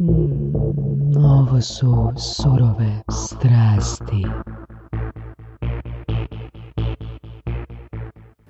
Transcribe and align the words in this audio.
Ovo 0.00 1.60
su 1.60 2.12
surove 2.16 3.02
strasti. 3.10 4.24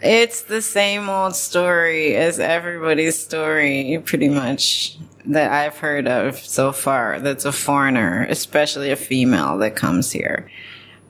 It's 0.02 0.42
the 0.42 0.60
same 0.60 1.08
old 1.08 1.34
story 1.34 2.16
as 2.16 2.38
everybody's 2.38 3.18
story, 3.18 3.98
pretty 4.04 4.28
much, 4.28 4.98
that 5.24 5.50
I've 5.50 5.78
heard 5.78 6.06
of 6.06 6.36
so 6.36 6.70
far. 6.70 7.18
That's 7.18 7.46
a 7.46 7.52
foreigner, 7.52 8.26
especially 8.28 8.90
a 8.90 8.96
female 8.96 9.56
that 9.58 9.74
comes 9.74 10.12
here. 10.12 10.50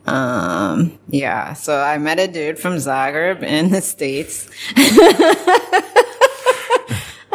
Um, 0.05 0.97
yeah. 1.09 1.51
So 1.51 1.77
I 1.81 1.97
met 1.97 2.17
a 2.17 2.27
dude 2.29 2.57
from 2.57 2.75
Zagreb 2.75 3.43
in 3.43 3.71
the 3.71 3.81
States. 3.81 4.49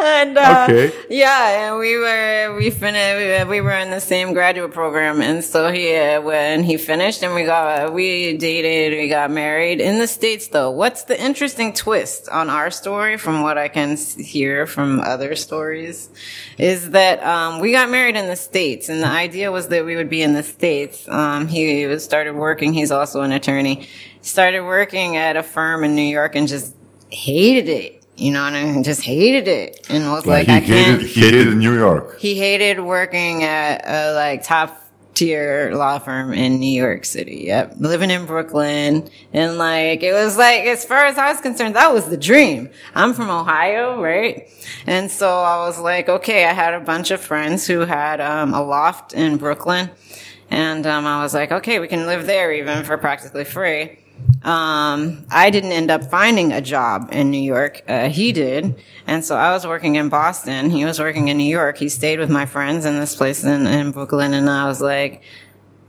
and 0.05 0.37
uh, 0.37 0.67
Okay. 0.69 0.93
yeah, 1.09 1.67
and 1.69 1.79
we 1.79 1.97
were 1.97 2.55
we 2.57 2.69
finished. 2.69 3.49
We 3.49 3.61
were 3.61 3.71
in 3.71 3.89
the 3.89 3.99
same 3.99 4.33
graduate 4.33 4.71
program, 4.71 5.21
and 5.21 5.43
so 5.43 5.71
he 5.71 5.95
uh, 5.95 6.21
when 6.21 6.63
he 6.63 6.77
finished, 6.77 7.23
and 7.23 7.33
we 7.33 7.43
got 7.43 7.93
we 7.93 8.37
dated, 8.37 8.97
we 8.97 9.09
got 9.09 9.31
married 9.31 9.81
in 9.81 9.97
the 9.99 10.07
states. 10.07 10.47
Though, 10.47 10.71
what's 10.71 11.03
the 11.03 11.19
interesting 11.21 11.73
twist 11.73 12.29
on 12.29 12.49
our 12.49 12.71
story, 12.71 13.17
from 13.17 13.41
what 13.41 13.57
I 13.57 13.67
can 13.67 13.97
hear 13.97 14.65
from 14.67 14.99
other 14.99 15.35
stories, 15.35 16.09
is 16.57 16.91
that 16.91 17.23
um, 17.23 17.59
we 17.59 17.71
got 17.71 17.89
married 17.89 18.15
in 18.15 18.27
the 18.27 18.35
states, 18.35 18.89
and 18.89 19.01
the 19.01 19.07
idea 19.07 19.51
was 19.51 19.67
that 19.69 19.85
we 19.85 19.95
would 19.95 20.09
be 20.09 20.21
in 20.21 20.33
the 20.33 20.43
states. 20.43 21.07
Um, 21.09 21.47
he 21.47 21.85
was 21.87 22.03
started 22.03 22.35
working. 22.35 22.73
He's 22.73 22.91
also 22.91 23.21
an 23.21 23.31
attorney. 23.31 23.87
Started 24.21 24.61
working 24.61 25.17
at 25.17 25.35
a 25.37 25.43
firm 25.43 25.83
in 25.83 25.95
New 25.95 26.01
York, 26.01 26.35
and 26.35 26.47
just 26.47 26.75
hated 27.09 27.69
it. 27.69 28.04
You 28.17 28.31
know, 28.31 28.45
and 28.45 28.55
I 28.55 28.63
mean? 28.63 28.83
just 28.83 29.01
hated 29.01 29.47
it, 29.47 29.87
and 29.89 30.09
was 30.09 30.25
like, 30.25 30.47
he 30.47 30.53
I 30.53 30.61
can't. 30.61 31.01
hated, 31.01 31.07
he 31.07 31.19
hated 31.19 31.57
New 31.57 31.73
York. 31.77 32.17
He 32.19 32.35
hated 32.35 32.79
working 32.79 33.43
at 33.43 33.85
a 33.85 34.13
like 34.13 34.43
top 34.43 34.81
tier 35.15 35.71
law 35.73 35.97
firm 35.97 36.33
in 36.33 36.59
New 36.59 36.81
York 36.81 37.05
City. 37.05 37.45
Yep. 37.47 37.75
Living 37.79 38.11
in 38.11 38.25
Brooklyn. 38.25 39.09
And 39.33 39.57
like, 39.57 40.03
it 40.03 40.13
was 40.13 40.37
like, 40.37 40.65
as 40.65 40.85
far 40.85 41.05
as 41.05 41.17
I 41.17 41.31
was 41.31 41.41
concerned, 41.41 41.75
that 41.75 41.91
was 41.93 42.09
the 42.09 42.17
dream. 42.17 42.69
I'm 42.93 43.13
from 43.13 43.29
Ohio, 43.29 44.01
right? 44.01 44.49
And 44.85 45.09
so 45.09 45.27
I 45.27 45.65
was 45.65 45.79
like, 45.79 46.09
okay, 46.09 46.45
I 46.45 46.53
had 46.53 46.73
a 46.73 46.81
bunch 46.81 47.11
of 47.11 47.21
friends 47.21 47.65
who 47.65 47.79
had, 47.79 48.21
um, 48.21 48.53
a 48.53 48.61
loft 48.61 49.13
in 49.13 49.37
Brooklyn. 49.37 49.89
And, 50.51 50.85
um, 50.85 51.07
I 51.07 51.23
was 51.23 51.33
like, 51.33 51.51
okay, 51.51 51.79
we 51.79 51.87
can 51.87 52.05
live 52.05 52.27
there 52.27 52.51
even 52.51 52.83
for 52.83 52.97
practically 52.97 53.45
free 53.45 53.97
um, 54.45 55.25
I 55.31 55.49
didn't 55.49 55.71
end 55.71 55.89
up 55.89 56.03
finding 56.03 56.53
a 56.53 56.61
job 56.61 57.09
in 57.11 57.31
New 57.31 57.41
York. 57.41 57.81
Uh, 57.87 58.09
he 58.09 58.31
did. 58.31 58.79
And 59.07 59.25
so 59.25 59.35
I 59.35 59.51
was 59.51 59.65
working 59.65 59.95
in 59.95 60.07
Boston. 60.07 60.69
He 60.69 60.85
was 60.85 60.99
working 60.99 61.29
in 61.29 61.37
New 61.37 61.49
York. 61.49 61.79
He 61.79 61.89
stayed 61.89 62.19
with 62.19 62.29
my 62.29 62.45
friends 62.45 62.85
in 62.85 62.99
this 62.99 63.15
place 63.15 63.43
in, 63.43 63.65
in 63.65 63.89
Brooklyn. 63.89 64.35
And 64.35 64.47
I 64.47 64.67
was 64.67 64.81
like, 64.81 65.23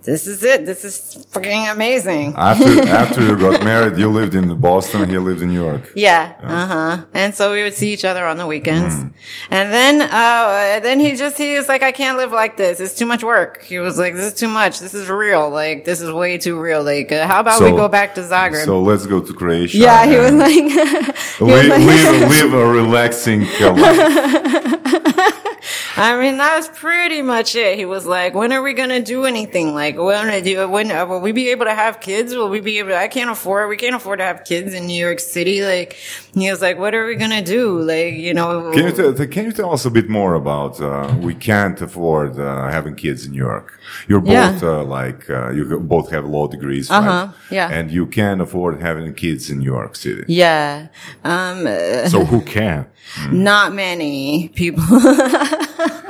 this 0.06 0.26
is 0.26 0.42
it. 0.42 0.64
This 0.64 0.84
is 0.84 1.26
freaking 1.32 1.70
amazing. 1.70 2.34
After 2.36 2.80
after 3.02 3.20
you 3.26 3.36
got 3.36 3.62
married, 3.64 3.98
you 3.98 4.08
lived 4.08 4.34
in 4.34 4.46
Boston. 4.60 5.08
He 5.10 5.18
lived 5.18 5.42
in 5.42 5.48
New 5.48 5.62
York. 5.68 5.92
Yeah. 5.94 6.34
Uh 6.42 6.66
huh. 6.66 7.04
And 7.12 7.34
so 7.34 7.52
we 7.52 7.62
would 7.64 7.74
see 7.74 7.92
each 7.92 8.04
other 8.04 8.24
on 8.24 8.36
the 8.38 8.46
weekends. 8.46 8.94
Hmm. 8.94 9.08
And 9.50 9.72
then, 9.72 10.02
uh, 10.02 10.80
then 10.80 11.00
he 11.00 11.16
just, 11.16 11.36
he 11.36 11.56
was 11.56 11.68
like, 11.68 11.82
I 11.82 11.92
can't 11.92 12.16
live 12.16 12.32
like 12.32 12.56
this. 12.56 12.78
It's 12.80 12.94
too 12.94 13.06
much 13.06 13.22
work. 13.24 13.62
He 13.64 13.78
was 13.78 13.98
like, 13.98 14.14
this 14.14 14.32
is 14.32 14.38
too 14.38 14.48
much. 14.48 14.78
This 14.78 14.94
is 14.94 15.08
real. 15.08 15.50
Like, 15.50 15.84
this 15.84 16.00
is 16.00 16.10
way 16.12 16.38
too 16.38 16.58
real. 16.60 16.82
Like, 16.84 17.10
uh, 17.12 17.26
how 17.26 17.40
about 17.40 17.60
we 17.60 17.70
go 17.70 17.88
back 17.88 18.14
to 18.14 18.22
Zagreb? 18.22 18.64
So 18.64 18.80
let's 18.80 19.06
go 19.06 19.20
to 19.20 19.32
Croatia. 19.34 19.76
yeah. 19.78 20.06
He 20.06 20.16
was 20.16 20.32
like, 20.32 20.52
he 20.54 20.62
was 20.64 21.40
live, 21.40 21.68
like- 21.68 21.80
live, 21.80 22.30
live 22.36 22.52
a 22.54 22.66
relaxing 22.66 23.42
uh, 23.60 23.72
life. 23.74 25.42
I 25.98 26.20
mean, 26.20 26.36
that 26.36 26.56
was 26.56 26.68
pretty 26.68 27.22
much 27.22 27.56
it. 27.56 27.78
He 27.78 27.86
was 27.86 28.04
like, 28.04 28.34
when 28.34 28.52
are 28.52 28.62
we 28.62 28.74
going 28.74 28.90
to 28.90 29.00
do 29.00 29.24
anything? 29.24 29.74
Like, 29.74 29.96
when, 29.96 30.42
do, 30.44 30.68
when, 30.68 30.90
uh, 30.90 31.06
will 31.06 31.20
we 31.20 31.32
be 31.32 31.48
able 31.50 31.64
to 31.64 31.74
have 31.74 32.00
kids? 32.00 32.34
Will 32.34 32.50
we 32.50 32.60
be 32.60 32.78
able 32.80 32.94
I 32.94 33.08
can't 33.08 33.30
afford, 33.30 33.68
we 33.70 33.78
can't 33.78 33.94
afford 33.94 34.18
to 34.18 34.24
have 34.24 34.44
kids 34.44 34.74
in 34.74 34.86
New 34.86 35.00
York 35.06 35.20
City. 35.20 35.64
Like, 35.64 35.96
he 36.34 36.50
was 36.50 36.60
like, 36.60 36.78
what 36.78 36.94
are 36.94 37.06
we 37.06 37.14
going 37.16 37.30
to 37.30 37.42
do? 37.42 37.80
Like, 37.80 38.12
you 38.14 38.34
know, 38.34 38.72
Can 38.72 38.84
you, 38.84 38.92
tell, 38.92 39.14
can 39.26 39.44
you 39.46 39.52
tell 39.52 39.72
us 39.72 39.86
a 39.86 39.90
bit 39.90 40.08
more 40.10 40.34
about 40.34 40.80
uh, 40.80 41.14
we 41.20 41.34
can't 41.34 41.80
afford 41.80 42.38
uh, 42.38 42.68
having 42.70 42.94
kids 42.94 43.24
in 43.24 43.32
New 43.32 43.38
York? 43.38 43.78
You're 44.08 44.20
both 44.20 44.32
Yeah. 44.32 44.58
uh, 44.62 44.84
like 44.84 45.30
uh, 45.30 45.50
you 45.50 45.78
both 45.80 46.10
have 46.10 46.24
law 46.26 46.46
degrees, 46.48 46.90
Uh-huh, 46.90 47.28
yeah. 47.50 47.70
And 47.70 47.90
you 47.90 48.06
can't 48.06 48.40
afford 48.42 48.82
having 48.82 49.14
kids 49.14 49.48
in 49.50 49.60
New 49.60 49.72
York 49.72 49.96
City. 49.96 50.24
yeah. 50.28 50.88
Um, 51.24 51.66
uh, 51.66 52.08
So 52.08 52.24
who 52.24 52.42
can? 52.42 52.86
Not 53.30 53.72
many 53.74 54.48
people. 54.54 54.84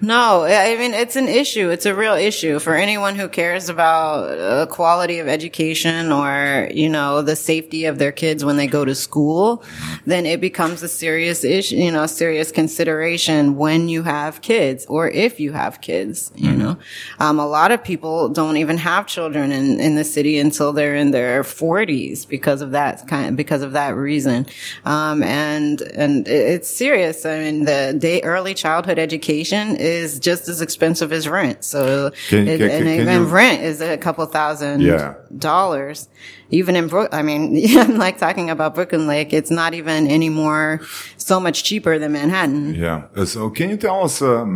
No, 0.00 0.44
I 0.44 0.76
mean, 0.76 0.92
it's 0.92 1.16
an 1.16 1.28
issue. 1.28 1.70
It's 1.70 1.86
a 1.86 1.94
real 1.94 2.14
issue 2.14 2.58
for 2.58 2.74
anyone 2.74 3.14
who 3.14 3.28
cares 3.28 3.68
about 3.68 4.38
uh, 4.38 4.66
quality 4.66 5.18
of 5.18 5.28
education 5.28 6.12
or, 6.12 6.68
you 6.72 6.88
know, 6.88 7.22
the 7.22 7.36
safety 7.36 7.84
of 7.84 7.98
their 7.98 8.12
kids 8.12 8.44
when 8.44 8.56
they 8.56 8.66
go 8.66 8.84
to 8.84 8.94
school. 8.94 9.62
Then 10.06 10.26
it 10.26 10.40
becomes 10.40 10.82
a 10.82 10.88
serious 10.88 11.44
issue, 11.44 11.76
you 11.76 11.90
know, 11.92 12.06
serious 12.06 12.52
consideration 12.52 13.56
when 13.56 13.88
you 13.88 14.02
have 14.02 14.42
kids 14.42 14.84
or 14.86 15.08
if 15.08 15.40
you 15.40 15.52
have 15.52 15.80
kids, 15.80 16.32
you 16.34 16.52
know. 16.52 16.76
Um, 17.18 17.38
a 17.38 17.46
lot 17.46 17.70
of 17.70 17.82
people 17.82 18.28
don't 18.28 18.56
even 18.56 18.78
have 18.78 19.06
children 19.06 19.52
in, 19.52 19.80
in 19.80 19.94
the 19.94 20.04
city 20.04 20.38
until 20.38 20.72
they're 20.72 20.96
in 20.96 21.12
their 21.12 21.44
forties 21.44 22.24
because 22.26 22.60
of 22.60 22.72
that 22.72 23.06
kind, 23.08 23.30
of, 23.30 23.36
because 23.36 23.62
of 23.62 23.72
that 23.72 23.96
reason. 23.96 24.46
Um, 24.84 25.22
and, 25.22 25.80
and 25.80 26.26
it's 26.28 26.68
serious. 26.68 27.24
I 27.24 27.38
mean, 27.38 27.64
the 27.64 27.96
day 27.98 28.20
early 28.22 28.54
childhood 28.54 28.98
education 28.98 29.76
is 29.84 30.18
just 30.18 30.48
as 30.48 30.60
expensive 30.60 31.12
as 31.12 31.28
rent. 31.28 31.64
So, 31.64 32.10
Can- 32.30 32.48
it- 32.48 32.58
can- 32.58 32.70
and 32.70 32.84
can 32.84 33.00
even 33.02 33.30
rent 33.30 33.62
is 33.62 33.80
a 33.80 33.96
couple 33.96 34.24
thousand 34.26 34.80
Yeah. 34.80 35.14
dollars. 35.36 36.08
Even 36.50 36.76
in 36.76 36.86
Brook, 36.88 37.08
I 37.12 37.22
mean, 37.22 37.42
I'm 37.82 37.96
like 37.98 38.16
talking 38.18 38.48
about 38.50 38.74
Brooklyn 38.74 39.06
Lake. 39.06 39.32
It's 39.32 39.50
not 39.50 39.74
even 39.74 40.00
anymore 40.10 40.80
so 41.16 41.38
much 41.40 41.64
cheaper 41.68 41.98
than 41.98 42.12
Manhattan. 42.12 42.74
Yeah. 42.74 43.04
Uh, 43.16 43.24
So 43.26 43.50
can 43.50 43.66
you 43.70 43.76
tell 43.76 44.04
us 44.04 44.22
um, 44.22 44.50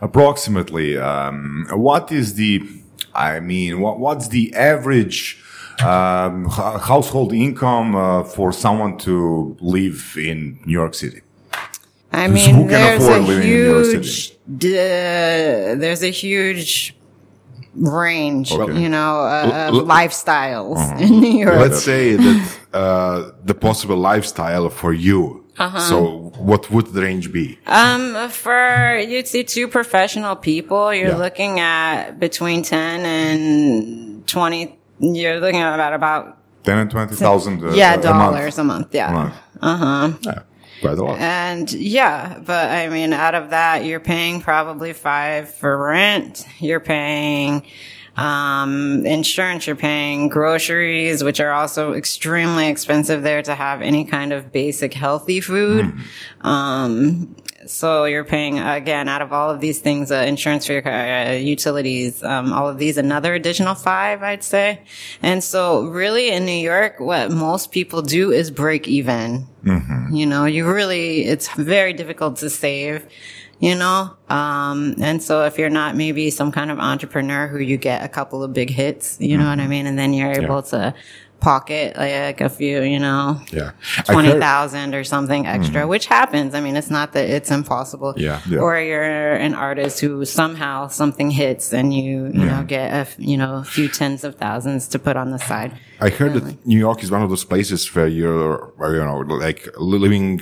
approximately 0.00 0.96
um, 0.98 1.66
what 1.72 2.10
is 2.12 2.34
the, 2.34 2.62
I 3.14 3.40
mean, 3.40 3.80
what, 3.80 3.98
what's 3.98 4.28
the 4.28 4.54
average 4.54 5.42
um, 5.84 6.46
household 6.92 7.32
income 7.34 7.94
uh, 7.94 8.22
for 8.24 8.50
someone 8.52 8.96
to 8.98 9.56
live 9.60 10.16
in 10.30 10.58
New 10.66 10.72
York 10.72 10.94
City? 10.94 11.20
I 12.16 12.26
Who 12.28 12.34
mean, 12.34 12.44
can 12.44 12.66
there's 12.68 13.02
afford 13.04 13.20
a 13.20 13.24
living 13.30 13.42
in 13.42 13.48
New 13.50 13.64
York 13.72 13.86
huge, 13.86 14.32
d- 14.62 15.76
there's 15.82 16.02
a 16.02 16.10
huge 16.24 16.96
range, 17.74 18.52
Okay. 18.52 18.80
you 18.82 18.88
know, 18.96 19.12
uh, 19.20 19.68
of 19.68 19.74
L- 19.74 19.86
lifestyles 19.98 20.78
Uh-huh. 20.78 21.04
in 21.04 21.20
New 21.20 21.36
York. 21.44 21.56
Let's 21.64 21.82
say 21.92 22.04
that 22.16 22.38
uh, 22.72 23.30
the 23.44 23.54
possible 23.54 23.96
lifestyle 24.12 24.68
for 24.70 24.92
you. 24.92 25.44
Uh-huh. 25.58 25.78
So, 25.90 25.96
what 26.50 26.62
would 26.70 26.86
the 26.94 27.00
range 27.08 27.32
be? 27.32 27.58
Um, 27.66 28.28
for 28.28 28.98
you'd 29.10 29.26
see 29.34 29.42
two 29.44 29.68
professional 29.68 30.36
people, 30.36 30.92
you're 30.98 31.08
Yeah. 31.16 31.24
looking 31.26 31.60
at 31.60 32.18
between 32.26 32.58
ten 32.62 32.96
and 33.06 34.26
twenty. 34.26 34.62
You're 35.00 35.40
looking 35.40 35.60
at 35.60 35.74
about 35.74 35.94
about 35.94 36.24
Ten 36.62 36.78
and 36.78 36.90
twenty 36.90 37.14
thousand. 37.14 37.62
Uh, 37.64 37.72
yeah 37.72 37.94
a 37.94 37.96
month. 37.96 38.04
dollars 38.36 38.58
a 38.58 38.64
month. 38.64 38.88
A 38.94 38.96
Yeah. 39.00 39.12
month. 39.18 39.34
Yeah, 40.26 40.40
quite 40.80 40.98
a 40.98 41.04
lot. 41.04 41.18
And 41.18 41.70
yeah, 41.72 42.38
but 42.44 42.70
I 42.70 42.88
mean, 42.88 43.12
out 43.12 43.34
of 43.34 43.50
that, 43.50 43.84
you're 43.84 44.00
paying 44.00 44.40
probably 44.40 44.92
five 44.92 45.50
for 45.50 45.76
rent. 45.76 46.46
You're 46.58 46.80
paying, 46.80 47.62
um, 48.16 49.04
insurance. 49.04 49.66
You're 49.66 49.76
paying 49.76 50.28
groceries, 50.28 51.22
which 51.22 51.40
are 51.40 51.52
also 51.52 51.92
extremely 51.92 52.68
expensive 52.68 53.22
there 53.22 53.42
to 53.42 53.54
have 53.54 53.82
any 53.82 54.04
kind 54.04 54.32
of 54.32 54.52
basic 54.52 54.94
healthy 54.94 55.40
food. 55.40 55.92
Um, 56.40 57.36
so 57.66 58.04
you're 58.04 58.24
paying 58.24 58.58
again 58.58 59.08
out 59.08 59.22
of 59.22 59.32
all 59.32 59.50
of 59.50 59.60
these 59.60 59.78
things, 59.80 60.10
uh, 60.10 60.16
insurance 60.16 60.66
for 60.66 60.72
your 60.72 60.82
car, 60.82 60.92
uh, 60.92 61.32
utilities, 61.32 62.22
um, 62.22 62.52
all 62.52 62.68
of 62.68 62.78
these, 62.78 62.96
another 62.96 63.34
additional 63.34 63.74
five, 63.74 64.22
I'd 64.22 64.44
say. 64.44 64.82
And 65.22 65.42
so 65.42 65.84
really 65.86 66.30
in 66.30 66.44
New 66.46 66.52
York, 66.52 67.00
what 67.00 67.30
most 67.30 67.70
people 67.72 68.02
do 68.02 68.32
is 68.32 68.50
break 68.50 68.88
even. 68.88 69.46
You 70.12 70.26
know, 70.26 70.44
you 70.44 70.70
really, 70.70 71.24
it's 71.24 71.52
very 71.54 71.92
difficult 71.92 72.36
to 72.36 72.50
save, 72.50 73.06
you 73.58 73.74
know? 73.74 74.16
Um, 74.28 74.94
and 75.00 75.22
so 75.22 75.44
if 75.44 75.58
you're 75.58 75.70
not 75.70 75.96
maybe 75.96 76.30
some 76.30 76.52
kind 76.52 76.70
of 76.70 76.78
entrepreneur 76.78 77.48
who 77.48 77.58
you 77.58 77.76
get 77.76 78.04
a 78.04 78.08
couple 78.08 78.42
of 78.44 78.52
big 78.52 78.70
hits, 78.70 79.16
you 79.20 79.36
know 79.36 79.48
what 79.48 79.58
I 79.58 79.66
mean? 79.66 79.86
And 79.86 79.98
then 79.98 80.12
you're 80.12 80.32
able 80.32 80.62
to 80.64 80.94
pocket 81.40 81.96
like 81.96 82.40
a 82.40 82.48
few, 82.48 82.82
you 82.82 82.98
know, 82.98 83.40
Yeah. 83.52 83.70
I 84.08 84.12
heard- 84.12 84.22
20,000 84.40 84.94
or 84.94 85.04
something 85.04 85.46
extra, 85.46 85.86
which 85.86 86.06
happens. 86.06 86.54
I 86.54 86.60
mean, 86.60 86.76
it's 86.76 86.90
not 86.90 87.12
that 87.12 87.28
it's 87.28 87.50
impossible. 87.50 88.14
Yeah. 88.16 88.40
Yeah. 88.48 88.58
Or 88.60 88.78
you're 88.80 89.34
an 89.34 89.54
artist 89.54 90.00
who 90.00 90.24
somehow 90.24 90.88
something 90.88 91.30
hits 91.30 91.72
and 91.72 91.92
you, 91.94 92.26
you 92.32 92.44
know, 92.46 92.62
get 92.66 92.90
a, 92.90 92.96
f- 93.08 93.16
you 93.18 93.36
know, 93.36 93.56
a 93.56 93.64
few 93.64 93.88
tens 93.88 94.24
of 94.24 94.34
thousands 94.36 94.88
to 94.88 94.98
put 94.98 95.16
on 95.16 95.30
the 95.30 95.38
side. 95.38 95.72
I 96.00 96.08
heard 96.10 96.34
that 96.34 96.66
New 96.66 96.78
York 96.78 97.02
is 97.02 97.10
one 97.10 97.22
of 97.22 97.28
those 97.30 97.44
places 97.44 97.86
where 97.94 98.08
you're, 98.08 98.72
where, 98.76 98.94
you 98.96 99.04
know, 99.04 99.18
like 99.46 99.68
living 99.78 100.40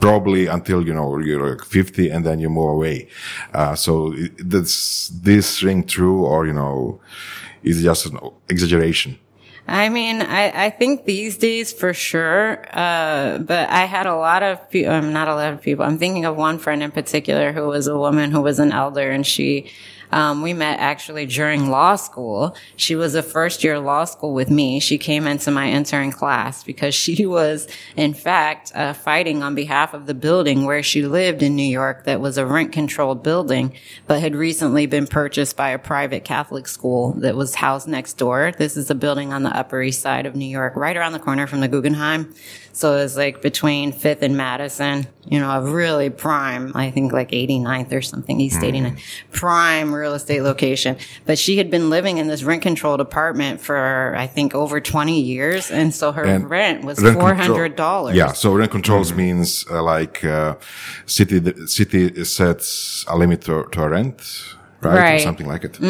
probably 0.00 0.46
until 0.46 0.86
you 0.86 0.94
know 0.94 1.18
you're 1.18 1.44
like 1.50 1.64
50 1.64 2.08
and 2.10 2.24
then 2.24 2.38
you 2.38 2.48
move 2.48 2.68
away. 2.70 3.08
Uh, 3.52 3.74
so 3.74 4.12
it, 4.14 4.48
does 4.48 5.10
this 5.22 5.60
ring 5.64 5.84
true, 5.84 6.24
or 6.24 6.46
you 6.46 6.52
know, 6.52 7.00
is 7.64 7.80
it 7.80 7.84
just 7.84 8.06
an 8.06 8.16
exaggeration? 8.48 9.18
I 9.68 9.90
mean, 9.90 10.22
I, 10.22 10.66
I 10.66 10.70
think 10.70 11.04
these 11.04 11.36
days 11.36 11.74
for 11.74 11.92
sure. 11.92 12.64
Uh, 12.72 13.36
but 13.38 13.68
I 13.68 13.84
had 13.84 14.06
a 14.06 14.16
lot 14.16 14.42
of 14.42 14.70
people, 14.70 14.92
um, 14.92 15.12
not 15.12 15.28
a 15.28 15.34
lot 15.34 15.52
of 15.52 15.60
people. 15.60 15.84
I'm 15.84 15.98
thinking 15.98 16.24
of 16.24 16.36
one 16.36 16.58
friend 16.58 16.82
in 16.82 16.90
particular 16.90 17.52
who 17.52 17.66
was 17.66 17.86
a 17.86 17.96
woman 17.96 18.30
who 18.30 18.40
was 18.40 18.58
an 18.58 18.72
elder 18.72 19.10
and 19.10 19.26
she, 19.26 19.70
um, 20.12 20.42
we 20.42 20.52
met 20.52 20.78
actually 20.80 21.26
during 21.26 21.70
law 21.70 21.96
school. 21.96 22.56
She 22.76 22.94
was 22.94 23.14
a 23.14 23.22
first 23.22 23.62
year 23.62 23.78
law 23.78 24.04
school 24.04 24.32
with 24.32 24.50
me. 24.50 24.80
She 24.80 24.98
came 24.98 25.26
into 25.26 25.50
my 25.50 25.70
intern 25.70 26.12
class 26.12 26.64
because 26.64 26.94
she 26.94 27.26
was, 27.38 27.68
in 27.96 28.14
fact, 28.14 28.72
uh, 28.74 28.92
fighting 28.92 29.42
on 29.42 29.54
behalf 29.54 29.94
of 29.94 30.06
the 30.06 30.14
building 30.14 30.64
where 30.64 30.82
she 30.82 31.02
lived 31.02 31.42
in 31.42 31.56
New 31.56 31.62
York 31.62 32.04
that 32.04 32.20
was 32.20 32.38
a 32.38 32.46
rent 32.46 32.72
controlled 32.72 33.22
building, 33.22 33.74
but 34.06 34.20
had 34.20 34.34
recently 34.34 34.86
been 34.86 35.06
purchased 35.06 35.56
by 35.56 35.70
a 35.70 35.78
private 35.78 36.24
Catholic 36.24 36.66
school 36.68 37.12
that 37.14 37.36
was 37.36 37.56
housed 37.56 37.88
next 37.88 38.14
door. 38.14 38.52
This 38.56 38.76
is 38.76 38.90
a 38.90 38.94
building 38.94 39.32
on 39.32 39.42
the 39.42 39.56
Upper 39.56 39.82
East 39.82 40.00
Side 40.00 40.26
of 40.26 40.34
New 40.34 40.46
York, 40.46 40.74
right 40.76 40.96
around 40.96 41.12
the 41.12 41.18
corner 41.18 41.46
from 41.46 41.60
the 41.60 41.68
Guggenheim. 41.68 42.34
So 42.78 42.92
it 42.92 43.02
was 43.02 43.16
like 43.16 43.42
between 43.42 43.90
Fifth 43.90 44.22
and 44.22 44.36
Madison, 44.36 45.08
you 45.26 45.40
know, 45.40 45.50
a 45.50 45.60
really 45.60 46.10
prime, 46.10 46.70
I 46.76 46.92
think 46.92 47.12
like 47.12 47.32
89th 47.32 47.92
or 47.92 48.02
something, 48.02 48.40
East 48.40 48.60
89th, 48.60 49.00
prime 49.32 49.92
real 49.92 50.14
estate 50.14 50.42
location. 50.42 50.96
But 51.26 51.40
she 51.40 51.58
had 51.58 51.72
been 51.72 51.90
living 51.90 52.18
in 52.18 52.28
this 52.28 52.44
rent 52.44 52.62
controlled 52.62 53.00
apartment 53.00 53.60
for, 53.60 54.14
I 54.16 54.28
think, 54.28 54.54
over 54.54 54.80
20 54.80 55.20
years. 55.20 55.72
And 55.72 55.92
so 55.92 56.12
her 56.12 56.24
And 56.24 56.48
rent 56.48 56.84
was 56.84 57.02
rent 57.02 57.18
$400. 57.18 58.14
Yeah, 58.14 58.30
so 58.30 58.54
rent 58.54 58.70
controls 58.70 59.12
means 59.12 59.66
uh, 59.68 59.82
like 59.82 60.24
uh, 60.24 60.54
city 61.04 61.40
the 61.40 61.66
city 61.66 62.24
sets 62.24 63.04
a 63.08 63.18
limit 63.18 63.40
to, 63.46 63.66
to 63.72 63.82
a 63.82 63.88
rent, 63.88 64.22
right? 64.82 65.16
Or 65.16 65.18
something 65.18 65.48
like 65.48 65.64
it. 65.64 65.80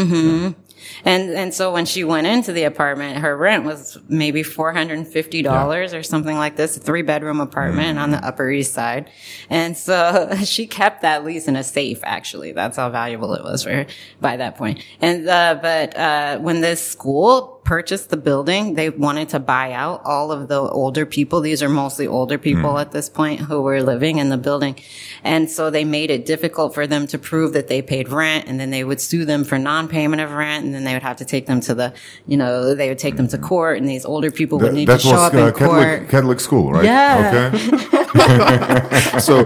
And 1.04 1.30
and 1.30 1.54
so 1.54 1.72
when 1.72 1.86
she 1.86 2.04
went 2.04 2.26
into 2.26 2.52
the 2.52 2.64
apartment, 2.64 3.18
her 3.18 3.36
rent 3.36 3.64
was 3.64 3.98
maybe 4.08 4.42
four 4.42 4.72
hundred 4.72 4.98
and 4.98 5.08
fifty 5.08 5.42
dollars 5.42 5.94
or 5.94 6.02
something 6.02 6.36
like 6.36 6.56
this, 6.56 6.76
a 6.76 6.80
three 6.80 7.02
bedroom 7.02 7.40
apartment 7.40 7.98
on 7.98 8.10
the 8.10 8.24
Upper 8.24 8.50
East 8.50 8.74
Side. 8.74 9.10
And 9.50 9.76
so 9.76 10.36
she 10.44 10.66
kept 10.66 11.02
that 11.02 11.24
lease 11.24 11.48
in 11.48 11.56
a 11.56 11.64
safe. 11.64 12.00
Actually, 12.02 12.52
that's 12.52 12.76
how 12.76 12.90
valuable 12.90 13.34
it 13.34 13.42
was 13.42 13.62
for 13.62 13.70
her 13.70 13.86
by 14.20 14.36
that 14.36 14.56
point. 14.56 14.84
And 15.00 15.28
uh, 15.28 15.58
but 15.60 15.96
uh, 15.96 16.38
when 16.38 16.60
this 16.60 16.82
school 16.82 17.57
purchased 17.68 18.08
the 18.08 18.16
building, 18.16 18.76
they 18.76 18.88
wanted 18.88 19.28
to 19.28 19.38
buy 19.38 19.72
out 19.72 20.00
all 20.02 20.32
of 20.32 20.48
the 20.48 20.58
older 20.58 21.04
people. 21.04 21.42
These 21.42 21.62
are 21.62 21.68
mostly 21.68 22.06
older 22.06 22.38
people 22.38 22.78
at 22.78 22.92
this 22.92 23.10
point 23.10 23.40
who 23.40 23.60
were 23.60 23.82
living 23.82 24.16
in 24.16 24.30
the 24.30 24.38
building. 24.38 24.76
And 25.22 25.50
so 25.50 25.68
they 25.68 25.84
made 25.84 26.10
it 26.10 26.24
difficult 26.24 26.72
for 26.72 26.86
them 26.86 27.06
to 27.08 27.18
prove 27.18 27.52
that 27.52 27.68
they 27.68 27.82
paid 27.82 28.08
rent 28.08 28.46
and 28.48 28.58
then 28.58 28.70
they 28.70 28.84
would 28.84 29.02
sue 29.02 29.26
them 29.26 29.44
for 29.44 29.58
non-payment 29.58 30.22
of 30.22 30.30
rent 30.30 30.64
and 30.64 30.74
then 30.74 30.84
they 30.84 30.94
would 30.94 31.02
have 31.02 31.18
to 31.18 31.26
take 31.26 31.44
them 31.44 31.60
to 31.60 31.74
the, 31.74 31.92
you 32.26 32.38
know, 32.38 32.74
they 32.74 32.88
would 32.88 32.98
take 32.98 33.16
them 33.16 33.28
to 33.28 33.36
court 33.36 33.76
and 33.76 33.86
these 33.86 34.06
older 34.06 34.30
people 34.30 34.58
would 34.60 34.72
Th- 34.72 34.74
need 34.74 34.86
to 34.86 34.98
show 34.98 35.16
up 35.16 35.34
uh, 35.34 35.48
in 35.48 35.52
court. 35.52 35.82
Catholic, 35.82 36.08
Catholic 36.08 36.40
school, 36.40 36.72
right? 36.72 36.84
Yeah. 36.86 37.52
Okay. 37.52 39.18
So, 39.28 39.44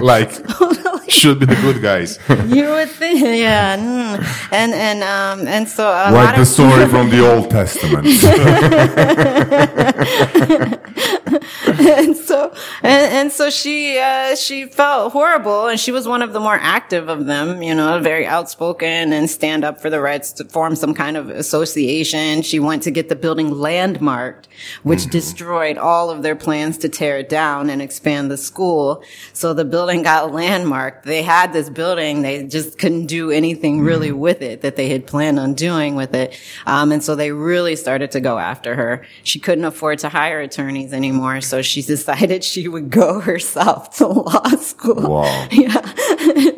like, 0.00 0.30
should 1.08 1.40
be 1.40 1.46
the 1.46 1.56
good 1.56 1.82
guys. 1.82 2.18
You 2.28 2.70
would 2.70 2.90
think, 2.90 3.20
yeah. 3.20 3.76
mm. 3.76 4.52
And, 4.52 4.74
and, 4.74 5.02
um, 5.02 5.46
and 5.46 5.68
so 5.68 5.88
a 5.88 6.10
Like 6.12 6.36
the 6.36 6.44
story 6.44 6.86
from 6.88 7.10
the 7.10 7.26
Old 7.26 7.50
Testament. 7.50 8.06
and 11.78 12.16
so 12.16 12.52
and, 12.82 13.12
and 13.12 13.32
so 13.32 13.50
she 13.50 13.98
uh, 13.98 14.34
she 14.34 14.66
felt 14.66 15.12
horrible 15.12 15.66
and 15.66 15.78
she 15.78 15.92
was 15.92 16.08
one 16.08 16.22
of 16.22 16.32
the 16.32 16.40
more 16.40 16.58
active 16.60 17.08
of 17.08 17.26
them 17.26 17.62
you 17.62 17.74
know 17.74 17.98
very 18.00 18.26
outspoken 18.26 19.12
and 19.12 19.30
stand 19.30 19.64
up 19.64 19.80
for 19.80 19.90
the 19.90 20.00
rights 20.00 20.32
to 20.32 20.44
form 20.44 20.74
some 20.74 20.94
kind 20.94 21.16
of 21.16 21.28
association 21.30 22.42
she 22.42 22.58
went 22.58 22.82
to 22.82 22.90
get 22.90 23.08
the 23.08 23.16
building 23.16 23.50
landmarked 23.50 24.48
which 24.82 25.06
destroyed 25.06 25.78
all 25.78 26.10
of 26.10 26.22
their 26.22 26.36
plans 26.36 26.78
to 26.78 26.88
tear 26.88 27.18
it 27.18 27.28
down 27.28 27.70
and 27.70 27.82
expand 27.82 28.30
the 28.30 28.36
school 28.36 29.02
so 29.32 29.52
the 29.52 29.64
building 29.64 29.85
got 30.02 30.32
landmarked 30.32 31.04
they 31.04 31.22
had 31.22 31.52
this 31.52 31.70
building 31.70 32.22
they 32.22 32.44
just 32.44 32.78
couldn't 32.78 33.06
do 33.06 33.30
anything 33.30 33.80
really 33.80 34.12
with 34.12 34.42
it 34.42 34.62
that 34.62 34.76
they 34.76 34.88
had 34.88 35.06
planned 35.06 35.38
on 35.38 35.54
doing 35.54 35.94
with 35.94 36.14
it. 36.14 36.38
Um, 36.66 36.92
and 36.92 37.02
so 37.02 37.14
they 37.14 37.32
really 37.32 37.76
started 37.76 38.10
to 38.12 38.20
go 38.20 38.38
after 38.38 38.74
her. 38.74 39.06
She 39.22 39.38
couldn't 39.38 39.64
afford 39.64 39.98
to 40.00 40.08
hire 40.08 40.40
attorneys 40.40 40.92
anymore 40.92 41.40
so 41.40 41.62
she 41.62 41.82
decided 41.96 42.44
she 42.44 42.68
would 42.68 42.90
go 42.90 43.20
herself 43.20 43.96
to 43.98 44.06
law 44.06 44.48
school. 44.56 45.22
Wow. 45.22 45.48
yeah 45.52 46.55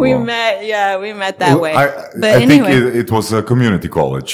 we 0.00 0.10
Wow. 0.14 0.24
met 0.32 0.52
yeah 0.72 0.98
we 1.04 1.12
met 1.12 1.34
that 1.44 1.56
way 1.64 1.72
I, 1.74 1.86
but 2.22 2.30
I 2.38 2.42
anyway 2.42 2.70
think 2.72 2.94
it, 2.94 2.96
it 3.02 3.10
was 3.10 3.26
a 3.32 3.42
community 3.42 3.88
college. 3.88 4.32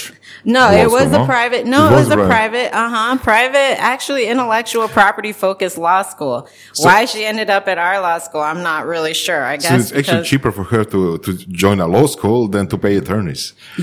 no, 0.57 0.65
it 0.85 0.91
was 0.99 1.07
a 1.19 1.21
no? 1.21 1.27
private. 1.35 1.63
No, 1.67 1.81
It 1.89 1.93
it, 1.93 1.97
was 2.01 2.09
was, 2.09 2.19
a 2.19 2.27
private. 2.35 2.69
Uh 2.83 2.89
huh. 2.95 3.17
Private, 3.33 3.75
actually, 3.93 4.25
intellectual 4.35 4.87
property 5.01 5.33
focused 5.47 5.77
law 5.89 6.03
school. 6.13 6.39
Why 6.87 6.99
she 7.13 7.21
ended 7.31 7.49
up 7.57 7.65
at 7.73 7.79
our 7.87 7.97
law 8.07 8.19
school, 8.27 8.43
I'm 8.51 8.63
not 8.71 8.87
really 8.93 9.15
sure. 9.27 9.43
I 9.55 9.59
So 9.59 9.69
guess 9.69 9.91
it's 9.91 9.93
actually 10.09 10.25
cheaper 10.31 10.51
for 10.59 10.65
her 10.73 10.83
to, 10.95 11.19
to 11.27 11.31
join 11.65 11.79
a 11.81 11.89
law 11.97 12.07
school 12.17 12.41
than 12.55 12.65
to 12.73 12.77
pay 12.79 12.95
attorneys. 13.03 13.43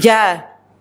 Yeah, 0.10 0.30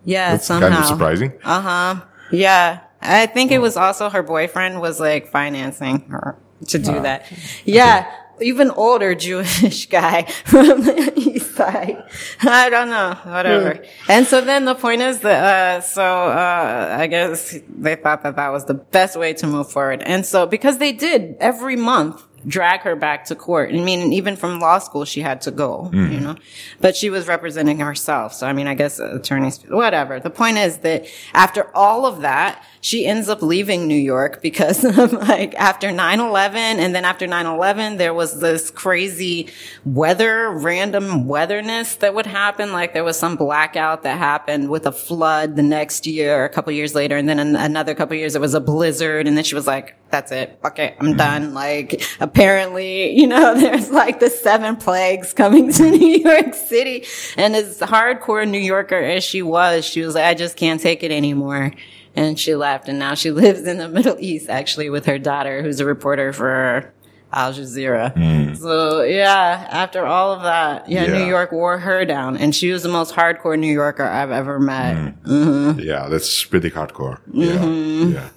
yeah. 0.04 0.32
That's 0.32 0.46
somehow. 0.46 0.68
kind 0.68 0.78
of 0.82 0.86
surprising. 0.94 1.30
Uh 1.54 1.60
huh. 1.68 1.90
Yeah, 2.30 2.66
I 3.00 3.26
think 3.34 3.50
it 3.50 3.60
was 3.66 3.76
also 3.76 4.08
her 4.16 4.22
boyfriend 4.22 4.80
was 4.86 5.00
like 5.00 5.24
financing 5.38 5.96
her 6.14 6.36
to 6.72 6.78
do 6.78 6.94
that. 7.06 7.20
Yeah. 7.64 8.06
Even 8.40 8.70
older 8.70 9.14
Jewish 9.26 9.86
guy 9.86 10.22
from 10.44 10.82
the 10.82 11.12
east 11.16 11.54
side. 11.54 12.02
I 12.40 12.70
don't 12.70 12.88
know, 12.90 13.18
whatever. 13.24 13.84
And 14.08 14.26
so 14.26 14.40
then 14.40 14.64
the 14.64 14.74
point 14.74 15.02
is 15.02 15.20
that, 15.20 15.44
uh, 15.44 15.80
so, 15.80 16.02
uh, 16.02 16.96
I 16.98 17.06
guess 17.06 17.58
they 17.68 17.96
thought 17.96 18.22
that 18.22 18.36
that 18.36 18.48
was 18.48 18.64
the 18.64 18.74
best 18.74 19.16
way 19.16 19.32
to 19.34 19.46
move 19.46 19.70
forward. 19.70 20.02
And 20.02 20.24
so, 20.26 20.46
because 20.46 20.78
they 20.78 20.92
did 20.92 21.36
every 21.40 21.76
month, 21.76 22.22
drag 22.46 22.80
her 22.80 22.96
back 22.96 23.26
to 23.26 23.36
court. 23.36 23.70
I 23.72 23.78
mean, 23.78 24.12
even 24.12 24.34
from 24.36 24.58
law 24.58 24.78
school, 24.78 25.04
she 25.04 25.20
had 25.20 25.40
to 25.42 25.50
go, 25.52 25.90
you 25.92 26.18
know, 26.20 26.36
but 26.80 26.96
she 26.96 27.08
was 27.08 27.28
representing 27.28 27.78
herself. 27.78 28.34
So, 28.34 28.46
I 28.48 28.52
mean, 28.52 28.66
I 28.66 28.74
guess 28.74 28.98
attorneys, 28.98 29.62
whatever. 29.68 30.18
The 30.18 30.30
point 30.30 30.58
is 30.58 30.78
that 30.78 31.06
after 31.34 31.70
all 31.72 32.04
of 32.04 32.22
that, 32.22 32.64
she 32.82 33.06
ends 33.06 33.28
up 33.28 33.42
leaving 33.42 33.86
New 33.86 33.94
York 33.94 34.42
because 34.42 34.84
of 34.98 35.12
like 35.12 35.54
after 35.54 35.88
9-11 35.88 36.56
and 36.56 36.94
then 36.94 37.04
after 37.04 37.28
9-11, 37.28 37.96
there 37.96 38.12
was 38.12 38.40
this 38.40 38.70
crazy 38.72 39.48
weather, 39.84 40.50
random 40.50 41.28
weatherness 41.28 41.94
that 41.96 42.12
would 42.12 42.26
happen. 42.26 42.72
Like 42.72 42.92
there 42.92 43.04
was 43.04 43.16
some 43.16 43.36
blackout 43.36 44.02
that 44.02 44.18
happened 44.18 44.68
with 44.68 44.84
a 44.84 44.92
flood 44.92 45.54
the 45.54 45.62
next 45.62 46.08
year, 46.08 46.44
a 46.44 46.48
couple 46.48 46.72
years 46.72 46.92
later. 46.92 47.16
And 47.16 47.28
then 47.28 47.38
an- 47.38 47.54
another 47.54 47.94
couple 47.94 48.16
years, 48.16 48.34
it 48.34 48.40
was 48.40 48.52
a 48.52 48.60
blizzard. 48.60 49.28
And 49.28 49.36
then 49.36 49.44
she 49.44 49.54
was 49.54 49.68
like, 49.68 49.94
that's 50.10 50.32
it. 50.32 50.58
Okay. 50.64 50.96
I'm 50.98 51.06
mm-hmm. 51.06 51.18
done. 51.18 51.54
Like 51.54 52.02
apparently, 52.18 53.16
you 53.16 53.28
know, 53.28 53.54
there's 53.60 53.90
like 53.90 54.18
the 54.18 54.28
seven 54.28 54.74
plagues 54.74 55.32
coming 55.32 55.72
to 55.72 55.82
New 55.88 56.18
York 56.18 56.52
City. 56.54 57.06
And 57.36 57.54
as 57.54 57.78
hardcore 57.78 58.46
New 58.48 58.58
Yorker 58.58 58.98
as 58.98 59.22
she 59.22 59.40
was, 59.40 59.84
she 59.84 60.02
was 60.02 60.16
like, 60.16 60.24
I 60.24 60.34
just 60.34 60.56
can't 60.56 60.80
take 60.80 61.04
it 61.04 61.12
anymore. 61.12 61.70
And 62.14 62.38
she 62.38 62.54
left 62.54 62.88
and 62.88 62.98
now 62.98 63.14
she 63.14 63.30
lives 63.42 63.62
in 63.66 63.78
the 63.78 63.88
Middle 63.88 64.16
East 64.18 64.48
actually 64.50 64.90
with 64.90 65.06
her 65.06 65.18
daughter 65.18 65.62
who's 65.62 65.80
a 65.80 65.84
reporter 65.86 66.32
for 66.32 66.92
Al 67.32 67.52
Jazeera. 67.54 68.12
Hmm. 68.14 68.54
So 68.54 69.02
yeah, 69.02 69.66
after 69.70 70.04
all 70.04 70.32
of 70.32 70.42
that, 70.42 70.88
yeah, 70.88 71.04
Yeah. 71.06 71.18
New 71.18 71.24
York 71.26 71.50
wore 71.52 71.78
her 71.78 72.04
down 72.04 72.36
and 72.36 72.54
she 72.54 72.70
was 72.70 72.82
the 72.82 72.90
most 72.90 73.14
hardcore 73.14 73.58
New 73.58 73.72
Yorker 73.72 74.04
I've 74.04 74.30
ever 74.30 74.60
met. 74.60 75.14
Hmm. 75.24 75.32
Mm-hmm. 75.32 75.80
Yeah, 75.80 76.08
that's 76.08 76.44
pretty 76.44 76.70
hardcore. 76.70 77.18
Yeah. 77.32 77.56
Mm-hmm. 77.56 78.12
Yeah. 78.12 78.28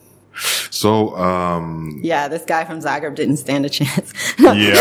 So, 0.69 1.15
um, 1.15 1.99
Yeah, 2.03 2.27
this 2.27 2.43
guy 2.45 2.65
from 2.65 2.79
Zagreb 2.81 3.15
didn't 3.15 3.37
stand 3.37 3.65
a 3.65 3.69
chance. 3.69 4.13
yeah. 4.39 4.73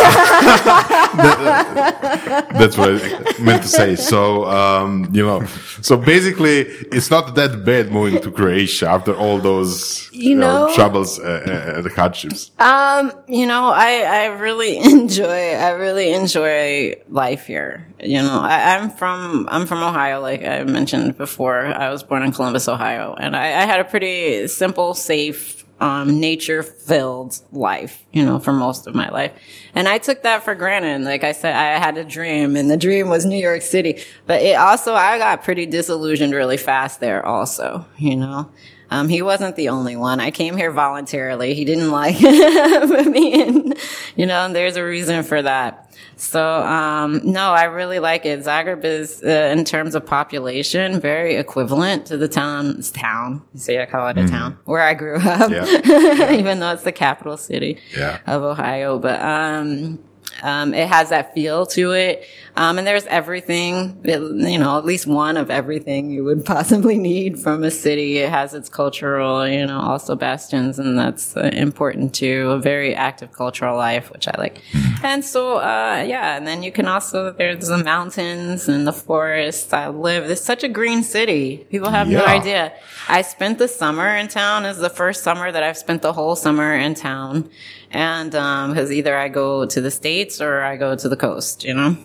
That- 1.15 2.49
that's 2.59 2.77
what 2.77 2.89
I 2.91 3.43
meant 3.43 3.63
to 3.63 3.69
say. 3.69 3.97
So, 3.97 4.45
um, 4.47 5.09
you 5.13 5.25
know, 5.25 5.45
so 5.83 5.97
basically 5.97 6.61
it's 6.93 7.11
not 7.11 7.35
that 7.37 7.65
bad 7.65 7.91
moving 7.93 8.21
to 8.23 8.31
Croatia 8.31 8.89
after 8.89 9.15
all 9.15 9.39
those, 9.39 10.09
You 10.13 10.37
know- 10.37 10.71
troubles 10.75 11.19
uh, 11.21 11.75
and 11.77 11.91
hardships. 11.93 12.51
Um, 12.59 13.13
you 13.29 13.47
know, 13.47 13.65
I, 13.67 14.03
I 14.03 14.25
really 14.27 14.79
enjoy, 14.93 15.53
I 15.55 15.71
really 15.71 16.13
enjoy 16.13 16.97
life 17.09 17.47
here. 17.47 17.87
You 18.01 18.21
know, 18.23 18.41
I, 18.41 18.77
I'm 18.77 18.91
from, 18.91 19.49
I'm 19.51 19.67
from 19.67 19.83
Ohio, 19.83 20.21
like 20.21 20.45
I 20.45 20.65
mentioned 20.65 21.17
before. 21.17 21.67
I 21.67 21.91
was 21.91 22.03
born 22.03 22.23
in 22.23 22.33
Columbus, 22.33 22.69
Ohio, 22.69 23.15
and 23.19 23.35
I, 23.37 23.47
I 23.47 23.65
had 23.67 23.81
a 23.81 23.85
pretty 23.85 24.47
simple, 24.49 24.95
safe, 24.95 25.44
um, 25.85 26.19
nature 26.19 26.63
filled 26.63 27.39
life, 27.53 28.05
you 28.11 28.25
know, 28.25 28.39
for 28.39 28.55
most 28.55 28.87
of 28.87 28.95
my 28.95 29.11
life. 29.11 29.33
And 29.75 29.87
I 29.87 29.99
took 29.99 30.23
that 30.23 30.43
for 30.43 30.55
granted. 30.55 31.03
Like 31.03 31.25
I 31.25 31.33
said, 31.33 31.55
I 31.55 31.79
had 31.79 31.99
a 31.99 32.05
dream 32.05 32.57
and 32.57 32.71
the 32.71 32.79
dream 32.79 33.11
was 33.11 33.27
New 33.27 33.37
York 33.37 33.61
City, 33.61 34.03
but 34.27 34.41
it 34.41 34.55
also, 34.55 34.95
I 34.95 35.19
got 35.19 35.45
pretty 35.45 35.67
disillusioned 35.67 36.33
really 36.33 36.57
fast 36.57 37.01
there 37.01 37.25
also, 37.25 37.85
you 37.99 38.17
know. 38.17 38.51
Um, 38.91 39.09
he 39.09 39.23
wasn't 39.23 39.57
the 39.57 39.71
only 39.71 39.97
one. 39.97 40.21
I 40.21 40.31
came 40.31 40.57
here 40.57 40.71
voluntarily. 40.71 41.55
He 41.55 41.65
didn't 41.65 41.91
like 41.91 42.21
me, 42.21 43.43
and 43.43 43.75
you 44.17 44.27
know, 44.27 44.53
there's 44.53 44.77
a 44.77 44.85
reason 44.85 45.23
for 45.25 45.41
that. 45.43 45.81
So, 46.17 46.63
um, 46.63 47.21
no, 47.25 47.51
I 47.53 47.65
really 47.65 47.99
like 47.99 48.25
it. 48.25 48.41
Zagreb 48.41 48.85
is, 48.85 49.21
uh, 49.25 49.29
in 49.53 49.65
terms 49.65 49.95
of 49.97 50.07
population, 50.07 51.01
very 51.01 51.35
equivalent 51.37 52.07
to 52.07 52.17
the 52.17 52.29
town, 52.29 52.81
town. 52.93 53.43
You 53.53 53.59
see, 53.61 53.79
I 53.79 53.87
call 53.87 54.07
it 54.09 54.19
a 54.19 54.29
town 54.29 54.57
where 54.65 54.81
I 54.83 54.95
grew 54.95 55.17
up, 55.17 55.51
Yeah. 55.51 56.33
even 56.33 56.61
though 56.61 56.71
it's 56.73 56.85
the 56.85 56.93
capital 56.93 57.37
city 57.37 57.81
Yeah. 57.97 58.21
of 58.27 58.43
Ohio. 58.43 58.99
But, 59.01 59.21
um, 59.23 59.99
um, 60.43 60.75
it 60.75 60.89
has 60.89 61.11
that 61.11 61.35
feel 61.35 61.67
to 61.67 61.93
it. 61.93 62.25
Um, 62.57 62.79
and 62.79 62.87
there's 62.87 63.07
everything, 63.07 64.01
it- 64.05 64.21
you 64.49 64.59
know, 64.59 64.79
at 64.79 64.85
least 64.85 65.07
one 65.09 65.37
of 65.37 65.51
everything 65.51 66.11
you 66.11 66.23
would 66.25 66.45
possibly 66.55 66.99
need 66.99 67.39
from 67.39 67.65
a 67.65 67.71
city. 67.71 68.19
It 68.19 68.31
has 68.31 68.55
its 68.55 68.69
cultural, 68.69 69.47
you 69.49 69.67
know, 69.67 69.81
also 69.81 70.15
bastions, 70.15 70.79
and 70.79 70.97
that's 70.99 71.37
uh, 71.37 71.51
important 71.53 72.15
too. 72.15 72.51
A 72.53 72.59
very 72.59 72.95
active 72.95 73.33
cultural 73.33 73.77
life, 73.77 74.11
which 74.13 74.29
I 74.29 74.35
like. 74.39 74.61
And 75.03 75.25
so, 75.25 75.57
uh, 75.59 76.05
yeah, 76.07 76.37
and 76.37 76.47
then 76.47 76.63
you 76.63 76.71
can 76.73 76.87
also, 76.87 77.33
there's 77.33 77.67
the 77.69 77.79
mountains 77.83 78.69
and 78.69 78.87
the 78.87 78.93
forests. 78.93 79.73
I 79.73 79.89
live, 79.89 80.31
it's 80.31 80.41
such 80.41 80.63
a 80.63 80.69
green 80.69 81.03
city. 81.03 81.67
People 81.71 81.91
have 81.91 82.09
no 82.09 82.25
idea. 82.25 82.73
I 83.09 83.23
spent 83.23 83.59
the 83.59 83.69
summer 83.69 84.15
in 84.17 84.29
town. 84.29 84.65
Is 84.65 84.79
the 84.79 84.89
first 84.91 85.23
summer 85.23 85.51
that 85.51 85.63
I've 85.63 85.77
spent 85.77 86.03
the 86.03 86.13
whole 86.13 86.37
summer 86.37 86.75
in 86.75 86.95
town. 86.95 87.51
And, 87.95 88.35
um, 88.35 88.75
cause 88.75 88.91
either 88.91 89.17
I 89.17 89.29
go 89.29 89.67
to 89.67 89.81
the 89.81 89.91
States 89.91 90.41
or 90.41 90.63
I 90.63 90.77
go 90.77 90.97
to 90.97 91.09
the 91.09 91.17
coast, 91.17 91.63
you 91.63 91.75
know? 91.75 91.97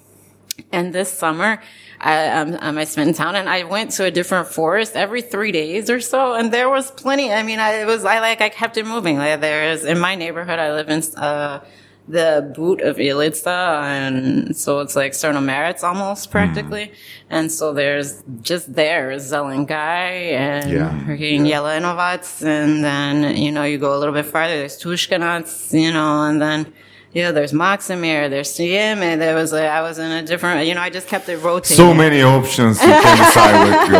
And 0.71 0.93
this 0.93 1.11
summer, 1.11 1.61
I, 1.99 2.27
um, 2.27 2.57
um, 2.59 2.77
I 2.77 2.83
spent 2.83 3.09
in 3.09 3.15
town 3.15 3.35
and 3.35 3.49
I 3.49 3.63
went 3.63 3.91
to 3.91 4.05
a 4.05 4.11
different 4.11 4.49
forest 4.49 4.95
every 4.95 5.23
three 5.23 5.51
days 5.51 5.89
or 5.89 5.99
so. 5.99 6.35
And 6.35 6.53
there 6.53 6.69
was 6.69 6.91
plenty. 6.91 7.33
I 7.33 7.41
mean, 7.41 7.59
I, 7.59 7.81
it 7.81 7.87
was, 7.87 8.05
I 8.05 8.19
like, 8.19 8.39
I 8.39 8.49
kept 8.49 8.77
it 8.77 8.85
moving. 8.85 9.17
Like 9.17 9.41
there 9.41 9.71
is, 9.71 9.83
in 9.83 9.99
my 9.99 10.13
neighborhood, 10.13 10.59
I 10.59 10.73
live 10.73 10.89
in, 10.89 11.01
uh, 11.17 11.65
the 12.09 12.51
boot 12.55 12.81
of 12.81 12.99
Ilica. 12.99 13.81
And 13.85 14.55
so 14.57 14.79
it's 14.79 14.95
like 14.95 15.13
Črnomerec 15.13 15.83
almost 15.83 16.27
mm. 16.27 16.31
practically. 16.31 16.91
And 17.29 17.51
so 17.51 17.73
there's 17.73 18.23
just 18.41 18.73
there 18.73 19.11
is 19.11 19.31
Zelengaj 19.31 19.71
and 19.71 20.71
Yeah. 20.71 20.91
Jelenovac. 21.07 22.45
And 22.45 22.83
then, 22.83 23.37
you 23.37 23.51
know, 23.51 23.63
you 23.63 23.77
go 23.77 23.95
a 23.95 23.99
little 23.99 24.13
bit 24.13 24.25
farther, 24.25 24.57
there's 24.57 24.81
Tuškanac, 24.81 25.73
you 25.73 25.91
know, 25.93 26.23
and 26.23 26.41
then, 26.41 26.73
yeah, 27.13 27.31
there's 27.31 27.53
Maksimir, 27.53 28.29
there's 28.29 28.49
Sieme. 28.51 29.17
There 29.17 29.35
was 29.35 29.51
a, 29.53 29.67
I 29.67 29.81
was 29.81 29.97
in 29.97 30.11
a 30.11 30.21
different, 30.23 30.67
you 30.67 30.75
know, 30.75 30.81
I 30.81 30.89
just 30.89 31.07
kept 31.07 31.27
it 31.29 31.37
rotating. 31.37 31.77
So 31.77 31.93
many 31.93 32.21
options 32.21 32.79
you 32.81 32.87
can 32.87 33.17
decide 33.17 33.87
to 33.87 33.91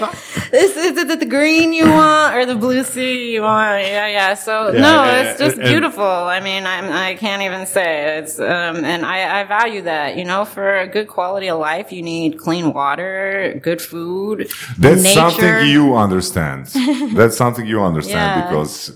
go. 0.00 0.10
Is, 0.52 0.76
it 0.76 1.18
the 1.20 1.24
green 1.26 1.72
you 1.72 1.86
want 1.86 2.34
or 2.36 2.44
the 2.44 2.54
blue 2.54 2.84
sea 2.84 3.32
you 3.32 3.40
want? 3.42 3.82
Yeah, 3.82 4.06
yeah. 4.08 4.34
So 4.34 4.70
Yeah, 4.70 4.80
no, 4.80 5.04
yeah, 5.04 5.22
it's 5.30 5.38
just 5.38 5.56
And- 5.56 5.64
beautiful. 5.66 6.04
I 6.04 6.40
mean, 6.40 6.66
I'm, 6.66 6.92
I 6.92 7.14
can't 7.14 7.40
even 7.42 7.64
say 7.66 8.18
it's, 8.18 8.38
um, 8.38 8.84
and 8.84 9.06
I, 9.06 9.40
I 9.40 9.44
value 9.44 9.80
that, 9.82 10.16
you 10.18 10.24
know, 10.24 10.44
for 10.44 10.78
a 10.80 10.86
good 10.86 11.08
quality 11.08 11.48
of 11.48 11.58
life, 11.58 11.90
you 11.92 12.02
need 12.02 12.38
clean 12.38 12.74
water, 12.74 13.58
good 13.62 13.80
food, 13.80 14.50
That's 14.78 15.02
nature. 15.02 15.14
something 15.14 15.66
you 15.68 15.96
understand. 15.96 16.66
That's 17.14 17.36
something 17.38 17.66
you 17.66 17.80
understand 17.82 18.40
Yeah. 18.42 18.48
because 18.48 18.92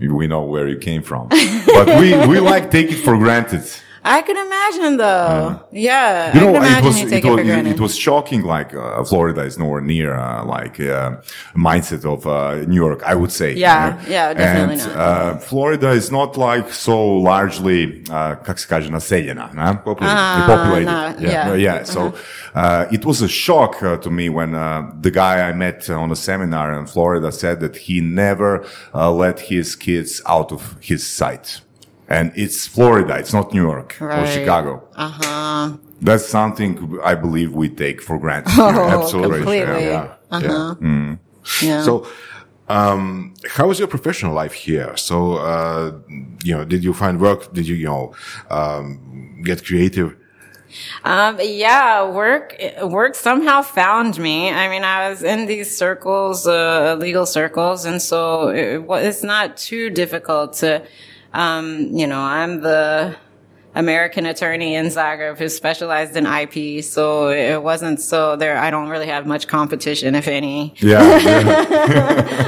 we 0.00 0.26
know 0.26 0.42
where 0.42 0.68
you 0.68 0.76
came 0.78 1.02
from. 1.02 1.28
but 1.28 2.00
we, 2.00 2.14
we 2.26 2.40
like 2.40 2.70
take 2.70 2.90
it 2.90 3.02
for 3.02 3.16
granted. 3.16 3.64
I 4.08 4.22
can 4.22 4.36
imagine 4.36 4.96
though. 4.96 5.60
Yeah. 5.70 6.34
You 6.34 6.40
know, 6.40 6.54
it 6.54 6.84
was, 6.84 7.00
it, 7.00 7.24
was, 7.24 7.40
it, 7.40 7.66
it, 7.66 7.80
was 7.80 7.94
shocking. 7.96 8.42
Like, 8.42 8.74
uh, 8.74 9.04
Florida 9.04 9.42
is 9.42 9.58
nowhere 9.58 9.82
near, 9.82 10.14
uh, 10.14 10.44
like, 10.44 10.80
uh, 10.80 11.16
mindset 11.54 12.04
of, 12.04 12.26
uh, 12.26 12.64
New 12.66 12.76
York, 12.86 13.02
I 13.02 13.14
would 13.14 13.30
say. 13.30 13.54
Yeah. 13.54 14.00
You 14.00 14.06
know? 14.06 14.10
Yeah. 14.10 14.34
Definitely 14.34 14.80
and, 14.80 14.94
not. 14.94 14.96
Uh, 14.96 15.38
Florida 15.38 15.90
is 15.90 16.10
not 16.10 16.36
like 16.38 16.72
so 16.72 16.96
largely, 17.30 18.02
kako 18.04 18.58
se 18.58 18.66
kaže. 18.68 18.88
Populated. 19.84 20.46
populated. 20.46 20.86
No, 20.86 21.14
yeah. 21.18 21.48
Yeah. 21.48 21.54
yeah. 21.54 21.82
So, 21.84 22.00
uh-huh. 22.54 22.86
it 22.90 23.04
was 23.04 23.20
a 23.20 23.28
shock 23.28 23.80
to 23.80 24.10
me 24.10 24.28
when, 24.30 24.52
the 24.52 25.10
guy 25.12 25.48
I 25.48 25.52
met 25.52 25.88
on 25.90 26.10
a 26.10 26.16
seminar 26.16 26.72
in 26.78 26.86
Florida 26.86 27.30
said 27.30 27.60
that 27.60 27.76
he 27.76 28.00
never 28.00 28.64
let 28.94 29.40
his 29.40 29.76
kids 29.76 30.22
out 30.26 30.50
of 30.52 30.76
his 30.80 31.06
sight. 31.06 31.60
And 32.08 32.32
it's 32.34 32.66
Florida. 32.66 33.18
It's 33.18 33.32
not 33.32 33.52
New 33.52 33.62
York 33.62 34.00
or 34.00 34.26
Chicago. 34.26 34.88
Uh 34.96 35.10
huh. 35.20 35.76
That's 36.00 36.26
something 36.26 36.98
I 37.04 37.14
believe 37.14 37.52
we 37.52 37.68
take 37.68 38.00
for 38.00 38.18
granted. 38.18 38.52
Oh. 38.58 39.02
Absolutely. 39.02 39.38
completely. 39.38 39.84
Yeah. 39.84 40.14
Uh-huh. 40.30 40.74
yeah. 40.80 41.16
Yeah. 41.62 41.82
So, 41.82 42.06
um, 42.68 43.34
how 43.48 43.66
was 43.68 43.78
your 43.78 43.88
professional 43.88 44.34
life 44.34 44.52
here? 44.52 44.96
So, 44.96 45.34
uh, 45.34 45.92
you 46.44 46.54
know, 46.54 46.64
did 46.64 46.84
you 46.84 46.92
find 46.92 47.20
work? 47.20 47.52
Did 47.52 47.66
you, 47.66 47.74
you 47.74 47.86
know, 47.86 48.14
um, 48.50 49.42
get 49.44 49.64
creative? 49.64 50.14
Um, 51.04 51.38
yeah, 51.42 52.08
work, 52.10 52.54
work 52.82 53.14
somehow 53.14 53.62
found 53.62 54.18
me. 54.18 54.50
I 54.50 54.68
mean, 54.68 54.84
I 54.84 55.08
was 55.08 55.22
in 55.22 55.46
these 55.46 55.74
circles, 55.74 56.46
uh, 56.46 56.96
legal 56.98 57.24
circles. 57.24 57.86
And 57.86 58.02
so 58.02 58.48
it, 58.48 58.84
it's 59.06 59.22
not 59.22 59.56
too 59.56 59.88
difficult 59.88 60.52
to, 60.54 60.82
um, 61.32 61.96
you 61.96 62.06
know, 62.06 62.20
I'm 62.20 62.60
the 62.60 63.16
American 63.74 64.26
attorney 64.26 64.74
in 64.74 64.86
Zagreb 64.86 65.38
who 65.38 65.48
specialized 65.48 66.16
in 66.16 66.26
IP. 66.26 66.82
So 66.84 67.28
it 67.28 67.62
wasn't 67.62 68.00
so 68.00 68.36
there. 68.36 68.56
I 68.58 68.70
don't 68.70 68.88
really 68.88 69.06
have 69.06 69.26
much 69.26 69.46
competition, 69.46 70.14
if 70.14 70.26
any. 70.26 70.74
Yeah. 70.78 71.18
yeah. 71.18 72.44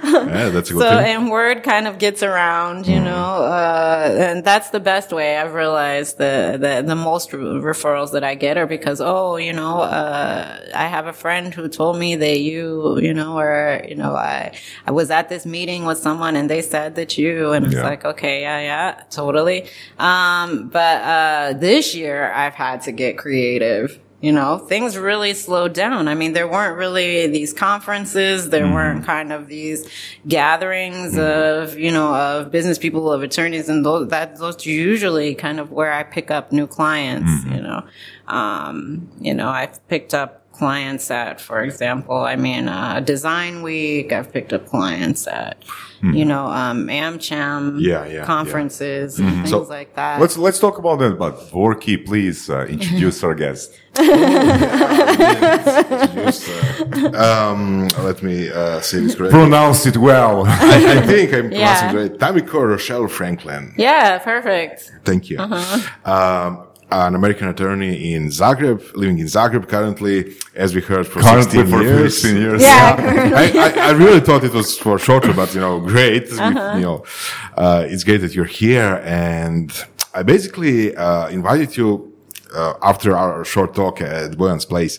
Yeah, 0.30 0.48
that's 0.54 0.70
a 0.70 0.74
good 0.74 0.80
So, 0.82 0.88
thing. 0.90 1.06
and 1.16 1.30
word 1.30 1.62
kind 1.62 1.86
of 1.86 1.98
gets 1.98 2.22
around, 2.22 2.86
you 2.86 3.00
know, 3.00 3.42
uh, 3.44 4.16
and 4.18 4.44
that's 4.44 4.70
the 4.70 4.80
best 4.80 5.12
way 5.12 5.36
I've 5.36 5.54
realized 5.54 6.18
the, 6.18 6.56
the, 6.60 6.82
the 6.86 6.94
most 6.96 7.32
re- 7.32 7.40
referrals 7.40 8.12
that 8.12 8.24
I 8.24 8.34
get 8.34 8.56
are 8.56 8.66
because, 8.66 9.00
oh, 9.00 9.36
you 9.36 9.52
know, 9.52 9.80
uh, 9.80 10.60
I 10.74 10.86
have 10.86 11.06
a 11.06 11.12
friend 11.12 11.52
who 11.52 11.68
told 11.68 11.98
me 11.98 12.16
that 12.16 12.40
you, 12.40 12.98
you 13.00 13.12
know, 13.14 13.38
or, 13.38 13.84
you 13.88 13.94
know, 13.96 14.14
I, 14.14 14.56
I 14.86 14.92
was 14.92 15.10
at 15.10 15.28
this 15.28 15.44
meeting 15.46 15.84
with 15.84 15.98
someone 15.98 16.36
and 16.36 16.48
they 16.48 16.62
said 16.62 16.94
that 16.96 17.18
you, 17.18 17.52
and 17.52 17.66
it's 17.66 17.74
Yeah. 17.74 17.82
like, 17.84 18.04
okay, 18.04 18.42
yeah, 18.42 18.60
yeah, 18.60 19.02
totally. 19.10 19.68
Um, 19.98 20.68
but, 20.68 21.02
uh, 21.02 21.52
this 21.58 21.94
year 21.94 22.30
I've 22.32 22.54
had 22.54 22.82
to 22.82 22.92
get 22.92 23.18
creative. 23.18 23.98
You 24.20 24.32
know, 24.32 24.58
things 24.58 24.98
really 24.98 25.32
slowed 25.32 25.72
down. 25.72 26.06
I 26.06 26.14
mean, 26.14 26.34
there 26.34 26.46
weren't 26.46 26.76
really 26.76 27.26
these 27.28 27.54
conferences. 27.54 28.50
There 28.50 28.66
weren't 28.70 29.06
kind 29.06 29.32
of 29.32 29.46
these 29.46 29.88
gatherings 30.28 31.16
of, 31.16 31.78
you 31.78 31.90
know, 31.90 32.14
of 32.14 32.50
business 32.50 32.76
people, 32.76 33.10
of 33.10 33.22
attorneys, 33.22 33.70
and 33.70 33.84
those, 33.84 34.08
that, 34.08 34.36
those 34.36 34.66
usually 34.66 35.34
kind 35.34 35.58
of 35.58 35.70
where 35.72 35.90
I 35.90 36.02
pick 36.02 36.30
up 36.30 36.52
new 36.52 36.66
clients, 36.66 37.44
you 37.46 37.62
know. 37.62 37.84
Um, 38.28 39.08
you 39.20 39.32
know, 39.32 39.48
I've 39.48 39.86
picked 39.88 40.12
up 40.12 40.52
clients 40.52 41.10
at, 41.10 41.40
for 41.40 41.62
example, 41.62 42.18
I 42.18 42.36
mean, 42.36 42.68
uh, 42.68 43.00
Design 43.00 43.62
Week. 43.62 44.12
I've 44.12 44.30
picked 44.30 44.52
up 44.52 44.66
clients 44.66 45.26
at, 45.26 45.56
you 46.02 46.24
know, 46.24 46.46
um, 46.46 46.86
AmCham 46.88 47.78
Yeah, 47.80 48.04
yeah, 48.06 48.12
yeah. 48.12 48.24
conferences 48.24 49.18
and 49.18 49.28
things 49.30 49.50
So, 49.50 49.62
like 49.62 49.94
that. 49.96 50.20
Let's 50.20 50.36
let's 50.38 50.58
talk 50.58 50.78
about 50.78 50.98
that. 51.00 51.18
But 51.18 51.34
Vorki, 51.50 51.96
please 52.04 52.48
uh, 52.48 52.64
introduce 52.66 53.22
our 53.24 53.34
guest. 53.34 53.78
Just, 55.20 56.48
uh, 56.48 57.50
um, 57.52 57.88
let 58.04 58.22
me 58.22 58.48
uh, 58.50 58.80
say 58.80 59.00
this 59.00 59.14
correctly. 59.14 59.38
Pronounce 59.38 59.86
it 59.86 59.96
well. 59.96 60.44
I, 60.48 60.98
I 60.98 61.06
think 61.06 61.32
I'm 61.34 61.50
Yeah. 61.60 61.90
pronouncing 61.90 62.18
great. 62.18 62.20
Tamiko 62.20 62.68
Rochelle 62.68 63.08
Franklin. 63.08 63.74
yeah, 63.76 64.18
perfect. 64.18 64.92
Thank 65.04 65.28
you. 65.30 65.38
Um, 65.38 66.66
an 66.92 67.14
American 67.14 67.48
attorney 67.48 68.12
in 68.14 68.28
Zagreb, 68.28 68.94
living 68.94 69.18
in 69.18 69.26
Zagreb 69.26 69.68
currently, 69.68 70.34
as 70.54 70.74
we 70.74 70.80
heard 70.80 71.06
for 71.06 71.20
Currently 71.20 71.60
16 71.62 71.66
for 71.66 71.82
years. 71.82 72.20
16 72.20 72.40
years. 72.42 72.62
Yeah. 72.62 72.96
I, 73.42 73.44
I, 73.66 73.88
I 73.88 73.90
really 73.92 74.20
thought 74.20 74.42
it 74.44 74.52
was 74.52 74.78
for 74.78 74.98
shorter, 74.98 75.32
but 75.32 75.54
you 75.54 75.60
know, 75.60 75.80
great. 75.80 76.30
You 76.30 76.36
know, 76.88 77.04
uh, 77.56 77.84
it's 77.88 78.04
great 78.04 78.18
that 78.22 78.34
you're 78.34 78.44
here. 78.62 79.00
And 79.04 79.72
I 80.14 80.22
basically, 80.22 80.94
uh, 80.96 81.28
invited 81.28 81.76
you, 81.76 82.06
uh, 82.54 82.74
after 82.82 83.16
our 83.16 83.44
short 83.44 83.74
talk 83.74 84.00
at 84.00 84.36
Boyan's 84.36 84.64
place, 84.64 84.98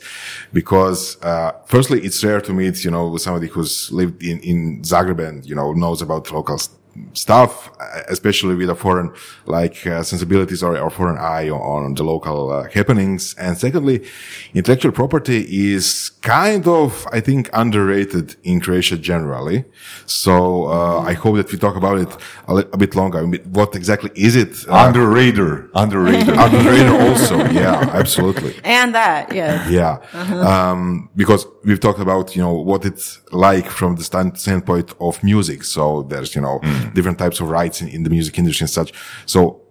because, 0.54 1.22
uh, 1.22 1.52
firstly, 1.66 2.00
it's 2.02 2.24
rare 2.24 2.40
to 2.42 2.54
meet, 2.54 2.84
you 2.86 2.92
know, 2.92 3.18
somebody 3.18 3.48
who's 3.48 3.92
lived 3.92 4.24
in, 4.24 4.40
in 4.40 4.82
Zagreb 4.84 5.20
and, 5.28 5.46
you 5.46 5.56
know, 5.56 5.74
knows 5.74 6.02
about 6.02 6.32
local 6.32 6.56
s- 6.56 6.70
stuff, 7.14 7.70
uh, 7.80 8.02
especially 8.10 8.56
with 8.56 8.70
a 8.70 8.76
foreign 8.76 9.14
like 9.46 9.86
uh, 9.88 10.04
sensibilities 10.04 10.62
or, 10.64 10.78
or 10.78 10.90
foreign 10.90 11.18
eye 11.18 11.50
on, 11.50 11.84
on 11.86 11.94
the 11.96 12.04
local 12.04 12.52
uh, 12.52 12.70
happenings. 12.70 13.34
And 13.36 13.58
secondly, 13.58 14.06
intellectual 14.54 14.92
property 14.92 15.46
is 15.74 16.12
kind 16.22 16.68
of, 16.68 17.08
I 17.12 17.20
think, 17.22 17.50
underrated 17.54 18.36
in 18.44 18.60
Croatia 18.60 18.98
generally. 18.98 19.66
So 20.06 20.66
uh, 20.68 21.00
I 21.02 21.14
hope 21.14 21.38
that 21.38 21.52
we 21.52 21.58
talk 21.58 21.76
about 21.76 21.98
it 22.00 22.16
a, 22.48 22.54
li- 22.56 22.66
a 22.74 22.78
bit 22.78 22.96
longer. 22.96 23.20
I 23.20 23.26
mean, 23.26 23.42
what 23.52 23.76
exactly 23.76 24.12
is 24.16 24.36
it? 24.36 24.68
Uh, 24.68 24.88
Under 24.88 25.08
radar, 25.08 25.70
under 25.74 26.00
radar. 26.00 26.36
underrated 26.48 26.88
also. 27.08 27.38
Yeah, 27.52 27.90
absolutely. 27.94 28.56
And 28.64 28.94
that, 28.96 29.34
yes. 29.34 29.70
Yeah. 29.70 29.98
Um, 30.46 31.10
because 31.16 31.46
we've 31.64 31.80
talked 31.80 32.00
about, 32.00 32.36
you 32.36 32.42
know, 32.42 32.54
what 32.54 32.86
it's 32.86 33.20
like 33.32 33.68
from 33.70 33.96
the 33.96 34.04
stand- 34.04 34.38
standpoint 34.40 34.94
of 35.00 35.24
music. 35.24 35.64
So 35.64 36.04
there's, 36.04 36.36
you 36.36 36.42
know, 36.42 36.60
different 36.94 37.18
types 37.18 37.40
of 37.40 37.50
rights 37.50 37.82
in, 37.82 37.88
in 37.88 38.04
the 38.04 38.10
music 38.10 38.38
industry 38.38 38.66
and 38.66 38.70
such. 38.70 38.94
So, 39.26 39.62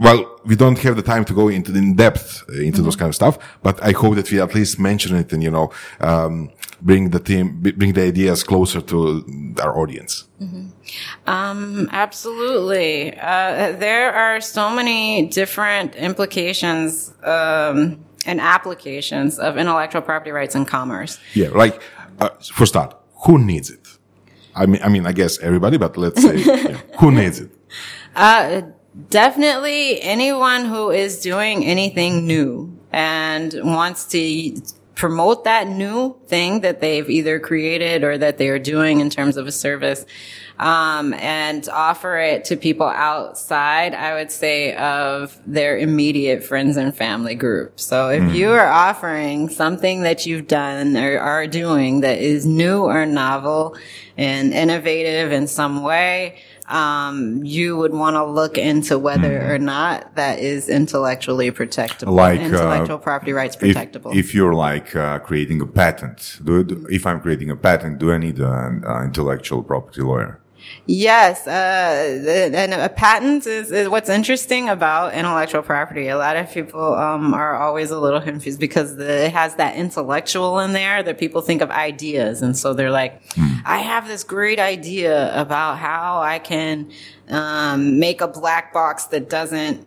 well, 0.00 0.40
we 0.44 0.54
don't 0.54 0.78
have 0.78 0.94
the 0.94 1.02
time 1.02 1.24
to 1.24 1.34
go 1.34 1.48
into 1.48 1.72
the 1.72 1.78
in 1.78 1.96
depth 1.96 2.44
uh, 2.48 2.52
into 2.60 2.82
those 2.82 2.94
kind 2.94 3.08
of 3.08 3.14
stuff, 3.14 3.38
but 3.62 3.82
I 3.82 3.92
hope 3.92 4.14
that 4.14 4.30
we 4.30 4.40
at 4.40 4.54
least 4.54 4.78
mention 4.78 5.16
it 5.16 5.32
and, 5.32 5.42
you 5.42 5.50
know, 5.50 5.72
um, 6.00 6.50
bring 6.80 7.10
the 7.10 7.18
team, 7.18 7.60
b- 7.60 7.72
bring 7.72 7.92
the 7.94 8.02
ideas 8.02 8.44
closer 8.44 8.80
to 8.80 9.54
our 9.60 9.76
audience. 9.76 10.28
Um, 11.26 11.88
absolutely. 11.90 13.18
Uh, 13.18 13.72
there 13.72 14.12
are 14.12 14.40
so 14.40 14.70
many 14.70 15.26
different 15.26 15.96
implications, 15.96 17.12
um, 17.24 18.04
and 18.24 18.40
applications 18.40 19.38
of 19.38 19.56
intellectual 19.56 20.02
property 20.02 20.30
rights 20.30 20.54
in 20.54 20.64
commerce. 20.64 21.18
Yeah. 21.34 21.48
Like, 21.48 21.82
uh, 22.20 22.28
for 22.52 22.66
start, 22.66 22.94
who 23.24 23.38
needs 23.38 23.70
it? 23.70 23.87
I 24.58 24.66
mean, 24.66 24.80
I 24.82 24.88
mean, 24.88 25.06
I 25.06 25.12
guess 25.12 25.38
everybody, 25.38 25.78
but 25.78 25.96
let's 25.96 26.20
say, 26.20 26.42
who 27.00 27.12
needs 27.12 27.40
it? 27.40 27.50
Uh, 28.16 28.62
definitely 29.10 30.02
anyone 30.02 30.64
who 30.64 30.90
is 30.90 31.20
doing 31.20 31.64
anything 31.64 32.26
new 32.26 32.76
and 32.92 33.54
wants 33.62 34.06
to 34.06 34.18
promote 34.98 35.44
that 35.44 35.68
new 35.68 36.16
thing 36.26 36.62
that 36.62 36.80
they've 36.80 37.08
either 37.08 37.38
created 37.38 38.02
or 38.02 38.18
that 38.18 38.36
they 38.36 38.48
are 38.48 38.58
doing 38.58 38.98
in 38.98 39.08
terms 39.08 39.36
of 39.36 39.46
a 39.46 39.52
service. 39.52 40.04
Um, 40.58 41.14
and 41.14 41.68
offer 41.68 42.18
it 42.18 42.46
to 42.46 42.56
people 42.56 42.88
outside, 42.88 43.94
I 43.94 44.14
would 44.14 44.32
say, 44.32 44.74
of 44.74 45.38
their 45.46 45.78
immediate 45.78 46.42
friends 46.42 46.76
and 46.76 46.92
family 46.92 47.36
group. 47.36 47.78
So 47.78 48.08
if 48.08 48.34
you 48.34 48.50
are 48.50 48.66
offering 48.66 49.50
something 49.50 50.02
that 50.02 50.26
you've 50.26 50.48
done 50.48 50.96
or 50.96 51.16
are 51.20 51.46
doing 51.46 52.00
that 52.00 52.18
is 52.18 52.44
new 52.44 52.82
or 52.82 53.06
novel 53.06 53.76
and 54.16 54.52
innovative 54.52 55.30
in 55.30 55.46
some 55.46 55.84
way, 55.84 56.40
um, 56.68 57.42
you 57.44 57.76
would 57.76 57.92
want 57.94 58.14
to 58.16 58.24
look 58.24 58.58
into 58.58 58.98
whether 58.98 59.52
or 59.54 59.58
not 59.58 60.14
that 60.16 60.38
is 60.38 60.68
intellectually 60.68 61.50
protectable, 61.50 62.12
Like, 62.14 62.40
uh, 62.40 62.44
intellectual 62.44 62.98
property 62.98 63.32
rights 63.32 63.56
if, 63.60 63.76
protectable. 63.76 64.14
if 64.14 64.34
you're 64.34 64.54
like 64.54 64.94
uh, 64.94 65.18
creating 65.20 65.60
a 65.62 65.66
patent, 65.66 66.38
do, 66.44 66.62
do- 66.64 66.86
if 66.90 67.06
I'm 67.06 67.20
creating 67.20 67.50
a 67.50 67.56
patent, 67.56 67.98
do 67.98 68.12
I 68.12 68.18
need 68.18 68.38
an 68.38 68.84
uh, 68.84 69.02
intellectual 69.04 69.62
property 69.62 70.02
lawyer? 70.02 70.40
Yes, 70.86 71.46
uh, 71.46 72.50
and 72.54 72.72
a 72.72 72.88
patent 72.88 73.46
is, 73.46 73.70
is 73.70 73.90
what's 73.90 74.08
interesting 74.08 74.70
about 74.70 75.12
intellectual 75.12 75.60
property. 75.62 76.08
A 76.08 76.16
lot 76.16 76.36
of 76.36 76.50
people 76.50 76.94
um, 76.94 77.34
are 77.34 77.56
always 77.56 77.90
a 77.90 78.00
little 78.00 78.22
confused 78.22 78.58
because 78.58 78.96
the, 78.96 79.26
it 79.26 79.32
has 79.32 79.56
that 79.56 79.76
intellectual 79.76 80.58
in 80.60 80.72
there 80.72 81.02
that 81.02 81.18
people 81.18 81.42
think 81.42 81.60
of 81.60 81.70
ideas, 81.70 82.40
and 82.40 82.56
so 82.56 82.72
they're 82.72 82.90
like, 82.90 83.20
"I 83.66 83.80
have 83.80 84.08
this 84.08 84.24
great 84.24 84.58
idea 84.58 85.38
about 85.38 85.76
how 85.76 86.22
I 86.22 86.38
can 86.38 86.90
um, 87.28 87.98
make 87.98 88.22
a 88.22 88.28
black 88.28 88.72
box 88.72 89.04
that 89.06 89.28
doesn't." 89.28 89.86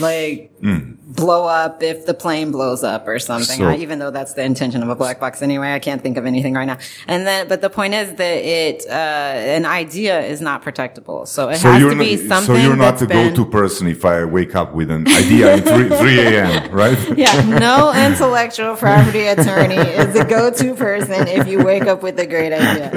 Like 0.00 0.52
blow 0.60 1.46
up 1.46 1.82
if 1.82 2.04
the 2.04 2.12
plane 2.12 2.50
blows 2.50 2.82
up 2.82 3.06
or 3.08 3.18
something. 3.18 3.58
So- 3.58 3.68
I- 3.68 3.76
even 3.76 3.98
though 3.98 4.10
that's 4.10 4.34
the 4.34 4.42
intention 4.42 4.82
of 4.82 4.88
a 4.88 4.94
black 4.96 5.20
box 5.20 5.40
anyway, 5.42 5.72
I 5.72 5.78
can't 5.78 6.02
think 6.02 6.16
of 6.18 6.26
anything 6.26 6.54
right 6.54 6.64
now. 6.66 6.78
And 7.06 7.26
then, 7.26 7.46
but 7.48 7.60
the 7.60 7.70
point 7.70 7.94
is 7.94 8.12
that 8.14 8.20
it, 8.44 8.84
uh, 8.88 8.92
an 8.92 9.64
idea 9.64 10.20
is 10.20 10.40
not 10.40 10.62
protectable. 10.64 11.26
So 11.28 11.48
it 11.48 11.58
So 11.58 11.70
has 11.70 11.80
you're, 11.80 11.90
to 11.90 11.96
be 11.96 12.16
not, 12.16 12.28
something 12.28 12.56
so 12.56 12.60
you're 12.62 12.76
not 12.76 12.98
the 12.98 13.06
been, 13.06 13.32
go-to 13.34 13.48
person 13.50 13.86
if 13.86 14.04
I 14.04 14.24
wake 14.24 14.54
up 14.56 14.74
with 14.74 14.90
an 14.90 15.06
idea 15.08 15.54
at 15.56 15.64
3, 15.64 15.88
3 15.96 16.18
a.m., 16.20 16.70
right? 16.72 16.98
Yeah, 17.16 17.40
no 17.58 17.92
intellectual 18.06 18.76
property 18.76 19.26
attorney 19.28 19.76
is 19.76 20.12
the 20.14 20.24
go-to 20.24 20.74
person 20.74 21.28
if 21.28 21.46
you 21.46 21.62
wake 21.64 21.84
up 21.86 22.02
with 22.02 22.18
a 22.18 22.26
great 22.26 22.52
idea. 22.52 22.90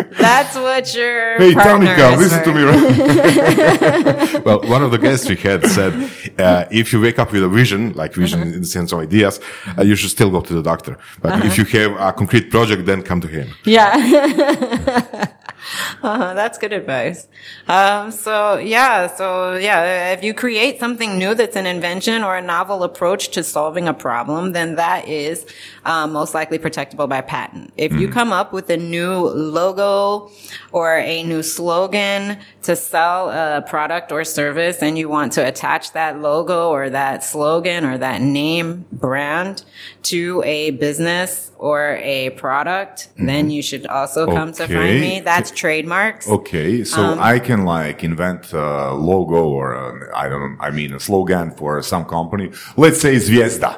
That's 0.18 0.54
what 0.56 0.94
your 0.94 1.36
Hey, 1.38 1.52
partner 1.54 1.94
Tanika, 1.94 2.16
listen 2.16 2.42
to 2.44 2.54
me, 2.54 2.62
right? 2.62 4.44
well, 4.44 4.60
one 4.62 4.82
of 4.82 4.85
the 4.88 4.98
guests 4.98 5.28
we 5.28 5.36
had 5.36 5.64
said, 5.66 5.92
uh, 6.38 6.66
if 6.70 6.92
you 6.92 7.00
wake 7.00 7.18
up 7.18 7.32
with 7.32 7.42
a 7.42 7.48
vision, 7.48 7.92
like 7.94 8.14
vision 8.14 8.42
in 8.42 8.60
the 8.60 8.66
sense 8.66 8.92
of 8.92 9.00
ideas, 9.00 9.40
uh, 9.78 9.82
you 9.82 9.96
should 9.96 10.10
still 10.10 10.30
go 10.30 10.40
to 10.40 10.54
the 10.54 10.62
doctor. 10.62 10.96
But 11.20 11.44
if 11.44 11.58
you 11.58 11.64
have 11.64 11.92
a 12.00 12.12
concrete 12.12 12.50
project, 12.50 12.86
then 12.86 13.02
come 13.02 13.20
to 13.20 13.28
him. 13.28 13.54
Yeah. 13.64 15.26
uh, 16.02 16.34
that's 16.34 16.58
good 16.58 16.72
advice. 16.72 17.28
Um, 17.68 18.10
so 18.10 18.58
yeah, 18.58 19.06
so 19.06 19.56
yeah, 19.56 20.12
if 20.12 20.22
you 20.22 20.34
create 20.34 20.78
something 20.78 21.18
new 21.18 21.34
that's 21.34 21.56
an 21.56 21.66
invention 21.66 22.22
or 22.22 22.36
a 22.36 22.42
novel 22.42 22.82
approach 22.82 23.30
to 23.30 23.42
solving 23.42 23.88
a 23.88 23.94
problem, 23.94 24.52
then 24.52 24.76
that 24.76 25.08
is 25.08 25.46
um, 25.84 26.12
most 26.12 26.34
likely 26.34 26.58
protectable 26.58 27.08
by 27.08 27.20
patent. 27.20 27.72
If 27.76 27.92
you 27.92 28.08
come 28.08 28.32
up 28.32 28.52
with 28.52 28.70
a 28.70 28.76
new 28.76 29.28
logo 29.28 30.30
or 30.72 30.96
a 30.96 31.22
new 31.22 31.42
slogan 31.42 32.38
to 32.62 32.76
sell 32.76 33.30
a 33.30 33.62
product 33.62 34.12
or 34.12 34.24
service 34.24 34.82
and 34.82 34.98
you 34.98 35.08
want 35.08 35.32
to 35.34 35.46
attach 35.46 35.92
that 35.92 36.20
logo 36.20 36.70
or 36.70 36.90
that 36.90 37.22
slogan 37.22 37.84
or 37.84 37.98
that 37.98 38.20
name 38.20 38.84
brand 38.92 39.64
to 40.02 40.42
a 40.44 40.70
business 40.70 41.52
or 41.58 41.96
a 42.02 42.30
product, 42.30 43.08
then 43.16 43.50
you 43.50 43.62
should 43.62 43.86
also 43.86 44.26
come 44.26 44.52
to 44.52 44.66
find 44.68 45.00
me. 45.00 45.20
That's 45.20 45.50
trademarks. 45.56 46.28
Okay, 46.28 46.84
so 46.84 47.00
Um, 47.02 47.18
I 47.32 47.38
can 47.48 47.60
like 47.64 48.04
invent 48.04 48.52
a 48.52 48.92
logo 49.10 49.42
or 49.58 49.66
I 50.14 50.26
I 50.26 50.28
don't 50.32 50.56
I 50.60 50.70
mean 50.78 50.90
a 50.94 51.00
slogan 51.08 51.50
for 51.60 51.82
some 51.82 52.04
company. 52.16 52.46
Let's 52.76 53.00
say 53.04 53.14
Zvijezda. 53.16 53.72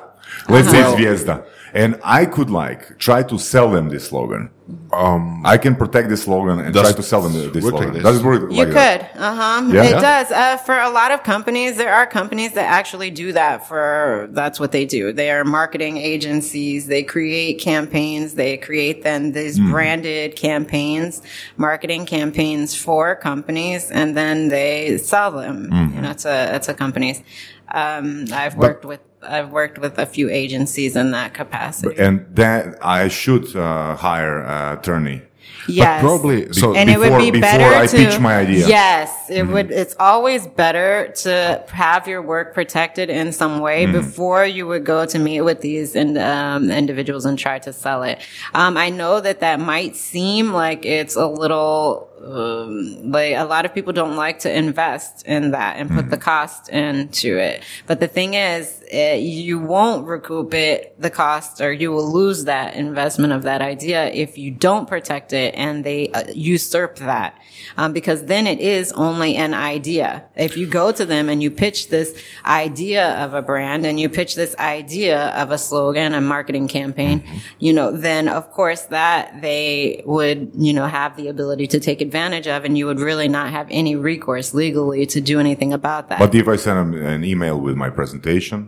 Let's 0.54 0.68
Uh-huh. 0.68 0.72
say 0.72 0.82
Zvijezda. 1.04 1.36
And 1.74 2.00
I 2.02 2.24
could 2.26 2.50
like 2.50 2.98
try 2.98 3.22
to 3.24 3.38
sell 3.38 3.70
them 3.70 3.88
this 3.88 4.08
slogan. 4.08 4.50
Um, 4.92 5.42
I 5.46 5.56
can 5.56 5.74
protect 5.76 6.10
this 6.10 6.24
slogan 6.24 6.60
and 6.60 6.74
try 6.74 6.92
to 6.92 7.02
sell 7.02 7.22
them 7.22 7.32
this 7.32 7.64
work 7.64 7.74
like 7.74 7.82
slogan. 7.84 7.92
this? 7.94 8.02
Does 8.02 8.18
it 8.20 8.24
work 8.24 8.42
You 8.50 8.58
like 8.58 8.66
could. 8.68 8.74
that? 8.76 9.12
Uh 9.16 9.34
huh. 9.34 9.68
Yeah? 9.72 9.82
It 9.84 9.90
Yeah. 9.92 10.00
does. 10.00 10.30
Uh, 10.30 10.56
for 10.58 10.78
a 10.78 10.90
lot 10.90 11.10
of 11.10 11.22
companies, 11.22 11.76
there 11.76 11.92
are 11.94 12.06
companies 12.06 12.52
that 12.52 12.66
actually 12.66 13.10
do 13.10 13.32
that 13.32 13.66
for, 13.66 14.28
that's 14.32 14.60
what 14.60 14.72
they 14.72 14.84
do. 14.84 15.12
They 15.12 15.30
are 15.30 15.42
marketing 15.44 15.96
agencies. 15.96 16.86
They 16.86 17.02
create 17.02 17.60
campaigns. 17.60 18.34
They 18.34 18.58
create 18.58 19.02
then 19.04 19.32
these 19.32 19.56
Hmm. 19.56 19.70
branded 19.70 20.36
campaigns, 20.36 21.22
marketing 21.56 22.04
campaigns 22.04 22.74
for 22.74 23.16
companies, 23.16 23.90
and 23.90 24.14
then 24.16 24.48
they 24.48 24.98
sell 24.98 25.30
them, 25.30 25.68
Hmm. 25.70 25.94
you 25.96 26.02
know, 26.02 26.12
to, 26.12 26.60
a 26.68 26.74
companies. 26.74 27.22
Um, 27.70 28.26
I've 28.32 28.56
worked 28.56 28.84
with, 28.84 29.00
I've 29.22 29.50
worked 29.50 29.78
with 29.78 29.98
a 29.98 30.06
few 30.06 30.30
agencies 30.30 30.96
in 30.96 31.10
that 31.12 31.34
capacity. 31.34 31.96
And 31.98 32.26
then 32.30 32.76
I 32.80 33.08
should 33.08 33.54
uh, 33.56 33.96
hire 33.96 34.40
an 34.42 34.78
attorney. 34.78 35.22
yes. 35.68 36.00
Probably, 36.00 36.50
so 36.52 36.74
and 36.74 36.88
it 36.88 36.98
would 36.98 37.18
be 37.18 37.30
before 37.30 37.40
better 37.40 37.64
I 37.64 37.86
to 37.86 37.96
pitch 37.96 38.18
my 38.20 38.38
idea. 38.38 38.66
Yes, 38.66 39.28
it 39.28 39.42
would. 39.42 39.70
It's 39.70 39.94
always 40.00 40.46
better 40.46 41.12
to 41.24 41.62
have 41.68 42.08
your 42.08 42.22
work 42.22 42.54
protected 42.54 43.10
in 43.10 43.32
some 43.32 43.60
way 43.60 43.84
Mm-hmm. 43.84 43.92
before 43.92 44.46
you 44.46 44.66
would 44.66 44.84
go 44.86 45.04
to 45.04 45.18
meet 45.18 45.42
with 45.42 45.60
these 45.60 45.94
in, 45.94 46.16
um, 46.16 46.70
individuals 46.70 47.26
and 47.26 47.38
try 47.38 47.58
to 47.60 47.72
sell 47.72 48.02
it. 48.02 48.18
Um, 48.54 48.76
I 48.78 48.88
know 48.88 49.20
that 49.20 49.40
that 49.40 49.60
might 49.60 49.94
seem 49.96 50.52
like 50.52 50.86
it's 50.86 51.16
a 51.16 51.26
little. 51.26 52.08
Um, 52.22 53.10
like 53.10 53.34
a 53.36 53.44
lot 53.44 53.64
of 53.64 53.72
people 53.72 53.92
don't 53.92 54.16
like 54.16 54.40
to 54.40 54.54
invest 54.54 55.24
in 55.26 55.52
that 55.52 55.76
and 55.76 55.88
put 55.88 56.10
the 56.10 56.16
Mm-hmm. 56.16 56.24
cost 56.24 56.68
into 56.68 57.38
it. 57.38 57.62
But 57.86 58.00
the 58.00 58.08
thing 58.08 58.34
is, 58.34 58.82
it, 58.90 59.20
you 59.20 59.58
won't 59.58 60.06
recoup 60.06 60.52
it, 60.52 61.00
the 61.00 61.10
cost, 61.10 61.60
or 61.60 61.72
you 61.72 61.92
will 61.92 62.12
lose 62.12 62.44
that 62.44 62.74
investment 62.74 63.32
of 63.32 63.42
that 63.44 63.62
idea 63.62 64.08
if 64.08 64.36
you 64.36 64.50
don't 64.50 64.88
protect 64.88 65.32
it 65.32 65.54
and 65.54 65.84
they 65.84 66.10
uh, 66.10 66.24
usurp 66.34 66.96
that. 66.96 67.38
Um, 67.76 67.92
because 67.92 68.24
then 68.24 68.46
it 68.46 68.60
is 68.60 68.92
only 68.92 69.36
an 69.36 69.54
idea. 69.54 70.24
If 70.36 70.56
you 70.56 70.66
go 70.66 70.90
to 70.92 71.04
them 71.04 71.28
and 71.28 71.42
you 71.42 71.50
pitch 71.50 71.88
this 71.88 72.20
idea 72.44 73.24
of 73.24 73.34
a 73.34 73.42
brand 73.42 73.86
and 73.86 74.00
you 74.00 74.08
pitch 74.08 74.34
this 74.34 74.56
idea 74.56 75.28
of 75.36 75.50
a 75.50 75.58
slogan, 75.58 76.14
a 76.14 76.20
marketing 76.20 76.68
campaign, 76.68 77.22
you 77.58 77.72
know, 77.72 77.92
then 77.92 78.28
of 78.28 78.50
course 78.50 78.82
that 78.86 79.40
they 79.40 80.02
would, 80.06 80.52
you 80.56 80.72
know, 80.72 80.86
have 80.86 81.16
the 81.16 81.28
ability 81.28 81.66
to 81.68 81.80
take 81.80 82.00
advantage 82.08 82.46
of 82.54 82.64
and 82.66 82.76
you 82.78 82.86
would 82.88 83.00
really 83.00 83.28
not 83.38 83.48
have 83.50 83.66
any 83.70 83.94
recourse 84.10 84.48
legally 84.62 85.02
to 85.14 85.20
do 85.20 85.38
anything 85.46 85.72
about 85.80 86.08
that. 86.08 86.18
But 86.18 86.34
if 86.34 86.46
I 86.48 86.56
send 86.56 86.76
them 86.80 86.90
an 87.14 87.22
email 87.32 87.56
with 87.66 87.76
my 87.84 87.90
presentation 87.98 88.58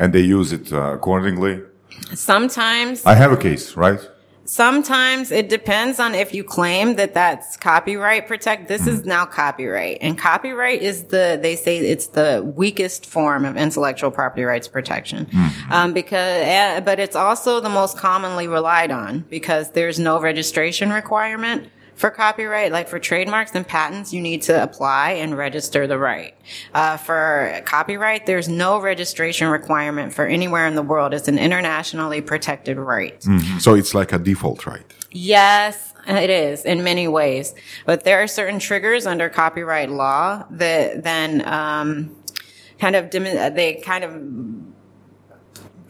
and 0.00 0.12
they 0.14 0.24
use 0.38 0.52
it 0.52 0.72
uh, 0.72 0.94
accordingly, 0.98 1.54
Sometimes 2.14 3.04
I 3.04 3.14
have 3.14 3.32
a 3.32 3.36
case, 3.36 3.76
right? 3.76 4.00
Sometimes 4.44 5.30
it 5.30 5.50
depends 5.50 6.00
on 6.00 6.14
if 6.14 6.32
you 6.32 6.42
claim 6.42 6.96
that 6.96 7.12
that's 7.12 7.58
copyright 7.58 8.26
protect. 8.26 8.66
This 8.66 8.86
is 8.86 9.04
now 9.04 9.26
copyright 9.26 9.98
and 10.00 10.16
copyright 10.16 10.80
is 10.80 11.04
the, 11.04 11.38
they 11.42 11.54
say 11.54 11.76
it's 11.76 12.06
the 12.06 12.50
weakest 12.56 13.04
form 13.04 13.44
of 13.44 13.58
intellectual 13.58 14.10
property 14.10 14.44
rights 14.44 14.66
protection. 14.66 15.28
Um, 15.70 15.92
because, 15.92 16.42
eh, 16.46 16.80
but 16.80 16.98
it's 16.98 17.14
also 17.14 17.60
the 17.60 17.68
most 17.68 17.98
commonly 17.98 18.48
relied 18.48 18.90
on 18.90 19.26
because 19.28 19.72
there's 19.72 19.98
no 19.98 20.18
registration 20.18 20.90
requirement 20.90 21.68
for 21.98 22.10
copyright, 22.10 22.70
like 22.70 22.86
for 22.88 23.00
trademarks 23.00 23.52
and 23.54 23.66
patents, 23.66 24.12
you 24.12 24.20
need 24.20 24.42
to 24.42 24.62
apply 24.62 25.10
and 25.12 25.36
register 25.36 25.88
the 25.88 25.98
right. 25.98 26.32
Uh, 26.72 26.96
for 26.96 27.60
copyright, 27.64 28.24
there's 28.24 28.48
no 28.48 28.80
registration 28.80 29.48
requirement 29.48 30.14
for 30.14 30.24
anywhere 30.24 30.66
in 30.68 30.76
the 30.76 30.82
world. 30.82 31.12
It's 31.12 31.26
an 31.26 31.38
internationally 31.38 32.20
protected 32.20 32.76
right. 32.76 33.20
So 33.58 33.74
it's 33.74 33.94
like 33.94 34.12
a 34.12 34.18
default 34.18 34.64
right. 34.64 34.84
Yes, 35.10 35.92
it 36.06 36.30
is 36.30 36.64
in 36.64 36.84
many 36.84 37.08
ways, 37.08 37.52
but 37.84 38.04
there 38.04 38.22
are 38.22 38.28
certain 38.28 38.60
triggers 38.60 39.04
under 39.04 39.28
copyright 39.28 39.90
law 39.90 40.44
that 40.50 41.02
then 41.02 41.46
um, 41.48 42.14
kind 42.78 42.94
of 42.94 43.10
they 43.10 43.82
kind 43.84 44.04
of 44.04 44.12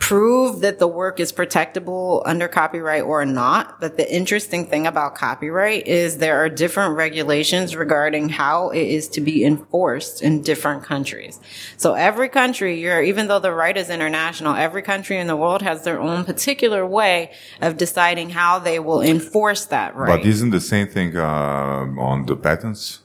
prove 0.08 0.60
that 0.60 0.78
the 0.78 0.88
work 0.88 1.20
is 1.20 1.30
protectable 1.34 2.22
under 2.24 2.48
copyright 2.48 3.02
or 3.02 3.26
not. 3.26 3.78
But 3.78 3.98
the 3.98 4.10
interesting 4.10 4.64
thing 4.64 4.86
about 4.86 5.14
copyright 5.14 5.86
is 5.86 6.16
there 6.16 6.42
are 6.42 6.48
different 6.48 6.96
regulations 6.96 7.76
regarding 7.76 8.30
how 8.30 8.70
it 8.70 8.86
is 8.88 9.06
to 9.10 9.20
be 9.20 9.44
enforced 9.44 10.22
in 10.22 10.40
different 10.40 10.82
countries. 10.82 11.38
So 11.76 11.92
every 11.92 12.30
country, 12.30 12.80
you're, 12.80 13.02
even 13.02 13.28
though 13.28 13.38
the 13.38 13.52
right 13.52 13.76
is 13.76 13.90
international, 13.90 14.54
every 14.54 14.80
country 14.80 15.18
in 15.18 15.26
the 15.26 15.36
world 15.36 15.60
has 15.60 15.84
their 15.84 16.00
own 16.00 16.24
particular 16.24 16.86
way 16.86 17.30
of 17.60 17.76
deciding 17.76 18.30
how 18.30 18.60
they 18.60 18.78
will 18.78 19.02
enforce 19.02 19.66
that 19.66 19.94
right. 19.94 20.22
But 20.22 20.26
isn't 20.26 20.52
the 20.58 20.62
same 20.62 20.86
thing 20.86 21.18
uh, 21.18 21.84
on 22.10 22.24
the 22.24 22.34
patents? 22.34 23.00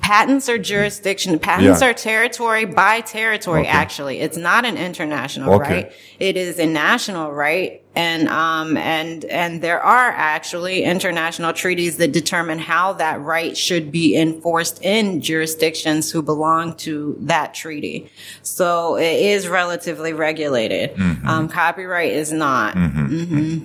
Patents 0.00 0.48
are 0.48 0.58
jurisdiction. 0.58 1.38
Patents 1.38 1.80
Yeah. 1.80 1.88
are 1.88 1.92
territory 1.94 2.64
by 2.64 3.00
territory. 3.00 3.60
Okay. 3.62 3.68
Actually, 3.68 4.20
it's 4.20 4.36
not 4.36 4.64
an 4.64 4.76
international 4.76 5.54
Okay. 5.54 5.74
right. 5.74 5.92
It 6.18 6.36
is 6.36 6.58
a 6.58 6.66
national 6.66 7.32
right. 7.32 7.82
And, 7.94 8.28
um, 8.28 8.76
and, 8.76 9.24
and 9.24 9.62
there 9.62 9.80
are 9.82 10.10
actually 10.10 10.82
international 10.84 11.52
treaties 11.54 11.96
that 11.96 12.12
determine 12.12 12.58
how 12.58 12.92
that 12.94 13.20
right 13.22 13.56
should 13.56 13.90
be 13.90 14.14
enforced 14.16 14.82
in 14.82 15.22
jurisdictions 15.22 16.10
who 16.10 16.20
belong 16.22 16.74
to 16.78 17.16
that 17.20 17.54
treaty. 17.54 18.10
So 18.42 18.96
it 18.96 19.20
is 19.20 19.48
relatively 19.48 20.12
regulated. 20.12 20.94
Mm-hmm. 20.94 21.26
Um, 21.26 21.48
copyright 21.48 22.12
is 22.12 22.32
not. 22.32 22.74
Mhm. 22.76 23.64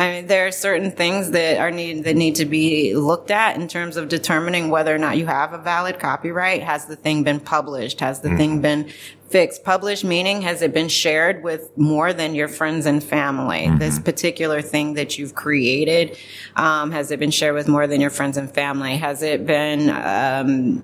I 0.00 0.12
mean, 0.12 0.28
there 0.28 0.46
are 0.46 0.50
certain 0.50 0.92
things 0.92 1.32
that 1.32 1.58
are 1.58 1.70
need 1.70 2.04
that 2.04 2.16
need 2.16 2.36
to 2.36 2.46
be 2.46 2.94
looked 2.94 3.30
at 3.30 3.56
in 3.56 3.68
terms 3.68 3.98
of 3.98 4.08
determining 4.08 4.70
whether 4.70 4.94
or 4.94 4.96
not 4.96 5.18
you 5.18 5.26
have 5.26 5.52
a 5.52 5.58
valid 5.58 5.98
copyright. 5.98 6.62
Has 6.62 6.86
the 6.86 6.96
thing 6.96 7.22
been 7.22 7.38
published? 7.38 8.00
Has 8.00 8.22
the 8.22 8.34
thing 8.34 8.62
been 8.62 8.90
fixed? 9.28 9.62
Published 9.62 10.02
meaning 10.02 10.40
has 10.40 10.62
it 10.62 10.72
been 10.72 10.88
shared 10.88 11.42
with 11.42 11.76
more 11.76 12.14
than 12.14 12.34
your 12.34 12.48
friends 12.48 12.86
and 12.86 13.04
family? 13.04 13.70
This 13.76 13.98
particular 13.98 14.62
thing 14.62 14.94
that 14.94 15.18
you've 15.18 15.34
created, 15.34 16.16
um, 16.56 16.92
has 16.92 17.10
it 17.10 17.18
been 17.18 17.30
shared 17.30 17.54
with 17.54 17.68
more 17.68 17.86
than 17.86 18.00
your 18.00 18.08
friends 18.08 18.38
and 18.38 18.50
family? 18.50 18.96
Has 18.96 19.22
it 19.22 19.44
been 19.44 19.90
um, 19.90 20.82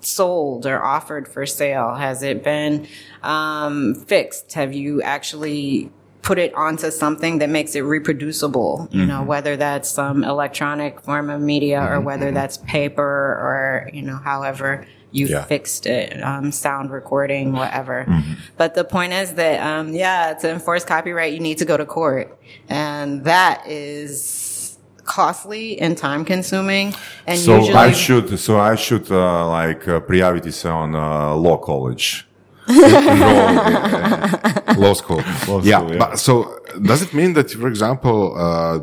sold 0.00 0.66
or 0.66 0.84
offered 0.84 1.28
for 1.28 1.46
sale? 1.46 1.94
Has 1.94 2.24
it 2.24 2.42
been 2.42 2.88
um, 3.22 3.94
fixed? 3.94 4.54
Have 4.54 4.74
you 4.74 5.02
actually 5.02 5.92
put 6.26 6.38
it 6.38 6.52
onto 6.54 6.90
something 6.90 7.38
that 7.40 7.48
makes 7.58 7.72
it 7.78 7.82
reproducible? 7.96 8.88
You 8.90 9.06
know, 9.12 9.22
whether 9.32 9.54
that's 9.56 9.88
some 10.00 10.18
electronic 10.34 10.92
form 11.06 11.26
of 11.30 11.40
media 11.40 11.80
or 11.90 12.00
whether 12.08 12.28
that's 12.38 12.56
paper 12.76 13.12
or 13.46 13.88
you 13.96 14.02
know, 14.08 14.18
however 14.32 14.68
you 15.12 15.26
Yeah. 15.28 15.44
fixed 15.54 15.84
it, 15.86 16.08
um, 16.30 16.46
sound 16.52 16.90
recording, 16.90 17.46
whatever. 17.52 17.98
But 18.60 18.70
the 18.74 18.84
point 18.84 19.12
is 19.22 19.28
that, 19.40 19.56
um, 19.70 19.86
yeah, 20.04 20.34
to 20.40 20.46
enforce 20.56 20.84
copyright, 20.94 21.32
you 21.36 21.40
need 21.48 21.58
to 21.62 21.64
go 21.72 21.76
to 21.82 21.86
court, 21.98 22.26
and 22.68 23.24
that 23.24 23.56
is 23.66 24.78
costly 25.04 25.66
and 25.84 25.96
time 25.96 26.22
consuming. 26.24 26.86
And 27.26 27.38
So 27.38 27.56
usually, 27.56 27.88
I 27.88 27.92
should, 27.92 28.38
so 28.46 28.52
I 28.72 28.74
should 28.84 29.06
uh, 29.10 29.48
like 29.48 29.82
uh, 29.88 30.00
prijaviti 30.08 30.52
se 30.52 30.68
on 30.68 30.94
uh, 30.94 31.34
law 31.46 31.56
college. 31.70 32.26
Law 34.76 34.94
school. 34.94 35.22
yeah, 35.62 35.78
school, 35.78 35.92
yeah. 35.92 35.98
But 35.98 36.18
so 36.18 36.58
does 36.82 37.02
it 37.02 37.14
mean 37.14 37.34
that, 37.34 37.50
for 37.50 37.68
example, 37.68 38.36
uh, 38.36 38.80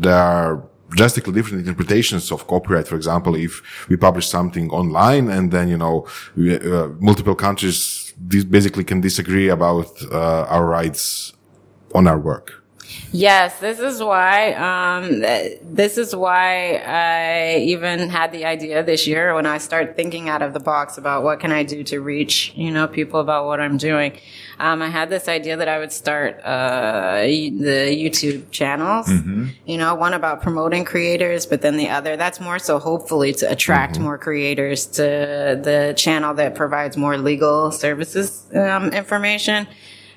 there 0.00 0.14
are 0.14 0.62
drastically 0.90 1.32
different 1.32 1.66
interpretations 1.66 2.32
of 2.32 2.46
copyright? 2.46 2.86
For 2.88 2.96
example, 2.96 3.34
if 3.34 3.88
we 3.88 3.96
publish 3.96 4.28
something 4.28 4.70
online 4.70 5.28
and 5.28 5.50
then, 5.50 5.68
you 5.68 5.78
know, 5.78 6.06
we, 6.36 6.56
uh, 6.56 6.88
multiple 6.98 7.34
countries 7.34 8.12
basically 8.48 8.84
can 8.84 9.00
disagree 9.00 9.48
about 9.48 9.90
uh, 10.12 10.44
our 10.48 10.66
rights 10.66 11.32
on 11.94 12.06
our 12.06 12.18
work. 12.18 12.59
Yes, 13.12 13.58
this 13.58 13.80
is 13.80 14.02
why. 14.02 14.52
Um, 14.52 15.20
th- 15.20 15.58
this 15.62 15.98
is 15.98 16.14
why 16.14 16.76
I 16.76 17.56
even 17.58 18.08
had 18.08 18.30
the 18.30 18.44
idea 18.44 18.82
this 18.84 19.06
year 19.06 19.34
when 19.34 19.46
I 19.46 19.58
start 19.58 19.96
thinking 19.96 20.28
out 20.28 20.42
of 20.42 20.52
the 20.52 20.60
box 20.60 20.96
about 20.96 21.24
what 21.24 21.40
can 21.40 21.50
I 21.50 21.64
do 21.64 21.82
to 21.84 22.00
reach 22.00 22.52
you 22.54 22.70
know 22.70 22.86
people 22.86 23.20
about 23.20 23.46
what 23.46 23.60
I'm 23.60 23.76
doing. 23.76 24.18
Um, 24.58 24.82
I 24.82 24.88
had 24.88 25.10
this 25.10 25.26
idea 25.26 25.56
that 25.56 25.68
I 25.68 25.78
would 25.78 25.90
start 25.90 26.40
uh, 26.44 27.22
the 27.22 27.96
YouTube 27.96 28.50
channels. 28.50 29.08
You 29.66 29.78
know, 29.78 29.94
one 29.94 30.14
about 30.14 30.42
promoting 30.42 30.84
creators, 30.84 31.46
but 31.46 31.62
then 31.62 31.76
the 31.76 31.88
other 31.88 32.16
that's 32.16 32.40
more 32.40 32.58
so 32.58 32.78
hopefully 32.78 33.32
to 33.34 33.50
attract 33.50 33.98
more 33.98 34.18
creators 34.18 34.86
to 34.86 35.02
the 35.02 35.94
channel 35.96 36.34
that 36.34 36.54
provides 36.54 36.96
more 36.96 37.18
legal 37.18 37.72
services 37.72 38.46
um, 38.54 38.90
information. 38.90 39.66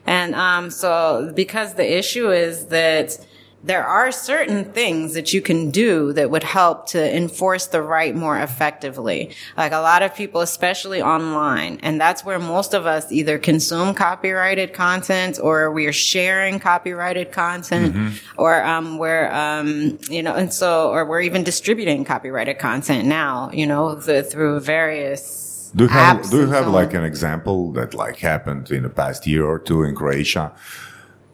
And 0.05 0.35
um, 0.35 0.69
so, 0.69 1.31
because 1.35 1.75
the 1.75 1.97
issue 1.97 2.31
is 2.31 2.67
that 2.67 3.17
there 3.63 3.85
are 3.85 4.11
certain 4.11 4.65
things 4.65 5.13
that 5.13 5.31
you 5.31 5.41
can 5.41 5.71
do 5.71 6.11
that 6.13 6.29
would 6.29 6.43
help 6.43 6.87
to 6.87 7.15
enforce 7.15 7.67
the 7.67 7.81
right 7.81 8.13
more 8.13 8.37
effectively. 8.37 9.31
Like 9.55 9.71
a 9.71 9.79
lot 9.79 10.03
of 10.03 10.13
people, 10.13 10.41
especially 10.41 11.01
online, 11.01 11.79
and 11.81 11.99
that's 11.99 12.25
where 12.25 12.39
most 12.39 12.73
of 12.73 12.85
us 12.85 13.09
either 13.11 13.37
consume 13.37 13.93
copyrighted 13.93 14.73
content 14.73 15.39
or 15.41 15.71
we 15.71 15.85
are 15.85 15.93
sharing 15.93 16.59
copyrighted 16.59 17.31
content 17.31 18.19
or 18.37 18.61
um, 18.63 18.97
we're, 18.97 19.31
um, 19.31 19.97
you 20.09 20.21
know, 20.21 20.35
and 20.35 20.53
so, 20.53 20.89
or 20.89 21.05
we're 21.05 21.21
even 21.21 21.43
distributing 21.43 22.03
copyrighted 22.03 22.59
content 22.59 23.07
now, 23.07 23.49
you 23.53 23.65
know, 23.65 23.95
the, 23.95 24.23
through 24.23 24.59
various 24.59 25.52
Do 25.75 25.85
you 25.85 25.89
have 25.89 26.29
Do 26.29 26.37
you 26.41 26.47
have 26.47 26.67
like 26.67 26.93
an 26.93 27.03
example 27.03 27.71
that 27.73 27.93
like 27.93 28.17
happened 28.17 28.69
in 28.69 28.83
the 28.83 28.89
past 28.89 29.25
year 29.25 29.45
or 29.45 29.57
two 29.57 29.83
in 29.83 29.95
Croatia? 29.95 30.53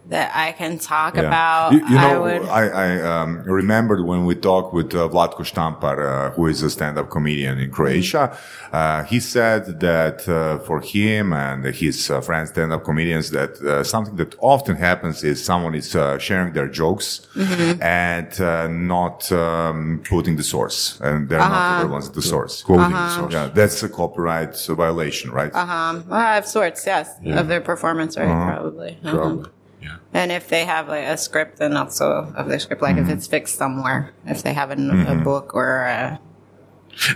That 0.09 0.31
I 0.35 0.51
can 0.53 0.73
talk 0.79 1.13
Yeah. 1.15 1.21
about. 1.29 1.71
You, 1.73 1.79
you 1.91 1.97
I 1.97 2.01
know, 2.11 2.21
would. 2.23 2.41
I, 2.61 2.63
I 2.85 2.87
um, 3.21 3.43
remembered 3.61 4.01
when 4.11 4.25
we 4.25 4.33
talked 4.35 4.73
with 4.73 4.89
uh, 4.95 5.07
Vlatko 5.13 5.43
Štampar, 5.51 5.97
uh, 5.99 6.31
who 6.35 6.47
is 6.47 6.61
a 6.63 6.69
stand-up 6.77 7.07
comedian 7.15 7.59
in 7.59 7.69
Croatia. 7.77 8.35
Uh, 8.73 9.03
he 9.03 9.19
said 9.19 9.79
that 9.79 10.27
uh, 10.27 10.57
for 10.67 10.81
him 10.81 11.31
and 11.33 11.63
his 11.83 12.09
uh, 12.09 12.21
friends, 12.21 12.49
stand-up 12.49 12.83
comedians, 12.83 13.29
that 13.31 13.51
uh, 13.61 13.83
something 13.83 14.15
that 14.15 14.35
often 14.39 14.75
happens 14.75 15.23
is 15.23 15.43
someone 15.51 15.75
is 15.75 15.95
uh, 15.95 16.17
sharing 16.17 16.53
their 16.53 16.67
jokes 16.81 17.09
Mm-hmm. 17.35 17.81
and 17.81 18.31
uh, 18.41 18.67
not 18.67 19.31
um, 19.31 20.01
putting 20.13 20.35
the 20.35 20.43
source, 20.55 20.99
and 21.01 21.29
they're 21.29 21.39
Uh-huh. 21.39 21.77
not 21.77 21.81
the 21.83 21.87
ones 21.97 22.07
at 22.09 22.15
the 22.15 22.21
source. 22.33 22.53
Quoting 22.63 22.91
the 22.91 23.09
source. 23.17 23.33
Yeah, 23.33 23.47
that's 23.59 23.81
a 23.83 23.89
copyright 23.89 24.53
violation, 24.67 25.27
right? 25.39 25.53
Um, 25.55 26.03
well, 26.09 26.37
of 26.39 26.45
sorts, 26.45 26.85
yes, 26.85 27.07
of 27.39 27.47
their 27.47 27.61
performance, 27.61 28.17
right? 28.17 28.27
Uh-huh. 28.27 28.51
Probably. 28.51 28.91
Uh-huh. 29.03 29.17
Probably. 29.17 29.49
Yeah. 29.81 29.97
And 30.13 30.31
if 30.31 30.47
they 30.49 30.65
have 30.65 30.87
like 30.89 31.05
a 31.05 31.17
script, 31.17 31.57
then 31.57 31.77
also 31.77 32.31
of 32.35 32.47
their 32.49 32.59
script, 32.59 32.81
like 32.81 32.95
Mm-hmm. 32.95 33.09
if 33.09 33.17
it's 33.17 33.27
fixed 33.27 33.55
somewhere, 33.55 34.11
if 34.25 34.43
they 34.43 34.53
have 34.53 34.71
a, 34.71 34.77
a 35.13 35.15
book 35.15 35.53
or 35.53 35.83
a, 35.85 36.19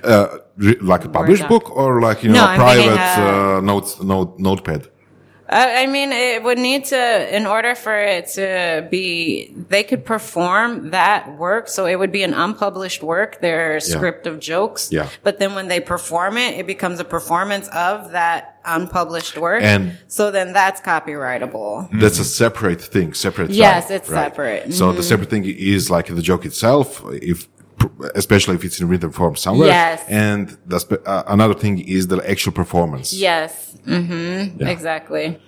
Uh, 0.03 0.37
like 0.81 1.03
a 1.03 1.09
published 1.09 1.47
book 1.49 1.69
or 1.75 1.99
like, 1.99 2.23
you 2.23 2.29
know, 2.31 2.45
No, 2.45 2.53
a 2.53 2.55
private 2.55 2.99
uh, 3.17 3.57
uh, 3.57 3.61
notes, 3.61 4.01
note, 4.01 4.39
notepad? 4.39 4.87
I 5.53 5.83
I 5.83 5.87
mean, 5.87 6.11
it 6.11 6.43
would 6.43 6.57
need 6.57 6.85
to, 6.85 7.35
in 7.37 7.45
order 7.45 7.75
for 7.75 7.97
it 7.97 8.27
to 8.39 8.87
be, 8.89 9.53
they 9.69 9.83
could 9.83 10.03
perform 10.05 10.91
that 10.91 11.37
work. 11.37 11.67
So 11.67 11.85
it 11.85 11.97
would 11.97 12.11
be 12.11 12.23
an 12.23 12.33
unpublished 12.33 13.03
work, 13.03 13.41
their 13.41 13.79
script 13.79 14.27
of 14.27 14.39
jokes. 14.39 14.91
Yeah. 14.91 15.09
But 15.23 15.39
then 15.39 15.55
when 15.55 15.67
they 15.67 15.79
perform 15.79 16.37
it, 16.37 16.57
it 16.59 16.67
becomes 16.67 16.99
a 16.99 17.03
performance 17.05 17.67
of 17.69 18.11
that 18.11 18.59
unpublished 18.65 19.37
work. 19.37 19.63
And- 19.63 19.97
so 20.07 20.31
then 20.31 20.53
that's 20.53 20.81
copyrightable. 20.81 21.89
That's 21.99 22.19
a 22.19 22.25
separate 22.25 22.81
thing, 22.81 23.13
separate. 23.13 23.51
Yes, 23.51 23.87
side, 23.87 23.95
it's 23.95 24.09
separate. 24.09 24.63
Mm-hmm. 24.63 24.71
So 24.71 24.91
the 24.93 25.03
separate 25.03 25.29
thing 25.29 25.45
is 25.45 25.89
like 25.89 26.07
the 26.07 26.21
joke 26.21 26.45
itself, 26.45 27.03
if 27.11 27.47
especially 28.15 28.55
if 28.55 28.63
it's 28.63 28.79
in 28.79 28.87
written 28.87 29.11
form 29.11 29.35
somewhere. 29.35 29.67
Yes. 29.67 30.03
And 30.07 30.57
spe- 30.77 31.05
uh, 31.05 31.23
another 31.27 31.53
thing 31.53 31.79
is 31.79 32.07
the 32.07 32.17
actual 32.29 32.51
performance. 32.51 33.13
Yes. 33.13 33.77
Mm-hmm. 33.85 34.65
Exactly. 34.65 35.39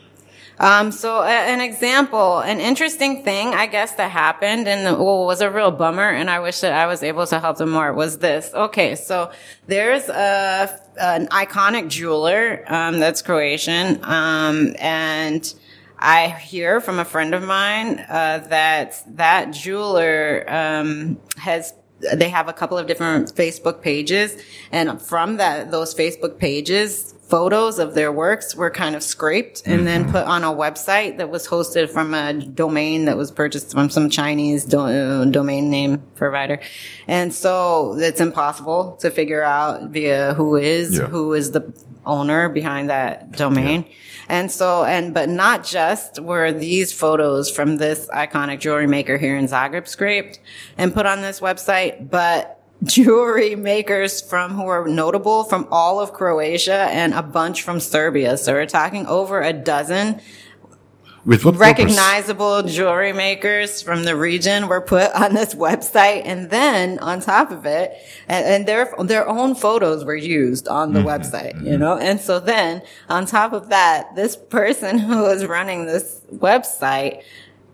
Um, 0.57 0.91
so 0.91 1.21
a, 1.21 1.27
an 1.27 1.59
example, 1.59 2.39
an 2.39 2.61
interesting 2.61 3.23
thing, 3.23 3.49
I 3.49 3.65
guess, 3.67 3.95
that 3.95 4.09
happened 4.09 4.67
and 4.67 4.97
well, 4.97 5.25
was 5.25 5.41
a 5.41 5.51
real 5.51 5.71
bummer. 5.71 6.09
And 6.09 6.29
I 6.29 6.39
wish 6.39 6.61
that 6.61 6.71
I 6.71 6.85
was 6.85 7.03
able 7.03 7.27
to 7.27 7.39
help 7.39 7.57
them 7.57 7.71
more 7.71 7.91
was 7.93 8.19
this. 8.19 8.51
Okay. 8.53 8.95
So 8.95 9.31
there's 9.67 10.07
a, 10.07 10.79
an 10.99 11.27
iconic 11.27 11.89
jeweler, 11.89 12.63
um, 12.67 12.99
that's 12.99 13.21
Croatian. 13.21 13.99
Um, 14.03 14.75
and 14.79 15.53
I 15.99 16.29
hear 16.29 16.79
from 16.79 16.99
a 16.99 17.05
friend 17.05 17.33
of 17.33 17.43
mine, 17.43 17.99
uh, 17.99 18.45
that 18.49 19.03
that 19.15 19.51
jeweler, 19.51 20.45
um, 20.47 21.17
has 21.37 21.73
they 22.13 22.29
have 22.29 22.47
a 22.47 22.53
couple 22.53 22.77
of 22.77 22.87
different 22.87 23.33
Facebook 23.35 23.81
pages. 23.81 24.41
And 24.71 25.01
from 25.01 25.37
that, 25.37 25.71
those 25.71 25.95
Facebook 25.95 26.37
pages, 26.37 27.14
photos 27.27 27.79
of 27.79 27.95
their 27.95 28.11
works 28.11 28.55
were 28.55 28.69
kind 28.69 28.95
of 28.95 29.01
scraped 29.01 29.63
and 29.65 29.77
mm-hmm. 29.77 29.85
then 29.85 30.11
put 30.11 30.25
on 30.25 30.43
a 30.43 30.47
website 30.47 31.17
that 31.17 31.29
was 31.29 31.47
hosted 31.47 31.89
from 31.89 32.13
a 32.13 32.33
domain 32.33 33.05
that 33.05 33.17
was 33.17 33.31
purchased 33.31 33.71
from 33.71 33.89
some 33.89 34.09
Chinese 34.09 34.63
do- 34.65 34.79
uh, 34.79 35.25
domain 35.25 35.69
name 35.69 36.03
provider. 36.15 36.59
And 37.07 37.33
so 37.33 37.97
it's 37.97 38.21
impossible 38.21 38.97
to 39.01 39.09
figure 39.09 39.41
out 39.41 39.89
via 39.89 40.35
who 40.35 40.55
is, 40.55 40.97
yeah. 40.97 41.05
who 41.05 41.33
is 41.33 41.51
the 41.51 41.73
owner 42.05 42.47
behind 42.49 42.89
that 42.89 43.31
domain. 43.31 43.85
Yeah. 43.87 43.95
And 44.27 44.51
so, 44.51 44.83
and, 44.83 45.13
but 45.13 45.29
not 45.29 45.63
just 45.63 46.19
were 46.19 46.51
these 46.51 46.91
photos 46.91 47.49
from 47.49 47.77
this 47.77 48.07
iconic 48.07 48.59
jewelry 48.59 48.87
maker 48.87 49.17
here 49.17 49.35
in 49.35 49.45
Zagreb 49.47 49.87
scraped 49.87 50.39
and 50.77 50.93
put 50.93 51.05
on 51.05 51.21
this 51.21 51.39
website, 51.39 52.09
but 52.09 52.54
jewelry 52.85 53.55
makers 53.55 54.21
from 54.21 54.51
who 54.51 54.65
are 54.67 54.87
notable 54.87 55.43
from 55.43 55.67
all 55.71 55.99
of 55.99 56.13
Croatia 56.13 56.87
and 56.91 57.13
a 57.13 57.23
bunch 57.23 57.61
from 57.61 57.79
Serbia. 57.79 58.37
So 58.37 58.53
we're 58.53 58.65
talking 58.65 59.05
over 59.07 59.41
a 59.41 59.53
dozen 59.53 60.21
with 61.25 61.43
what 61.43 61.55
recognizable 61.55 62.57
purpose? 62.57 62.75
jewelry 62.75 63.11
makers 63.11 63.81
from 63.81 64.03
the 64.03 64.15
region 64.15 64.67
were 64.67 64.81
put 64.81 65.11
on 65.13 65.33
this 65.33 65.55
website. 65.55 66.21
And 66.23 66.49
then 66.49 66.99
on 66.99 67.19
top 67.19 67.51
of 67.51 67.65
it, 67.65 67.93
and, 68.27 68.45
and 68.45 68.67
their, 68.67 68.93
their 68.99 69.27
own 69.27 69.55
photos 69.55 70.05
were 70.05 70.15
used 70.15 70.67
on 70.67 70.93
the 70.93 70.99
mm-hmm. 70.99 71.09
website, 71.09 71.65
you 71.65 71.77
know? 71.77 71.97
And 71.97 72.21
so 72.21 72.39
then 72.39 72.83
on 73.09 73.25
top 73.25 73.53
of 73.53 73.69
that, 73.69 74.15
this 74.15 74.35
person 74.35 74.99
who 74.99 75.23
was 75.23 75.45
running 75.45 75.85
this 75.85 76.21
website 76.31 77.23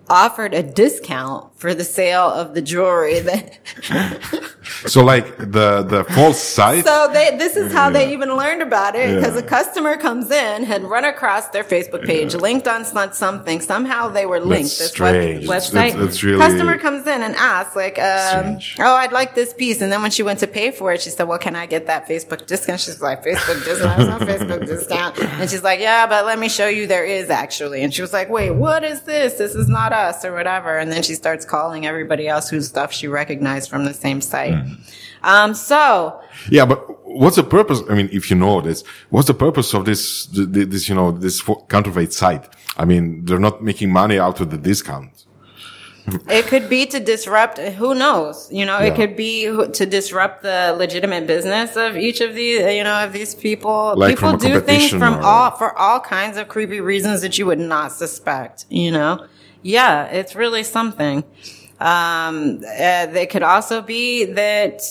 offered 0.10 0.54
a 0.54 0.64
discount 0.64 1.51
for 1.62 1.76
the 1.76 1.84
sale 1.84 2.28
of 2.28 2.56
the 2.56 2.62
jewelry 2.62 3.22
so 4.88 5.04
like 5.04 5.38
the 5.38 5.84
the 5.84 6.04
false 6.16 6.42
site? 6.42 6.86
So 6.86 7.08
they 7.14 7.38
this 7.38 7.56
is 7.56 7.72
how 7.72 7.88
yeah. 7.88 7.94
they 7.94 8.14
even 8.14 8.36
learned 8.36 8.64
about 8.64 8.96
it 8.96 9.16
because 9.16 9.36
yeah. 9.36 9.42
a 9.42 9.44
customer 9.44 9.96
comes 9.96 10.32
in 10.32 10.64
had 10.64 10.84
run 10.84 11.06
across 11.06 11.50
their 11.50 11.64
facebook 11.64 12.04
page 12.04 12.34
yeah. 12.34 12.40
linked 12.40 12.68
on 12.68 12.84
something 13.14 13.62
somehow 13.62 14.08
they 14.08 14.26
were 14.26 14.40
linked 14.40 14.70
that's 14.70 14.80
this 14.80 14.92
strange. 14.92 15.46
website. 15.46 15.94
that's, 16.00 16.24
really 16.24 16.40
customer 16.40 16.80
comes 16.80 17.06
in 17.06 17.22
and 17.22 17.36
asks 17.36 17.76
like 17.76 18.00
um, 18.00 18.58
oh 18.80 18.96
i'd 18.96 19.12
like 19.12 19.36
this 19.36 19.54
piece. 19.54 19.82
And 19.82 19.92
then 19.92 20.02
when 20.02 20.12
she 20.12 20.24
went 20.24 20.40
to 20.40 20.48
pay 20.48 20.72
for 20.72 20.92
it 20.94 21.02
she 21.04 21.12
said 21.12 21.26
well 21.26 21.38
can 21.38 21.56
i 21.56 21.68
get 21.68 21.86
that 21.86 22.08
facebook 22.08 22.48
discount? 22.48 22.80
She's 22.80 23.02
like 23.02 23.24
facebook 23.24 23.64
discount? 23.64 24.00
No 24.10 24.26
facebook 24.26 24.66
discount. 24.66 25.20
And 25.20 25.48
she's 25.48 25.64
like 25.64 25.80
yeah 25.80 26.08
but 26.08 26.26
let 26.26 26.40
me 26.40 26.50
show 26.50 26.68
you 26.68 26.88
there 26.88 27.06
is 27.06 27.30
actually. 27.30 27.84
And 27.84 27.94
she 27.94 28.02
was 28.02 28.14
like 28.14 28.30
wait 28.30 28.50
what 28.50 28.84
is 28.84 29.02
this? 29.02 29.34
This 29.34 29.54
is 29.54 29.70
not 29.70 29.94
us 29.94 30.26
or 30.26 30.34
whatever. 30.34 30.80
And 30.80 30.92
then 30.92 31.04
she 31.04 31.14
starts 31.14 31.46
calling 31.56 31.86
everybody 31.86 32.26
else 32.34 32.50
whose 32.50 32.68
stuff 32.68 32.90
she 33.00 33.08
recognized 33.22 33.70
from 33.70 33.84
the 33.86 33.94
same 33.94 34.20
site 34.22 34.54
mm. 34.54 34.78
Um, 35.24 35.54
so. 35.54 36.20
Yeah, 36.50 36.66
but 36.66 36.80
what's 37.06 37.36
the 37.36 37.44
purpose? 37.44 37.82
I 37.90 37.96
mean, 37.96 38.10
if 38.12 38.30
you 38.30 38.36
know 38.36 38.62
this, 38.62 38.84
what's 39.10 39.28
the 39.28 39.34
purpose 39.34 39.74
of 39.74 39.86
this, 39.86 40.28
this, 40.32 40.90
you 40.90 40.96
know, 40.96 41.12
this 41.12 41.42
counterfeit 41.70 42.14
site? 42.14 42.48
I 42.78 42.86
mean, 42.86 43.26
they're 43.26 43.40
not 43.40 43.64
making 43.64 43.92
money 43.92 44.18
out 44.20 44.40
of 44.42 44.50
the 44.50 44.58
discount. 44.58 45.26
it 46.28 46.48
could 46.48 46.68
be 46.68 46.88
to 46.88 47.00
disrupt 47.00 47.60
who 47.60 47.94
knows 47.94 48.52
you 48.52 48.66
know 48.66 48.80
yeah. 48.80 48.86
it 48.86 48.96
could 48.96 49.16
be 49.16 49.46
to 49.72 49.86
disrupt 49.86 50.42
the 50.42 50.74
legitimate 50.76 51.28
business 51.28 51.76
of 51.76 51.96
each 51.96 52.22
of 52.22 52.34
these 52.34 52.60
you 52.74 52.84
know 52.84 53.04
of 53.04 53.14
these 53.14 53.36
people 53.36 53.94
like 53.96 54.16
people 54.16 54.36
do 54.36 54.60
things 54.62 54.90
from 54.90 55.14
or... 55.18 55.22
all 55.22 55.52
for 55.52 55.78
all 55.78 56.00
kinds 56.00 56.38
of 56.38 56.48
creepy 56.48 56.82
reasons 56.82 57.22
that 57.22 57.38
you 57.38 57.46
would 57.46 57.60
not 57.60 57.92
suspect 57.92 58.66
you 58.68 58.90
know 58.90 59.24
yeah 59.62 60.06
it's 60.06 60.36
really 60.36 60.64
something 60.64 61.24
um, 61.80 62.62
uh, 62.64 63.08
it 63.14 63.32
could 63.32 63.42
also 63.42 63.82
be 63.82 64.26
that 64.26 64.84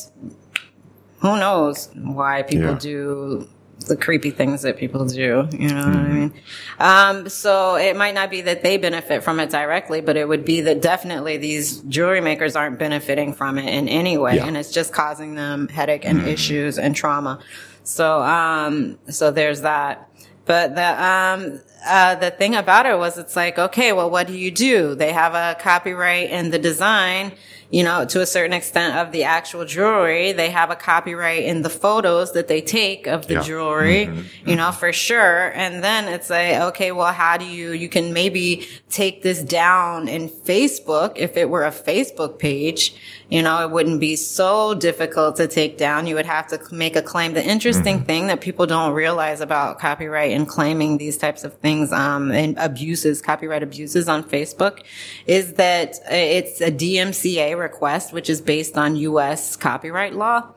who 1.21 1.39
knows 1.39 1.89
why 1.95 2.43
people 2.43 2.73
yeah. 2.73 2.79
do 2.81 3.49
the 3.87 3.97
creepy 3.97 4.31
things 4.31 4.63
that 4.63 4.77
people 4.77 5.05
do. 5.07 5.17
You 5.17 5.29
know 5.29 5.47
mm-hmm. 5.49 5.77
what 5.77 5.87
I 5.87 6.01
mm-hmm. 6.01 6.19
mean? 6.19 6.33
Um, 6.79 7.29
so 7.29 7.77
it 7.77 7.97
might 7.97 8.15
not 8.15 8.31
be 8.31 8.41
that 8.43 8.63
they 8.63 8.77
benefit 8.77 9.23
from 9.23 9.41
it 9.41 9.51
directly, 9.51 10.01
but 10.01 10.17
it 10.17 10.29
would 10.29 10.45
be 10.45 10.63
that 10.63 10.83
definitely 10.83 11.37
these 11.37 11.79
jewelry 11.83 12.21
makers 12.21 12.57
aren't 12.57 12.79
benefiting 12.79 13.35
from 13.35 13.59
it 13.59 13.73
in 13.73 13.89
any 13.89 14.19
way, 14.19 14.37
yeah. 14.37 14.47
and 14.47 14.57
it's 14.57 14.73
just 14.73 14.93
causing 14.93 15.35
them 15.35 15.69
headache 15.69 16.05
and 16.05 16.19
mm-hmm. 16.21 16.29
issues 16.29 16.79
and 16.79 16.95
trauma. 16.97 17.41
So, 17.85 18.21
um, 18.23 18.99
so 19.09 19.31
there's 19.31 19.63
that. 19.63 20.10
But 20.51 20.75
the 20.75 21.05
um, 21.05 21.61
uh, 21.87 22.17
the 22.17 22.33
thing 22.33 22.57
about 22.57 22.85
it 22.85 22.99
was, 22.99 23.19
it's 23.19 23.37
like, 23.37 23.57
okay, 23.57 23.93
well, 23.93 24.11
what 24.11 24.27
do 24.27 24.37
you 24.37 24.51
do? 24.51 24.97
They 24.97 25.13
have 25.13 25.35
a 25.35 25.57
copyright 25.61 26.29
in 26.31 26.51
the 26.51 26.59
design 26.59 27.31
you 27.71 27.85
know, 27.85 28.05
to 28.05 28.21
a 28.21 28.27
certain 28.27 28.53
extent 28.53 28.97
of 28.97 29.13
the 29.13 29.25
actual 29.25 29.65
jewelry. 29.65 30.33
They 30.33 30.51
have 30.51 30.71
a 30.71 30.77
copyright 30.77 31.45
in 31.45 31.63
the 31.63 31.71
photos 31.71 32.33
that 32.33 32.49
they 32.49 32.61
take 32.61 33.07
of 33.07 33.29
the 33.29 33.35
yeah. 33.35 33.43
jewelry, 33.43 34.07
mm-hmm. 34.07 34.49
you 34.49 34.57
know, 34.57 34.73
for 34.73 34.93
sure. 34.93 35.53
And 35.53 35.83
then 35.83 36.09
it's 36.09 36.29
like, 36.29 36.57
okay, 36.57 36.91
well, 36.91 37.13
how 37.13 37.37
do 37.37 37.45
you, 37.45 37.71
you 37.71 37.89
can 37.89 38.13
maybe 38.13 38.67
take 38.89 39.23
this 39.23 39.41
down 39.43 40.09
in 40.09 40.29
Facebook 40.29 41.13
if 41.15 41.37
it 41.37 41.49
were 41.49 41.65
a 41.65 41.71
Facebook 41.71 42.41
page. 42.41 42.95
You 43.31 43.43
know, 43.43 43.63
it 43.63 43.71
wouldn't 43.71 44.01
be 44.01 44.17
so 44.17 44.75
difficult 44.75 45.37
to 45.37 45.47
take 45.47 45.79
down. 45.79 46.09
You 46.09 46.17
would 46.17 46.27
have 46.27 46.49
to 46.49 46.75
make 46.75 46.97
a 46.97 47.03
claim. 47.03 47.33
The 47.33 47.45
interesting 47.45 47.99
mm-hmm. 47.99 48.07
thing 48.07 48.27
that 48.27 48.41
people 48.41 48.67
don't 48.67 48.93
realize 48.93 49.41
about 49.41 49.79
copyright 49.79 50.33
and 50.33 50.49
claiming 50.49 50.99
these 50.99 51.17
types 51.17 51.45
of 51.45 51.55
things, 51.55 51.93
um, 51.93 52.33
and 52.33 52.59
abuses, 52.59 53.23
copyright 53.23 53.63
abuses 53.63 54.09
on 54.09 54.25
Facebook 54.25 54.81
is 55.27 55.55
that 55.55 56.01
it's 56.11 56.61
a 56.61 56.73
DMCA 56.73 57.57
request, 57.57 58.13
which 58.13 58.29
is 58.29 58.41
based 58.41 58.77
on 58.77 58.97
U.S. 58.97 59.55
copyright 59.55 60.15
law. 60.15 60.49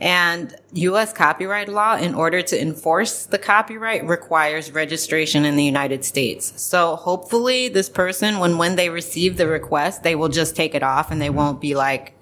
And 0.00 0.52
U.S. 0.72 1.12
copyright 1.12 1.68
law, 1.68 1.96
in 1.96 2.14
order 2.14 2.42
to 2.42 2.60
enforce 2.60 3.26
the 3.26 3.38
copyright, 3.38 4.04
requires 4.04 4.72
registration 4.72 5.44
in 5.44 5.54
the 5.54 5.64
United 5.64 6.04
States. 6.04 6.60
So 6.60 6.96
hopefully 6.96 7.68
this 7.68 7.88
person, 7.88 8.40
when, 8.40 8.58
when 8.58 8.74
they 8.74 8.90
receive 8.90 9.36
the 9.36 9.46
request, 9.46 10.02
they 10.02 10.16
will 10.16 10.28
just 10.28 10.56
take 10.56 10.74
it 10.74 10.82
off 10.82 11.12
and 11.12 11.22
they 11.22 11.30
won't 11.30 11.60
be 11.60 11.76
like, 11.76 12.15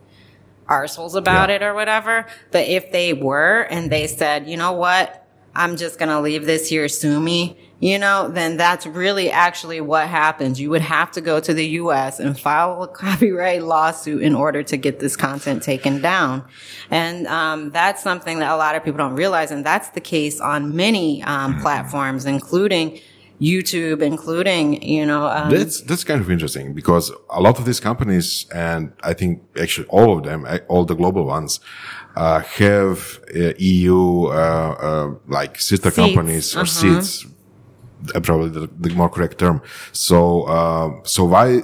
arseholes 0.66 1.14
about 1.14 1.48
yeah. 1.48 1.56
it 1.56 1.62
or 1.62 1.74
whatever. 1.74 2.26
But 2.50 2.68
if 2.68 2.92
they 2.92 3.12
were 3.12 3.62
and 3.62 3.90
they 3.90 4.06
said, 4.06 4.48
you 4.48 4.56
know 4.56 4.72
what? 4.72 5.20
I'm 5.56 5.76
just 5.76 5.98
going 5.98 6.08
to 6.08 6.20
leave 6.20 6.46
this 6.46 6.68
here, 6.68 6.88
sue 6.88 7.20
me 7.20 7.56
you 7.84 7.98
know, 7.98 8.28
then 8.28 8.56
that's 8.56 8.86
really 8.86 9.30
actually 9.30 9.82
what 9.82 10.08
happens. 10.08 10.58
You 10.58 10.70
would 10.70 10.80
have 10.80 11.10
to 11.12 11.20
go 11.20 11.38
to 11.38 11.52
the 11.52 11.66
U.S. 11.82 12.18
and 12.18 12.40
file 12.40 12.82
a 12.82 12.88
copyright 12.88 13.62
lawsuit 13.62 14.22
in 14.22 14.34
order 14.34 14.62
to 14.62 14.78
get 14.78 15.00
this 15.00 15.16
content 15.16 15.62
taken 15.62 16.00
down. 16.00 16.46
And 16.90 17.26
um, 17.26 17.72
that's 17.72 18.02
something 18.02 18.38
that 18.38 18.50
a 18.50 18.56
lot 18.56 18.74
of 18.74 18.84
people 18.84 18.96
don't 18.96 19.16
realize, 19.16 19.50
and 19.50 19.66
that's 19.66 19.90
the 19.90 20.00
case 20.00 20.40
on 20.40 20.74
many 20.74 21.22
um, 21.24 21.60
platforms, 21.60 22.24
including 22.24 23.00
YouTube, 23.40 24.00
including, 24.02 24.82
you 24.82 25.04
know, 25.04 25.26
um, 25.26 25.50
that's, 25.50 25.80
that's 25.82 26.04
kind 26.04 26.20
of 26.20 26.30
interesting 26.30 26.72
because 26.72 27.12
a 27.30 27.40
lot 27.40 27.58
of 27.58 27.64
these 27.64 27.80
companies, 27.80 28.46
and 28.54 28.92
I 29.02 29.12
think 29.12 29.42
actually 29.60 29.88
all 29.88 30.16
of 30.16 30.24
them, 30.24 30.46
all 30.68 30.84
the 30.84 30.94
global 30.94 31.24
ones, 31.24 31.60
uh, 32.16 32.40
have 32.40 33.20
uh, 33.34 33.52
EU, 33.58 34.26
uh, 34.26 34.30
uh, 34.30 35.14
like 35.26 35.60
sister 35.60 35.90
seats. 35.90 35.96
companies 35.96 36.56
or 36.56 36.60
uh-huh. 36.60 36.66
seats 36.66 37.26
uh, 38.14 38.20
probably 38.20 38.50
the, 38.50 38.68
the, 38.78 38.90
more 38.94 39.08
correct 39.08 39.38
term. 39.38 39.62
So, 39.92 40.42
uh, 40.42 41.00
so 41.04 41.24
why 41.24 41.62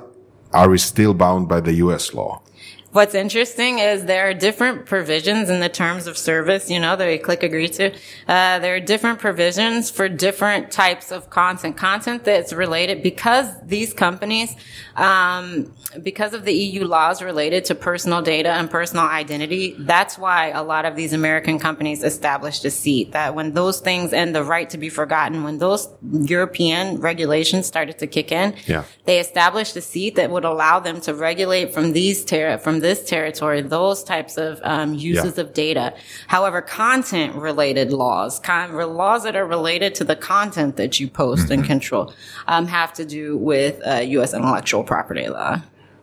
are 0.52 0.68
we 0.68 0.78
still 0.78 1.14
bound 1.14 1.48
by 1.48 1.60
the 1.60 1.74
U.S. 1.74 2.14
law? 2.14 2.42
What's 2.92 3.14
interesting 3.14 3.78
is 3.78 4.06
there 4.06 4.28
are 4.28 4.34
different 4.34 4.86
provisions 4.86 5.48
in 5.48 5.60
the 5.60 5.68
terms 5.68 6.08
of 6.08 6.18
service, 6.18 6.68
you 6.68 6.80
know, 6.80 6.96
that 6.96 7.06
we 7.06 7.18
click 7.18 7.44
agree 7.44 7.68
to. 7.68 7.92
Uh, 8.26 8.58
there 8.58 8.74
are 8.74 8.80
different 8.80 9.20
provisions 9.20 9.90
for 9.90 10.08
different 10.08 10.72
types 10.72 11.12
of 11.12 11.30
content, 11.30 11.76
content 11.76 12.24
that's 12.24 12.52
related 12.52 13.00
because 13.00 13.46
these 13.62 13.94
companies, 13.94 14.56
um, 14.96 15.72
because 16.02 16.34
of 16.34 16.44
the 16.44 16.52
EU 16.52 16.84
laws 16.84 17.22
related 17.22 17.64
to 17.66 17.76
personal 17.76 18.22
data 18.22 18.50
and 18.50 18.68
personal 18.68 19.04
identity, 19.04 19.76
that's 19.78 20.18
why 20.18 20.48
a 20.48 20.62
lot 20.64 20.84
of 20.84 20.96
these 20.96 21.12
American 21.12 21.60
companies 21.60 22.02
established 22.02 22.64
a 22.64 22.72
seat 22.72 23.12
that 23.12 23.36
when 23.36 23.52
those 23.52 23.78
things 23.78 24.12
and 24.12 24.34
the 24.34 24.42
right 24.42 24.68
to 24.68 24.78
be 24.78 24.88
forgotten, 24.88 25.44
when 25.44 25.58
those 25.58 25.88
European 26.12 27.00
regulations 27.00 27.66
started 27.66 27.98
to 27.98 28.08
kick 28.08 28.32
in, 28.32 28.52
yeah. 28.66 28.82
they 29.04 29.20
established 29.20 29.76
a 29.76 29.80
seat 29.80 30.16
that 30.16 30.28
would 30.28 30.44
allow 30.44 30.80
them 30.80 31.00
to 31.00 31.14
regulate 31.14 31.72
from 31.72 31.92
these 31.92 32.24
ter- 32.24 32.58
from 32.58 32.79
from 32.80 32.88
this 32.88 33.04
territory, 33.04 33.60
those 33.62 34.02
types 34.02 34.36
of 34.36 34.60
um, 34.64 34.94
uses 34.94 35.36
Yeah. 35.36 35.42
of 35.44 35.52
data. 35.52 35.94
However, 36.26 36.62
content 36.62 37.34
related 37.36 37.92
laws, 37.92 38.38
con- 38.40 38.74
laws 38.74 39.22
that 39.24 39.36
are 39.36 39.46
related 39.46 39.94
to 39.96 40.04
the 40.04 40.16
content 40.16 40.76
that 40.76 40.98
you 40.98 41.08
post 41.08 41.44
Mm-hmm. 41.44 41.52
and 41.52 41.64
control, 41.64 42.12
um, 42.48 42.66
have 42.66 42.92
to 42.94 43.04
do 43.04 43.36
with 43.36 43.80
uh, 43.86 43.96
U.S. 44.18 44.34
intellectual 44.34 44.82
property 44.84 45.28
law. 45.28 45.60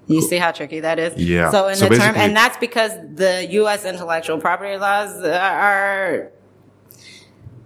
You 0.07 0.21
see 0.21 0.37
how 0.37 0.51
tricky 0.51 0.79
that 0.81 0.99
is? 0.99 1.15
Yeah. 1.21 1.51
So 1.51 1.67
in 1.67 1.75
So 1.75 1.89
the 1.89 1.97
term, 1.97 2.15
and 2.15 2.33
that's 2.35 2.57
because 2.57 2.91
the 3.15 3.45
U.S. 3.51 3.83
intellectual 3.83 4.39
property 4.39 4.77
laws 4.77 5.21
are 5.23 6.31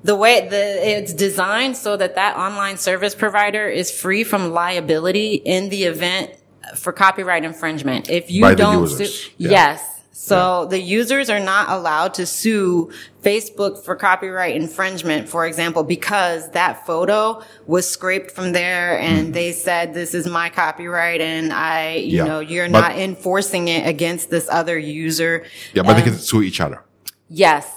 the 0.04 0.16
way 0.16 0.48
the 0.50 0.98
it's 0.98 1.14
designed 1.14 1.78
so 1.78 1.96
that 1.98 2.16
that 2.16 2.36
online 2.36 2.78
service 2.78 3.14
provider 3.14 3.68
is 3.70 3.92
free 3.92 4.24
from 4.24 4.52
liability 4.52 5.36
in 5.36 5.70
the 5.70 5.84
event 5.84 6.32
for 6.76 6.92
copyright 6.94 7.44
infringement. 7.44 8.10
If 8.10 8.30
you 8.32 8.42
By 8.44 8.56
don't 8.56 8.88
sue, 8.88 9.06
Yeah. 9.38 9.50
yes. 9.52 9.88
So 10.14 10.66
the 10.66 10.80
users 10.80 11.30
are 11.32 11.40
not 11.40 11.70
allowed 11.70 12.14
to 12.16 12.26
sue 12.28 12.92
Facebook 13.24 13.84
for 13.84 13.96
copyright 13.96 14.56
infringement, 14.56 15.28
for 15.28 15.48
example, 15.48 15.84
because 15.84 16.52
that 16.52 16.86
photo 16.86 17.42
was 17.66 17.90
scraped 17.90 18.30
from 18.30 18.52
there 18.52 19.00
and 19.00 19.34
they 19.34 19.52
said 19.52 19.94
this 19.96 20.14
is 20.14 20.28
my 20.28 20.50
copyright 20.50 21.22
and 21.22 21.52
I, 21.52 21.96
you 21.96 22.08
Mm-hmm. 22.08 22.16
Yeah. 22.18 22.24
know, 22.26 22.40
you're 22.40 22.70
But- 22.70 22.80
not 22.82 22.98
enforcing 23.00 23.68
it 23.70 23.88
against 23.88 24.30
this 24.30 24.48
other 24.50 24.78
user. 24.78 25.46
Yeah, 25.74 25.84
but 25.84 25.96
they 25.96 26.04
can 26.04 26.18
sue 26.18 26.44
each 26.44 26.62
other. 26.62 26.84
Yes. 27.28 27.68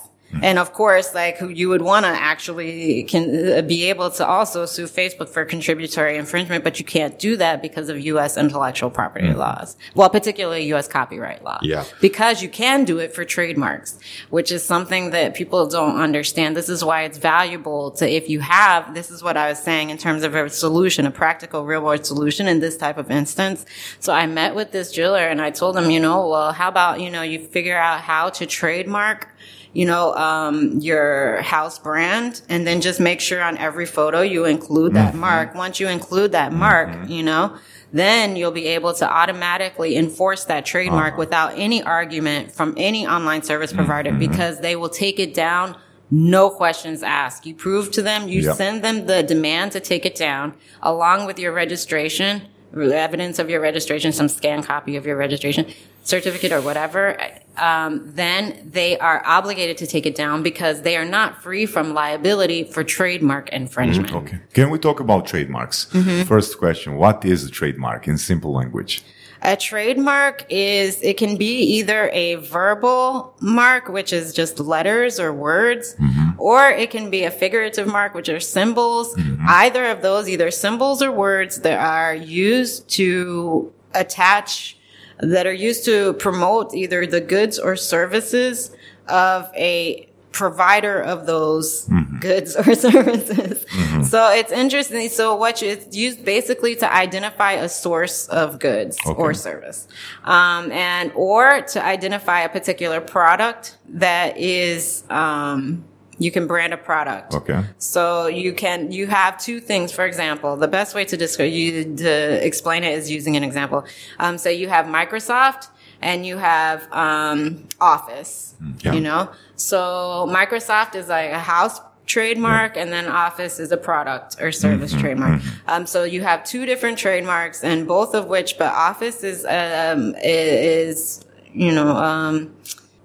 And 0.43 0.59
of 0.59 0.73
course, 0.73 1.15
like 1.15 1.41
you 1.41 1.69
would 1.69 1.83
want 1.83 2.05
to 2.05 2.09
actually 2.09 3.05
can 3.05 3.59
uh, 3.59 3.63
be 3.63 3.85
able 3.85 4.11
to 4.11 4.27
also 4.27 4.67
sue 4.67 4.85
Facebook 4.85 5.29
for 5.29 5.45
contributory 5.45 6.17
infringement, 6.17 6.65
but 6.65 6.79
you 6.79 6.85
can't 6.85 7.19
do 7.19 7.37
that 7.37 7.63
because 7.63 7.89
of 7.89 8.01
U.S. 8.01 8.37
intellectual 8.37 8.91
property 8.91 9.33
laws. 9.33 9.77
Well, 9.95 10.11
particularly 10.11 10.65
U.S. 10.67 10.89
copyright 10.89 11.45
law. 11.45 11.59
Yeah. 11.63 11.85
Because 12.01 12.43
you 12.43 12.49
can 12.49 12.85
do 12.85 12.99
it 12.99 13.15
for 13.15 13.25
trademarks, 13.25 13.99
which 14.31 14.51
is 14.51 14.65
something 14.65 15.11
that 15.11 15.35
people 15.35 15.67
don't 15.69 16.01
understand. 16.01 16.57
This 16.57 16.69
is 16.69 16.85
why 16.85 17.03
it's 17.03 17.19
valuable 17.19 17.93
to, 17.93 18.09
if 18.09 18.29
you 18.29 18.41
have, 18.41 18.95
this 18.95 19.11
is 19.11 19.23
what 19.23 19.37
I 19.37 19.49
was 19.51 19.59
saying 19.59 19.91
in 19.91 19.99
terms 19.99 20.25
of 20.25 20.35
a 20.35 20.51
solution, 20.51 21.07
a 21.07 21.11
practical 21.11 21.65
real 21.65 21.83
world 21.83 22.05
solution 22.07 22.49
in 22.49 22.61
this 22.61 22.77
type 22.77 22.99
of 22.99 23.11
instance. 23.11 23.65
So 24.01 24.13
I 24.13 24.27
met 24.27 24.55
with 24.55 24.73
this 24.73 24.93
jeweler 24.93 25.27
and 25.27 25.41
I 25.41 25.51
told 25.51 25.77
him, 25.77 25.91
you 25.91 26.01
know, 26.01 26.29
well, 26.29 26.53
how 26.53 26.69
about, 26.69 27.01
you 27.01 27.11
know, 27.11 27.23
you 27.23 27.39
figure 27.39 27.79
out 27.79 28.01
how 28.01 28.31
to 28.31 28.47
trademark 28.47 29.29
you 29.75 29.85
know, 29.85 30.15
um, 30.15 30.79
your 30.79 31.43
house 31.43 31.79
brand 31.79 32.41
and 32.49 32.67
then 32.67 32.81
just 32.81 33.01
make 33.01 33.21
sure 33.21 33.43
on 33.43 33.59
every 33.59 33.87
photo 33.87 34.23
you 34.23 34.45
include 34.45 34.95
that 34.95 35.11
mm-hmm. 35.11 35.21
mark. 35.21 35.55
Once 35.55 35.81
you 35.81 35.89
include 35.89 36.33
that 36.33 36.51
mm-hmm. 36.51 36.61
mark, 36.61 37.09
you 37.09 37.25
know, 37.25 37.57
then 37.93 38.37
you'll 38.37 38.53
be 38.53 38.69
able 38.69 38.95
to 38.95 39.09
automatically 39.09 39.97
enforce 39.97 40.45
that 40.45 40.65
trademark 40.65 41.15
uh-huh. 41.15 41.19
without 41.19 41.53
any 41.59 41.83
argument 41.83 42.53
from 42.53 42.73
any 42.77 43.07
online 43.07 43.43
service 43.43 43.71
mm-hmm. 43.73 43.85
provider 43.85 44.13
because 44.13 44.61
they 44.61 44.77
will 44.77 44.89
take 44.89 45.19
it 45.19 45.35
down. 45.35 45.77
No 46.11 46.51
questions 46.51 47.03
asked. 47.03 47.45
You 47.45 47.55
prove 47.55 47.91
to 47.93 48.03
them, 48.03 48.29
you 48.29 48.43
Yep. 48.43 48.57
send 48.57 48.85
them 48.85 49.07
the 49.07 49.23
demand 49.25 49.73
to 49.73 49.81
take 49.81 50.07
it 50.07 50.15
down 50.15 50.55
along 50.83 51.27
with 51.27 51.39
your 51.39 51.53
registration, 51.53 52.43
evidence 52.83 53.39
of 53.39 53.49
your 53.51 53.61
registration, 53.61 54.13
some 54.13 54.29
scan 54.29 54.63
copy 54.63 54.97
of 54.97 55.07
your 55.07 55.17
registration 55.17 55.67
certificate 56.03 56.53
or 56.53 56.61
whatever, 56.61 57.17
um, 57.57 58.13
then 58.15 58.69
they 58.71 58.99
are 58.99 59.23
obligated 59.25 59.79
to 59.79 59.87
take 59.87 60.07
it 60.07 60.15
down 60.15 60.43
because 60.43 60.83
they 60.83 60.97
are 60.97 61.05
not 61.05 61.43
free 61.43 61.67
from 61.67 61.95
liability 61.95 62.65
for 62.65 62.85
trademark 62.85 63.49
infringement. 63.51 64.13
Okay. 64.13 64.39
Can 64.53 64.71
we 64.71 64.79
talk 64.79 65.01
about 65.01 65.27
trademarks? 65.27 65.87
Mm-hmm. 65.87 66.23
First 66.23 66.59
question. 66.59 66.97
What 66.97 67.25
is 67.25 67.45
a 67.45 67.51
trademark 67.51 68.07
in 68.09 68.19
simple 68.19 68.53
language? 68.53 69.03
A 69.45 69.57
trademark 69.57 70.47
is, 70.49 71.03
it 71.03 71.19
can 71.19 71.37
be 71.37 71.59
either 71.77 72.09
a 72.15 72.37
verbal 72.37 73.37
mark, 73.43 73.89
which 73.89 74.11
is 74.11 74.33
just 74.33 74.59
letters 74.59 75.21
or 75.21 75.35
words, 75.35 75.95
mm-hmm. 75.97 76.41
or 76.41 76.71
it 76.71 76.91
can 76.91 77.11
be 77.11 77.25
a 77.25 77.31
figurative 77.31 77.87
mark, 77.87 78.15
which 78.15 78.31
are 78.31 78.41
symbols. 78.41 79.15
Mm-hmm. 79.15 79.45
Either 79.47 79.85
of 79.85 80.01
those, 80.01 80.31
either 80.31 80.51
symbols 80.51 81.03
or 81.03 81.13
words 81.13 81.61
that 81.61 81.79
are 81.79 82.15
used 82.15 82.89
to 82.91 83.71
attach, 83.93 84.79
that 85.21 85.47
are 85.47 85.53
used 85.53 85.85
to 85.85 86.15
promote 86.15 86.75
either 86.75 87.07
the 87.07 87.21
goods 87.21 87.59
or 87.59 87.77
services 87.77 88.75
of 89.09 89.51
a 89.55 90.09
provider 90.35 91.01
of 91.01 91.27
those 91.27 91.89
goods 92.21 92.57
or 92.67 92.75
services. 92.75 93.65
So 94.11 94.31
it's 94.33 94.53
interesting. 94.53 95.09
So 95.09 95.37
what 95.37 95.63
you, 95.63 95.69
it's 95.71 95.97
used 95.97 96.25
basically 96.25 96.77
to 96.77 96.93
identify 96.93 97.53
a 97.53 97.69
source 97.69 98.29
of 98.29 98.59
goods 98.59 98.99
or 99.07 99.33
service. 99.33 99.89
Um, 100.25 100.71
and, 100.73 101.13
or 101.15 101.63
to 101.63 101.85
identify 101.85 102.41
a 102.41 102.49
particular 102.49 103.01
product 103.01 103.79
that 103.89 104.37
is, 104.37 105.05
um, 105.09 105.85
you 106.19 106.31
can 106.31 106.47
brand 106.47 106.73
a 106.73 106.77
product. 106.77 107.35
Okay. 107.35 107.65
So 107.79 108.27
you 108.27 108.53
can, 108.53 108.91
you 108.91 109.07
have 109.07 109.39
two 109.39 109.61
things, 109.61 109.93
for 109.93 110.05
example, 110.05 110.57
the 110.57 110.69
best 110.69 110.95
way 110.95 111.05
to 111.05 111.17
describe, 111.17 111.53
you, 111.53 111.97
to 111.97 112.47
explain 112.47 112.83
it 112.85 112.99
is 112.99 113.11
using 113.11 113.37
an 113.37 113.45
example. 113.45 113.85
Um, 114.19 114.39
so 114.39 114.49
you 114.49 114.69
have 114.69 114.87
Microsoft 114.87 115.69
and 116.05 116.25
you 116.25 116.37
have, 116.37 116.87
um, 116.93 117.67
Office, 117.81 118.55
yeah. 118.81 118.93
you 118.93 119.01
know? 119.01 119.31
So 119.57 120.29
Microsoft 120.31 120.95
is 120.95 121.09
like 121.09 121.31
a 121.31 121.41
house 121.41 121.81
trademark 122.07 122.77
and 122.77 122.93
then 122.93 123.09
Office 123.09 123.59
is 123.59 123.73
a 123.73 123.79
product 123.79 124.37
or 124.39 124.53
service 124.53 124.93
trademark. 124.93 125.41
Um, 125.67 125.87
so 125.87 126.05
you 126.05 126.21
have 126.21 126.45
two 126.45 126.67
different 126.67 126.99
trademarks 126.99 127.65
and 127.65 127.89
both 127.89 128.15
of 128.15 128.27
which, 128.27 128.59
but 128.59 128.71
Office 128.73 129.25
is, 129.25 129.47
um, 129.47 130.15
is, 130.23 131.25
you 131.55 131.73
know, 131.73 131.89
um, 131.97 132.55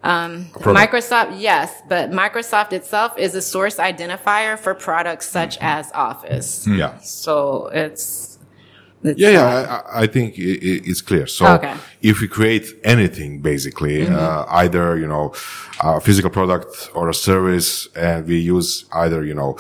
um. 0.04 0.46
Microsoft, 0.56 1.40
yes, 1.40 1.74
but 1.88 2.12
Microsoft 2.12 2.74
itself 2.74 3.18
is 3.18 3.34
a 3.34 3.42
source 3.42 3.78
identifier 3.78 4.60
for 4.60 4.76
products 4.76 5.28
such 5.30 5.58
as 5.62 5.90
Office. 5.94 6.68
Yeah. 6.68 6.98
So 7.00 7.68
it's, 7.68 8.29
it's 9.04 9.20
Yeah, 9.20 9.32
yeah, 9.38 9.82
I, 9.96 10.04
I 10.04 10.08
think 10.08 10.30
i 10.38 10.42
i- 10.72 10.82
it's 10.90 11.02
clear. 11.10 11.26
So 11.28 11.44
Okay. 11.56 11.74
if 12.12 12.16
we 12.22 12.28
create 12.28 12.66
anything, 12.84 13.32
basically, 13.52 13.98
uh, 14.08 14.44
either, 14.64 14.86
you 15.04 15.08
know, 15.14 15.26
a 15.82 16.00
physical 16.08 16.30
product 16.40 16.90
or 16.98 17.10
a 17.10 17.14
service, 17.14 17.70
and 17.96 18.20
we 18.28 18.38
use 18.56 18.70
either, 19.04 19.20
you 19.30 19.34
know, 19.42 19.52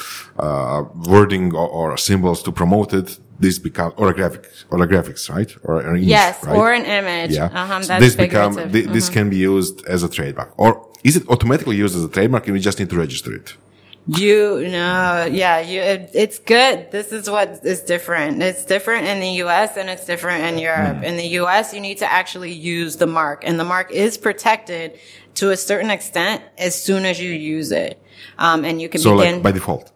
uh, 0.45 0.83
wording 1.13 1.45
or, 1.55 1.67
or 1.79 1.97
symbols 1.97 2.39
to 2.43 2.51
promote 2.51 2.93
it, 2.93 3.09
this 3.39 3.57
becomes, 3.59 3.93
or 3.97 4.09
a 4.09 4.13
graphic, 4.13 4.43
or 4.69 4.77
a 4.83 4.87
graphics, 4.93 5.29
right? 5.35 5.51
Or 5.63 5.79
an 5.79 5.95
image, 5.95 6.09
Yes, 6.17 6.43
right? 6.43 6.57
or 6.57 6.73
an 6.79 6.85
image. 6.99 7.31
Yeah. 7.31 7.45
Uh-huh, 7.59 7.81
So 7.81 7.97
this 7.99 8.15
become, 8.15 8.53
figurative. 8.53 8.73
thi- 8.87 8.93
this 8.97 9.07
can 9.09 9.29
be 9.29 9.37
used 9.37 9.75
as 9.93 10.03
a 10.03 10.09
trademark. 10.17 10.49
Or 10.57 10.69
is 11.03 11.15
it 11.15 11.23
automatically 11.29 11.77
used 11.77 11.95
as 11.95 12.03
a 12.03 12.09
trademark 12.09 12.43
and 12.47 12.53
we 12.53 12.59
just 12.59 12.77
need 12.79 12.89
to 12.89 12.97
register 12.97 13.31
it? 13.33 13.47
You 14.07 14.67
know, 14.69 15.27
yeah, 15.31 15.59
you, 15.59 15.81
it, 15.81 16.09
it's 16.13 16.39
good. 16.39 16.89
This 16.91 17.11
is 17.11 17.29
what 17.29 17.63
is 17.63 17.81
different. 17.81 18.41
It's 18.41 18.65
different 18.65 19.05
in 19.07 19.19
the 19.19 19.29
U.S. 19.43 19.77
and 19.77 19.89
it's 19.89 20.05
different 20.05 20.45
in 20.45 20.57
Europe. 20.57 20.97
Hmm. 20.97 21.03
In 21.03 21.17
the 21.17 21.27
U.S., 21.41 21.73
you 21.73 21.79
need 21.79 21.99
to 21.99 22.11
actually 22.11 22.51
use 22.53 22.95
the 22.95 23.05
mark 23.07 23.43
and 23.45 23.59
the 23.59 23.63
mark 23.65 23.91
is 23.91 24.17
protected 24.17 24.97
to 25.35 25.51
a 25.51 25.57
certain 25.57 25.91
extent 25.91 26.41
as 26.57 26.81
soon 26.81 27.05
as 27.05 27.19
you 27.21 27.29
use 27.31 27.71
it. 27.71 28.01
Um, 28.37 28.65
and 28.65 28.81
you 28.81 28.89
can 28.89 28.99
So 28.99 29.15
begin. 29.17 29.35
like 29.35 29.43
by 29.43 29.51
default. 29.51 29.91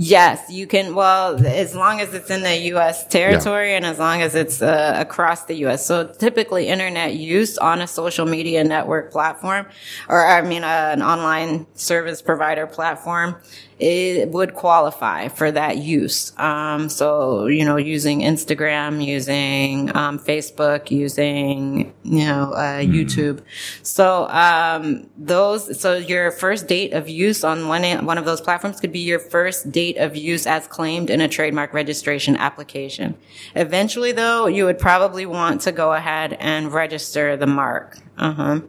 Yes, 0.00 0.48
you 0.48 0.68
can. 0.68 0.94
Well, 0.94 1.44
as 1.44 1.74
long 1.74 2.00
as 2.00 2.14
it's 2.14 2.30
in 2.30 2.44
the 2.44 2.56
U.S. 2.66 3.04
territory 3.08 3.74
and 3.74 3.84
as 3.84 3.98
long 3.98 4.22
as 4.22 4.36
it's 4.36 4.62
uh, 4.62 4.94
across 4.96 5.46
the 5.46 5.54
U.S. 5.66 5.84
So 5.84 6.06
typically, 6.06 6.68
internet 6.68 7.14
use 7.14 7.58
on 7.58 7.80
a 7.80 7.86
social 7.88 8.24
media 8.24 8.62
network 8.62 9.10
platform, 9.10 9.66
or 10.08 10.24
I 10.24 10.42
mean, 10.42 10.62
uh, 10.62 10.90
an 10.92 11.02
online 11.02 11.66
service 11.74 12.22
provider 12.22 12.64
platform, 12.68 13.42
it 13.78 14.30
would 14.30 14.54
qualify 14.54 15.28
for 15.28 15.52
that 15.52 15.76
use. 15.76 16.32
Um, 16.36 16.88
so 16.88 17.46
you 17.46 17.64
know, 17.64 17.76
using 17.76 18.20
Instagram, 18.20 19.04
using 19.04 19.94
um, 19.96 20.18
Facebook, 20.18 20.90
using 20.90 21.94
you 22.02 22.24
know 22.24 22.52
uh, 22.54 22.80
YouTube. 22.80 23.40
So 23.82 24.28
um, 24.28 25.08
those. 25.16 25.80
So 25.80 25.96
your 25.96 26.32
first 26.32 26.66
date 26.66 26.92
of 26.92 27.08
use 27.08 27.44
on 27.44 27.68
one 27.68 27.84
one 28.04 28.18
of 28.18 28.24
those 28.24 28.40
platforms 28.40 28.80
could 28.80 28.92
be 28.92 29.00
your 29.00 29.20
first 29.20 29.70
date 29.70 29.96
of 29.98 30.16
use 30.16 30.46
as 30.46 30.66
claimed 30.66 31.10
in 31.10 31.20
a 31.20 31.28
trademark 31.28 31.72
registration 31.72 32.36
application. 32.36 33.16
Eventually, 33.54 34.12
though, 34.12 34.46
you 34.46 34.64
would 34.64 34.78
probably 34.78 35.26
want 35.26 35.60
to 35.62 35.72
go 35.72 35.92
ahead 35.92 36.32
and 36.40 36.72
register 36.72 37.36
the 37.36 37.46
mark 37.46 37.98
uh-huh, 38.16 38.60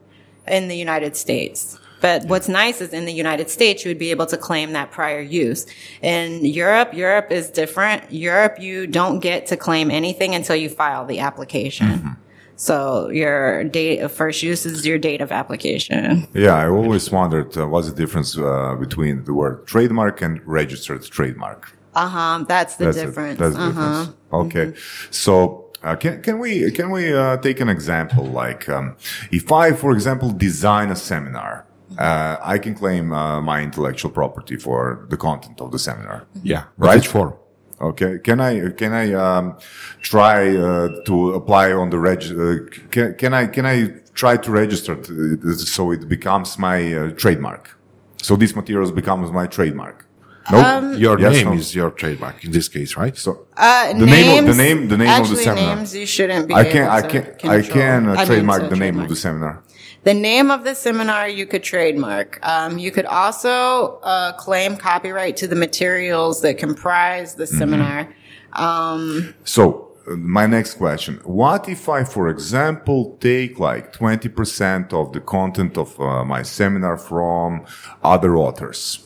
in 0.48 0.68
the 0.68 0.78
United 0.78 1.16
States. 1.16 1.79
But 2.02 2.26
what's 2.26 2.48
nice 2.48 2.82
is 2.82 2.94
in 2.94 3.06
the 3.06 3.14
United 3.14 3.50
States, 3.50 3.84
you 3.84 3.90
would 3.90 4.00
be 4.00 4.12
able 4.12 4.26
to 4.28 4.38
claim 4.38 4.74
that 4.74 4.92
prior 4.92 5.22
use. 5.22 5.66
In 6.02 6.46
Europe, 6.46 6.94
Europe 6.94 7.32
is 7.32 7.50
different. 7.50 8.12
Europe, 8.12 8.60
you 8.60 8.88
don't 8.88 9.20
get 9.20 9.48
to 9.48 9.58
claim 9.58 9.92
anything 9.92 10.36
until 10.36 10.56
you 10.56 10.70
file 10.70 11.06
the 11.06 11.20
application. 11.20 12.18
So 12.56 13.10
your 13.10 13.64
date 13.64 14.00
of 14.00 14.12
first 14.12 14.44
use 14.44 14.66
is 14.66 14.86
your 14.86 14.98
date 14.98 15.22
of 15.22 15.32
application. 15.32 16.28
Yeah, 16.34 16.56
I 16.56 16.68
always 16.68 17.10
wondered 17.10 17.58
uh, 17.58 17.68
what's 17.68 17.90
the 17.90 17.96
difference 17.96 18.38
uh, 18.38 18.76
between 18.76 19.24
the 19.24 19.34
word 19.34 19.66
trademark 19.66 20.22
and 20.22 20.46
registered 20.46 21.04
trademark. 21.04 21.72
Uh 21.96 22.08
huh. 22.08 22.46
That's 22.48 22.76
the 22.76 22.86
That's 22.86 22.98
difference. 22.98 23.40
That's 23.40 23.56
the 23.56 23.62
uh 23.62 23.72
huh. 23.72 24.06
difference. 24.06 24.16
Okay. 24.32 24.74
So 25.12 25.66
Uh, 25.82 25.96
can, 25.96 26.22
can 26.22 26.40
we 26.40 26.72
can 26.72 26.92
we 26.92 27.04
uh, 27.16 27.38
take 27.38 27.62
an 27.62 27.70
example? 27.70 28.26
Like, 28.44 28.68
um, 28.68 28.98
if 29.32 29.50
I, 29.50 29.72
for 29.72 29.92
example, 29.94 30.30
design 30.30 30.92
a 30.92 30.96
seminar, 30.96 31.64
uh, 31.98 32.38
I 32.42 32.58
can 32.60 32.76
claim 32.76 33.12
uh, 33.12 33.42
my 33.42 33.62
intellectual 33.62 34.12
property 34.12 34.56
for 34.58 35.06
the 35.10 35.18
content 35.18 35.60
of 35.62 35.72
the 35.72 35.80
seminar. 35.80 36.26
Yeah. 36.44 36.64
Right. 36.78 36.96
Which 36.96 37.08
form? 37.08 37.34
Okay. 37.82 38.20
Can 38.24 38.40
I 38.40 38.70
can 38.72 38.94
I 38.94 39.14
um, 39.14 39.58
try 40.02 40.56
uh, 40.56 40.90
to 41.06 41.34
apply 41.34 41.72
on 41.72 41.90
the 41.90 41.98
reg? 42.00 42.22
Uh, 42.24 42.70
can, 42.92 43.16
can 43.16 43.34
I 43.34 43.48
can 43.48 43.66
I 43.66 43.94
try 44.14 44.38
to 44.38 44.52
register 44.52 44.96
to, 44.96 45.54
so 45.54 45.92
it 45.92 46.08
becomes 46.08 46.58
my 46.58 46.94
uh, 46.94 47.12
trademark? 47.12 47.78
So 48.22 48.36
these 48.36 48.56
materials 48.56 48.92
becomes 48.92 49.32
my 49.32 49.48
trademark. 49.48 50.06
No. 50.52 50.92
Your 50.98 51.20
Yes, 51.20 51.34
name 51.34 51.46
no. 51.48 51.54
is 51.54 51.76
your 51.76 51.92
trademark 51.92 52.44
in 52.44 52.52
this 52.52 52.68
case, 52.68 52.98
right? 52.98 53.16
So 53.16 53.46
Uh, 53.56 53.94
the 53.94 54.06
names, 54.06 54.12
name 54.12 54.40
of 54.40 54.58
the 54.58 54.64
name 54.64 54.88
the 54.88 54.98
name 54.98 55.22
of 55.22 55.30
the 55.30 55.36
seminar. 55.36 55.76
names 55.76 55.96
you 55.96 56.06
shouldn't 56.08 56.48
be. 56.48 56.54
I 56.54 56.62
able 56.62 56.72
can 56.72 56.90
I 56.90 57.02
to 57.02 57.08
can 57.40 57.50
I 57.52 57.62
can 57.62 58.10
uh, 58.10 58.26
trademark 58.26 58.70
the 58.70 58.76
name 58.76 59.00
of 59.00 59.08
the 59.10 59.16
seminar. 59.16 59.62
The 60.04 60.14
name 60.14 60.50
of 60.50 60.64
the 60.64 60.76
seminar 60.76 61.28
you 61.28 61.46
could 61.46 61.64
trademark. 61.64 62.40
Um, 62.42 62.78
you 62.78 62.90
could 62.92 63.06
also 63.06 64.00
uh, 64.04 64.32
claim 64.34 64.78
copyright 64.78 65.36
to 65.38 65.48
the 65.48 65.56
materials 65.56 66.42
that 66.42 66.58
comprise 66.58 67.32
Mm-hmm. 67.32 67.40
the 67.42 67.48
seminar. 67.48 68.14
Um, 68.54 69.34
So 69.44 69.92
uh, 70.08 70.16
my 70.16 70.48
next 70.48 70.76
question: 70.76 71.20
What 71.26 71.68
if 71.70 71.90
I, 71.90 72.04
for 72.06 72.30
example, 72.30 73.18
take 73.20 73.60
like 73.60 73.92
twenty 73.94 74.30
percent 74.30 74.94
of 74.94 75.12
the 75.12 75.20
content 75.22 75.78
of 75.78 76.00
uh, 76.00 76.24
my 76.24 76.44
seminar 76.44 76.98
from 76.98 77.66
other 78.02 78.38
authors? 78.38 79.06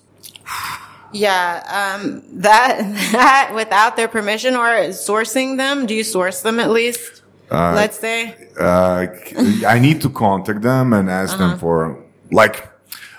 yeah, 1.11 1.61
um, 1.95 2.23
that 2.41 2.77
that 3.11 3.51
without 3.55 3.95
their 3.97 4.07
permission 4.07 4.55
or 4.55 4.69
sourcing 4.93 5.57
them. 5.57 5.85
Do 5.87 5.93
you 5.95 6.03
source 6.03 6.41
them 6.41 6.59
at 6.59 6.69
least? 6.69 7.22
Let's 7.51 7.99
say. 7.99 8.35
uh, 8.59 9.05
I 9.67 9.79
need 9.79 10.01
to 10.01 10.09
contact 10.09 10.61
them 10.61 10.93
and 10.93 11.09
ask 11.09 11.37
them 11.37 11.57
for 11.57 12.03
like. 12.31 12.69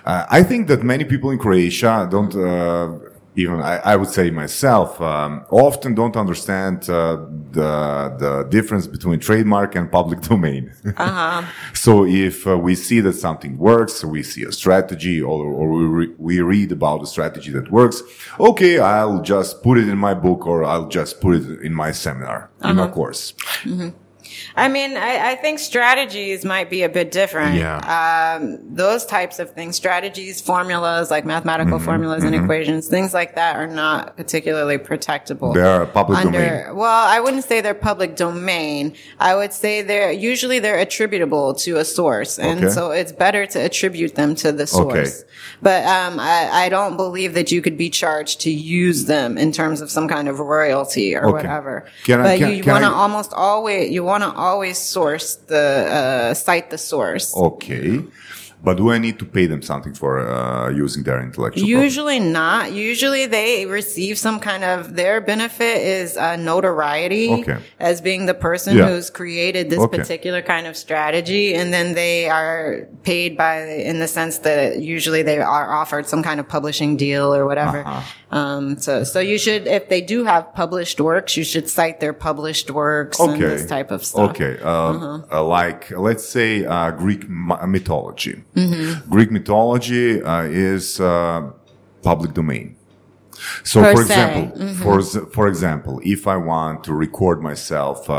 Uh, 0.05 0.27
I 0.29 0.43
think 0.43 0.68
that 0.68 0.83
many 0.83 1.05
people 1.05 1.31
in 1.31 1.39
Croatia 1.39 2.07
don't 2.11 2.35
uh, 2.35 2.99
even. 3.37 3.61
I, 3.61 3.77
I 3.93 3.97
would 3.97 4.11
say 4.11 4.31
myself 4.31 5.01
um, 5.01 5.45
often 5.51 5.95
don't 5.95 6.16
understand 6.16 6.91
uh, 6.91 7.25
the 7.53 8.14
the 8.18 8.47
difference 8.51 8.87
between 8.87 9.18
trademark 9.20 9.77
and 9.77 9.91
public 9.91 10.20
domain. 10.33 10.72
so 11.72 12.05
if 12.05 12.47
uh, 12.47 12.59
we 12.59 12.75
see 12.75 13.01
that 13.01 13.14
something 13.14 13.57
works, 13.57 14.05
we 14.05 14.22
see 14.22 14.45
a 14.45 14.53
strategy, 14.53 15.22
or, 15.22 15.45
or 15.47 15.68
we, 15.70 15.85
re- 15.85 16.14
we 16.18 16.41
read 16.41 16.70
about 16.72 17.03
a 17.03 17.07
strategy 17.07 17.51
that 17.53 17.70
works. 17.70 18.03
Okay, 18.39 18.79
I'll 18.79 19.22
just 19.22 19.62
put 19.62 19.79
it 19.79 19.89
in 19.89 19.97
my 19.97 20.12
book, 20.12 20.47
or 20.47 20.64
I'll 20.64 20.89
just 20.89 21.20
put 21.20 21.37
it 21.37 21.61
in 21.62 21.72
my 21.72 21.93
seminar, 21.93 22.51
in 22.62 22.77
my 22.77 22.89
course. 22.89 23.33
I 24.57 24.68
mean, 24.68 24.97
I, 24.97 25.32
I 25.32 25.34
think 25.36 25.59
strategies 25.59 26.45
might 26.45 26.70
be 26.70 26.82
a 26.82 26.88
bit 26.88 27.11
different. 27.11 27.57
Yeah. 27.57 27.78
Um, 28.38 28.59
those 28.74 29.05
types 29.07 29.38
of 29.38 29.51
things, 29.51 29.76
strategies, 29.76 30.40
formulas, 30.40 31.11
like 31.11 31.24
mathematical 31.24 31.78
Mm-hmm. 31.78 31.84
formulas 31.84 32.24
and 32.24 32.34
equations, 32.34 32.88
things 32.88 33.14
like 33.14 33.34
that 33.36 33.57
are 33.57 33.66
not 33.66 34.16
particularly 34.16 34.78
protectable. 34.78 35.55
They 35.55 35.61
are 35.62 35.86
public 35.86 36.18
under, 36.18 36.38
domain. 36.38 36.76
Well, 36.76 37.07
I 37.07 37.20
wouldn't 37.20 37.45
say 37.45 37.61
they're 37.61 37.74
public 37.74 38.16
domain. 38.16 38.95
I 39.18 39.34
would 39.34 39.53
say 39.53 39.82
they're 39.82 40.12
usually 40.12 40.59
they're 40.59 40.78
attributable 40.78 41.55
to 41.55 41.76
a 41.78 41.84
source. 41.84 42.38
And 42.38 42.64
Okay. 42.64 42.72
so 42.74 42.90
it's 42.90 43.12
better 43.12 43.47
to 43.47 43.59
attribute 43.64 44.14
them 44.14 44.34
to 44.36 44.53
the 44.53 44.66
source. 44.66 45.24
But, 45.62 45.84
um, 45.86 46.18
I, 46.20 46.49
I 46.53 46.68
don't 46.68 46.97
believe 46.97 47.34
that 47.34 47.51
you 47.53 47.62
could 47.62 47.76
be 47.78 47.90
charged 47.90 48.40
to 48.42 48.51
use 48.51 49.07
them 49.07 49.38
in 49.38 49.53
terms 49.53 49.80
of 49.80 49.90
some 49.90 50.09
kind 50.09 50.28
of 50.28 50.38
royalty 50.40 51.14
or 51.14 51.24
Okay. 51.24 51.32
whatever. 51.32 51.86
Can 52.05 52.20
I- 52.20 52.22
but 52.22 52.38
can- 52.38 52.55
you 52.57 52.64
want 52.64 52.84
to 52.84 52.90
almost 52.90 53.32
always, 53.32 53.90
you 53.90 54.05
want 54.05 54.22
to 54.22 54.30
always 54.35 54.78
source 54.78 55.37
the, 55.37 55.89
uh, 55.91 56.35
cite 56.35 56.70
the 56.70 56.78
source. 56.78 57.35
Okay. 57.37 58.05
But 58.65 58.79
do 58.79 58.91
I 58.91 58.99
need 58.99 59.19
to 59.19 59.27
pay 59.27 59.47
them 59.47 59.62
something 59.62 59.93
for 59.95 60.12
uh, 60.27 60.71
using 60.71 61.03
their 61.05 61.21
intellectual 61.23 61.62
property? 61.69 61.85
Usually 61.85 62.19
not. 62.19 62.73
Usually 62.73 63.27
they 63.27 63.67
receive 63.67 64.17
some 64.19 64.41
kind 64.41 64.65
of 64.65 64.97
their 64.97 65.21
benefit 65.21 65.77
is 66.01 66.17
uh, 66.17 66.37
notoriety 66.37 67.31
Okay. 67.41 67.59
as 67.79 68.01
being 68.01 68.25
the 68.27 68.35
person 68.35 68.77
Yeah. 68.77 68.89
who's 68.89 69.11
created 69.11 69.69
this 69.71 69.81
Okay. 69.81 69.99
particular 69.99 70.41
kind 70.43 70.67
of 70.67 70.77
strategy, 70.77 71.55
and 71.55 71.73
then 71.75 71.95
they 71.95 72.29
are 72.29 72.89
paid 73.03 73.37
by 73.37 73.55
in 73.91 73.99
the 73.99 74.09
sense 74.09 74.39
that 74.39 74.81
usually 74.81 75.23
they 75.23 75.39
are 75.41 75.67
offered 75.81 76.07
some 76.09 76.23
kind 76.23 76.41
of 76.41 76.49
publishing 76.49 76.97
deal 76.97 77.35
or 77.35 77.45
whatever. 77.47 77.81
Uh-huh. 77.87 78.01
Um, 78.41 78.79
so 78.79 79.05
so 79.05 79.21
you 79.21 79.39
should 79.39 79.67
if 79.69 79.89
they 79.89 80.01
do 80.01 80.25
have 80.25 80.53
published 80.55 81.01
works, 81.01 81.37
you 81.37 81.45
should 81.45 81.69
cite 81.69 82.01
their 82.01 82.12
published 82.12 82.69
works 82.71 83.21
and 83.21 83.31
Okay. 83.33 83.47
this 83.55 83.67
type 83.67 83.91
of 83.93 84.05
stuff. 84.05 84.31
Okay. 84.31 84.57
Uh, 84.62 84.71
Uh-huh. 84.75 85.19
uh, 85.33 85.45
like, 85.45 85.91
let's 86.09 86.27
say, 86.29 86.65
uh, 86.65 86.91
Greek 86.91 87.23
mythology. 87.29 88.43
Mm-hmm. 88.55 89.11
Greek 89.11 89.31
mythology 89.31 90.23
uh, 90.23 90.43
is 90.43 91.01
uh, 91.01 91.51
public 92.03 92.35
domain. 92.35 92.77
So, 93.65 93.83
Per 93.83 93.93
for 93.95 94.01
example, 94.03 94.45
Mm-hmm. 94.59 94.83
for 94.83 95.03
for 95.37 95.49
example, 95.49 96.01
if 96.05 96.27
I 96.27 96.37
want 96.37 96.85
to 96.85 96.93
record 96.95 97.43
myself 97.43 98.09
uh, 98.09 98.15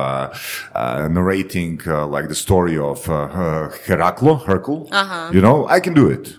uh, 0.76 1.08
narrating 1.08 1.80
uh, 1.88 2.06
like 2.16 2.28
the 2.28 2.36
story 2.36 2.78
of 2.78 3.10
uh, 3.10 3.70
Heraclo, 3.88 4.44
Hercule, 4.46 4.88
Uh-huh. 4.92 5.30
you 5.34 5.42
know, 5.42 5.68
I 5.68 5.80
can 5.80 5.94
do 5.94 6.06
it. 6.10 6.38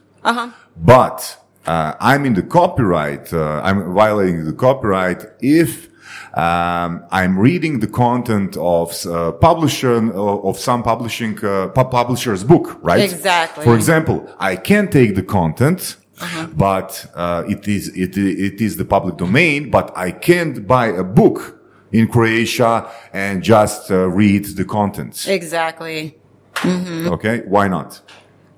But 0.76 1.38
uh, 1.66 1.94
I'm 2.00 2.24
in 2.26 2.34
the 2.34 2.42
copyright. 2.42 3.32
Uh, 3.32 3.60
I'm 3.64 3.94
violating 3.94 4.44
the 4.44 4.52
copyright 4.52 5.24
if 5.40 5.88
um, 6.36 7.04
I'm 7.10 7.38
reading 7.38 7.80
the 7.80 7.86
content 7.86 8.56
of 8.58 8.88
uh, 9.06 9.32
publisher 9.32 9.96
uh, 9.96 10.48
of 10.48 10.58
some 10.58 10.82
publishing 10.82 11.34
uh, 11.42 11.68
pu- 11.68 11.84
publisher's 11.84 12.44
book, 12.44 12.78
right? 12.82 13.00
Exactly. 13.02 13.64
For 13.64 13.74
example, 13.74 14.28
I 14.38 14.56
can 14.56 14.88
take 14.88 15.14
the 15.14 15.22
content. 15.22 15.96
But 16.56 17.10
uh, 17.14 17.44
it 17.46 17.68
is 17.68 17.88
it, 17.88 18.16
it 18.16 18.60
is 18.62 18.76
the 18.78 18.86
public 18.86 19.16
domain. 19.18 19.70
But 19.70 19.92
I 19.96 20.12
can't 20.12 20.66
buy 20.66 20.86
a 20.86 21.04
book 21.04 21.60
in 21.92 22.08
Croatia 22.08 22.88
and 23.12 23.42
just 23.42 23.90
uh, 23.90 24.08
read 24.08 24.44
the 24.56 24.64
content. 24.64 25.26
Exactly. 25.28 26.18
Okay, 26.64 27.42
why 27.46 27.68
not? 27.68 28.00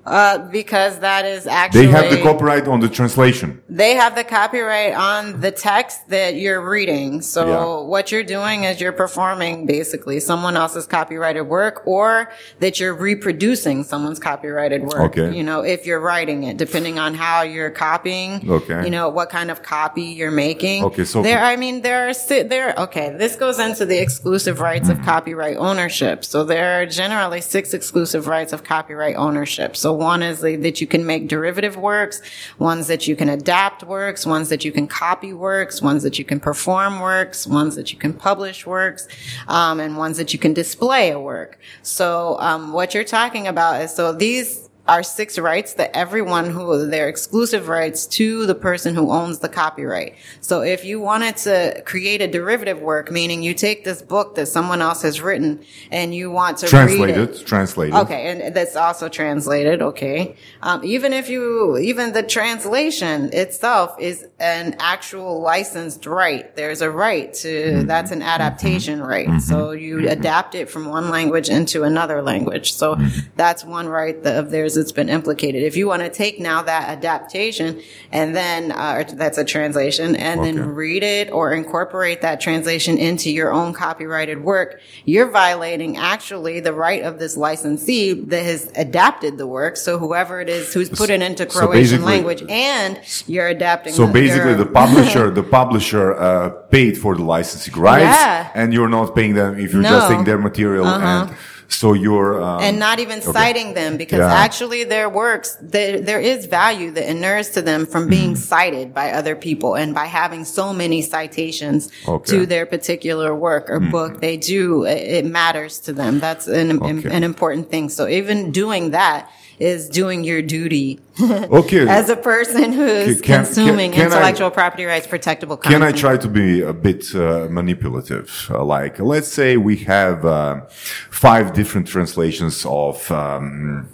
Uh, 0.09 0.39
because 0.49 0.99
that 0.99 1.23
is 1.25 1.45
actually 1.45 1.85
They 1.85 1.91
have 1.91 2.09
the 2.09 2.21
copyright 2.23 2.67
on 2.67 2.79
the 2.79 2.89
translation. 2.89 3.61
they 3.69 3.93
have 3.93 4.15
the 4.15 4.23
copyright 4.23 4.95
on 4.95 5.39
the 5.39 5.51
text 5.51 6.09
that 6.09 6.35
you're 6.35 6.61
reading. 6.67 7.21
So 7.21 7.41
Yeah. 7.47 7.87
what 7.87 8.11
you're 8.11 8.23
doing 8.23 8.63
is 8.63 8.81
you're 8.81 8.91
performing 8.91 9.67
basically 9.67 10.19
someone 10.19 10.57
else's 10.57 10.87
copyrighted 10.87 11.47
work 11.47 11.83
or 11.85 12.31
that 12.59 12.79
you're 12.79 12.95
reproducing 12.95 13.83
someone's 13.83 14.17
copyrighted 14.19 14.81
work. 14.81 14.99
Okay. 15.17 15.29
You 15.37 15.43
know, 15.43 15.61
if 15.61 15.85
you're 15.85 15.99
writing 15.99 16.43
it, 16.43 16.57
depending 16.57 16.97
on 16.97 17.13
how 17.13 17.43
you're 17.43 17.69
copying. 17.69 18.49
Okay. 18.49 18.83
You 18.85 18.89
know, 18.89 19.09
what 19.09 19.29
kind 19.29 19.51
of 19.51 19.61
copy 19.61 20.01
you're 20.19 20.31
making. 20.31 20.83
Okay, 20.85 21.05
so- 21.05 21.21
there, 21.21 21.39
I 21.43 21.55
mean, 21.55 21.81
there 21.83 22.09
are, 22.09 22.43
there, 22.45 22.73
okay, 22.77 23.15
this 23.15 23.35
goes 23.35 23.59
into 23.59 23.85
the 23.85 23.99
exclusive 24.01 24.59
rights 24.59 24.89
of 24.89 24.99
copyright 25.03 25.57
ownership. 25.57 26.25
So 26.25 26.43
there 26.43 26.81
are 26.81 26.85
generally 26.87 27.41
six 27.41 27.75
exclusive 27.75 28.25
rights 28.27 28.53
of 28.53 28.63
copyright 28.63 29.15
ownership. 29.15 29.75
So 29.77 29.98
one 29.99 30.23
is 30.23 30.39
that 30.39 30.81
you 30.81 30.87
can 30.87 31.05
make 31.05 31.27
derivative 31.27 31.75
works, 31.75 32.21
ones 32.57 32.87
that 32.87 33.07
you 33.07 33.15
can 33.15 33.29
adapt 33.29 33.83
works, 33.83 34.25
ones 34.25 34.49
that 34.49 34.63
you 34.63 34.71
can 34.71 34.87
copy 34.87 35.33
works, 35.33 35.81
ones 35.81 36.03
that 36.03 36.17
you 36.17 36.25
can 36.25 36.39
perform 36.39 37.01
works, 37.01 37.45
ones 37.45 37.75
that 37.75 37.91
you 37.91 37.99
can 37.99 38.13
publish 38.13 38.65
works, 38.65 39.07
um, 39.47 39.79
and 39.79 39.97
ones 39.97 40.15
that 40.17 40.31
you 40.33 40.39
can 40.39 40.53
display 40.53 41.11
a 41.11 41.19
work. 41.19 41.59
So, 41.81 42.37
um, 42.39 42.71
what 42.71 42.93
you're 42.93 43.03
talking 43.03 43.45
about 43.47 43.81
is, 43.81 43.93
so 43.93 44.13
these, 44.13 44.68
are 44.89 45.03
six 45.03 45.37
rights 45.51 45.71
that 45.75 45.89
everyone 45.95 46.49
who 46.49 46.87
they're 46.87 47.07
exclusive 47.09 47.67
rights 47.67 48.05
to 48.07 48.45
the 48.45 48.55
person 48.55 48.95
who 48.95 49.11
owns 49.11 49.39
the 49.39 49.49
copyright. 49.49 50.15
So 50.41 50.61
if 50.61 50.83
you 50.83 50.99
wanted 50.99 51.37
to 51.47 51.81
create 51.85 52.21
a 52.21 52.27
derivative 52.27 52.79
work, 52.81 53.11
meaning 53.11 53.43
you 53.43 53.53
take 53.53 53.83
this 53.83 54.01
book 54.01 54.35
that 54.35 54.47
someone 54.47 54.81
else 54.81 55.01
has 55.03 55.21
written 55.21 55.49
and 55.91 56.13
you 56.13 56.31
want 56.31 56.57
to 56.59 56.65
read 56.65 56.69
Translated, 56.71 57.29
it. 57.29 57.45
translated. 57.45 57.95
Okay, 57.95 58.21
and 58.31 58.55
that's 58.55 58.75
also 58.75 59.07
translated. 59.09 59.81
Okay, 59.81 60.35
um, 60.61 60.83
even 60.83 61.13
if 61.13 61.29
you, 61.29 61.77
even 61.77 62.11
the 62.13 62.23
translation 62.23 63.29
itself 63.33 63.95
is 63.99 64.25
an 64.39 64.75
actual 64.79 65.39
licensed 65.41 66.05
right. 66.05 66.55
There's 66.55 66.81
a 66.81 66.89
right 66.89 67.33
to 67.35 67.49
Mm-hmm. 67.59 67.87
that's 67.87 68.11
an 68.11 68.21
adaptation 68.21 69.01
right. 69.01 69.41
So 69.41 69.71
you 69.71 70.09
adapt 70.09 70.55
it 70.55 70.69
from 70.69 70.85
one 70.87 71.09
language 71.09 71.49
into 71.49 71.83
another 71.83 72.21
language. 72.21 72.73
So 72.73 72.95
Mm-hmm. 72.95 73.19
that's 73.35 73.63
one 73.63 73.87
right 73.87 74.21
that 74.23 74.35
of 74.39 74.49
theirs 74.49 74.77
it's 74.79 74.91
been 74.91 75.09
implicated. 75.09 75.61
If 75.63 75.77
you 75.77 75.87
want 75.87 76.01
to 76.01 76.09
take 76.09 76.39
now 76.39 76.61
that 76.63 76.89
adaptation 76.89 77.81
and 78.11 78.35
then, 78.35 78.71
uh, 78.71 79.03
that's 79.13 79.37
a 79.37 79.43
translation 79.45 80.15
and 80.15 80.39
Okay. 80.39 80.51
then 80.53 80.69
read 80.73 81.03
it 81.03 81.31
or 81.31 81.51
incorporate 81.53 82.21
that 82.21 82.41
translation 82.41 82.97
into 82.97 83.29
your 83.29 83.51
own 83.51 83.73
copyrighted 83.73 84.43
work, 84.43 84.79
you're 85.05 85.29
violating 85.29 85.97
actually 85.97 86.59
the 86.61 86.73
right 86.73 87.03
of 87.03 87.19
this 87.19 87.37
licensee 87.37 88.13
that 88.13 88.43
has 88.43 88.71
adapted 88.75 89.37
the 89.37 89.45
work. 89.45 89.77
So 89.77 89.99
whoever 89.99 90.41
it 90.41 90.49
is 90.49 90.73
who's 90.73 90.89
put 90.89 91.09
it 91.09 91.21
into 91.21 91.45
Croatian 91.45 91.71
basically- 91.81 92.05
language 92.05 92.43
and 92.49 92.99
you're 93.27 93.47
adapting. 93.47 93.93
So 93.93 94.07
the- 94.07 94.13
basically, 94.13 94.53
the 94.55 94.65
publisher, 94.65 95.29
the 95.29 95.43
publisher 95.43 96.13
uh, 96.13 96.49
paid 96.71 96.97
for 96.97 97.15
the 97.15 97.23
licensing 97.23 97.75
rights, 97.79 98.03
Yeah. 98.03 98.47
and 98.55 98.73
you're 98.73 98.89
not 98.89 99.15
paying 99.15 99.33
them 99.35 99.59
if 99.59 99.73
you're 99.73 99.81
No. 99.81 99.89
just 99.89 100.07
taking 100.07 100.23
their 100.23 100.37
material, 100.37 100.85
and 100.87 101.31
so 101.71 101.93
you're 101.93 102.41
um, 102.43 102.61
and 102.61 102.79
not 102.79 102.99
even 102.99 103.19
okay. 103.19 103.31
citing 103.31 103.73
them 103.75 103.95
because 103.95 104.19
Yeah. 104.19 104.33
actually 104.33 104.83
their 104.83 105.07
works 105.07 105.55
there, 105.61 106.01
there 106.01 106.19
is 106.19 106.45
value 106.47 106.89
that 106.91 107.09
inures 107.09 107.51
to 107.51 107.61
them 107.61 107.85
from 107.85 108.07
being 108.07 108.31
Mm-hmm. 108.33 108.53
cited 108.55 108.93
by 108.93 109.11
other 109.11 109.35
people 109.35 109.75
and 109.75 109.93
by 109.93 110.05
having 110.05 110.43
so 110.45 110.73
many 110.73 111.01
citations 111.01 111.89
Okay. 112.07 112.31
To 112.31 112.45
their 112.45 112.65
particular 112.65 113.35
work 113.35 113.69
or 113.69 113.79
book 113.79 114.19
they 114.19 114.35
do 114.37 114.83
it, 114.85 114.97
it 115.17 115.25
matters 115.25 115.79
to 115.85 115.93
them 115.93 116.19
that's 116.19 116.47
an, 116.47 116.81
Okay. 116.81 117.09
an 117.17 117.23
important 117.23 117.69
thing 117.69 117.89
so 117.89 118.07
even 118.07 118.51
doing 118.51 118.91
that 118.91 119.29
is 119.59 119.89
doing 119.89 120.23
your 120.23 120.41
duty 120.41 120.99
Okay. 121.21 121.87
as 121.87 122.09
a 122.09 122.15
person 122.15 122.71
who's 122.71 123.19
Can- 123.21 123.23
can- 123.23 123.45
consuming 123.45 123.91
can 123.91 124.01
I- 124.01 124.05
intellectual 124.05 124.49
property 124.51 124.85
rights 124.85 125.05
protectable 125.07 125.61
Can 125.61 125.83
I 125.83 125.91
try 125.91 126.15
to 126.17 126.27
be 126.27 126.61
a 126.61 126.73
bit 126.73 127.13
uh, 127.13 127.47
manipulative? 127.49 128.47
Uh, 128.49 128.63
like, 128.63 128.99
let's 128.99 129.27
say 129.27 129.57
we 129.57 129.75
have 129.77 130.25
uh, 130.25 130.61
five 131.09 131.53
different 131.53 131.87
translations 131.87 132.65
of, 132.65 133.11
um, 133.11 133.89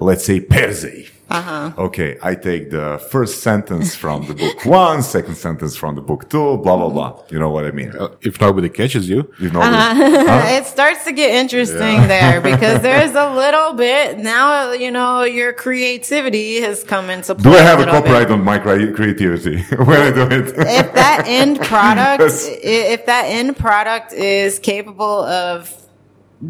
let's 0.00 0.24
say, 0.24 0.40
Perse. 0.40 0.86
Uh-huh. 1.30 1.72
Okay, 1.76 2.16
I 2.22 2.34
take 2.34 2.70
the 2.70 2.98
first 3.10 3.42
sentence 3.42 3.94
from 3.94 4.26
the 4.26 4.34
book 4.34 4.64
one, 4.64 5.02
second 5.02 5.34
sentence 5.34 5.76
from 5.76 5.94
the 5.94 6.00
book 6.00 6.30
two, 6.30 6.56
blah 6.58 6.76
blah 6.78 6.88
blah. 6.88 7.22
You 7.28 7.38
know 7.38 7.50
what 7.50 7.66
I 7.66 7.70
mean? 7.70 7.92
Uh, 7.94 8.08
if 8.22 8.40
nobody 8.40 8.70
catches 8.70 9.08
you, 9.10 9.30
You 9.38 9.50
know, 9.50 9.60
it 9.62 10.64
starts 10.66 11.04
to 11.04 11.12
get 11.12 11.30
interesting 11.34 12.08
there 12.08 12.40
because 12.40 12.80
there's 12.80 13.14
a 13.14 13.28
little 13.42 13.74
bit 13.74 14.18
now 14.18 14.72
you 14.72 14.90
know 14.90 15.22
your 15.24 15.52
creativity 15.52 16.60
has 16.62 16.82
come 16.82 17.10
into 17.10 17.34
play 17.34 17.44
do 17.52 17.56
I 17.58 17.60
have 17.62 17.78
a 17.80 17.84
little 17.84 18.00
bit. 18.00 18.04
copyright 18.08 18.30
on 18.30 18.42
my 18.42 18.58
creativity 18.58 19.62
when 19.76 20.00
I 20.00 20.10
do 20.10 20.22
it? 20.22 20.48
if 20.56 20.94
that 20.94 21.24
end 21.26 21.60
product 21.60 22.20
That's- 22.20 22.48
if 22.62 23.04
that 23.06 23.24
end 23.26 23.56
product 23.56 24.12
is 24.14 24.58
capable 24.58 25.22
of 25.24 25.74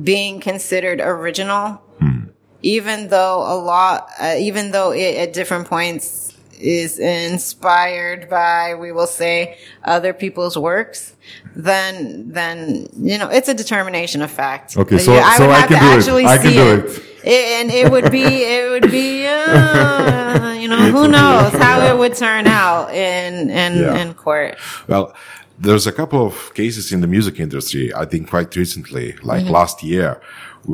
being 0.05 0.39
considered 0.41 1.01
original 1.01 1.83
even 2.63 3.09
though 3.09 3.39
a 3.47 3.57
lot 3.57 4.09
uh, 4.21 4.35
even 4.39 4.71
though 4.73 4.91
it 4.93 5.17
at 5.17 5.33
different 5.33 5.67
points 5.69 6.37
is 6.61 6.99
inspired 6.99 8.29
by 8.29 8.75
we 8.75 8.91
will 8.91 9.07
say 9.07 9.57
other 9.85 10.13
people's 10.13 10.57
works 10.59 11.15
then 11.55 12.31
then 12.33 12.89
you 12.99 13.17
know 13.19 13.29
it's 13.29 13.49
a 13.49 13.55
determination 13.55 14.23
of 14.23 14.31
fact 14.31 14.77
Okay, 14.77 14.99
so- 14.99 15.15
Yeah, 15.15 15.37
so 15.37 15.47
would 15.47 15.55
I 15.57 15.61
have 15.61 15.69
can 15.69 15.79
to 15.79 15.85
do 15.85 15.91
it. 15.93 15.99
actually 15.99 16.27
I 16.27 16.37
can 16.39 16.47
see 16.47 16.55
do 16.55 16.69
it. 16.75 16.85
it. 16.85 17.05
It- 17.25 17.49
and 17.61 17.71
it 17.71 17.91
would 17.93 18.11
be 18.11 18.25
it 18.57 18.71
would 18.71 18.91
be 18.91 19.27
uh, 19.27 20.53
you 20.61 20.69
know 20.69 20.79
who 20.97 21.07
knows 21.09 21.53
how 21.53 21.81
it 21.91 21.97
would 22.01 22.15
turn 22.17 22.47
out 22.47 22.91
in 22.95 23.51
in 23.51 23.73
Yeah. 23.83 23.99
in 24.03 24.15
court 24.15 24.57
Well, 24.89 25.15
there's 25.61 25.87
a 25.87 25.93
couple 25.93 26.25
of 26.31 26.55
cases 26.55 26.93
in 26.93 27.01
the 27.01 27.09
music 27.09 27.41
industry, 27.41 27.93
I 28.03 28.05
think 28.11 28.31
quite 28.31 28.55
recently, 28.55 29.07
like 29.31 29.43
Mm-hmm. 29.43 29.59
last 29.59 29.83
year, 29.83 30.21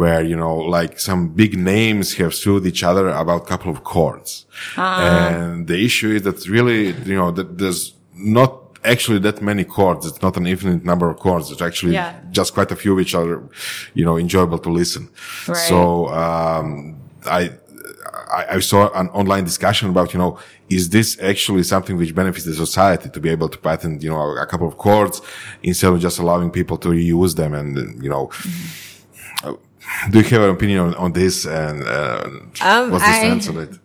where, 0.00 0.22
you 0.30 0.36
know, 0.42 0.56
like 0.76 0.92
some 1.08 1.20
big 1.42 1.52
names 1.74 2.06
have 2.20 2.32
sued 2.34 2.66
each 2.66 2.82
other 2.90 3.04
about 3.22 3.42
a 3.42 3.48
couple 3.52 3.70
of 3.74 3.78
chords. 3.84 4.30
Ah. 4.76 5.28
And 5.28 5.68
the 5.70 5.78
issue 5.88 6.10
is 6.16 6.22
that 6.22 6.38
really, 6.56 6.80
you 7.10 7.16
know, 7.20 7.30
that 7.38 7.48
there's 7.60 7.82
not 8.12 8.52
actually 8.92 9.20
that 9.20 9.40
many 9.50 9.64
chords. 9.76 10.02
It's 10.08 10.20
not 10.26 10.36
an 10.36 10.46
infinite 10.48 10.84
number 10.84 11.06
of 11.10 11.16
chords. 11.24 11.44
It's 11.52 11.62
actually 11.62 11.94
Yeah. 11.94 12.12
just 12.38 12.50
quite 12.58 12.70
a 12.76 12.76
few 12.82 12.92
which 13.00 13.14
are, 13.14 13.32
you 13.98 14.04
know, 14.04 14.16
enjoyable 14.18 14.58
to 14.66 14.70
listen. 14.80 15.04
Right. 15.46 15.68
So, 15.70 16.08
um, 16.24 16.96
I, 17.38 17.42
I, 18.38 18.42
I 18.56 18.58
saw 18.60 18.80
an 19.00 19.08
online 19.20 19.44
discussion 19.44 19.90
about, 19.94 20.12
you 20.12 20.18
know, 20.18 20.32
is 20.68 20.84
this 20.96 21.08
actually 21.22 21.62
something 21.62 21.96
which 21.96 22.12
benefits 22.14 22.46
the 22.46 22.54
society 22.66 23.08
to 23.10 23.20
be 23.20 23.28
able 23.36 23.48
to 23.54 23.58
patent, 23.58 24.02
you 24.02 24.10
know, 24.10 24.36
a 24.46 24.46
couple 24.52 24.66
of 24.66 24.76
chords 24.76 25.22
instead 25.62 25.92
of 25.92 26.00
just 26.00 26.18
allowing 26.18 26.50
people 26.50 26.76
to 26.78 26.88
reuse 26.88 27.34
them 27.36 27.54
and, 27.54 28.02
you 28.02 28.10
know, 28.14 28.24
uh, 28.32 28.93
do 30.10 30.18
you 30.18 30.24
have 30.24 30.42
an 30.42 30.50
opinion 30.50 30.80
on, 30.80 30.94
on 30.94 31.12
this 31.12 31.44
and, 31.46 31.82
uh, 31.84 32.24
Um, 32.62 32.90
what's 32.90 33.04
the 33.04 33.10
I- 33.10 33.20
sense 33.20 33.48
of 33.48 33.56
it? 33.58 33.78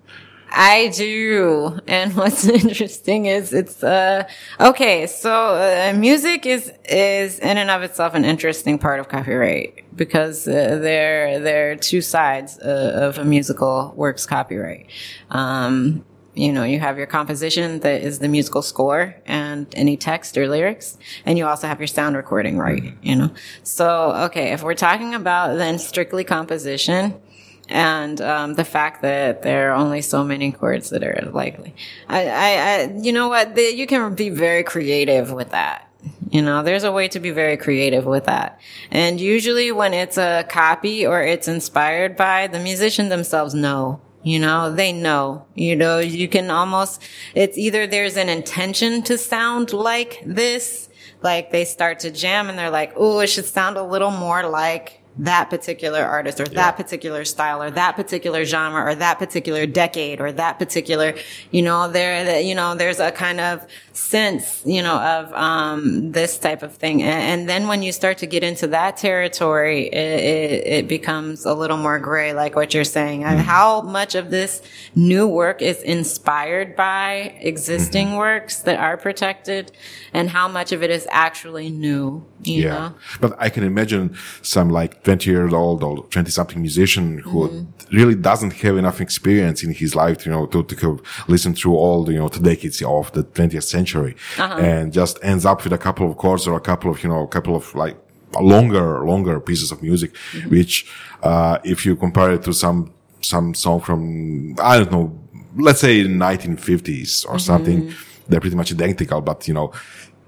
I 0.51 0.87
do. 0.95 1.77
And 1.87 2.15
what's 2.19 2.43
interesting 2.47 3.27
is 3.27 3.53
it's, 3.53 3.83
uh, 3.83 4.23
okay. 4.59 5.05
So, 5.05 5.31
uh, 5.31 5.93
music 5.95 6.47
is, 6.47 6.71
is 6.89 7.37
in 7.37 7.57
and 7.59 7.69
of 7.69 7.83
itself 7.83 8.15
an 8.15 8.25
interesting 8.25 8.79
part 8.79 8.99
of 8.99 9.09
copyright 9.09 9.85
because, 9.95 10.47
uh, 10.47 10.79
there, 10.81 11.39
there 11.39 11.71
are 11.71 11.75
two 11.75 12.01
sides 12.01 12.57
uh, 12.59 12.93
of 12.95 13.19
a 13.19 13.25
musical 13.25 13.93
work's 13.95 14.25
copyright. 14.25 14.87
Um, 15.29 16.03
you 16.39 16.53
know, 16.53 16.63
you 16.63 16.79
have 16.79 16.97
your 16.97 17.07
composition 17.07 17.81
that 17.81 18.01
is 18.01 18.19
the 18.19 18.29
musical 18.29 18.61
score 18.61 19.15
and 19.25 19.67
any 19.75 19.97
text 19.97 20.37
or 20.37 20.47
lyrics. 20.47 20.97
And 21.25 21.37
you 21.37 21.45
also 21.45 21.67
have 21.67 21.79
your 21.79 21.87
sound 21.87 22.15
recording 22.15 22.57
right, 22.57 22.93
you 23.01 23.15
know? 23.15 23.31
So, 23.63 24.13
okay, 24.25 24.53
if 24.53 24.63
we're 24.63 24.73
talking 24.73 25.13
about 25.13 25.57
then 25.57 25.77
strictly 25.79 26.23
composition, 26.23 27.19
and 27.67 28.19
um, 28.21 28.55
the 28.55 28.63
fact 28.63 29.03
that 29.03 29.43
there 29.43 29.71
are 29.71 29.75
only 29.75 30.01
so 30.01 30.23
many 30.23 30.51
chords 30.51 30.89
that 30.89 31.03
are 31.03 31.29
likely. 31.31 31.75
I, 32.07 32.27
I, 32.27 32.49
I 32.57 32.93
you 32.99 33.11
know 33.11 33.27
what? 33.27 33.53
The, 33.53 33.61
you 33.61 33.85
can 33.85 34.15
be 34.15 34.29
very 34.29 34.63
creative 34.63 35.31
with 35.31 35.51
that. 35.51 35.87
You 36.31 36.41
know, 36.41 36.63
there's 36.63 36.83
a 36.83 36.91
way 36.91 37.09
to 37.09 37.19
be 37.19 37.29
very 37.29 37.57
creative 37.57 38.05
with 38.05 38.25
that. 38.25 38.59
And 38.89 39.19
usually 39.19 39.71
when 39.71 39.93
it's 39.93 40.17
a 40.17 40.45
copy 40.49 41.05
or 41.05 41.21
it's 41.21 41.47
inspired 41.47 42.15
by, 42.15 42.47
the 42.47 42.59
musician 42.59 43.09
themselves 43.09 43.53
know. 43.53 43.99
You 44.23 44.39
know, 44.39 44.73
they 44.73 44.91
know. 44.91 45.45
You 45.55 45.75
know, 45.75 45.99
you 45.99 46.27
can 46.27 46.51
almost, 46.51 47.01
it's 47.35 47.57
either 47.57 47.87
there's 47.87 48.17
an 48.17 48.29
intention 48.29 49.01
to 49.03 49.17
sound 49.17 49.71
like 49.71 50.21
this, 50.25 50.89
like 51.21 51.51
they 51.51 51.65
start 51.65 51.99
to 51.99 52.11
jam 52.11 52.49
and 52.49 52.57
they're 52.57 52.69
like, 52.69 52.93
oh, 52.95 53.19
it 53.19 53.27
should 53.27 53.45
sound 53.45 53.77
a 53.77 53.83
little 53.83 54.11
more 54.11 54.47
like 54.47 54.99
that 55.19 55.49
particular 55.49 56.01
artist 56.01 56.39
or 56.39 56.45
that 56.45 56.77
particular 56.77 57.25
style 57.25 57.61
or 57.61 57.69
that 57.71 57.95
particular 57.95 58.45
genre 58.45 58.83
or 58.83 58.95
that 58.95 59.19
particular 59.19 59.65
decade 59.65 60.21
or 60.21 60.31
that 60.31 60.57
particular, 60.57 61.13
you 61.51 61.61
know, 61.61 61.89
there, 61.89 62.23
that, 62.23 62.45
you 62.45 62.55
know, 62.55 62.73
there's 62.75 62.99
a 62.99 63.11
kind 63.11 63.41
of 63.41 63.65
sense, 63.99 64.61
you 64.65 64.81
know, 64.81 64.97
of, 64.97 65.33
um, 65.33 66.11
this 66.11 66.37
type 66.37 66.63
of 66.63 66.75
thing. 66.75 67.03
And, 67.03 67.21
and 67.41 67.49
then 67.49 67.67
when 67.67 67.83
you 67.83 67.91
start 67.91 68.17
to 68.19 68.27
get 68.27 68.43
into 68.43 68.67
that 68.67 68.97
territory, 68.97 69.87
it, 69.87 70.19
it, 70.19 70.67
it 70.67 70.87
becomes 70.87 71.45
a 71.45 71.53
little 71.53 71.77
more 71.77 71.99
gray, 71.99 72.33
like 72.33 72.55
what 72.55 72.73
you're 72.73 72.83
saying. 72.83 73.23
And 73.23 73.39
How 73.39 73.81
much 73.81 74.15
of 74.15 74.29
this 74.29 74.61
new 74.95 75.27
work 75.27 75.61
is 75.61 75.81
inspired 75.81 76.75
by 76.75 77.35
existing 77.41 78.15
works 78.15 78.59
that 78.61 78.79
are 78.79 78.97
protected 78.97 79.71
and 80.13 80.29
how 80.29 80.47
much 80.47 80.71
of 80.71 80.81
it 80.81 80.89
is 80.89 81.07
actually 81.11 81.69
new, 81.69 82.25
you 82.43 82.63
yeah. 82.63 82.73
know? 82.73 82.95
But 83.19 83.35
I 83.39 83.49
can 83.49 83.63
imagine 83.63 84.15
some 84.41 84.69
like 84.69 85.03
20 85.03 85.29
year 85.29 85.53
old 85.53 85.83
or 85.83 86.05
20 86.05 86.31
something 86.31 86.61
musician 86.61 87.19
who 87.19 87.49
Mm-hmm. 87.49 87.95
really 87.95 88.15
doesn't 88.15 88.53
have 88.53 88.77
enough 88.77 89.01
experience 89.01 89.63
in 89.63 89.73
his 89.73 89.95
life, 89.95 90.25
you 90.25 90.31
know, 90.31 90.45
to, 90.47 90.63
to 90.63 90.75
have 90.87 91.01
listened 91.27 91.57
through 91.57 91.75
all 91.75 92.03
the, 92.03 92.13
you 92.13 92.19
know, 92.19 92.29
the 92.29 92.39
decades 92.39 92.81
of 92.81 93.11
the 93.13 93.23
20th 93.23 93.63
century 93.63 93.88
Uh-huh. 93.95 94.55
and 94.57 94.93
just 94.93 95.17
ends 95.23 95.45
up 95.45 95.63
with 95.63 95.73
a 95.73 95.77
couple 95.77 96.09
of 96.09 96.17
chords 96.17 96.47
or 96.47 96.55
a 96.57 96.61
couple 96.61 96.91
of, 96.91 97.03
you 97.03 97.09
know, 97.09 97.23
a 97.23 97.27
couple 97.27 97.55
of 97.55 97.73
like 97.75 97.97
longer, 98.39 99.05
longer 99.05 99.39
pieces 99.39 99.71
of 99.71 99.81
music, 99.81 100.11
Mm-hmm. 100.13 100.49
which, 100.49 100.85
uh, 101.23 101.57
if 101.63 101.85
you 101.85 101.95
compare 101.95 102.31
it 102.33 102.43
to 102.43 102.53
some, 102.53 102.93
some 103.21 103.53
song 103.53 103.79
from, 103.81 104.55
I 104.61 104.77
don't 104.77 104.91
know, 104.91 105.19
let's 105.57 105.79
say 105.81 106.03
1950s 106.03 107.27
or 107.29 107.39
something, 107.39 107.91
they're 108.27 108.39
pretty 108.39 108.55
much 108.55 108.71
identical, 108.71 109.21
but 109.21 109.47
you 109.47 109.53
know, 109.53 109.71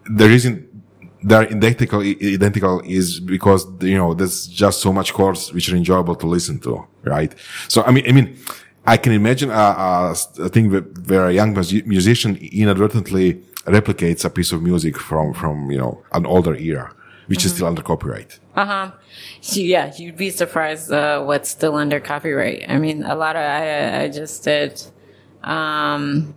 there 0.09 0.31
isn't 0.31 0.67
they're 1.23 1.41
identical 1.41 2.01
identical 2.01 2.81
is 2.83 3.19
because 3.19 3.67
you 3.81 3.95
know 3.95 4.15
there's 4.15 4.47
just 4.47 4.81
so 4.81 4.91
much 4.91 5.13
chords 5.13 5.53
which 5.53 5.71
are 5.71 5.75
enjoyable 5.75 6.15
to 6.15 6.25
listen 6.25 6.59
to 6.59 6.83
right 7.03 7.35
so 7.67 7.83
i 7.83 7.91
mean 7.91 8.03
i 8.09 8.11
mean 8.11 8.35
i 8.87 8.97
can 8.97 9.13
imagine 9.13 9.51
a, 9.51 9.53
a, 9.53 10.15
a 10.39 10.49
thing 10.49 10.71
where, 11.05 11.27
a 11.27 11.31
young 11.31 11.53
mus- 11.53 11.85
musician 11.85 12.35
inadvertently 12.51 13.39
replicates 13.65 14.25
a 14.25 14.29
piece 14.29 14.51
of 14.51 14.61
music 14.61 14.97
from 14.97 15.33
from 15.33 15.69
you 15.71 15.77
know 15.77 16.01
an 16.13 16.25
older 16.25 16.55
era 16.55 16.93
which 17.27 17.45
is 17.45 17.53
still 17.53 17.67
under 17.67 17.81
copyright 17.81 18.39
Uh-huh. 18.55 18.91
So, 19.39 19.59
yeah, 19.61 19.93
you'd 19.97 20.17
be 20.17 20.29
surprised 20.31 20.91
uh, 20.91 21.23
what's 21.23 21.49
still 21.49 21.75
under 21.75 21.99
copyright. 22.01 22.65
I 22.67 22.77
mean, 22.77 23.03
a 23.03 23.15
lot 23.15 23.35
of 23.37 23.41
I, 23.43 24.03
I 24.03 24.09
just 24.09 24.43
did. 24.43 24.73
Um, 25.43 26.33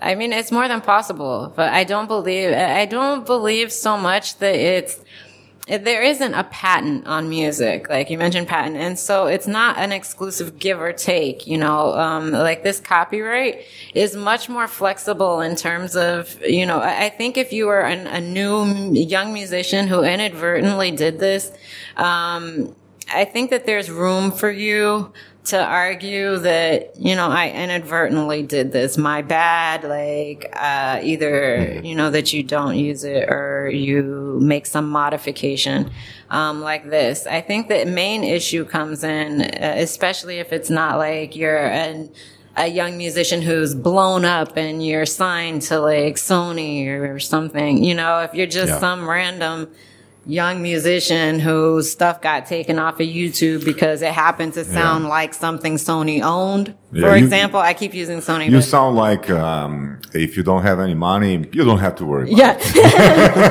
I 0.00 0.14
mean, 0.14 0.32
it's 0.32 0.52
more 0.52 0.68
than 0.68 0.80
possible, 0.80 1.52
but 1.56 1.72
I 1.72 1.84
don't 1.84 2.06
believe 2.06 2.52
I 2.52 2.86
don't 2.86 3.24
believe 3.26 3.72
so 3.72 3.96
much 3.96 4.38
that 4.38 4.54
it's 4.54 4.94
it- 4.98 5.04
there 5.66 6.02
isn't 6.02 6.34
a 6.34 6.44
patent 6.44 7.06
on 7.08 7.28
music, 7.28 7.88
like 7.88 8.08
you 8.08 8.18
mentioned 8.18 8.46
patent. 8.46 8.76
And 8.76 8.96
so 8.96 9.26
it's 9.26 9.48
not 9.48 9.78
an 9.78 9.90
exclusive 9.90 10.60
give 10.60 10.80
or 10.80 10.92
take, 10.92 11.46
you 11.46 11.58
know, 11.58 11.92
um, 11.94 12.30
like 12.30 12.62
this 12.62 12.78
copyright 12.78 13.64
is 13.92 14.14
much 14.14 14.48
more 14.48 14.68
flexible 14.68 15.40
in 15.40 15.56
terms 15.56 15.96
of, 15.96 16.40
you 16.44 16.66
know, 16.66 16.78
I, 16.78 17.06
I 17.06 17.08
think 17.08 17.36
if 17.36 17.52
you 17.52 17.66
were 17.66 17.80
an, 17.80 18.06
a 18.06 18.20
new 18.20 18.92
young 18.92 19.32
musician 19.32 19.88
who 19.88 20.04
inadvertently 20.04 20.92
did 20.92 21.18
this, 21.18 21.50
um, 21.96 22.76
I 23.12 23.24
think 23.24 23.50
that 23.50 23.66
there's 23.66 23.90
room 23.90 24.30
for 24.30 24.50
you 24.50 25.12
to 25.46 25.62
argue 25.64 26.38
that, 26.38 26.96
you 26.98 27.14
know, 27.14 27.28
I 27.28 27.50
inadvertently 27.50 28.42
did 28.42 28.72
this. 28.72 28.98
My 28.98 29.22
bad. 29.22 29.84
Like, 29.84 30.50
uh, 30.52 31.00
either, 31.02 31.80
you 31.82 31.94
know, 31.94 32.10
that 32.10 32.32
you 32.32 32.42
don't 32.42 32.76
use 32.76 33.04
it 33.04 33.28
or 33.28 33.68
you 33.68 34.38
make 34.42 34.66
some 34.66 34.88
modification, 34.88 35.90
um, 36.30 36.60
like 36.62 36.90
this. 36.90 37.26
I 37.26 37.40
think 37.40 37.68
the 37.68 37.84
main 37.84 38.24
issue 38.24 38.64
comes 38.64 39.04
in, 39.04 39.42
uh, 39.42 39.74
especially 39.76 40.38
if 40.38 40.52
it's 40.52 40.70
not 40.70 40.98
like 40.98 41.36
you're 41.36 41.66
an, 41.66 42.10
a 42.56 42.66
young 42.66 42.96
musician 42.96 43.42
who's 43.42 43.74
blown 43.74 44.24
up 44.24 44.56
and 44.56 44.84
you're 44.84 45.06
signed 45.06 45.62
to 45.62 45.78
like 45.78 46.16
Sony 46.16 46.86
or 46.88 47.18
something, 47.20 47.84
you 47.84 47.94
know, 47.94 48.20
if 48.20 48.34
you're 48.34 48.46
just 48.46 48.72
Yeah. 48.72 48.78
some 48.80 49.08
random 49.08 49.68
young 50.28 50.60
musician 50.60 51.38
whose 51.38 51.90
stuff 51.90 52.20
got 52.20 52.46
taken 52.46 52.78
off 52.80 52.94
of 52.94 53.06
YouTube 53.06 53.64
because 53.64 54.02
it 54.02 54.12
happened 54.12 54.54
to 54.54 54.64
sound 54.64 55.04
Yeah. 55.04 55.10
like 55.10 55.34
something 55.34 55.76
Sony 55.76 56.20
owned. 56.22 56.74
Yeah, 56.92 57.08
For 57.08 57.16
you- 57.16 57.24
example, 57.24 57.60
I 57.60 57.74
keep 57.74 57.94
using 57.94 58.18
Sony. 58.20 58.50
You 58.50 58.60
sound 58.60 58.96
like 58.96 59.30
um, 59.30 59.98
if 60.14 60.36
you 60.36 60.42
don't 60.42 60.62
have 60.62 60.80
any 60.80 60.94
money, 60.94 61.44
you 61.52 61.64
don't 61.64 61.78
have 61.78 61.94
to 61.96 62.04
worry. 62.04 62.32
Yeah, 62.32 62.54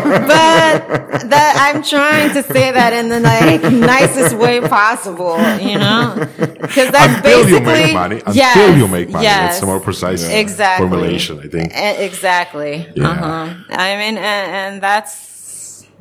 but 0.04 1.30
that 1.30 1.54
I'm 1.74 1.84
trying 1.84 2.34
to 2.34 2.44
say 2.44 2.72
that 2.72 2.94
in 2.94 3.10
the 3.10 3.20
like 3.20 3.64
nicest 3.72 4.36
way 4.36 4.62
possible, 4.62 5.38
you 5.60 5.78
know, 5.78 6.28
because 6.62 6.92
that's 6.92 7.18
until 7.18 7.44
basically 7.44 7.54
you 7.54 7.62
make 7.84 7.94
money, 7.94 8.16
until 8.18 8.36
Yes, 8.36 8.78
you 8.78 8.88
make 8.88 9.10
money. 9.10 9.24
Yes, 9.24 9.54
That's 9.54 9.64
a 9.64 9.66
more 9.66 9.80
precise 9.80 10.28
exactly. 10.28 10.88
formulation, 10.88 11.40
I 11.40 11.48
think. 11.48 11.72
Exactly. 11.74 12.88
Yeah. 12.96 13.10
Uh-huh. 13.10 13.54
I 13.70 13.96
mean, 13.98 14.18
and, 14.18 14.52
and 14.52 14.82
that's 14.82 15.35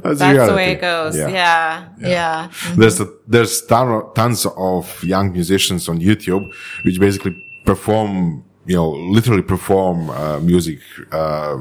That's 0.03 0.19
that's, 0.19 0.49
the 0.49 0.55
way 0.55 0.73
it 0.73 0.81
goes. 0.81 1.17
Yeah. 1.17 1.29
Yeah, 1.29 1.89
yeah. 1.99 2.49
Mm-hmm. 2.49 2.81
There's 2.81 3.01
a, 3.01 3.09
there's 3.27 3.63
ton, 3.67 4.13
tons 4.15 4.47
of 4.47 5.05
young 5.05 5.33
musicians 5.33 5.89
on 5.89 5.99
YouTube 6.01 6.53
which 6.85 6.99
basically 7.01 7.35
perform, 7.65 8.45
you 8.67 8.77
know, 8.77 8.91
literally 8.91 9.43
perform 9.43 10.11
uh, 10.11 10.39
music 10.41 10.79
uh, 11.13 11.59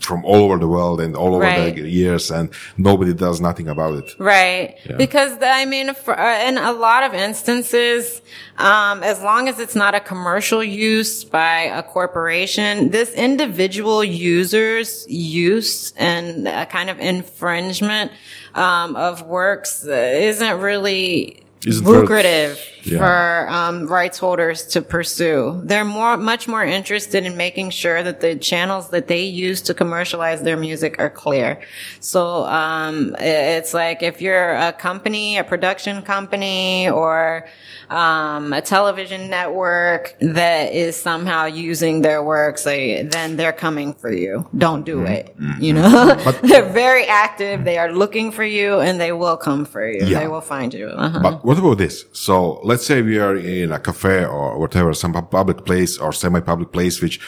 from 0.00 0.24
all 0.24 0.36
over 0.36 0.58
the 0.58 0.68
world 0.68 1.00
and 1.00 1.16
all 1.16 1.34
over 1.34 1.40
Right. 1.42 1.74
the 1.74 1.88
years, 1.88 2.30
and 2.30 2.50
nobody 2.76 3.12
does 3.14 3.40
nothing 3.40 3.66
about 3.68 3.94
it. 3.94 4.14
Right. 4.18 4.76
Because 4.96 5.32
I 5.42 5.64
mean, 5.64 5.94
for, 5.94 6.16
uh, 6.18 6.48
in 6.48 6.58
a 6.58 6.72
lot 6.72 7.02
of 7.02 7.14
instances, 7.14 8.20
um, 8.58 9.02
as 9.02 9.20
long 9.22 9.48
as 9.48 9.58
it's 9.58 9.74
not 9.74 9.94
a 9.94 10.00
commercial 10.00 10.62
use 10.62 11.24
by 11.24 11.62
a 11.62 11.82
corporation, 11.82 12.90
this 12.90 13.10
individual 13.14 14.04
user's 14.04 15.06
use 15.08 15.92
and 15.96 16.46
a 16.46 16.66
kind 16.66 16.90
of 16.90 17.00
infringement 17.00 18.12
um, 18.54 18.94
of 18.96 19.22
works 19.26 19.84
uh, 19.86 19.90
isn't 19.92 20.60
really 20.60 21.42
Isn't 21.66 21.84
lucrative 21.84 22.60
Yeah. 22.84 22.98
for 22.98 23.50
um, 23.50 23.86
rights 23.88 24.18
holders 24.18 24.62
to 24.68 24.80
pursue. 24.82 25.60
They're 25.64 25.84
more, 25.84 26.16
much 26.16 26.46
more 26.46 26.64
interested 26.64 27.24
in 27.26 27.36
making 27.36 27.70
sure 27.70 28.02
that 28.02 28.20
the 28.20 28.36
channels 28.36 28.90
that 28.90 29.08
they 29.08 29.24
use 29.24 29.60
to 29.62 29.74
commercialize 29.74 30.42
their 30.42 30.56
music 30.56 30.96
are 31.00 31.10
clear. 31.10 31.60
So 31.98 32.44
um, 32.46 33.16
it's 33.18 33.74
like 33.74 34.02
if 34.02 34.22
you're 34.22 34.52
a 34.52 34.72
company, 34.72 35.38
a 35.38 35.44
production 35.44 36.02
company, 36.02 36.88
or 36.88 37.46
um, 37.90 38.52
a 38.52 38.60
television 38.60 39.30
network 39.30 40.16
that 40.20 40.72
is 40.72 40.96
somehow 40.96 41.44
using 41.46 42.02
their 42.02 42.22
works, 42.22 42.66
like, 42.66 43.10
then 43.10 43.36
they're 43.36 43.52
coming 43.52 43.94
for 43.94 44.12
you. 44.12 44.48
Don't 44.56 44.84
do 44.84 44.96
Mm-hmm. 44.96 45.12
it. 45.12 45.62
You 45.62 45.72
know, 45.74 46.14
they're 46.42 46.72
very 46.72 47.04
active. 47.06 47.64
They 47.64 47.78
are 47.78 47.92
looking 47.92 48.32
for 48.32 48.44
you, 48.44 48.80
and 48.80 49.00
they 49.00 49.12
will 49.12 49.36
come 49.36 49.64
for 49.64 49.86
you. 49.88 50.04
Yeah. 50.06 50.20
They 50.20 50.28
will 50.28 50.40
find 50.40 50.72
you. 50.72 50.86
Uh-huh. 50.88 51.20
But 51.22 51.44
what 51.44 51.58
about 51.58 51.78
this? 51.78 52.04
So 52.12 52.60
let's 52.64 52.86
say 52.86 53.02
we 53.02 53.18
are 53.18 53.36
in 53.36 53.72
a 53.72 53.78
cafe 53.78 54.24
or 54.24 54.58
whatever, 54.58 54.92
some 54.94 55.12
public 55.12 55.64
place 55.64 55.98
or 55.98 56.12
semi-public 56.12 56.72
place, 56.72 57.00
which, 57.02 57.20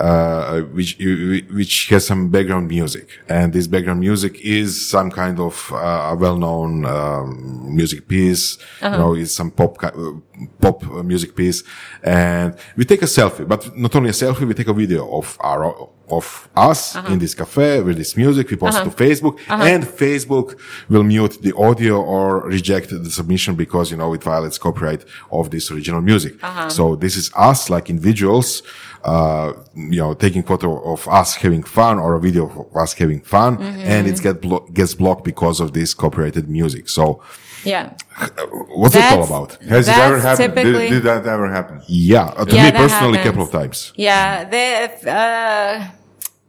uh, 0.00 0.60
which, 0.72 0.96
which 1.52 1.88
has 1.90 2.06
some 2.06 2.28
background 2.30 2.68
music. 2.68 3.08
And 3.28 3.52
this 3.52 3.66
background 3.66 4.00
music 4.00 4.40
is 4.40 4.88
some 4.88 5.10
kind 5.10 5.38
of, 5.38 5.70
uh, 5.72 6.10
a 6.12 6.16
well-known, 6.16 6.86
um, 6.86 7.74
music 7.74 8.08
piece. 8.08 8.58
You 8.92 8.98
know, 8.98 9.14
it's 9.14 9.32
some 9.32 9.50
pop, 9.50 9.76
pop 10.60 10.86
uh, 10.86 11.02
music 11.02 11.34
piece. 11.34 11.62
And 12.02 12.56
we 12.76 12.84
take 12.84 13.02
a 13.02 13.06
selfie, 13.06 13.46
but 13.46 13.76
not 13.76 13.94
only 13.96 14.10
a 14.10 14.12
selfie, 14.12 14.46
we 14.46 14.54
take 14.54 14.68
a 14.68 14.74
video 14.74 15.10
of 15.10 15.36
our, 15.40 15.88
of 16.08 16.48
us 16.56 16.94
in 16.94 17.00
uh-huh. 17.00 17.16
this 17.16 17.34
cafe 17.34 17.80
with 17.82 17.96
this 17.96 18.16
music. 18.16 18.50
We 18.50 18.56
post 18.56 18.78
it 18.78 18.84
to 18.84 18.86
uh-huh. 18.88 19.04
Facebook 19.04 19.38
uh-huh. 19.48 19.64
and 19.64 19.84
Facebook 19.84 20.58
will 20.88 21.04
mute 21.04 21.38
the 21.42 21.54
audio 21.56 22.02
or 22.02 22.40
reject 22.48 22.90
the 22.90 23.10
submission 23.10 23.54
because, 23.54 23.90
you 23.90 23.96
know, 23.96 24.12
it 24.14 24.22
violates 24.22 24.58
copyright 24.58 25.04
of 25.30 25.50
this 25.50 25.70
original 25.70 26.00
music. 26.00 26.34
So 26.68 26.96
this 26.96 27.16
is 27.16 27.30
us 27.34 27.70
like 27.70 27.90
individuals, 27.90 28.62
uh, 29.04 29.52
you 29.74 30.00
know, 30.00 30.14
taking 30.14 30.42
photo 30.42 30.92
of 30.92 31.06
us 31.08 31.36
having 31.36 31.62
fun 31.62 31.98
or 31.98 32.14
a 32.14 32.20
video 32.20 32.46
of 32.46 32.76
us 32.76 32.92
having 32.94 33.20
fun 33.20 33.56
mm-hmm. 33.56 33.80
and 33.80 34.06
it 34.06 34.20
get 34.22 34.40
blo- 34.40 34.66
gets 34.72 34.94
blocked 34.94 35.24
because 35.24 35.60
of 35.60 35.72
this 35.72 35.94
copyrighted 35.94 36.48
music. 36.48 36.88
So 36.88 37.22
yeah. 37.64 37.92
what's 38.68 38.94
it 38.94 39.04
all 39.12 39.24
about? 39.24 39.54
Has 39.62 39.88
it 39.88 39.96
ever 39.96 40.18
happened? 40.20 40.54
Did, 40.54 40.90
did 40.90 41.02
that 41.04 41.26
ever 41.26 41.48
happen? 41.50 41.82
Yeah, 41.86 42.24
uh, 42.24 42.44
to 42.44 42.54
Yeah, 42.56 42.64
me 42.66 42.72
personally, 42.72 43.18
a 43.18 43.22
couple 43.22 43.42
of 43.42 43.50
times. 43.50 43.92
Yeah, 43.96 44.44
they, 44.44 44.88
uh, 45.06 45.86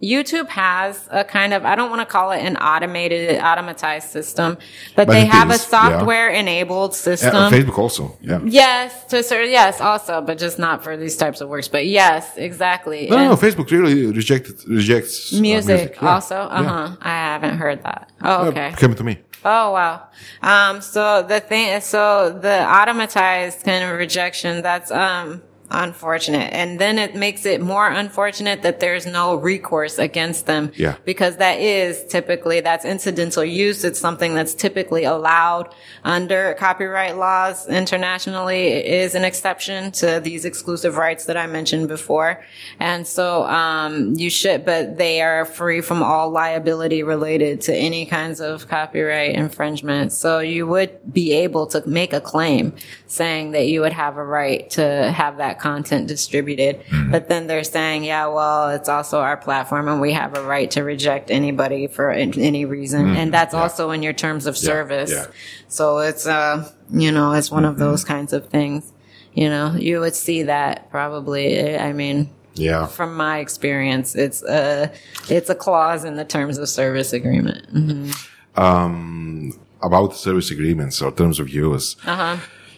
YouTube 0.02 0.48
has 0.48 1.08
a 1.12 1.24
kind 1.24 1.54
of, 1.54 1.64
I 1.64 1.76
don't 1.76 1.92
want 1.92 2.02
to 2.02 2.08
call 2.08 2.32
it 2.32 2.40
an 2.40 2.58
automated, 2.58 3.38
automatized 3.40 4.08
system, 4.10 4.58
but, 4.96 5.06
But 5.06 5.14
they 5.14 5.22
it 5.22 5.28
have 5.28 5.52
a 5.52 5.54
is, 5.54 5.62
yeah. 5.72 5.90
software 6.00 6.30
enabled 6.30 6.96
system. 6.96 7.36
uh, 7.36 7.52
Facebook 7.52 7.78
also. 7.78 8.18
Yeah. 8.20 8.40
Yes, 8.44 9.06
to 9.10 9.20
a 9.20 9.24
certain, 9.24 9.52
yes, 9.52 9.80
also, 9.80 10.22
but 10.22 10.40
just 10.40 10.58
not 10.58 10.84
for 10.84 10.98
these 10.98 11.16
types 11.18 11.40
of 11.40 11.50
works. 11.50 11.68
But 11.68 11.86
yes, 11.86 12.36
exactly. 12.36 13.08
No, 13.10 13.18
no, 13.18 13.30
no, 13.30 13.36
Facebook 13.36 13.70
really 13.70 14.08
rejected, 14.08 14.56
rejects 14.68 15.34
uh, 15.36 15.40
music, 15.40 15.98
Yeah. 16.02 16.14
also. 16.16 16.36
Uh 16.36 16.64
huh. 16.64 16.96
I 17.02 17.10
haven't 17.10 17.58
heard 17.60 17.84
that. 17.84 18.10
Oh, 18.24 18.44
Yeah, 18.44 18.50
okay. 18.50 18.74
came 18.78 18.96
to 18.96 19.04
me. 19.04 19.20
Oh 19.44 19.72
wow. 19.72 20.08
Um, 20.42 20.82
so 20.82 21.24
the 21.24 21.40
thing, 21.40 21.82
so 21.82 22.32
the 22.32 22.48
automatized 22.48 23.64
kind 23.64 23.84
of 23.84 23.98
rejection, 23.98 24.62
that's, 24.62 24.92
um, 24.92 25.42
unfortunate. 25.72 26.54
And 26.54 26.80
then 26.80 27.00
it 27.00 27.16
makes 27.16 27.46
it 27.46 27.62
more 27.62 27.88
unfortunate 27.88 28.62
that 28.62 28.80
there's 28.80 29.06
no 29.06 29.36
recourse 29.36 29.98
against 29.98 30.46
them. 30.46 30.72
Yeah. 30.76 30.98
Because 31.06 31.38
that 31.38 31.60
is 31.60 32.06
typically, 32.06 32.60
that's 32.60 32.86
incidental 32.86 33.44
use. 33.44 33.84
It's 33.84 34.00
something 34.00 34.36
that's 34.36 34.54
typically 34.54 35.04
allowed 35.04 35.74
under 36.04 36.54
copyright 36.56 37.18
laws 37.18 37.68
internationally. 37.68 38.68
It 38.68 38.86
is 38.86 39.16
an 39.16 39.24
exception 39.24 39.92
to 39.94 40.20
these 40.20 40.46
exclusive 40.46 40.98
rights 40.98 41.26
that 41.26 41.38
I 41.38 41.48
mentioned 41.48 41.88
before. 41.88 42.44
And 42.80 43.08
so, 43.08 43.44
um, 43.46 44.14
you 44.16 44.30
should, 44.30 44.66
but 44.66 44.98
they 44.98 45.22
are 45.22 45.46
free 45.46 45.82
from 45.82 46.04
all 46.04 46.30
liability 46.30 47.04
related 47.04 47.62
to 47.62 47.76
any 47.76 48.06
kinds 48.06 48.42
of 48.42 48.68
copyright 48.68 49.36
infringement. 49.36 50.12
So 50.12 50.40
you 50.40 50.68
would 50.68 51.14
be 51.14 51.34
able 51.34 51.68
to 51.68 51.88
make 51.88 52.14
a 52.14 52.22
claim 52.22 52.74
saying 53.08 53.52
that 53.52 53.68
you 53.68 53.82
would 53.82 53.94
have 53.94 54.18
a 54.18 54.24
right 54.24 54.70
to 54.72 55.12
have 55.12 55.38
that 55.38 55.60
content 55.62 56.08
distributed. 56.08 56.82
But 57.12 57.30
then 57.30 57.48
they're 57.48 57.64
saying, 57.64 58.04
yeah, 58.04 58.28
well, 58.28 58.70
it's 58.72 58.90
also 58.90 59.20
our 59.22 59.38
platform 59.38 59.88
and 59.88 60.02
we 60.02 60.12
have 60.14 60.36
a 60.38 60.44
right 60.44 60.70
to 60.72 60.84
reject 60.84 61.30
anybody 61.32 61.88
for 61.88 62.10
any 62.12 62.66
reason. 62.66 63.16
And 63.16 63.34
that's 63.34 63.54
also 63.54 63.92
in 63.92 64.02
your 64.04 64.14
terms 64.14 64.46
of 64.48 64.58
service. 64.58 65.12
yeah. 65.12 65.28
So 65.68 66.00
it's, 66.00 66.26
uh, 66.28 66.70
you 66.92 67.12
know, 67.12 67.32
it's 67.34 67.52
one 67.52 67.66
of 67.66 67.78
those 67.78 68.04
kinds 68.04 68.34
of 68.34 68.48
things. 68.50 68.92
You 69.34 69.48
know, 69.50 69.76
you 69.78 70.00
would 70.02 70.16
see 70.16 70.44
that 70.44 70.90
probably. 70.92 71.78
I 71.78 71.94
mean, 71.94 72.30
Yeah. 72.56 72.88
from 72.88 73.16
my 73.16 73.40
experience, 73.40 74.14
it's 74.16 74.44
a, 74.44 74.92
it's 75.30 75.50
a 75.50 75.56
clause 75.56 76.04
in 76.04 76.16
the 76.18 76.26
terms 76.26 76.58
of 76.58 76.68
service 76.68 77.14
agreement. 77.14 77.74
Mhm. 77.74 78.28
Um, 78.58 79.54
about 79.82 80.16
service 80.16 80.52
agreements 80.52 81.02
or 81.02 81.12
terms 81.12 81.40
of 81.40 81.48
use. 81.50 81.96
Uh-huh. 82.06 82.38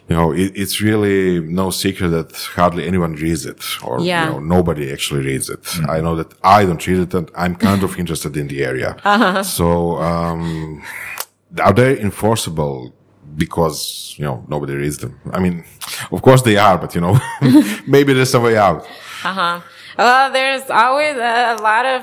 You 0.10 0.16
know, 0.18 0.32
it, 0.34 0.52
it's 0.56 0.82
really 0.82 1.40
no 1.40 1.70
secret 1.72 2.10
that 2.10 2.32
hardly 2.56 2.86
anyone 2.86 3.14
reads 3.16 3.46
it 3.46 3.62
or, 3.84 4.00
Yeah. 4.02 4.26
you 4.26 4.32
know, 4.32 4.40
nobody 4.40 4.92
actually 4.92 5.24
reads 5.26 5.50
it. 5.50 5.60
I 5.88 6.02
know 6.02 6.16
that 6.16 6.34
I 6.44 6.66
don't 6.66 6.86
read 6.86 7.00
it 7.00 7.14
and 7.14 7.32
I'm 7.36 7.56
kind 7.56 7.84
of 7.84 7.98
interested 7.98 8.36
in 8.38 8.48
the 8.48 8.64
area. 8.64 8.98
Uh-huh. 9.06 9.44
So, 9.44 9.98
um, 9.98 10.82
are 11.62 11.74
they 11.74 12.00
enforceable 12.00 12.94
because, 13.38 14.14
you 14.18 14.26
know, 14.26 14.44
nobody 14.50 14.74
reads 14.76 14.98
them? 14.98 15.20
I 15.32 15.40
mean, 15.40 15.64
of 16.12 16.22
course 16.22 16.42
they 16.42 16.58
are, 16.58 16.78
but 16.78 16.94
you 16.96 17.02
know, 17.02 17.18
maybe 17.88 18.14
there's 18.14 18.34
a 18.34 18.40
way 18.40 18.58
out. 18.58 18.86
Uh 19.24 19.62
Well, 19.98 20.32
there's 20.32 20.70
always 20.70 21.16
a, 21.16 21.56
a 21.58 21.62
lot 21.62 21.86
of 21.86 22.02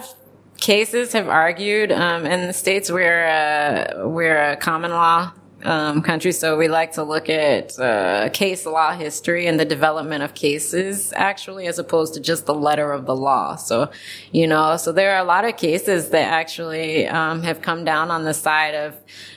cases 0.57 1.13
have 1.13 1.29
argued 1.29 1.91
um, 1.93 2.25
in 2.27 2.47
the 2.47 2.53
states 2.53 2.91
we're 2.91 3.27
a, 3.27 4.09
we're 4.09 4.53
a 4.53 4.57
common 4.57 4.91
law 4.91 5.33
um, 5.65 6.03
country, 6.03 6.33
so 6.33 6.57
we 6.57 6.69
like 6.69 6.93
to 6.93 7.03
look 7.03 7.29
at 7.29 7.79
uh, 7.79 8.29
case 8.33 8.67
law 8.67 8.93
history 8.93 9.47
and 9.47 9.59
the 9.59 9.65
development 9.65 10.23
of 10.23 10.35
cases, 10.35 11.13
actually, 11.17 11.67
as 11.67 11.79
opposed 11.79 12.15
to 12.15 12.21
just 12.21 12.47
the 12.47 12.55
letter 12.55 12.93
of 12.93 13.07
the 13.07 13.15
law. 13.15 13.57
So, 13.57 13.91
you 14.33 14.47
know, 14.47 14.77
so 14.77 14.93
there 14.93 15.15
are 15.15 15.21
a 15.21 15.25
lot 15.25 15.45
of 15.45 15.57
cases 15.57 16.11
that 16.11 16.29
actually 16.29 17.07
um, 17.07 17.43
have 17.43 17.63
come 17.63 17.85
down 17.85 18.11
on 18.11 18.25
the 18.25 18.35
side 18.35 18.75
of 18.75 18.95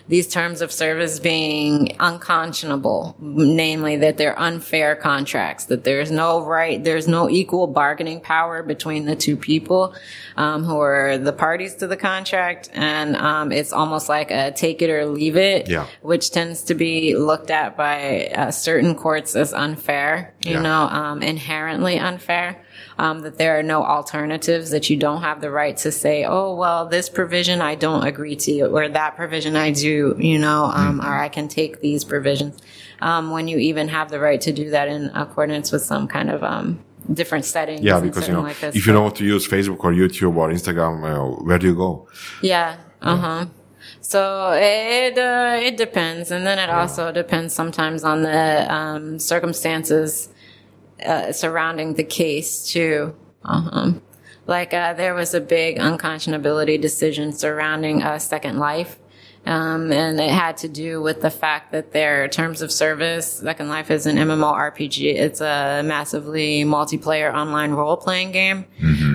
these 0.07 0.27
terms 0.27 0.61
of 0.61 0.71
service 0.71 1.19
being 1.19 1.95
unconscionable, 1.99 3.15
namely 3.19 3.95
that 3.97 4.17
they're 4.17 4.37
unfair 4.37 4.95
contracts, 4.95 5.65
that 5.65 5.85
there's 5.85 6.11
no 6.11 6.43
right, 6.43 6.83
there's 6.83 7.07
no 7.07 7.29
equal 7.29 7.67
bargaining 7.67 8.19
power 8.19 8.63
between 8.63 9.05
the 9.05 9.15
two 9.15 9.37
people 9.37 9.95
um, 10.35 10.63
who 10.63 10.77
are 10.79 11.17
the 11.17 11.31
parties 11.31 11.75
to 11.75 11.87
the 11.87 11.95
contract, 11.95 12.69
and 12.73 13.15
um, 13.15 13.51
it's 13.51 13.71
almost 13.71 14.09
like 14.09 14.29
a 14.29 14.51
take 14.51 14.81
it 14.81 14.89
or 14.89 15.05
leave 15.05 15.37
it, 15.37 15.69
Yeah. 15.69 15.87
Which 16.13 16.29
tends 16.29 16.61
to 16.69 16.75
be 16.75 17.15
looked 17.15 17.49
at 17.49 17.75
by 17.75 18.27
uh, 18.35 18.51
certain 18.51 18.93
courts 18.93 19.35
as 19.35 19.51
unfair, 19.51 20.31
you 20.45 20.51
Yeah. 20.51 20.61
know, 20.61 20.81
um, 21.01 21.23
inherently 21.23 21.97
unfair. 21.97 22.61
Um, 22.99 23.21
that 23.21 23.39
there 23.39 23.57
are 23.57 23.63
no 23.63 23.79
alternatives, 23.83 24.69
that 24.69 24.87
you 24.91 24.97
don't 25.05 25.23
have 25.23 25.41
the 25.41 25.49
right 25.49 25.75
to 25.77 25.91
say, 25.91 26.23
oh, 26.35 26.53
well, 26.55 26.85
this 26.95 27.09
provision 27.09 27.57
I 27.61 27.73
don't 27.85 28.03
agree 28.05 28.35
to, 28.45 28.53
or 28.75 28.87
that 28.89 29.15
provision 29.15 29.55
I 29.55 29.71
do, 29.71 30.15
you 30.31 30.37
know, 30.37 30.65
um, 30.65 30.99
Mm-hmm. 30.99 31.07
or 31.07 31.13
I 31.27 31.29
can 31.29 31.47
take 31.47 31.81
these 31.81 32.03
provisions. 32.13 32.53
Um, 33.01 33.31
when 33.35 33.47
you 33.51 33.57
even 33.57 33.85
have 33.97 34.07
the 34.11 34.19
right 34.27 34.39
to 34.47 34.51
do 34.61 34.69
that 34.75 34.87
in 34.95 35.01
accordance 35.23 35.71
with 35.73 35.81
some 35.81 36.05
kind 36.15 36.29
of 36.29 36.39
um, 36.43 36.67
different 37.11 37.45
settings. 37.45 37.81
Yeah, 37.81 37.99
because 38.07 38.27
you 38.27 38.33
know, 38.35 38.41
like 38.51 38.61
if 38.77 38.85
you 38.85 38.93
know 38.93 39.03
how 39.07 39.09
to 39.19 39.25
use 39.35 39.43
Facebook 39.55 39.79
or 39.87 39.91
YouTube 40.01 40.35
or 40.41 40.47
Instagram, 40.57 40.95
uh, 41.03 41.43
where 41.47 41.57
do 41.61 41.65
you 41.71 41.75
go? 41.85 42.07
Yeah. 42.43 42.77
Uh 43.01 43.17
huh. 43.25 43.45
So 44.03 44.51
it 44.51 45.17
uh, 45.17 45.57
it 45.61 45.77
depends, 45.77 46.29
and 46.29 46.45
then 46.45 46.59
it 46.59 46.69
also 46.69 47.13
depends 47.13 47.53
sometimes 47.53 48.03
on 48.03 48.23
the 48.23 48.71
um, 48.71 49.17
circumstances 49.17 50.27
uh, 51.05 51.31
surrounding 51.31 51.93
the 51.93 52.03
case 52.03 52.67
too. 52.67 53.15
Uh-huh. 53.45 53.93
Like 54.45 54.73
uh, 54.73 54.93
there 54.93 55.13
was 55.15 55.33
a 55.33 55.39
big 55.39 55.79
unconscionability 55.79 56.79
decision 56.81 57.31
surrounding 57.31 58.03
uh, 58.03 58.19
Second 58.19 58.59
Life. 58.59 58.99
Um, 59.45 59.91
and 59.91 60.21
it 60.21 60.29
had 60.29 60.55
to 60.57 60.69
do 60.69 61.01
with 61.01 61.21
the 61.21 61.29
fact 61.29 61.73
that 61.73 61.91
their 61.91 62.29
terms 62.29 62.61
of 62.61 62.71
service, 62.71 63.27
Second 63.27 63.67
Life 63.67 63.91
is 63.91 64.05
an 64.05 64.15
MMORPG. 64.15 65.15
It's 65.15 65.41
a 65.41 65.81
massively 65.83 66.63
multiplayer 66.63 67.33
online 67.33 67.71
role 67.71 67.97
playing 67.97 68.31
game. 68.31 68.65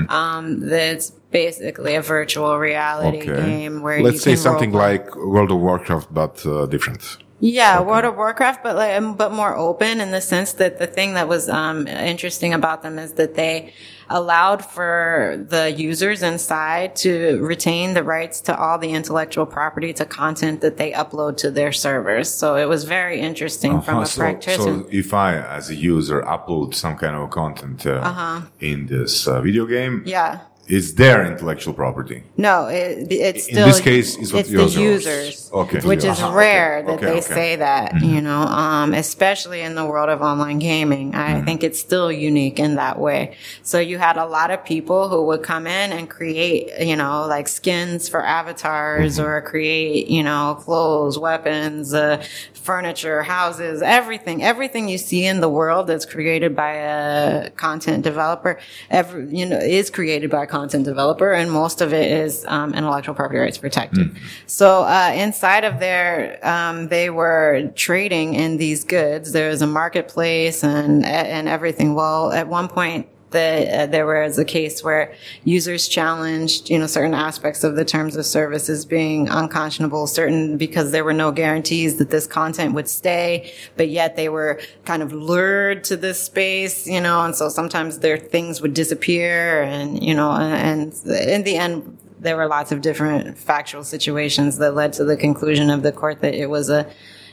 Um, 0.08 0.60
that's 0.60 1.10
basically 1.30 1.94
a 1.94 2.02
virtual 2.02 2.58
reality 2.58 3.26
game 3.26 3.82
where 3.82 3.98
you 3.98 4.04
Let's 4.04 4.22
say 4.22 4.36
something 4.36 4.72
like 4.72 5.14
World 5.16 5.50
of 5.50 5.60
Warcraft, 5.60 6.12
but 6.12 6.44
uh, 6.46 6.66
different. 6.66 7.18
Yeah, 7.40 7.80
World 7.82 8.04
of 8.04 8.16
Warcraft, 8.16 8.64
but 8.64 8.74
like, 8.74 8.96
um, 8.96 9.14
but 9.14 9.32
more 9.32 9.56
open 9.56 10.00
in 10.00 10.10
the 10.10 10.20
sense 10.20 10.54
that 10.54 10.78
the 10.78 10.86
thing 10.86 11.14
that 11.14 11.28
was 11.28 11.48
um, 11.48 11.86
interesting 11.86 12.52
about 12.52 12.82
them 12.82 12.98
is 12.98 13.12
that 13.12 13.34
they 13.34 13.72
allowed 14.10 14.64
for 14.64 15.44
the 15.48 15.70
users 15.70 16.22
inside 16.22 16.96
to 16.96 17.38
retain 17.42 17.94
the 17.94 18.02
rights 18.02 18.40
to 18.42 18.56
all 18.58 18.78
the 18.78 18.90
intellectual 18.92 19.46
property 19.46 19.92
to 19.94 20.04
content 20.04 20.60
that 20.60 20.76
they 20.76 20.92
upload 20.92 21.36
to 21.38 21.50
their 21.50 21.72
servers. 21.72 22.32
So 22.32 22.56
it 22.56 22.66
was 22.68 22.84
very 22.84 23.20
interesting 23.20 23.80
from 23.80 23.96
Uh-huh, 23.96 24.02
a 24.02 24.06
so, 24.06 24.20
practitioner. 24.20 24.78
so 24.82 24.88
if 24.90 25.12
I, 25.12 25.36
as 25.36 25.70
a 25.70 25.74
user, 25.74 26.22
upload 26.22 26.74
some 26.74 26.96
kind 26.96 27.14
of 27.16 27.30
content 27.30 27.86
uh, 27.86 28.42
in 28.60 28.86
this 28.86 29.26
uh, 29.28 29.40
video 29.40 29.66
game, 29.66 29.96
Uh-huh. 30.06 30.10
yeah. 30.10 30.38
It's 30.68 30.92
their 30.92 31.24
intellectual 31.30 31.72
property. 31.74 32.22
No, 32.36 32.66
it, 32.68 33.10
it's 33.10 33.48
In 33.48 33.54
this 33.56 33.80
case, 33.80 34.16
it's 34.18 34.32
what 34.32 34.40
it's 34.40 34.50
users. 34.50 34.74
the 34.74 34.82
users, 34.82 35.50
Okay. 35.52 35.80
which 35.80 36.04
is 36.04 36.20
Uh-huh, 36.20 36.34
rare 36.36 36.78
okay, 36.78 36.86
that 36.86 36.94
okay, 37.02 37.06
they 37.06 37.20
say 37.22 37.56
that. 37.56 38.02
You 38.02 38.20
know, 38.20 38.40
um, 38.42 38.92
especially 38.94 39.62
in 39.62 39.74
the 39.74 39.84
world 39.86 40.10
of 40.10 40.20
online 40.22 40.58
gaming, 40.58 41.14
I 41.14 41.40
think 41.42 41.64
it's 41.64 41.80
still 41.80 42.12
unique 42.12 42.58
in 42.58 42.76
that 42.76 42.98
way. 42.98 43.36
So 43.62 43.78
you 43.80 43.98
had 43.98 44.16
a 44.18 44.26
lot 44.26 44.50
of 44.50 44.64
people 44.64 45.08
who 45.08 45.24
would 45.26 45.42
come 45.42 45.66
in 45.66 45.92
and 45.92 46.08
create, 46.08 46.70
you 46.86 46.96
know, 46.96 47.26
like 47.26 47.48
skins 47.48 48.08
for 48.08 48.24
avatars 48.24 49.18
or 49.18 49.40
create, 49.42 50.08
you 50.08 50.22
know, 50.22 50.56
clothes, 50.60 51.18
weapons, 51.18 51.94
uh, 51.94 52.22
furniture, 52.52 53.22
houses, 53.22 53.80
everything, 53.80 54.42
everything 54.42 54.88
you 54.88 54.98
see 54.98 55.24
in 55.24 55.40
the 55.40 55.48
world 55.48 55.86
that's 55.86 56.04
created 56.04 56.54
by 56.54 56.72
a 56.72 57.50
content 57.50 58.04
developer, 58.04 58.58
every, 58.90 59.34
you 59.34 59.46
know, 59.46 59.56
is 59.58 59.88
created 59.90 60.30
by 60.30 60.42
a 60.44 60.46
content 60.58 60.84
developer 60.84 61.30
and 61.32 61.50
most 61.62 61.80
of 61.80 61.92
it 61.92 62.10
is, 62.10 62.44
um, 62.48 62.74
intellectual 62.74 63.14
property 63.14 63.38
rights 63.38 63.58
protected. 63.58 64.06
So, 64.46 64.66
uh, 64.82 65.12
inside 65.14 65.64
of 65.64 65.74
there, 65.86 66.38
um, 66.54 66.88
they 66.88 67.10
were 67.10 67.70
trading 67.74 68.34
in 68.34 68.56
these 68.64 68.84
goods. 68.84 69.32
There 69.32 69.48
was 69.50 69.62
a 69.62 69.66
marketplace 69.66 70.64
and, 70.64 71.04
and 71.04 71.48
everything. 71.48 71.94
Well, 71.94 72.32
at 72.32 72.46
one 72.48 72.68
point, 72.68 73.06
the, 73.30 73.82
uh, 73.82 73.86
there 73.86 74.06
was 74.06 74.38
a 74.38 74.44
case 74.44 74.82
where 74.82 75.14
users 75.44 75.88
challenged, 75.88 76.70
you 76.70 76.78
know, 76.78 76.86
certain 76.86 77.14
aspects 77.14 77.62
of 77.64 77.76
the 77.76 77.84
terms 77.84 78.16
of 78.16 78.24
service 78.24 78.68
as 78.68 78.84
being 78.84 79.28
unconscionable, 79.28 80.06
certain 80.06 80.56
because 80.56 80.92
there 80.92 81.04
were 81.04 81.12
no 81.12 81.30
guarantees 81.30 81.96
that 81.96 82.10
this 82.10 82.26
content 82.26 82.74
would 82.74 82.88
stay, 82.88 83.52
but 83.76 83.88
yet 83.88 84.16
they 84.16 84.28
were 84.28 84.60
kind 84.84 85.02
of 85.02 85.12
lured 85.12 85.84
to 85.84 85.96
this 85.96 86.22
space, 86.22 86.86
you 86.86 87.00
know, 87.00 87.24
and 87.24 87.34
so 87.34 87.48
sometimes 87.48 87.98
their 87.98 88.18
things 88.18 88.60
would 88.60 88.74
disappear 88.74 89.62
and, 89.62 90.02
you 90.02 90.14
know, 90.14 90.30
and, 90.30 90.94
and 91.04 91.28
in 91.28 91.42
the 91.44 91.56
end, 91.56 91.98
there 92.20 92.36
were 92.36 92.46
lots 92.46 92.72
of 92.72 92.80
different 92.80 93.38
factual 93.38 93.84
situations 93.84 94.58
that 94.58 94.74
led 94.74 94.92
to 94.92 95.04
the 95.04 95.16
conclusion 95.16 95.70
of 95.70 95.82
the 95.82 95.92
court 95.92 96.20
that 96.20 96.34
it 96.34 96.50
was 96.50 96.68
a, 96.68 96.90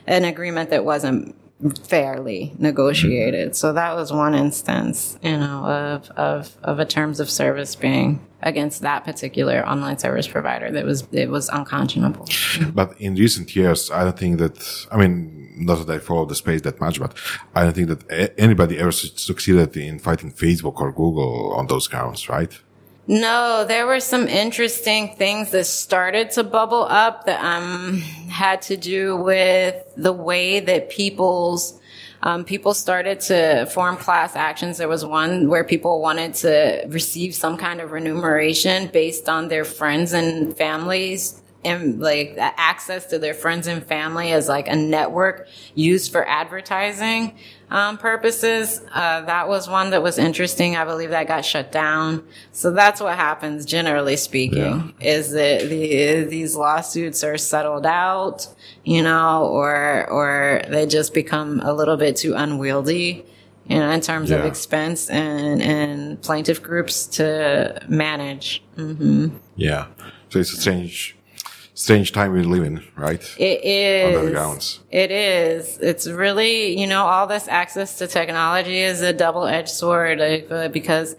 an 0.08 0.26
agreement 0.26 0.70
that 0.70 0.86
wasn't 0.86 1.36
fairly 1.84 2.54
negotiated. 2.58 3.56
So 3.56 3.74
that 3.74 3.96
was 3.96 4.12
one 4.12 4.36
instance, 4.36 5.18
you 5.22 5.38
know, 5.38 5.66
of, 5.66 6.10
of, 6.12 6.56
of 6.64 6.80
a 6.80 6.86
terms 6.86 7.20
of 7.20 7.30
service 7.30 7.76
being 7.76 8.26
against 8.42 8.82
that 8.82 9.06
particular 9.06 9.66
online 9.66 9.98
service 9.98 10.28
provider 10.28 10.70
that 10.72 10.86
was, 10.86 11.08
it 11.12 11.30
was 11.30 11.50
unconscionable. 11.50 12.28
But 12.74 13.00
in 13.00 13.16
recent 13.16 13.56
years, 13.56 13.90
I 13.90 14.04
don't 14.04 14.20
think 14.20 14.38
that, 14.40 14.86
I 14.92 14.98
mean, 14.98 15.54
not 15.58 15.86
that 15.86 15.96
I 15.96 16.00
follow 16.00 16.26
the 16.26 16.36
space 16.36 16.62
that 16.62 16.82
much, 16.82 17.00
but 17.00 17.18
I 17.56 17.64
don't 17.64 17.74
think 17.74 17.88
that 17.88 18.34
anybody 18.38 18.78
ever 18.78 18.92
su- 18.92 19.16
succeeded 19.16 19.76
in 19.78 20.00
fighting 20.00 20.34
Facebook 20.34 20.76
or 20.82 20.92
Google 20.92 21.54
on 21.54 21.68
those 21.68 21.88
grounds, 21.88 22.28
right? 22.28 22.52
No, 23.08 23.66
there 23.68 23.86
were 23.86 24.00
some 24.00 24.28
interesting 24.28 25.16
things 25.16 25.52
that 25.52 25.66
started 25.66 26.32
to 26.32 26.44
bubble 26.44 26.88
up 26.90 27.26
that 27.28 27.44
um 27.44 27.98
had 28.30 28.64
to 28.64 28.78
do 28.78 29.16
with 29.16 29.76
the 29.96 30.12
way 30.12 30.60
that 30.60 30.90
people's 30.90 31.80
um, 32.24 32.44
people 32.44 32.74
started 32.74 33.20
to 33.22 33.68
form 33.68 33.98
class 33.98 34.36
actions. 34.36 34.80
There 34.80 34.88
was 34.88 35.06
one 35.06 35.48
where 35.48 35.64
people 35.64 36.02
wanted 36.02 36.34
to 36.36 36.86
receive 36.88 37.36
some 37.36 37.56
kind 37.56 37.80
of 37.80 37.92
remuneration 37.92 38.88
based 38.88 39.30
on 39.30 39.48
their 39.48 39.64
friends 39.64 40.12
and 40.12 40.58
families 40.58 41.40
and 41.64 42.00
like 42.00 42.36
access 42.38 43.08
to 43.08 43.20
their 43.20 43.34
friends 43.36 43.68
and 43.68 43.86
family 43.86 44.32
as 44.32 44.48
like 44.48 44.68
a 44.68 44.76
network 44.76 45.48
used 45.74 46.12
for 46.12 46.28
advertising 46.28 47.38
um, 47.70 47.98
purposes. 47.98 48.82
Uh, 48.94 49.22
that 49.22 49.48
was 49.48 49.68
one 49.68 49.90
that 49.92 50.02
was 50.04 50.18
interesting. 50.18 50.76
I 50.76 50.86
believe 50.86 51.10
that 51.10 51.28
got 51.28 51.44
shut 51.46 51.72
down. 51.72 52.24
So 52.52 52.72
that's 52.72 53.02
what 53.02 53.16
happens, 53.16 53.66
generally 53.66 54.18
speaking, 54.18 54.94
is 55.00 55.32
that 55.32 55.62
the, 55.70 56.24
these 56.24 56.56
lawsuits 56.56 57.24
are 57.24 57.38
settled 57.38 57.86
out, 57.86 58.48
you 58.84 59.02
know, 59.02 59.46
or 59.46 60.08
or 60.10 60.62
they 60.70 60.86
just 60.86 61.14
become 61.14 61.60
a 61.62 61.74
little 61.74 61.98
bit 61.98 62.16
too 62.18 62.34
unwieldy. 62.36 63.26
You 63.68 63.80
know, 63.80 63.90
in 63.90 64.00
terms 64.02 64.30
of 64.30 64.46
expense 64.46 65.10
and, 65.10 65.60
and 65.60 66.22
plaintiff 66.22 66.62
groups 66.62 67.08
to 67.18 67.82
manage. 67.90 68.64
hmm 68.76 69.30
Yeah. 69.56 69.88
So 70.30 70.38
it's 70.40 70.54
a 70.54 70.58
strange, 70.58 71.16
strange 71.76 72.12
time 72.12 72.32
we 72.32 72.42
live 72.42 72.64
in, 72.64 72.84
right? 72.96 73.22
It 73.38 73.64
is. 73.64 74.16
On 74.16 74.24
those 74.24 74.32
grounds. 74.32 74.80
It 74.90 75.12
is. 75.12 75.78
It's 75.78 76.08
really, 76.08 76.80
you 76.80 76.88
know, 76.88 77.06
all 77.06 77.28
this 77.28 77.48
access 77.48 78.00
to 78.00 78.08
technology 78.08 78.80
is 78.80 79.02
a 79.02 79.14
double-edged 79.14 79.70
sword 79.70 80.20
like, 80.20 80.74
because 80.74 81.16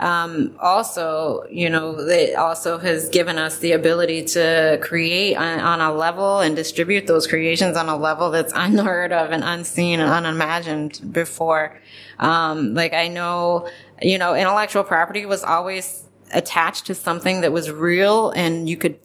um, 0.00 0.56
also, 0.60 1.44
you 1.50 1.68
know, 1.68 1.98
it 1.98 2.36
also 2.36 2.78
has 2.78 3.08
given 3.08 3.36
us 3.36 3.58
the 3.58 3.72
ability 3.72 4.24
to 4.26 4.78
create 4.80 5.36
on, 5.36 5.60
on 5.60 5.80
a 5.80 5.92
level 5.92 6.40
and 6.40 6.54
distribute 6.54 7.06
those 7.06 7.26
creations 7.26 7.76
on 7.76 7.88
a 7.88 7.96
level 7.96 8.30
that's 8.30 8.52
unheard 8.56 9.12
of 9.12 9.30
and 9.30 9.44
unseen 9.44 10.00
and 10.00 10.10
unimagined 10.10 11.00
before. 11.12 11.78
Um, 12.18 12.74
like 12.74 12.94
I 12.94 13.08
know, 13.08 13.68
you 14.00 14.18
know, 14.18 14.34
intellectual 14.34 14.84
property 14.84 15.26
was 15.26 15.42
always 15.42 16.04
attached 16.32 16.86
to 16.86 16.94
something 16.94 17.40
that 17.40 17.52
was 17.52 17.70
real 17.70 18.30
and 18.30 18.68
you 18.68 18.76
could 18.76 18.98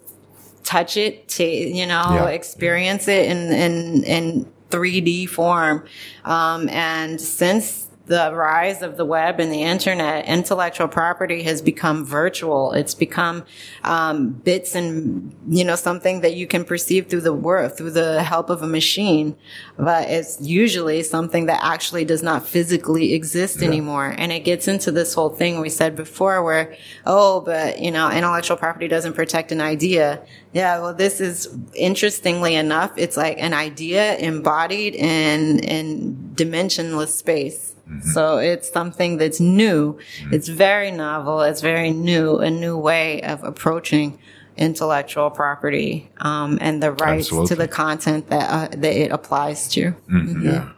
touch 0.64 0.98
it 0.98 1.28
to 1.30 1.44
you 1.46 1.86
know 1.86 2.04
Yeah. 2.14 2.28
experience 2.28 3.08
it 3.08 3.26
in 3.30 3.52
in 3.52 4.04
in 4.04 4.46
3D 4.70 5.30
form 5.30 5.86
um 6.26 6.68
and 6.70 7.20
since 7.22 7.88
the 8.06 8.34
rise 8.34 8.82
of 8.82 8.98
the 8.98 9.06
web 9.06 9.40
and 9.40 9.50
the 9.50 9.64
internet, 9.64 10.26
intellectual 10.26 10.90
property 10.90 11.44
has 11.44 11.62
become 11.62 12.06
virtual. 12.06 12.74
It's 12.74 12.94
become 12.94 13.46
um, 13.84 14.32
bits 14.32 14.76
and 14.76 15.34
you 15.48 15.64
know 15.64 15.78
something 15.78 16.20
that 16.20 16.36
you 16.36 16.46
can 16.46 16.66
perceive 16.66 17.08
through 17.08 17.22
the 17.22 17.34
world 17.34 17.78
through 17.78 17.92
the 17.92 18.22
help 18.22 18.50
of 18.50 18.62
a 18.62 18.68
machine, 18.68 19.38
but 19.78 20.10
it's 20.10 20.42
usually 20.42 21.02
something 21.02 21.46
that 21.46 21.62
actually 21.64 22.04
does 22.04 22.22
not 22.22 22.46
physically 22.46 23.14
exist 23.14 23.62
yeah. 23.62 23.70
anymore. 23.70 24.14
And 24.18 24.34
it 24.34 24.42
gets 24.42 24.68
into 24.68 24.92
this 24.92 25.14
whole 25.14 25.30
thing 25.30 25.62
we 25.62 25.70
said 25.70 25.96
before, 25.96 26.44
where 26.44 26.76
oh, 27.06 27.40
but 27.40 27.80
you 27.80 27.92
know, 27.92 28.12
intellectual 28.12 28.58
property 28.58 28.90
doesn't 28.90 29.14
protect 29.14 29.54
an 29.54 29.62
idea. 29.62 30.22
Yeah, 30.52 30.82
well, 30.82 30.94
this 30.94 31.22
is 31.22 31.48
interestingly 31.74 32.56
enough, 32.56 32.92
it's 32.98 33.16
like 33.16 33.38
an 33.40 33.54
idea 33.54 34.18
embodied 34.18 34.94
in 34.94 35.60
in 35.60 36.34
dimensionless 36.36 37.16
space. 37.16 37.73
Mm-hmm. 37.94 38.10
So 38.10 38.38
it's 38.38 38.72
something 38.72 39.18
that's 39.18 39.40
new. 39.40 39.94
Mm-hmm. 39.94 40.34
It's 40.34 40.48
very 40.48 40.92
novel. 40.92 41.42
It's 41.42 41.62
very 41.62 41.92
new, 41.92 42.38
a 42.38 42.50
new 42.50 42.78
way 42.78 43.22
of 43.22 43.44
approaching 43.44 44.20
intellectual 44.58 45.30
property 45.32 46.10
um, 46.20 46.58
and 46.62 46.82
the 46.82 46.92
rights 46.92 47.28
Absolutely. 47.28 47.48
to 47.48 47.56
the 47.56 47.68
content 47.68 48.30
that 48.30 48.50
uh, 48.50 48.76
that 48.76 48.94
it 48.94 49.12
applies 49.12 49.68
to. 49.70 49.92
Mm-hmm. 49.92 50.18
mm-hmm. 50.18 50.46
Yeah, 50.46 50.70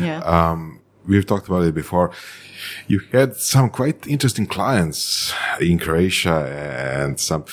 yeah. 0.00 0.50
Um, 0.50 0.80
we've 1.06 1.26
talked 1.26 1.48
about 1.48 1.62
it 1.62 1.74
before. 1.74 2.12
You 2.88 3.00
had 3.12 3.36
some 3.36 3.70
quite 3.70 4.06
interesting 4.06 4.46
clients 4.46 5.32
in 5.60 5.78
Croatia 5.78 6.46
and 7.02 7.18
some 7.18 7.44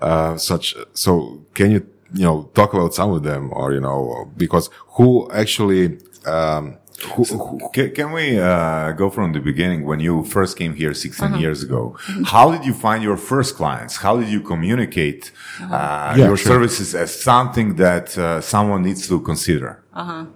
uh, 0.00 0.36
such. 0.36 0.74
So 0.94 1.44
can 1.54 1.70
you 1.72 1.86
you 2.14 2.24
know 2.24 2.50
talk 2.54 2.74
about 2.74 2.94
some 2.94 3.12
of 3.12 3.22
them, 3.22 3.50
or 3.52 3.72
you 3.72 3.80
know 3.80 4.30
because 4.36 4.70
who 4.96 5.30
actually 5.32 5.98
um, 6.26 6.78
who, 7.04 7.24
who, 7.24 7.70
can, 7.70 8.12
we 8.12 8.38
uh, 8.38 8.92
go 8.92 9.10
from 9.10 9.32
the 9.32 9.40
beginning 9.40 9.84
when 9.84 10.00
you 10.00 10.24
first 10.24 10.56
came 10.56 10.74
here 10.74 10.94
16 10.94 11.26
uh-huh. 11.26 11.38
years 11.38 11.62
ago? 11.62 11.96
How 12.24 12.50
did 12.52 12.64
you 12.64 12.74
find 12.74 13.02
your 13.02 13.16
first 13.16 13.56
clients? 13.56 13.96
How 13.96 14.16
did 14.16 14.28
you 14.28 14.40
communicate 14.40 15.32
uh-huh. 15.60 15.74
uh, 15.74 16.14
yeah, 16.16 16.26
your 16.26 16.36
sure. 16.36 16.52
services 16.52 16.94
as 16.94 17.18
something 17.18 17.76
that 17.76 18.16
uh, 18.16 18.40
someone 18.40 18.82
needs 18.82 19.08
to 19.08 19.20
consider? 19.20 19.82
Uh-huh. 19.92 20.26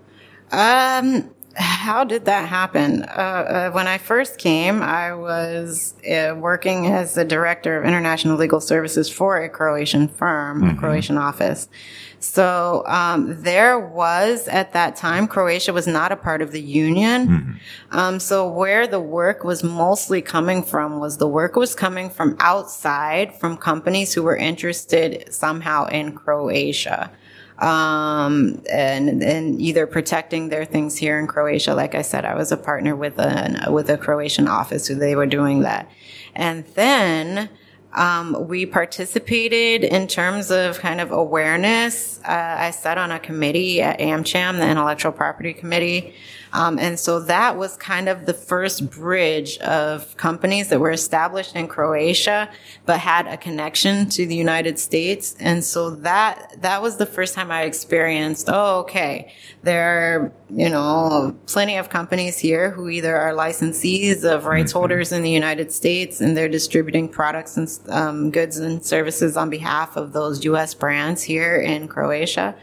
Um, 0.53 1.31
how 1.57 2.05
did 2.05 2.27
that 2.27 2.49
happen? 2.49 3.03
Uh, 3.05 3.07
uh, 3.07 3.71
when 3.71 3.87
I 3.87 3.99
first 3.99 4.39
came, 4.39 4.83
I 4.83 5.15
was 5.15 5.95
uh, 6.05 6.35
working 6.37 6.87
as 6.87 7.15
the 7.15 7.25
director 7.25 7.79
of 7.79 7.87
international 7.87 8.37
legal 8.37 8.61
services 8.61 9.09
for 9.09 9.39
a 9.39 9.49
Croatian 9.49 10.09
firm, 10.09 10.63
mm-hmm. 10.63 10.77
a 10.77 10.79
Croatian 10.79 11.17
office. 11.17 11.69
So 12.19 12.83
um, 12.87 13.43
there 13.43 13.79
was 13.79 14.49
at 14.49 14.73
that 14.73 14.97
time, 14.97 15.29
Croatia 15.29 15.73
was 15.73 15.87
not 15.87 16.13
a 16.13 16.17
part 16.17 16.43
of 16.43 16.53
the 16.53 16.61
union. 16.61 17.29
Mm-hmm. 17.29 17.99
Um, 17.99 18.21
so 18.21 18.49
where 18.49 18.87
the 18.87 19.01
work 19.01 19.45
was 19.45 19.63
mostly 19.63 20.23
coming 20.23 20.63
from 20.63 20.99
was 20.99 21.19
the 21.19 21.29
work 21.29 21.57
was 21.57 21.75
coming 21.75 22.11
from 22.11 22.37
outside, 22.41 23.35
from 23.35 23.57
companies 23.57 24.15
who 24.15 24.23
were 24.23 24.37
interested 24.37 25.33
somehow 25.33 25.87
in 25.87 26.13
Croatia 26.13 27.11
um, 27.59 28.63
and 28.71 29.23
and 29.23 29.61
either 29.61 29.87
protecting 29.87 30.49
their 30.49 30.65
things 30.65 30.97
here 30.97 31.19
in 31.19 31.27
Croatia. 31.27 31.75
Like 31.75 31.95
I 31.95 32.03
said, 32.03 32.25
I 32.25 32.35
was 32.35 32.53
a 32.53 32.57
partner 32.57 32.95
with 32.95 33.19
a 33.19 33.69
with 33.71 33.89
a 33.89 33.97
Croatian 33.97 34.49
office 34.49 34.87
who 34.87 34.95
they 34.95 35.17
were 35.17 35.27
doing 35.27 35.61
that, 35.61 35.91
and 36.35 36.65
then. 36.75 37.49
Um, 37.97 38.47
we 38.47 38.67
participated 38.67 39.83
in 39.83 40.07
terms 40.07 40.51
of 40.51 40.79
kind 40.79 41.01
of 41.01 41.13
awareness. 41.13 42.21
Uh, 42.23 42.57
I 42.59 42.71
sat 42.71 42.99
on 42.99 43.11
a 43.11 43.19
committee 43.19 43.81
at 43.81 43.99
AmCham, 44.01 44.59
the 44.59 44.69
Intellectual 44.69 45.13
Property 45.13 45.55
Committee, 45.55 46.15
um, 46.53 46.79
and 46.79 46.99
so 46.99 47.21
that 47.21 47.57
was 47.57 47.77
kind 47.77 48.09
of 48.09 48.27
the 48.27 48.35
first 48.35 48.91
bridge 48.91 49.59
of 49.59 50.17
companies 50.17 50.69
that 50.69 50.81
were 50.81 50.91
established 50.91 51.57
in 51.57 51.69
Croatia, 51.69 52.49
but 52.85 53.01
had 53.01 53.27
a 53.27 53.37
connection 53.37 54.09
to 54.11 54.27
the 54.27 54.37
United 54.37 54.79
States. 54.79 55.37
And 55.41 55.65
so 55.65 55.91
that, 55.91 56.57
that 56.63 56.83
was 56.83 56.97
the 56.97 57.07
first 57.07 57.35
time 57.35 57.51
I 57.51 57.63
experienced, 57.63 58.49
oh, 58.51 58.81
okay, 58.81 59.33
there 59.63 59.85
are, 59.89 60.33
you 60.51 60.69
know, 60.69 61.37
plenty 61.47 61.77
of 61.77 61.91
companies 61.91 62.39
here 62.39 62.71
who 62.71 62.89
either 62.89 63.17
are 63.17 63.33
licensees 63.33 64.25
of 64.25 64.45
rights 64.45 64.71
mm-hmm. 64.71 64.79
holders 64.79 65.13
in 65.13 65.23
the 65.23 65.31
United 65.31 65.73
States 65.73 66.21
and 66.21 66.37
they're 66.37 66.49
distributing 66.49 67.09
products 67.09 67.57
and 67.57 67.69
um, 67.89 68.31
goods 68.31 68.59
and 68.59 68.85
services 68.85 69.37
on 69.37 69.51
behalf 69.51 69.97
of 69.97 70.13
those 70.13 70.45
U.S. 70.45 70.75
brands 70.75 71.23
here 71.23 71.57
in 71.57 71.89
Croatia. 71.89 72.55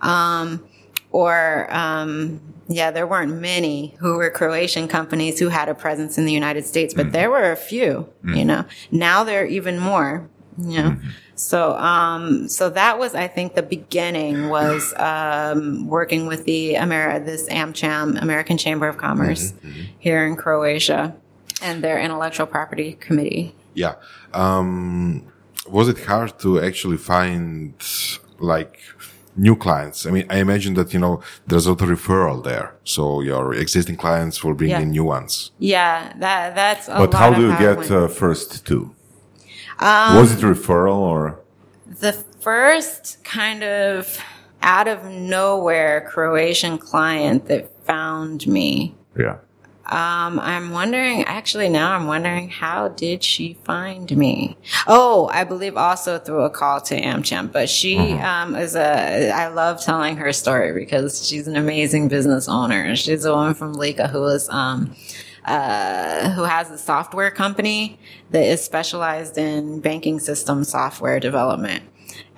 Um, 0.00 0.64
or 1.10 1.66
um, 1.74 2.40
yeah, 2.68 2.90
there 2.90 3.06
weren't 3.06 3.40
many 3.40 3.94
who 3.98 4.16
were 4.16 4.30
Croatian 4.30 4.88
companies 4.88 5.38
who 5.38 5.48
had 5.48 5.68
a 5.68 5.74
presence 5.74 6.18
in 6.18 6.24
the 6.24 6.32
United 6.32 6.64
States, 6.64 6.94
but 6.94 7.06
mm-hmm. 7.06 7.12
there 7.12 7.30
were 7.30 7.50
a 7.50 7.56
few. 7.56 8.08
Mm-hmm. 8.24 8.34
You 8.34 8.44
know, 8.44 8.64
now 8.90 9.24
there 9.24 9.42
are 9.42 9.46
even 9.46 9.78
more. 9.78 10.28
You 10.58 10.82
know, 10.82 10.90
mm-hmm. 10.90 11.08
so 11.36 11.74
um, 11.76 12.48
so 12.48 12.68
that 12.70 12.98
was, 12.98 13.14
I 13.14 13.28
think, 13.28 13.54
the 13.54 13.62
beginning 13.62 14.50
was 14.50 14.92
um, 14.96 15.86
working 15.86 16.26
with 16.26 16.44
the 16.44 16.74
Ameri- 16.74 17.24
this 17.24 17.48
AmCham 17.48 18.20
American 18.20 18.58
Chamber 18.58 18.86
of 18.86 18.98
Commerce 18.98 19.52
mm-hmm. 19.52 19.68
Mm-hmm. 19.68 19.82
here 19.98 20.26
in 20.26 20.36
Croatia 20.36 21.16
and 21.62 21.82
their 21.82 21.98
intellectual 21.98 22.46
property 22.46 22.92
committee. 22.94 23.54
Yeah. 23.74 23.94
Um, 24.34 25.32
was 25.66 25.88
it 25.88 26.04
hard 26.04 26.38
to 26.40 26.60
actually 26.60 26.96
find 26.96 27.74
like 28.38 28.78
new 29.36 29.56
clients. 29.56 30.06
I 30.06 30.10
mean, 30.10 30.26
I 30.28 30.38
imagine 30.38 30.74
that, 30.74 30.92
you 30.92 31.00
know, 31.00 31.22
there's 31.46 31.66
a 31.66 31.70
lot 31.70 31.82
of 31.82 31.88
referral 31.88 32.42
there. 32.42 32.74
So 32.84 33.20
your 33.20 33.54
existing 33.54 33.96
clients 33.96 34.42
will 34.44 34.54
bring 34.54 34.70
yeah. 34.70 34.80
in 34.80 34.90
new 34.90 35.04
ones. 35.04 35.52
Yeah, 35.58 36.12
that, 36.18 36.54
that's 36.54 36.86
But 36.88 37.14
how 37.14 37.32
do 37.32 37.42
you 37.42 37.56
get 37.58 37.90
uh, 37.90 38.08
first 38.08 38.66
two? 38.66 38.94
Um, 39.78 40.16
Was 40.16 40.32
it 40.32 40.40
referral 40.40 40.96
or? 40.96 41.40
The 41.86 42.12
first 42.12 43.22
kind 43.24 43.62
of 43.64 44.22
out 44.62 44.88
of 44.88 45.04
nowhere 45.06 46.06
Croatian 46.08 46.78
client 46.78 47.46
that 47.46 47.70
found 47.84 48.46
me. 48.46 48.94
Yeah. 49.18 49.38
Um, 49.90 50.38
I'm 50.38 50.70
wondering, 50.70 51.24
actually 51.24 51.68
now 51.68 51.92
I'm 51.92 52.06
wondering, 52.06 52.48
how 52.48 52.88
did 52.88 53.24
she 53.24 53.54
find 53.64 54.16
me? 54.16 54.56
Oh, 54.86 55.28
I 55.32 55.42
believe 55.42 55.76
also 55.76 56.18
through 56.18 56.42
a 56.42 56.50
call 56.50 56.80
to 56.82 57.00
AmCham, 57.00 57.50
but 57.50 57.68
she, 57.68 57.96
mm-hmm. 57.96 58.24
um, 58.24 58.54
is 58.54 58.76
a, 58.76 59.32
I 59.32 59.48
love 59.48 59.82
telling 59.82 60.16
her 60.18 60.32
story 60.32 60.72
because 60.72 61.26
she's 61.26 61.48
an 61.48 61.56
amazing 61.56 62.06
business 62.06 62.48
owner. 62.48 62.94
She's 62.94 63.24
a 63.24 63.32
woman 63.32 63.54
from 63.54 63.72
Lika 63.72 64.06
who 64.06 64.26
is, 64.26 64.48
um, 64.50 64.94
uh, 65.44 66.30
who 66.30 66.44
has 66.44 66.70
a 66.70 66.78
software 66.78 67.32
company 67.32 67.98
that 68.30 68.44
is 68.44 68.62
specialized 68.62 69.38
in 69.38 69.80
banking 69.80 70.20
system 70.20 70.62
software 70.62 71.18
development 71.18 71.82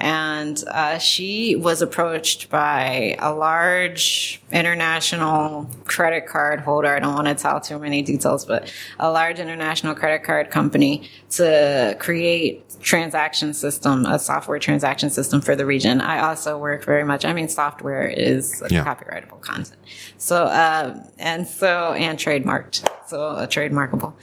and 0.03 0.65
uh, 0.67 0.99
she 0.99 1.55
was 1.55 1.81
approached 1.81 2.51
by 2.51 3.17
a 3.21 3.33
large 3.33 4.43
international 4.51 5.71
credit 5.85 6.27
card 6.27 6.59
holder. 6.59 6.89
I 6.89 6.99
don't 6.99 7.15
want 7.15 7.29
to 7.29 7.37
tell 7.37 7.61
too 7.61 7.79
many 7.79 8.03
details, 8.03 8.45
but 8.45 8.71
a 8.99 9.13
large 9.13 9.39
international 9.39 9.95
credit 9.95 10.25
card 10.25 10.51
company 10.51 11.09
to 11.31 11.97
create 12.01 12.69
transaction 12.81 13.55
system, 13.55 14.05
a 14.05 14.19
software 14.19 14.59
transaction 14.59 15.09
system 15.09 15.41
for 15.41 15.55
the 15.55 15.65
region. 15.65 16.01
I 16.01 16.19
also 16.19 16.59
work 16.59 16.85
very 16.85 17.05
much. 17.05 17.25
I 17.25 17.33
mean, 17.33 17.49
software 17.49 18.09
is 18.09 18.61
yeah. 18.71 18.85
copyrightable 18.85 19.41
content. 19.41 19.79
So, 20.19 20.47
uh, 20.47 21.01
and 21.21 21.47
so, 21.47 21.93
and 21.93 22.19
trademarked. 22.19 22.89
So, 23.07 23.23
uh, 23.23 23.47
trademarkable. 23.47 24.15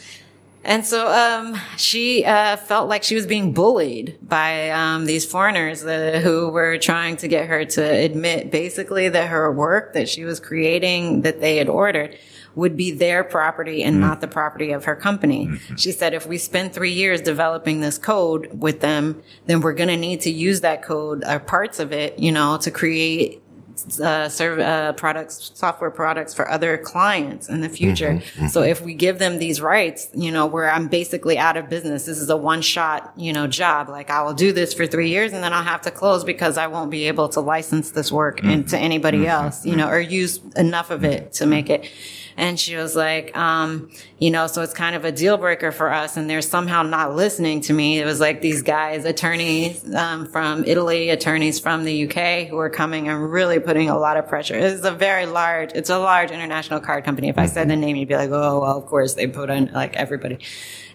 And 0.70 0.86
so 0.86 1.12
um, 1.12 1.60
she 1.78 2.24
uh, 2.24 2.56
felt 2.56 2.88
like 2.90 3.02
she 3.02 3.16
was 3.16 3.26
being 3.26 3.54
bullied 3.54 4.20
by 4.22 4.70
um, 4.70 5.06
these 5.06 5.26
foreigners 5.26 5.84
uh, 5.84 6.22
who 6.24 6.50
were 6.50 6.78
trying 6.78 7.18
to 7.18 7.28
get 7.28 7.48
her 7.48 7.66
to 7.66 7.82
admit 7.82 8.52
basically 8.52 9.10
that 9.10 9.30
her 9.30 9.52
work 9.52 9.94
that 9.94 10.08
she 10.08 10.26
was 10.26 10.40
creating 10.40 11.24
that 11.24 11.42
they 11.42 11.58
had 11.58 11.70
ordered 11.70 12.16
would 12.54 12.78
be 12.78 12.92
their 12.92 13.24
property 13.24 13.84
and 13.84 13.96
mm 13.98 14.00
not 14.00 14.22
the 14.22 14.28
property 14.28 14.72
of 14.72 14.86
her 14.86 14.96
company. 14.96 15.48
Mm-hmm. 15.48 15.76
She 15.76 15.92
said, 15.92 16.14
if 16.14 16.26
we 16.26 16.38
spend 16.38 16.72
three 16.72 16.94
years 16.94 17.20
developing 17.20 17.82
this 17.82 17.98
code 17.98 18.50
with 18.54 18.80
them, 18.80 19.22
then 19.46 19.60
we're 19.62 19.74
going 19.74 19.90
to 19.90 19.98
need 19.98 20.22
to 20.22 20.32
use 20.32 20.62
that 20.62 20.84
code 20.84 21.24
or 21.26 21.40
parts 21.40 21.80
of 21.80 21.92
it, 21.92 22.18
you 22.18 22.32
know, 22.32 22.58
to 22.60 22.72
create 22.72 23.42
uh, 24.00 24.30
serve 24.30 24.60
uh, 24.60 24.94
products, 24.94 25.52
software 25.54 25.92
products 25.92 26.34
for 26.34 26.50
other 26.50 26.78
clients 26.78 27.50
in 27.50 27.62
the 27.62 27.70
future. 27.70 28.10
Mm-hmm, 28.10 28.40
mm-hmm. 28.40 28.48
So 28.48 28.62
if 28.62 28.82
we 28.82 28.94
give 28.94 29.20
them 29.20 29.40
these 29.40 29.62
rights, 29.62 30.10
you 30.14 30.32
know, 30.32 30.46
where 30.46 30.70
I'm 30.70 30.88
basically 30.88 31.38
out 31.38 31.58
of 31.58 31.70
business, 31.70 32.06
this 32.06 32.20
is 32.20 32.30
a 32.30 32.38
one 32.38 32.62
shot, 32.62 33.14
you 33.16 33.34
know, 33.34 33.48
job. 33.48 33.90
Like 33.90 34.10
I 34.10 34.22
will 34.24 34.34
do 34.34 34.52
this 34.52 34.74
for 34.74 34.88
three 34.88 35.10
years 35.10 35.34
and 35.34 35.44
then 35.44 35.54
I'll 35.54 35.64
have 35.64 35.82
to 35.82 35.92
close 35.92 36.24
because 36.24 36.58
I 36.58 36.68
won't 36.68 36.92
be 36.92 37.08
able 37.08 37.30
to 37.30 37.40
license 37.40 37.92
this 37.92 38.12
work 38.12 38.38
mm-hmm. 38.38 38.50
into 38.50 38.78
anybody 38.78 39.20
mm-hmm. 39.20 39.46
else, 39.46 39.66
you 39.66 39.76
know, 39.76 39.90
or 39.90 40.00
use 40.00 40.40
enough 40.56 40.90
of 40.92 41.04
it 41.04 41.34
to 41.34 41.46
make 41.46 41.70
it. 41.70 41.90
And 42.40 42.58
she 42.58 42.78
was 42.78 42.96
like, 42.96 43.36
um, 43.36 43.92
you 44.18 44.32
know, 44.32 44.48
so 44.48 44.62
it's 44.62 44.74
kind 44.74 44.96
of 44.96 45.04
a 45.04 45.12
deal 45.12 45.36
breaker 45.36 45.74
for 45.74 45.92
us. 45.92 46.16
And 46.16 46.30
they're 46.30 46.42
somehow 46.42 46.84
not 46.84 47.14
listening 47.14 47.60
to 47.62 47.74
me. 47.74 48.00
It 48.00 48.06
was 48.06 48.22
like 48.22 48.40
these 48.40 48.62
guys, 48.62 49.04
attorneys 49.04 49.94
um, 49.94 50.26
from 50.26 50.64
Italy, 50.64 51.10
attorneys 51.10 51.60
from 51.60 51.84
the 51.84 52.08
UK 52.08 52.48
who 52.48 52.56
were 52.56 52.70
coming 52.70 53.10
and 53.10 53.30
really 53.30 53.60
putting 53.60 53.90
a 53.90 54.00
lot 54.00 54.16
of 54.16 54.26
pressure. 54.30 54.56
It's 54.56 54.86
a 54.86 54.92
very 54.92 55.26
large, 55.26 55.74
it's 55.74 55.90
a 55.90 56.00
large 56.00 56.32
international 56.32 56.80
card 56.80 57.04
company. 57.04 57.28
If 57.28 57.38
I 57.38 57.46
said 57.46 57.70
the 57.70 57.76
name, 57.76 57.98
you'd 57.98 58.08
be 58.08 58.16
like, 58.16 58.30
oh, 58.30 58.62
well, 58.62 58.78
of 58.78 58.86
course 58.86 59.16
they 59.16 59.28
put 59.28 59.50
on 59.50 59.72
like 59.74 59.98
everybody. 59.98 60.40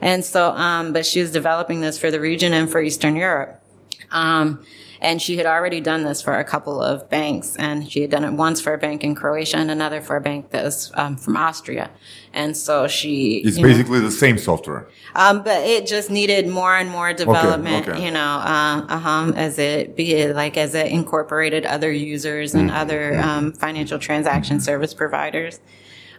And 0.00 0.24
so, 0.24 0.48
um, 0.52 0.94
but 0.94 1.04
she 1.04 1.20
was 1.20 1.30
developing 1.30 1.82
this 1.82 1.98
for 1.98 2.10
the 2.10 2.20
region 2.20 2.54
and 2.54 2.72
for 2.72 2.80
Eastern 2.80 3.16
Europe. 3.16 3.62
Um, 4.10 4.64
and 5.04 5.20
she 5.20 5.36
had 5.36 5.44
already 5.44 5.82
done 5.82 6.02
this 6.02 6.22
for 6.22 6.38
a 6.38 6.44
couple 6.44 6.82
of 6.82 7.10
banks, 7.10 7.56
and 7.56 7.90
she 7.92 8.00
had 8.00 8.10
done 8.10 8.24
it 8.24 8.32
once 8.32 8.58
for 8.58 8.72
a 8.72 8.78
bank 8.78 9.04
in 9.04 9.14
Croatia 9.14 9.58
and 9.58 9.70
another 9.70 10.00
for 10.00 10.16
a 10.16 10.20
bank 10.20 10.50
that 10.50 10.64
was 10.64 10.90
um, 10.94 11.16
from 11.16 11.36
Austria. 11.36 11.90
And 12.32 12.56
so 12.56 12.88
she, 12.88 13.42
It's 13.44 13.58
you 13.58 13.62
know, 13.62 13.68
basically 13.68 14.00
the 14.00 14.10
same 14.10 14.38
software. 14.38 14.88
um, 15.14 15.42
but 15.42 15.62
it 15.62 15.86
just 15.86 16.10
needed 16.10 16.48
more 16.48 16.74
and 16.74 16.90
more 16.90 17.12
development, 17.12 17.86
okay. 17.86 18.02
you 18.02 18.10
know, 18.10 18.20
uh, 18.20 18.86
uh 18.88 19.32
as 19.36 19.58
it 19.58 19.94
be 19.94 20.32
like 20.32 20.56
as 20.56 20.74
it 20.74 20.86
incorporated 20.86 21.66
other 21.66 21.92
users 21.92 22.54
and 22.54 22.70
other 22.70 23.20
um, 23.20 23.52
financial 23.52 23.98
transaction 23.98 24.58
service 24.58 24.94
providers. 24.94 25.60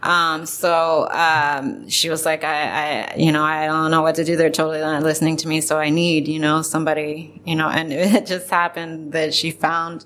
Um, 0.02 0.46
so 0.46 1.10
um, 1.10 1.89
she 1.89 2.10
was 2.10 2.26
like, 2.26 2.43
I, 2.43 3.12
I, 3.12 3.16
you 3.16 3.32
know, 3.32 3.43
I 3.43 3.66
don't 3.66 3.91
know 3.91 4.02
what 4.02 4.16
to 4.16 4.24
do. 4.24 4.36
They're 4.36 4.50
totally 4.50 4.80
not 4.80 5.04
listening 5.04 5.38
to 5.38 5.48
me. 5.48 5.62
So 5.62 5.80
I 5.80 5.89
need, 5.89 6.28
you 6.28 6.39
know, 6.39 6.62
somebody, 6.62 7.41
you 7.46 7.56
know, 7.56 7.70
and 7.70 7.91
it 7.93 8.26
just 8.26 8.50
happened 8.50 9.14
that 9.14 9.34
she 9.34 9.52
found, 9.52 10.06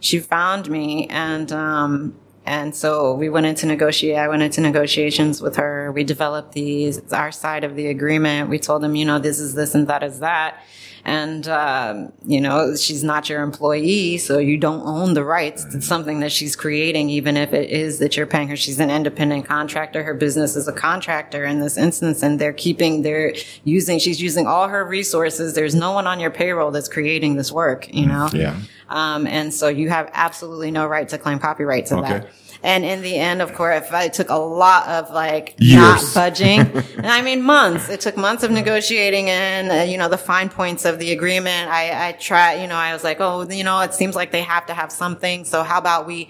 she 0.00 0.20
found 0.20 0.70
me 0.70 1.08
and, 1.08 1.50
um, 1.52 2.16
and 2.46 2.74
so 2.74 3.14
we 3.14 3.28
went 3.28 3.46
into 3.46 3.66
negotiate. 3.66 4.16
I 4.16 4.26
went 4.28 4.42
into 4.42 4.60
negotiations 4.60 5.42
with 5.42 5.56
her. 5.56 5.92
We 5.92 6.04
developed 6.04 6.52
these, 6.52 7.12
our 7.12 7.30
side 7.30 7.64
of 7.64 7.76
the 7.76 7.88
agreement. 7.88 8.48
We 8.48 8.58
told 8.58 8.82
them, 8.82 8.94
you 8.94 9.04
know, 9.04 9.18
this 9.18 9.38
is 9.38 9.54
this 9.54 9.74
and 9.74 9.86
that 9.88 10.02
is 10.02 10.20
that. 10.20 10.62
And, 11.04 11.48
um, 11.48 12.12
you 12.26 12.40
know, 12.40 12.76
she's 12.76 13.02
not 13.02 13.28
your 13.28 13.42
employee, 13.42 14.18
so 14.18 14.38
you 14.38 14.56
don't 14.58 14.86
own 14.86 15.14
the 15.14 15.24
rights 15.24 15.64
to 15.66 15.80
something 15.80 16.20
that 16.20 16.30
she's 16.30 16.54
creating, 16.56 17.08
even 17.10 17.36
if 17.36 17.52
it 17.52 17.70
is 17.70 17.98
that 18.00 18.16
you're 18.16 18.26
paying 18.26 18.48
her. 18.48 18.56
She's 18.56 18.78
an 18.80 18.90
independent 18.90 19.46
contractor. 19.46 20.02
Her 20.02 20.14
business 20.14 20.56
is 20.56 20.68
a 20.68 20.72
contractor 20.72 21.44
in 21.44 21.60
this 21.60 21.76
instance, 21.76 22.22
and 22.22 22.38
they're 22.38 22.52
keeping, 22.52 23.02
they're 23.02 23.34
using, 23.64 23.98
she's 23.98 24.20
using 24.20 24.46
all 24.46 24.68
her 24.68 24.84
resources. 24.84 25.54
There's 25.54 25.74
no 25.74 25.92
one 25.92 26.06
on 26.06 26.20
your 26.20 26.30
payroll 26.30 26.70
that's 26.70 26.88
creating 26.88 27.36
this 27.36 27.50
work, 27.50 27.92
you 27.92 28.06
know? 28.06 28.28
Yeah. 28.32 28.56
Um, 28.88 29.26
and 29.26 29.54
so 29.54 29.68
you 29.68 29.88
have 29.88 30.10
absolutely 30.12 30.70
no 30.70 30.86
right 30.86 31.08
to 31.08 31.16
claim 31.18 31.38
copyright 31.38 31.86
to 31.86 31.96
Okay. 31.98 32.08
that. 32.08 32.30
And 32.62 32.84
in 32.84 33.00
the 33.02 33.16
end, 33.16 33.40
of 33.40 33.54
course, 33.54 33.86
it 33.90 34.12
took 34.12 34.28
a 34.28 34.36
lot 34.36 34.86
of 34.88 35.10
like 35.10 35.54
Years. 35.58 35.76
not 35.76 36.14
budging. 36.14 36.60
and 36.96 37.06
I 37.06 37.22
mean 37.22 37.42
months. 37.42 37.88
It 37.88 38.00
took 38.00 38.16
months 38.16 38.42
of 38.42 38.50
negotiating 38.50 39.30
and, 39.30 39.70
uh, 39.70 39.74
you 39.90 39.96
know, 39.96 40.08
the 40.08 40.18
fine 40.18 40.50
points 40.50 40.84
of 40.84 40.98
the 40.98 41.12
agreement. 41.12 41.70
I, 41.70 42.08
I 42.08 42.12
tried, 42.12 42.60
you 42.62 42.68
know, 42.68 42.74
I 42.74 42.92
was 42.92 43.02
like, 43.02 43.20
oh, 43.20 43.48
you 43.48 43.64
know, 43.64 43.80
it 43.80 43.94
seems 43.94 44.14
like 44.14 44.30
they 44.30 44.42
have 44.42 44.66
to 44.66 44.74
have 44.74 44.92
something. 44.92 45.44
So 45.44 45.62
how 45.62 45.78
about 45.78 46.06
we 46.06 46.28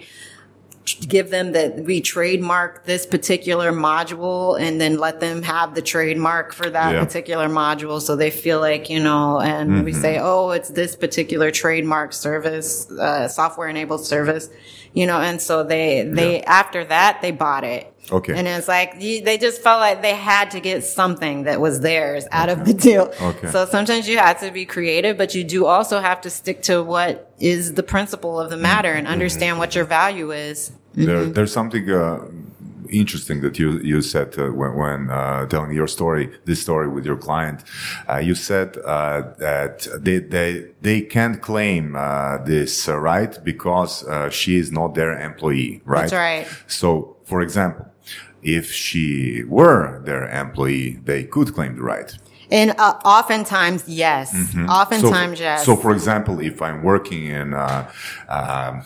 give 1.07 1.29
them 1.29 1.51
that 1.51 1.83
we 1.85 2.01
trademark 2.01 2.85
this 2.85 3.05
particular 3.05 3.71
module 3.71 4.59
and 4.59 4.81
then 4.81 4.97
let 4.97 5.19
them 5.19 5.43
have 5.43 5.75
the 5.75 5.81
trademark 5.81 6.53
for 6.53 6.69
that 6.69 6.93
Yeah. 6.93 7.03
particular 7.03 7.47
module 7.47 8.01
so 8.01 8.15
they 8.15 8.31
feel 8.31 8.59
like 8.59 8.89
you 8.89 8.99
know 8.99 9.39
and 9.39 9.85
we 9.85 9.93
say 9.93 10.17
oh 10.19 10.49
it's 10.51 10.69
this 10.69 10.95
particular 10.95 11.51
trademark 11.51 12.13
service 12.13 12.89
uh, 12.91 13.27
software 13.27 13.69
enabled 13.69 14.05
service 14.05 14.49
you 14.93 15.05
know 15.05 15.19
and 15.21 15.41
so 15.41 15.63
they 15.63 16.01
they 16.03 16.41
after 16.43 16.83
that 16.85 17.19
they 17.21 17.31
bought 17.31 17.63
it 17.63 17.93
Okay. 18.11 18.33
and 18.37 18.47
it's 18.47 18.67
like 18.67 18.95
you, 18.99 19.21
they 19.21 19.37
just 19.37 19.61
felt 19.61 19.79
like 19.79 20.01
they 20.01 20.15
had 20.15 20.51
to 20.51 20.59
get 20.59 20.83
something 20.83 21.43
that 21.43 21.61
was 21.61 21.79
theirs 21.81 22.25
out 22.31 22.49
of 22.49 22.65
the 22.65 22.73
deal 22.73 23.13
Okay. 23.21 23.51
so 23.51 23.65
sometimes 23.65 24.07
you 24.07 24.17
have 24.17 24.39
to 24.41 24.51
be 24.51 24.65
creative 24.65 25.17
but 25.17 25.33
you 25.35 25.43
do 25.43 25.65
also 25.65 25.99
have 25.99 26.19
to 26.21 26.29
stick 26.29 26.61
to 26.63 26.83
what 26.83 27.31
is 27.39 27.73
the 27.75 27.83
principle 27.83 28.39
of 28.39 28.49
the 28.49 28.57
matter 28.57 28.91
and 28.91 29.07
understand 29.07 29.59
what 29.59 29.75
your 29.75 29.85
value 29.85 30.31
is 30.31 30.71
There, 30.93 31.25
there's 31.25 31.53
something 31.53 31.89
uh, 31.89 32.25
interesting 32.89 33.41
that 33.41 33.57
you 33.57 33.79
you 33.79 34.01
said 34.01 34.37
uh, 34.37 34.49
when, 34.49 34.75
when 34.75 35.09
uh, 35.09 35.45
telling 35.47 35.71
your 35.73 35.87
story, 35.87 36.29
this 36.45 36.61
story 36.61 36.87
with 36.89 37.05
your 37.05 37.17
client. 37.17 37.63
Uh, 38.09 38.17
you 38.17 38.35
said 38.35 38.77
uh, 38.85 39.21
that 39.37 39.87
they 39.97 40.19
they 40.19 40.65
they 40.81 41.01
can't 41.01 41.41
claim 41.41 41.95
uh, 41.95 42.37
this 42.43 42.87
uh, 42.89 42.97
right 42.97 43.39
because 43.43 44.03
uh, 44.07 44.29
she 44.29 44.57
is 44.57 44.71
not 44.71 44.93
their 44.95 45.17
employee, 45.19 45.81
right? 45.85 46.09
That's 46.09 46.13
right. 46.13 46.47
So, 46.67 47.15
for 47.23 47.41
example, 47.41 47.85
if 48.43 48.71
she 48.71 49.43
were 49.47 50.01
their 50.05 50.27
employee, 50.29 50.99
they 51.03 51.23
could 51.23 51.53
claim 51.53 51.75
the 51.75 51.83
right. 51.83 52.11
And 52.49 52.71
uh, 52.77 52.99
oftentimes, 53.05 53.83
yes. 53.87 54.33
Oftentimes, 54.67 55.37
so, 55.37 55.43
yes. 55.43 55.65
So, 55.65 55.75
for 55.77 55.91
example, 55.93 56.39
if 56.41 56.61
I'm 56.61 56.83
working 56.83 57.27
in 57.27 57.53
a, 57.53 57.87
um 58.29 58.83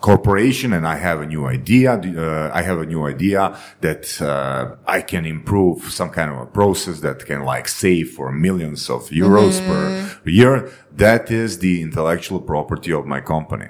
corporation 0.00 0.72
and 0.72 0.86
I 0.86 0.96
have 0.96 1.20
a 1.20 1.26
new 1.26 1.46
idea, 1.46 1.94
uh, 1.94 2.50
I 2.52 2.62
have 2.62 2.78
a 2.78 2.86
new 2.86 3.06
idea 3.06 3.58
that 3.80 4.20
uh, 4.22 4.76
I 4.86 5.00
can 5.00 5.24
improve 5.26 5.82
some 5.90 6.10
kind 6.10 6.30
of 6.30 6.38
a 6.38 6.46
process 6.46 7.00
that 7.00 7.24
can 7.26 7.40
like 7.44 7.66
save 7.66 8.10
for 8.10 8.30
millions 8.30 8.90
of 8.90 9.08
euros 9.10 9.56
Mm-hmm. 9.60 10.22
per 10.22 10.30
year. 10.30 10.70
That 10.92 11.30
is 11.30 11.58
the 11.58 11.82
intellectual 11.82 12.40
property 12.40 12.92
of 12.92 13.06
my 13.06 13.20
company. 13.20 13.68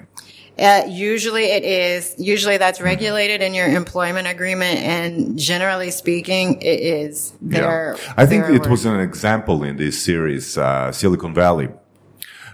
Uh, 0.59 0.83
usually 0.87 1.45
it 1.45 1.63
is. 1.63 2.15
Usually 2.17 2.57
that's 2.57 2.81
regulated 2.81 3.41
in 3.41 3.53
your 3.53 3.67
employment 3.67 4.27
agreement, 4.27 4.79
and 4.79 5.37
generally 5.37 5.91
speaking, 5.91 6.61
it 6.61 6.79
is. 6.79 7.33
Their, 7.41 7.95
I 8.15 8.25
think 8.25 8.45
their 8.45 8.55
it 8.55 8.61
work. 8.61 8.69
was 8.71 8.85
an 8.85 8.99
example 8.99 9.63
in 9.63 9.77
this 9.77 10.01
series, 10.03 10.57
uh, 10.57 10.91
Silicon 10.91 11.33
Valley. 11.33 11.69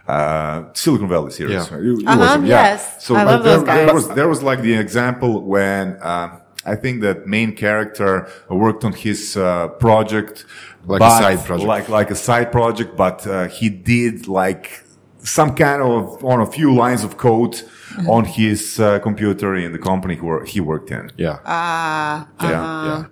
Uh, 0.08 0.66
Silicon 0.74 1.08
Valley 1.08 1.32
series. 1.32 1.54
Yeah. 1.72 1.78
It- 1.78 2.02
it 2.02 2.08
Uh-huh, 2.08 2.40
was, 2.40 2.50
yeah. 2.50 2.64
yes. 2.64 3.04
So 3.06 3.16
I 3.16 3.22
uh, 3.22 3.26
love 3.26 3.44
there, 3.44 3.58
those 3.58 3.66
there 3.66 3.86
guys. 3.86 3.94
was 3.96 4.08
there 4.10 4.28
was 4.28 4.44
like 4.44 4.62
the 4.62 4.74
example 4.74 5.42
when 5.42 5.98
uh, 6.02 6.40
I 6.66 6.76
think 6.76 7.02
that 7.02 7.26
main 7.26 7.56
character 7.56 8.28
worked 8.50 8.84
on 8.84 8.92
his 8.94 9.38
uh, 9.38 9.70
project, 9.80 10.46
Like 10.86 11.02
a 11.02 11.10
side 11.10 11.46
project. 11.46 11.68
like 11.68 11.88
like 11.90 12.12
a 12.12 12.16
side 12.16 12.52
project, 12.52 12.98
but 12.98 13.26
uh, 13.26 13.48
he 13.48 13.70
did 13.70 14.28
like 14.28 14.83
some 15.24 15.56
kind 15.56 15.82
of 15.82 16.24
on 16.24 16.42
a 16.42 16.46
few 16.46 16.74
lines 16.76 17.04
of 17.04 17.18
code 17.18 17.56
Mm-hmm. 17.94 18.10
on 18.10 18.26
his 18.26 18.80
uh, 18.80 18.98
computer 18.98 19.54
in 19.54 19.72
the 19.72 19.78
company 19.78 20.16
he, 20.16 20.52
he 20.54 20.60
worked 20.60 20.90
in. 20.90 21.12
Yeah. 21.16 21.38
Ah, 21.46 22.28
Yeah, 22.42 22.48
uh-huh. 22.50 22.88
yeah. 22.88 23.06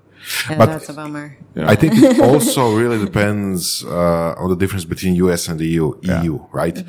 Yeah, 0.49 0.57
But- 0.57 0.65
that's 0.65 0.89
a 0.89 0.93
bummer. 0.93 1.37
I 1.55 1.75
think 1.75 1.93
it 1.97 2.19
also 2.19 2.75
really 2.81 2.97
depends 2.97 3.85
uh, 3.85 4.33
on 4.41 4.49
the 4.49 4.55
difference 4.55 4.83
between 4.85 5.13
US 5.25 5.47
and 5.49 5.59
the 5.59 5.67
EU, 5.67 5.93
EU 6.01 6.39
right? 6.51 6.83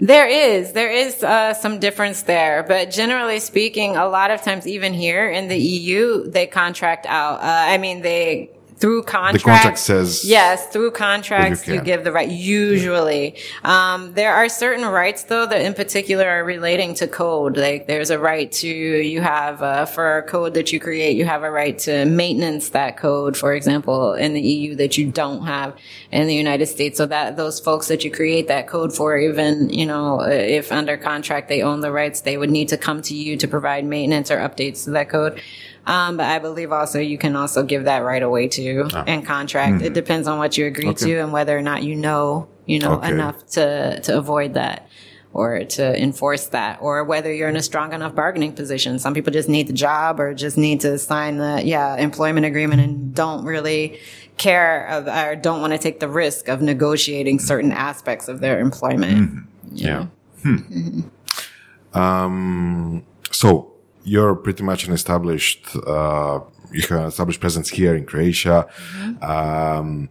There 0.00 0.26
is, 0.26 0.72
there 0.72 0.90
is 0.90 1.22
uh, 1.22 1.52
some 1.52 1.78
difference 1.80 2.22
there, 2.22 2.62
but 2.66 2.90
generally 2.90 3.40
speaking, 3.40 3.96
a 3.96 4.08
lot 4.08 4.30
of 4.30 4.40
times, 4.40 4.66
even 4.66 4.94
here 4.94 5.28
in 5.28 5.48
the 5.48 5.58
EU, 5.58 6.30
they 6.30 6.46
contract 6.46 7.04
out. 7.04 7.40
Uh, 7.40 7.74
I 7.74 7.76
mean, 7.76 8.00
they 8.00 8.48
through 8.80 9.02
contract. 9.02 9.44
contract 9.44 9.78
says 9.78 10.24
yes, 10.24 10.66
through 10.68 10.90
contracts 10.90 11.68
you 11.68 11.74
you, 11.74 11.80
give 11.82 12.02
the 12.02 12.12
right. 12.12 12.30
Usually, 12.30 13.36
um, 13.62 14.14
there 14.14 14.32
are 14.32 14.48
certain 14.48 14.86
rights 14.86 15.24
though 15.24 15.46
that, 15.46 15.60
in 15.60 15.74
particular, 15.74 16.26
are 16.26 16.44
relating 16.44 16.94
to 16.94 17.06
code. 17.06 17.58
Like 17.58 17.86
there's 17.86 18.08
a 18.08 18.18
right 18.18 18.50
to 18.52 18.68
you 18.68 19.20
have 19.20 19.62
uh, 19.62 19.84
for 19.84 20.24
code 20.28 20.54
that 20.54 20.72
you 20.72 20.80
create, 20.80 21.16
you 21.16 21.26
have 21.26 21.42
a 21.42 21.50
right 21.50 21.78
to 21.80 22.06
maintenance 22.06 22.70
that 22.70 22.96
code, 22.96 23.36
for 23.36 23.52
example, 23.52 24.14
in 24.14 24.32
the 24.32 24.40
EU 24.40 24.74
that 24.76 24.96
you 24.96 25.10
don't 25.10 25.44
have 25.44 25.76
in 26.10 26.26
the 26.26 26.34
United 26.34 26.66
States. 26.66 26.96
So 26.96 27.04
that 27.06 27.36
those 27.36 27.60
folks 27.60 27.88
that 27.88 28.02
you 28.02 28.10
create 28.10 28.48
that 28.48 28.66
code 28.66 28.96
for, 28.96 29.18
even 29.18 29.68
you 29.68 29.84
know, 29.84 30.22
if 30.22 30.72
under 30.72 30.96
contract 30.96 31.48
they 31.48 31.62
own 31.62 31.80
the 31.80 31.92
rights, 31.92 32.22
they 32.22 32.38
would 32.38 32.50
need 32.50 32.68
to 32.68 32.78
come 32.78 33.02
to 33.02 33.14
you 33.14 33.36
to 33.36 33.46
provide 33.46 33.84
maintenance 33.84 34.30
or 34.30 34.38
updates 34.38 34.84
to 34.84 34.90
that 34.92 35.10
code. 35.10 35.42
Um, 35.90 36.16
but 36.16 36.26
I 36.26 36.38
believe 36.38 36.70
also 36.72 37.00
you 37.00 37.18
can 37.18 37.34
also 37.36 37.62
give 37.64 37.84
that 37.84 37.98
right 37.98 38.22
away 38.22 38.48
too 38.48 38.88
in 39.06 39.20
ah. 39.20 39.22
contract. 39.22 39.78
Hmm. 39.80 39.84
It 39.86 39.92
depends 39.92 40.28
on 40.28 40.38
what 40.38 40.56
you 40.56 40.66
agree 40.66 40.94
to 40.94 41.18
and 41.18 41.32
whether 41.32 41.56
or 41.56 41.62
not 41.62 41.82
you 41.82 41.96
know, 41.96 42.48
you 42.66 42.78
know, 42.78 42.94
Okay. 42.98 43.10
enough 43.10 43.44
to, 43.56 44.00
to 44.00 44.16
avoid 44.16 44.54
that 44.54 44.88
or 45.32 45.64
to 45.64 46.02
enforce 46.02 46.46
that 46.48 46.78
or 46.80 47.04
whether 47.04 47.32
you're 47.32 47.48
in 47.48 47.56
a 47.56 47.62
strong 47.62 47.92
enough 47.92 48.14
bargaining 48.14 48.52
position. 48.52 48.98
Some 48.98 49.14
people 49.14 49.32
just 49.32 49.48
need 49.48 49.66
the 49.68 49.72
job 49.72 50.20
or 50.20 50.34
just 50.34 50.56
need 50.56 50.80
to 50.82 50.98
sign 50.98 51.38
the, 51.38 51.62
yeah, 51.64 51.96
employment 51.96 52.46
agreement 52.46 52.80
and 52.80 53.14
don't 53.14 53.44
really 53.44 53.98
care 54.38 54.86
of, 54.88 55.06
or 55.06 55.36
don't 55.36 55.60
want 55.60 55.72
to 55.72 55.78
take 55.78 56.00
the 56.00 56.08
risk 56.08 56.48
of 56.48 56.62
negotiating 56.62 57.38
certain 57.38 57.72
aspects 57.72 58.26
of 58.28 58.40
their 58.40 58.58
employment. 58.60 59.18
Mm-hmm. 59.18 59.76
you 59.76 59.86
Yeah. 59.86 59.98
know? 59.98 60.08
Hmm. 60.42 60.56
Mm-hmm. 60.56 61.98
Um, 61.98 63.04
so 63.30 63.72
you're 64.04 64.34
pretty 64.34 64.62
much 64.62 64.86
an 64.86 64.92
established, 64.92 65.66
uh, 65.86 66.40
you 66.72 66.82
have 66.82 66.90
an 66.92 67.06
established 67.06 67.40
presence 67.40 67.68
here 67.68 67.94
in 67.94 68.04
Croatia. 68.06 68.66
Mm-hmm. 68.68 69.24
Um, 69.24 70.08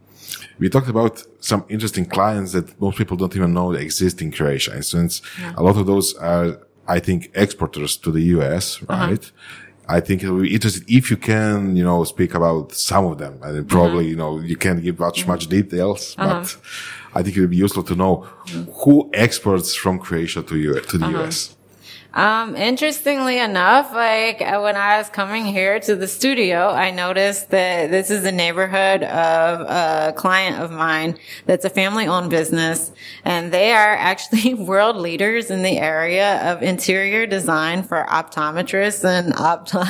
we 0.59 0.69
talked 0.69 0.89
about 0.89 1.23
some 1.39 1.65
interesting 1.69 2.05
clients 2.05 2.51
that 2.51 2.79
most 2.79 2.97
people 2.97 3.17
don't 3.17 3.35
even 3.35 3.53
know 3.53 3.71
exist 3.71 4.21
in 4.21 4.31
Croatia. 4.31 4.71
And 4.73 4.85
since 4.85 5.21
a 5.57 5.63
lot 5.63 5.77
of 5.77 5.85
those 5.85 6.13
are, 6.15 6.59
I 6.87 6.99
think, 6.99 7.31
exporters 7.33 7.97
to 7.97 8.11
the 8.11 8.21
US, 8.37 8.81
uh-huh. 8.87 9.07
right? 9.07 9.31
I 9.87 9.99
think 9.99 10.21
it 10.21 10.29
will 10.29 10.41
be 10.41 10.53
interesting 10.53 10.83
if 10.87 11.09
you 11.09 11.17
can, 11.17 11.75
you 11.75 11.83
know, 11.83 12.03
speak 12.03 12.35
about 12.35 12.73
some 12.73 13.05
of 13.05 13.17
them. 13.17 13.39
And 13.41 13.55
then 13.55 13.65
probably, 13.65 14.07
you 14.07 14.15
know, 14.15 14.39
you 14.39 14.55
can't 14.55 14.83
give 14.83 14.99
much, 14.99 15.25
much 15.25 15.47
mm-hmm. 15.47 15.61
details, 15.61 16.15
uh-huh. 16.17 16.41
but 16.41 16.57
I 17.15 17.23
think 17.23 17.37
it 17.37 17.41
would 17.41 17.49
be 17.49 17.57
useful 17.57 17.83
to 17.83 17.95
know 17.95 18.27
who 18.83 19.09
exports 19.13 19.73
from 19.73 19.97
Croatia 19.97 20.43
to, 20.43 20.55
U- 20.57 20.81
to 20.81 20.97
the 20.97 21.05
uh-huh. 21.05 21.23
US. 21.23 21.55
Um, 22.11 22.55
interestingly 22.55 23.37
enough, 23.37 23.93
like 23.93 24.39
when 24.39 24.75
I 24.75 24.97
was 24.97 25.09
coming 25.09 25.45
here 25.45 25.79
to 25.81 25.95
the 25.95 26.07
studio, 26.07 26.69
I 26.69 26.89
noticed 26.89 27.51
that 27.51 27.91
this 27.91 28.09
is 28.09 28.25
a 28.25 28.31
neighborhood 28.31 29.03
of 29.03 29.61
a 29.61 30.13
client 30.17 30.59
of 30.59 30.71
mine 30.71 31.19
that's 31.45 31.65
a 31.65 31.69
family 31.69 32.07
owned 32.07 32.31
business 32.31 32.91
and 33.23 33.51
they 33.51 33.73
are 33.73 33.93
actually 33.95 34.53
world 34.55 34.95
leaders 34.95 35.51
in 35.51 35.61
the 35.61 35.77
area 35.77 36.51
of 36.51 36.63
interior 36.63 37.27
design 37.27 37.83
for 37.83 38.03
optometrists 38.09 39.05
and 39.05 39.33
opto- 39.35 39.85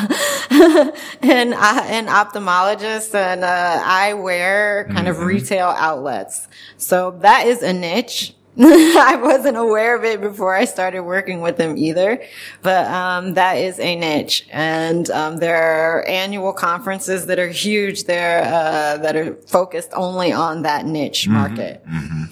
and, 1.21 1.53
uh, 1.53 1.83
and 1.85 2.09
ophthalmologists 2.09 3.15
and, 3.15 3.45
uh, 3.45 3.81
eyewear 3.81 4.91
kind 4.93 5.07
of 5.07 5.19
retail 5.19 5.67
outlets. 5.77 6.49
So 6.75 7.17
that 7.21 7.47
is 7.47 7.63
a 7.63 7.71
niche. 7.71 8.33
I 8.59 9.15
wasn't 9.21 9.57
aware 9.57 9.95
of 9.95 10.03
it 10.03 10.19
before 10.21 10.55
I 10.55 10.65
started 10.65 11.03
working 11.03 11.39
with 11.41 11.57
them 11.57 11.77
either, 11.77 12.21
but 12.61 12.87
um, 12.87 13.35
that 13.35 13.53
is 13.53 13.79
a 13.79 13.95
niche, 13.95 14.47
and 14.51 15.09
um, 15.11 15.37
there 15.37 15.55
are 15.55 16.05
annual 16.07 16.51
conferences 16.51 17.27
that 17.27 17.39
are 17.39 17.47
huge 17.47 18.05
there 18.05 18.41
uh, 18.43 18.97
that 18.97 19.15
are 19.15 19.35
focused 19.47 19.91
only 19.93 20.33
on 20.33 20.63
that 20.63 20.85
niche 20.85 21.27
market 21.27 21.83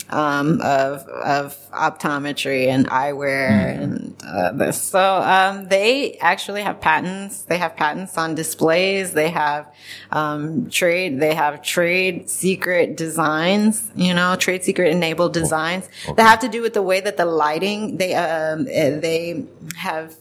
Um, 0.09 0.61
of 0.61 1.05
of 1.07 1.57
optometry 1.71 2.67
and 2.67 2.87
eyewear 2.87 3.77
and 3.81 4.15
uh, 4.25 4.51
this. 4.53 4.81
So 4.81 4.99
um, 5.21 5.67
they 5.67 6.17
actually 6.19 6.61
have 6.61 6.79
patents. 6.79 7.43
They 7.43 7.57
have 7.57 7.75
patents 7.75 8.17
on 8.17 8.33
displays. 8.33 9.13
They 9.13 9.29
have 9.29 9.67
um, 10.11 10.69
trade. 10.69 11.19
They 11.19 11.35
have 11.35 11.61
trade 11.61 12.29
secret 12.29 12.95
designs. 12.95 13.91
You 13.95 14.13
know, 14.13 14.35
trade 14.37 14.63
secret 14.63 14.91
enabled 14.91 15.33
designs 15.33 15.89
that 16.15 16.27
have 16.27 16.39
to 16.39 16.49
do 16.49 16.61
with 16.61 16.73
the 16.73 16.81
way 16.81 16.99
that 17.01 17.17
the 17.17 17.25
lighting 17.25 17.97
they 17.97 18.13
um 18.15 18.67
eh, 18.69 18.99
they 18.99 19.45
have. 19.75 20.15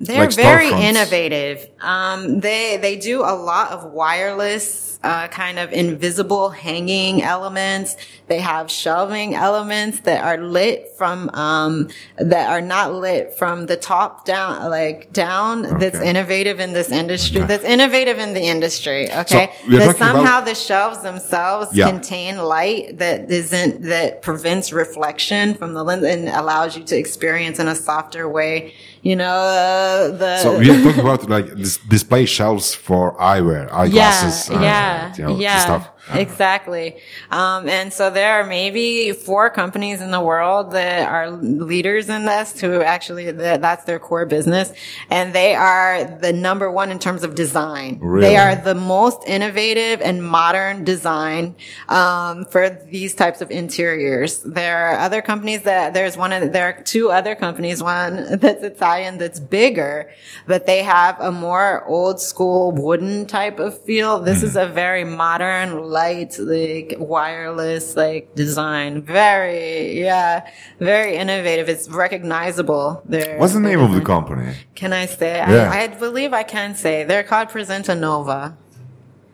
They're 0.00 0.20
Like 0.20 0.32
very 0.34 0.70
innovative. 0.70 1.68
Um, 1.80 2.40
they 2.40 2.78
they 2.78 2.96
do 2.96 3.20
a 3.20 3.34
lot 3.34 3.70
of 3.72 3.84
wireless. 3.92 4.88
Uh, 5.02 5.28
kind 5.28 5.58
of 5.58 5.72
invisible 5.72 6.50
hanging 6.50 7.22
elements. 7.22 7.96
They 8.26 8.38
have 8.40 8.70
shelving 8.70 9.34
elements 9.34 10.00
that 10.00 10.22
are 10.22 10.36
lit 10.36 10.90
from, 10.98 11.30
um, 11.30 11.88
that 12.18 12.50
are 12.50 12.60
not 12.60 12.92
lit 12.92 13.32
from 13.38 13.64
the 13.64 13.78
top 13.78 14.26
down, 14.26 14.68
like 14.68 15.10
down. 15.14 15.78
That's 15.78 15.98
innovative 15.98 16.60
in 16.60 16.74
this 16.74 16.90
industry. 16.92 17.40
That's 17.40 17.64
innovative 17.64 18.18
in 18.18 18.34
the 18.34 18.42
industry. 18.42 19.10
Okay. 19.10 19.50
we're 19.66 19.78
that 19.78 19.86
talking 19.86 20.02
about- 20.02 20.16
somehow 20.16 20.40
the 20.42 20.54
shelves 20.54 21.00
themselves 21.00 21.74
Yeah. 21.74 21.88
contain 21.88 22.36
light 22.36 22.98
that 22.98 23.30
isn't 23.30 23.84
that 23.84 24.20
prevents 24.20 24.70
reflection 24.70 25.54
from 25.54 25.72
the 25.72 25.82
lens 25.82 26.04
and 26.04 26.28
allows 26.28 26.76
you 26.76 26.84
to 26.84 26.96
experience 26.98 27.58
in 27.58 27.68
a 27.68 27.74
softer 27.74 28.28
way. 28.28 28.74
You 29.02 29.16
know 29.16 29.32
uh, 29.32 30.10
the 30.16 30.38
So 30.38 30.58
we 30.58 30.70
are 30.70 30.82
talking 30.82 31.00
about 31.00 31.28
like 31.28 31.46
this 31.54 31.78
display 31.78 32.26
shelves 32.26 32.74
for 32.74 33.16
eyewear, 33.16 33.70
eyeglasses, 33.80 34.50
yeah, 34.50 34.60
yeah, 34.62 35.14
you 35.16 35.24
know, 35.24 35.38
yeah, 35.38 35.58
stuff. 35.60 35.90
exactly. 36.14 36.96
Um, 37.30 37.68
and 37.68 37.92
so 37.92 38.10
there 38.10 38.40
are 38.40 38.46
maybe 38.46 39.12
four 39.12 39.50
companies 39.50 40.00
in 40.00 40.10
the 40.10 40.20
world 40.20 40.72
that 40.72 41.08
are 41.08 41.30
leaders 41.30 42.08
in 42.08 42.24
this 42.24 42.60
who 42.60 42.82
actually, 42.82 43.30
that, 43.30 43.60
that's 43.60 43.84
their 43.84 43.98
core 43.98 44.26
business. 44.26 44.72
And 45.10 45.32
they 45.32 45.54
are 45.54 46.04
the 46.04 46.32
number 46.32 46.70
one 46.70 46.90
in 46.90 46.98
terms 46.98 47.22
of 47.22 47.34
design. 47.34 47.98
Really? 48.00 48.28
They 48.28 48.36
are 48.36 48.56
the 48.56 48.74
most 48.74 49.22
innovative 49.26 50.00
and 50.00 50.24
modern 50.24 50.84
design, 50.84 51.56
um, 51.88 52.44
for 52.46 52.70
these 52.70 53.14
types 53.14 53.40
of 53.40 53.50
interiors. 53.50 54.38
There 54.42 54.88
are 54.88 54.98
other 54.98 55.22
companies 55.22 55.62
that, 55.62 55.94
there's 55.94 56.16
one 56.16 56.32
of, 56.32 56.52
there 56.52 56.68
are 56.68 56.82
two 56.82 57.10
other 57.10 57.34
companies, 57.34 57.82
one 57.82 58.38
that's 58.38 58.62
Italian 58.62 59.18
that's 59.18 59.40
bigger, 59.40 60.10
but 60.46 60.66
they 60.66 60.82
have 60.82 61.20
a 61.20 61.30
more 61.30 61.84
old 61.86 62.20
school 62.20 62.72
wooden 62.72 63.26
type 63.26 63.58
of 63.58 63.78
feel. 63.82 64.20
This 64.20 64.42
is 64.42 64.56
a 64.56 64.66
very 64.66 65.04
modern, 65.04 65.89
light, 65.90 66.38
like 66.38 66.94
wireless, 66.98 67.96
like 67.96 68.34
design. 68.34 69.02
Very, 69.02 70.00
yeah, 70.00 70.48
very 70.78 71.16
innovative. 71.16 71.68
It's 71.68 71.88
recognizable. 71.88 73.02
There. 73.04 73.38
What's 73.38 73.52
the 73.52 73.60
name 73.60 73.80
of 73.80 73.92
the 73.92 74.00
company? 74.00 74.54
Can 74.74 74.92
I 74.92 75.06
say? 75.06 75.36
Yeah. 75.36 75.70
I, 75.70 75.82
I 75.82 75.86
believe 75.88 76.32
I 76.32 76.44
can 76.44 76.74
say. 76.74 77.04
They're 77.04 77.24
called 77.24 77.48
Presenta 77.48 77.98
Nova. 77.98 78.56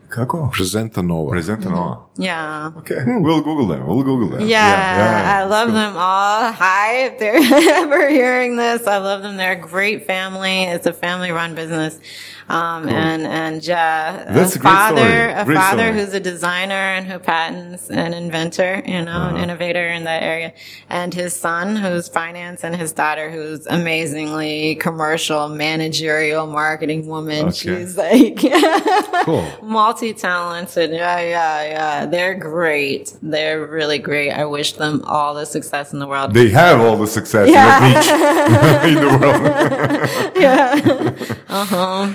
Kako? 0.08 0.50
Presenta 0.52 1.02
Nova. 1.04 1.30
Presenta 1.30 1.68
Nova. 1.68 1.96
Mm-hmm. 1.96 2.05
Yeah. 2.18 2.70
Okay, 2.78 2.96
we'll 3.06 3.42
Google 3.42 3.66
them. 3.66 3.86
We'll 3.86 4.02
Google 4.02 4.38
them. 4.38 4.48
Yeah, 4.48 5.38
I 5.38 5.44
love 5.44 5.72
them 5.72 5.94
all. 5.96 6.50
Hi, 6.52 7.04
if 7.06 7.18
they're 7.18 7.36
ever 7.76 8.08
hearing 8.08 8.56
this, 8.56 8.86
I 8.86 8.96
love 8.98 9.22
them. 9.22 9.36
They're 9.36 9.52
a 9.52 9.56
great 9.56 10.06
family. 10.06 10.62
It's 10.64 10.86
a 10.86 10.94
family-run 10.94 11.54
business, 11.54 11.98
um, 12.48 12.88
and 12.88 13.26
and 13.26 13.62
yeah, 13.66 14.32
That's 14.32 14.56
a 14.56 14.58
a 14.58 14.62
father, 14.62 15.28
a 15.36 15.44
Great 15.44 15.56
father 15.58 15.88
story. 15.88 16.00
who's 16.00 16.14
a 16.14 16.20
designer 16.20 16.74
and 16.74 17.06
who 17.06 17.18
patents 17.18 17.90
an 17.90 18.14
inventor, 18.14 18.82
you 18.86 19.02
know, 19.04 19.10
Uh-huh. 19.12 19.36
an 19.36 19.42
innovator 19.42 19.86
in 19.86 20.04
that 20.04 20.22
area, 20.22 20.54
and 20.88 21.12
his 21.12 21.34
son 21.36 21.76
who's 21.76 22.08
finance, 22.08 22.64
and 22.64 22.74
his 22.76 22.92
daughter 22.92 23.30
who's 23.30 23.66
amazingly 23.66 24.76
commercial, 24.76 25.48
managerial, 25.50 26.46
marketing 26.46 27.06
woman. 27.06 27.48
Okay. 27.48 27.52
She's 27.56 27.98
like 27.98 28.38
Cool. 29.26 29.46
multi-talented. 29.62 30.90
Yeah, 30.92 31.20
yeah, 31.20 31.62
yeah. 31.64 32.05
They're 32.10 32.34
great. 32.34 33.14
They're 33.22 33.64
really 33.66 33.98
great. 33.98 34.30
I 34.32 34.44
wish 34.44 34.72
them 34.74 35.02
all 35.04 35.34
the 35.34 35.44
success 35.46 35.92
in 35.92 35.98
the 35.98 36.06
world. 36.06 36.34
They 36.34 36.50
have 36.50 36.80
all 36.80 36.96
the 36.96 37.06
success 37.06 37.48
Yeah. 37.48 38.86
in 38.86 38.94
the 38.94 39.04
in 39.04 39.04
the 39.04 39.18
world. 39.18 41.26
Uh-huh. 41.48 42.12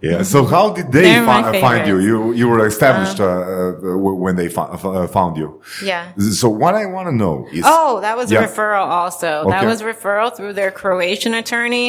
Yeah. 0.00 0.22
So 0.22 0.44
how 0.44 0.70
did 0.72 0.92
they 0.92 1.12
fi- 1.26 1.60
find 1.60 1.86
you? 1.88 1.98
You 1.98 2.32
you 2.32 2.46
were 2.48 2.64
established 2.66 3.18
uh, 3.18 3.26
uh, 3.26 3.96
when 4.24 4.36
they 4.36 4.48
uh, 4.54 5.06
found 5.08 5.36
you. 5.36 5.60
yeah. 5.82 6.12
So 6.40 6.48
what 6.48 6.74
I 6.76 6.86
want 6.86 7.08
to 7.08 7.14
know 7.22 7.46
is 7.52 7.64
Oh, 7.66 8.00
that 8.00 8.16
was 8.16 8.30
Yeah. 8.30 8.44
a 8.44 8.46
referral 8.48 8.86
also. 8.86 9.30
That 9.50 9.64
was 9.64 9.82
referral 9.82 10.30
through 10.36 10.52
their 10.60 10.70
Croatian 10.70 11.34
attorney 11.34 11.86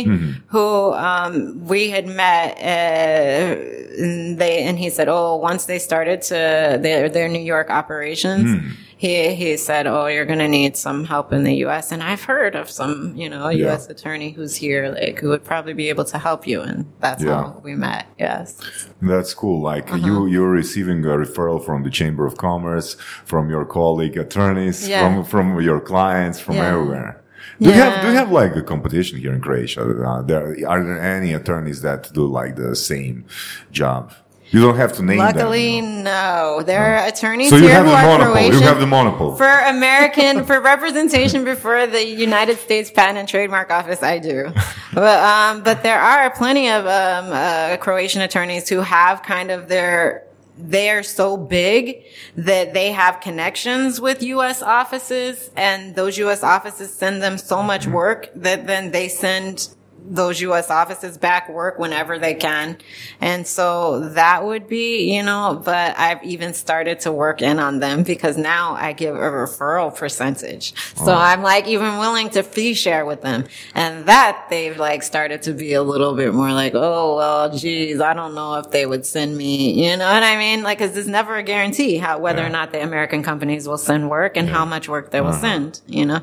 who, 0.47 0.93
um, 0.93 1.34
we 1.72 1.89
had 1.91 2.07
met, 2.07 2.57
uh, 2.57 4.03
and 4.03 4.38
they, 4.41 4.64
and 4.64 4.78
he 4.80 4.89
said, 4.89 5.07
oh, 5.07 5.36
once 5.36 5.66
they 5.66 5.80
started 5.80 6.22
to 6.24 6.36
their, 6.82 7.10
their 7.10 7.28
New 7.30 7.45
York 7.53 7.70
operations, 7.70 8.47
he, 9.03 9.33
he 9.33 9.55
said, 9.55 9.87
oh, 9.87 10.07
you're 10.07 10.25
going 10.25 10.39
to 10.47 10.47
need 10.49 10.75
some 10.75 11.05
help 11.05 11.31
in 11.31 11.45
the 11.45 11.55
U.S. 11.65 11.85
And 11.93 12.03
I've 12.03 12.23
heard 12.33 12.53
of 12.61 12.69
some, 12.69 13.15
you 13.15 13.29
know, 13.29 13.47
Yeah. 13.47 13.67
U.S. 13.67 13.87
attorney 13.89 14.31
who's 14.31 14.55
here, 14.57 14.89
like, 14.89 15.19
who 15.19 15.29
would 15.29 15.45
probably 15.51 15.73
be 15.73 15.87
able 15.87 16.03
to 16.13 16.17
help 16.27 16.45
you. 16.45 16.59
And 16.61 16.85
that's 16.99 17.23
Yeah. 17.23 17.35
how 17.43 17.61
we 17.63 17.75
met. 17.75 18.07
Yes. 18.19 18.47
That's 19.01 19.33
cool. 19.33 19.61
Like 19.61 19.87
Uh-huh. 19.93 20.05
you, 20.05 20.25
you're 20.33 20.51
receiving 20.63 20.99
a 21.05 21.15
referral 21.25 21.59
from 21.67 21.83
the 21.83 21.89
Chamber 21.99 22.25
of 22.25 22.35
Commerce, 22.47 22.97
from 23.31 23.49
your 23.49 23.63
colleague 23.77 24.17
attorneys, 24.25 24.77
Yeah. 24.89 24.99
from 25.01 25.23
from 25.33 25.45
your 25.69 25.79
clients, 25.91 26.37
from 26.45 26.55
Yeah. 26.55 26.71
everywhere. 26.73 27.11
Do 27.61 27.67
you 27.69 27.75
have 27.83 27.93
do 28.01 28.07
you 28.11 28.17
have 28.21 28.31
like 28.41 28.53
a 28.57 28.61
competition 28.73 29.15
here 29.23 29.33
in 29.37 29.39
Croatia? 29.47 29.81
Uh, 30.09 30.21
there 30.29 30.43
are 30.73 30.81
there 30.87 31.01
any 31.17 31.31
attorneys 31.39 31.79
that 31.87 32.01
do 32.17 32.23
like 32.39 32.53
the 32.63 32.75
same 32.91 33.23
job? 33.71 34.03
You 34.51 34.61
don't 34.61 34.77
have 34.77 34.93
to 34.93 35.03
name 35.03 35.19
it. 35.19 35.21
Luckily, 35.21 35.79
them. 35.79 36.03
no. 36.03 36.63
There 36.65 36.81
are 36.81 37.07
attorneys 37.07 37.49
So 37.49 37.55
you 37.55 37.63
here 37.63 37.73
have 37.73 37.85
who 37.85 37.91
the 37.91 37.97
are 37.97 38.17
monopoly. 38.17 38.47
You 38.47 38.61
have 38.61 38.79
the 38.79 38.87
monopoly. 38.87 39.37
For 39.37 39.47
American, 39.47 40.43
for 40.45 40.59
representation 40.59 41.43
before 41.43 41.85
the 41.85 42.03
United 42.03 42.57
States 42.57 42.89
Patent 42.89 43.19
and 43.19 43.27
Trademark 43.27 43.69
Office, 43.69 44.01
I 44.01 44.17
do. 44.17 44.51
But, 44.91 45.23
um, 45.23 45.61
but 45.61 45.83
there 45.83 45.99
are 45.99 46.31
plenty 46.31 46.69
of, 46.69 46.85
um, 46.85 47.31
uh, 47.31 47.77
Croatian 47.77 48.21
attorneys 48.21 48.67
who 48.67 48.79
have 48.79 49.21
kind 49.21 49.51
of 49.51 49.67
their, 49.67 50.25
they 50.57 50.89
are 50.89 51.03
so 51.03 51.37
big 51.37 52.03
that 52.35 52.73
they 52.73 52.91
have 52.91 53.21
connections 53.21 54.01
with 54.01 54.23
U.S. 54.23 54.63
offices 54.63 55.51
and 55.55 55.95
those 55.95 56.17
U.S. 56.17 56.41
offices 56.43 56.91
send 56.91 57.21
them 57.21 57.37
so 57.37 57.61
much 57.61 57.85
work 57.85 58.29
that 58.35 58.65
then 58.65 58.91
they 58.91 59.09
send 59.09 59.69
those 60.07 60.41
U.S. 60.41 60.69
offices 60.69 61.17
back 61.17 61.49
work 61.49 61.77
whenever 61.77 62.17
they 62.17 62.33
can. 62.33 62.77
And 63.21 63.45
so 63.45 64.09
that 64.09 64.43
would 64.43 64.67
be, 64.67 65.15
you 65.15 65.23
know, 65.23 65.61
but 65.63 65.97
I've 65.97 66.23
even 66.23 66.53
started 66.53 67.01
to 67.01 67.11
work 67.11 67.41
in 67.41 67.59
on 67.59 67.79
them 67.79 68.03
because 68.03 68.37
now 68.37 68.73
I 68.73 68.93
give 68.93 69.15
a 69.15 69.19
referral 69.19 69.95
percentage. 69.95 70.73
So 70.95 71.13
I'm 71.13 71.41
like 71.41 71.67
even 71.67 71.97
willing 71.97 72.29
to 72.31 72.43
fee 72.43 72.73
share 72.73 73.05
with 73.05 73.21
them. 73.21 73.45
And 73.75 74.05
that 74.05 74.47
they've 74.49 74.77
like 74.77 75.03
started 75.03 75.43
to 75.43 75.53
be 75.53 75.73
a 75.73 75.83
little 75.83 76.15
bit 76.15 76.33
more 76.33 76.51
like, 76.51 76.73
oh, 76.75 77.15
well, 77.17 77.57
geez, 77.57 78.01
I 78.01 78.13
don't 78.13 78.35
know 78.35 78.55
if 78.55 78.71
they 78.71 78.85
would 78.85 79.05
send 79.05 79.37
me, 79.37 79.85
you 79.85 79.97
know 79.97 80.11
what 80.11 80.23
I 80.23 80.37
mean? 80.37 80.63
Like, 80.63 80.79
cause 80.79 80.93
there's 80.93 81.07
never 81.07 81.35
a 81.35 81.43
guarantee 81.43 81.97
how, 81.97 82.19
whether 82.19 82.45
or 82.45 82.49
not 82.49 82.71
the 82.71 82.81
American 82.81 83.23
companies 83.23 83.67
will 83.67 83.77
send 83.77 84.09
work 84.09 84.37
and 84.37 84.49
how 84.49 84.65
much 84.65 84.89
work 84.89 85.11
they 85.11 85.21
will 85.21 85.29
uh-huh. 85.29 85.41
send, 85.41 85.81
you 85.87 86.05
know? 86.05 86.21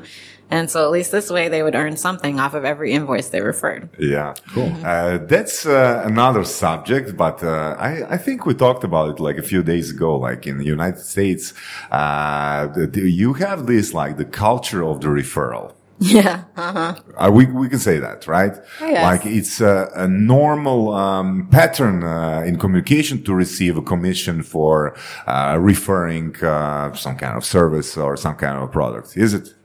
And 0.49 0.69
so 0.71 0.85
at 0.85 0.91
least 0.91 1.11
this 1.11 1.29
way 1.29 1.49
they 1.49 1.61
would 1.63 1.75
earn 1.75 1.97
something 1.97 2.39
off 2.39 2.53
of 2.53 2.63
every 2.63 2.93
invoice 2.93 3.29
they 3.29 3.41
referred. 3.41 3.89
Yeah, 3.99 4.33
cool. 4.53 4.71
Uh, 4.83 5.17
that's 5.17 5.65
uh, 5.65 6.03
another 6.05 6.43
subject, 6.45 7.17
but 7.17 7.43
uh, 7.43 7.75
I, 7.77 8.13
I 8.15 8.17
think 8.17 8.45
we 8.45 8.53
talked 8.53 8.83
about 8.85 9.09
it 9.09 9.19
like 9.19 9.37
a 9.37 9.41
few 9.43 9.61
days 9.61 9.91
ago. 9.91 10.17
Like 10.17 10.47
in 10.47 10.57
the 10.57 10.65
United 10.65 10.99
States, 11.01 11.53
uh, 11.91 12.67
the, 12.67 12.87
the- 12.87 13.11
you 13.11 13.33
have 13.33 13.65
this 13.67 13.93
like 13.93 14.17
the 14.17 14.25
culture 14.25 14.83
of 14.83 15.01
the 15.01 15.07
referral. 15.07 15.73
Yeah. 15.99 16.43
Uh-huh. 16.55 16.93
Uh, 17.17 17.31
we 17.33 17.47
we 17.47 17.67
can 17.69 17.79
say 17.79 17.97
that, 17.97 18.27
right? 18.27 18.53
Yes. 18.79 19.03
Like 19.03 19.25
it's 19.25 19.59
a, 19.61 19.89
a 19.95 20.07
normal 20.07 20.93
um, 20.93 21.47
pattern 21.49 22.03
uh, 22.03 22.43
in 22.45 22.59
communication 22.59 23.23
to 23.23 23.33
receive 23.33 23.77
a 23.77 23.81
commission 23.81 24.43
for 24.43 24.95
uh, 25.25 25.57
referring 25.59 26.35
uh, 26.43 26.93
some 26.93 27.17
kind 27.17 27.35
of 27.35 27.43
service 27.43 27.97
or 27.97 28.15
some 28.15 28.35
kind 28.35 28.59
of 28.59 28.71
product. 28.71 29.17
Is 29.17 29.33
it? 29.33 29.55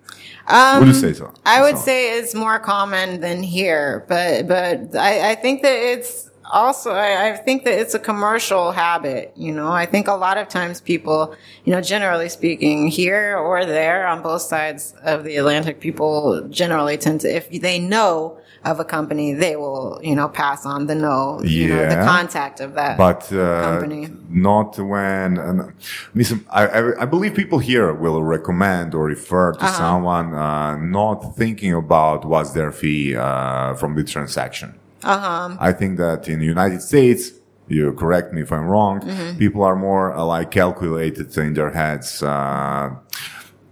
Would 0.79 0.89
you 0.89 0.95
say 0.95 1.13
so? 1.13 1.27
Um, 1.27 1.35
I 1.47 1.61
would 1.63 1.77
So- 1.79 1.85
say 1.85 2.19
it's 2.19 2.35
more 2.35 2.59
common 2.59 3.21
than 3.21 3.43
here, 3.43 4.05
but 4.09 4.49
but 4.49 4.97
I, 4.97 5.33
I 5.33 5.35
think 5.37 5.63
that 5.63 5.75
it's 5.77 6.31
also 6.53 6.91
I, 6.93 7.31
I 7.31 7.37
think 7.37 7.65
that 7.65 7.79
it's 7.79 7.95
a 7.95 7.99
commercial 7.99 8.73
habit. 8.73 9.33
You 9.37 9.53
know, 9.53 9.71
I 9.73 9.87
think 9.87 10.09
a 10.09 10.13
lot 10.15 10.37
of 10.39 10.49
times 10.49 10.81
people, 10.81 11.35
you 11.65 11.73
know, 11.73 11.81
generally 11.81 12.29
speaking, 12.29 12.89
here 12.89 13.37
or 13.39 13.65
there 13.65 14.07
on 14.07 14.23
both 14.23 14.43
sides 14.43 14.95
of 15.03 15.25
the 15.25 15.37
Atlantic, 15.37 15.81
people 15.81 16.47
generally 16.51 16.97
tend 16.99 17.21
to 17.23 17.29
if 17.35 17.49
they 17.61 17.79
know 17.79 18.39
of 18.65 18.79
a 18.81 18.85
company, 18.85 19.35
they 19.35 19.57
will 19.57 19.99
you 20.03 20.15
know 20.15 20.29
pass 20.29 20.65
on 20.67 20.87
the 20.87 20.95
know, 20.95 21.41
you 21.43 21.69
know, 21.69 21.89
the 21.89 22.01
contact 22.15 22.61
of 22.61 22.75
that 22.75 22.97
but 22.97 23.21
uh, 23.33 23.63
company. 23.69 24.09
not 24.29 24.79
when. 24.79 25.39
Uh, 25.39 25.71
listen, 26.15 26.39
I, 26.51 26.63
I, 26.67 27.03
I 27.03 27.05
believe 27.15 27.35
people 27.35 27.59
here 27.59 27.93
will 28.05 28.23
recommend 28.23 28.95
or 28.95 29.05
refer 29.17 29.47
Uh-huh. 29.53 29.67
to 29.67 29.73
someone 29.85 30.29
uh, 30.35 30.77
not 31.01 31.19
thinking 31.37 31.73
about 31.85 32.25
what's 32.25 32.53
their 32.59 32.73
fee 32.81 33.17
uh, 33.17 33.75
from 33.81 33.91
the 33.97 34.05
transaction. 34.05 34.69
Uh-huh. 35.05 35.57
I 35.69 35.73
think 35.73 35.93
that 35.99 36.29
in 36.29 36.39
the 36.39 36.47
United 36.57 36.81
States, 36.91 37.23
you 37.69 37.93
correct 38.03 38.29
me 38.35 38.41
if 38.47 38.51
I'm 38.57 38.67
wrong, 38.75 39.01
Mm-hmm. 39.01 39.39
people 39.45 39.63
are 39.71 39.77
more 39.89 40.07
uh, 40.15 40.25
like 40.35 40.49
calculated 40.51 41.27
in 41.37 41.55
their 41.55 41.71
heads. 41.81 42.23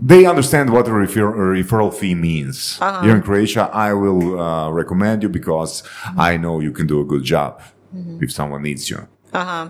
They 0.02 0.24
understand 0.24 0.70
what 0.70 0.88
a, 0.88 0.92
refer- 0.92 1.52
a 1.52 1.62
referral 1.62 1.92
fee 1.92 2.14
means. 2.14 2.78
Uh-huh. 2.80 3.02
Here 3.02 3.14
in 3.14 3.22
Croatia, 3.22 3.68
I 3.72 3.92
will 3.92 4.40
uh, 4.40 4.70
recommend 4.70 5.22
you 5.22 5.28
because 5.28 5.82
Mm-hmm. 5.82 6.20
I 6.20 6.36
know 6.38 6.60
you 6.60 6.72
can 6.72 6.86
do 6.86 7.00
a 7.00 7.04
good 7.04 7.22
job 7.22 7.60
if 8.20 8.30
someone 8.32 8.62
needs 8.62 8.88
you. 8.90 9.06
Uh 9.32 9.68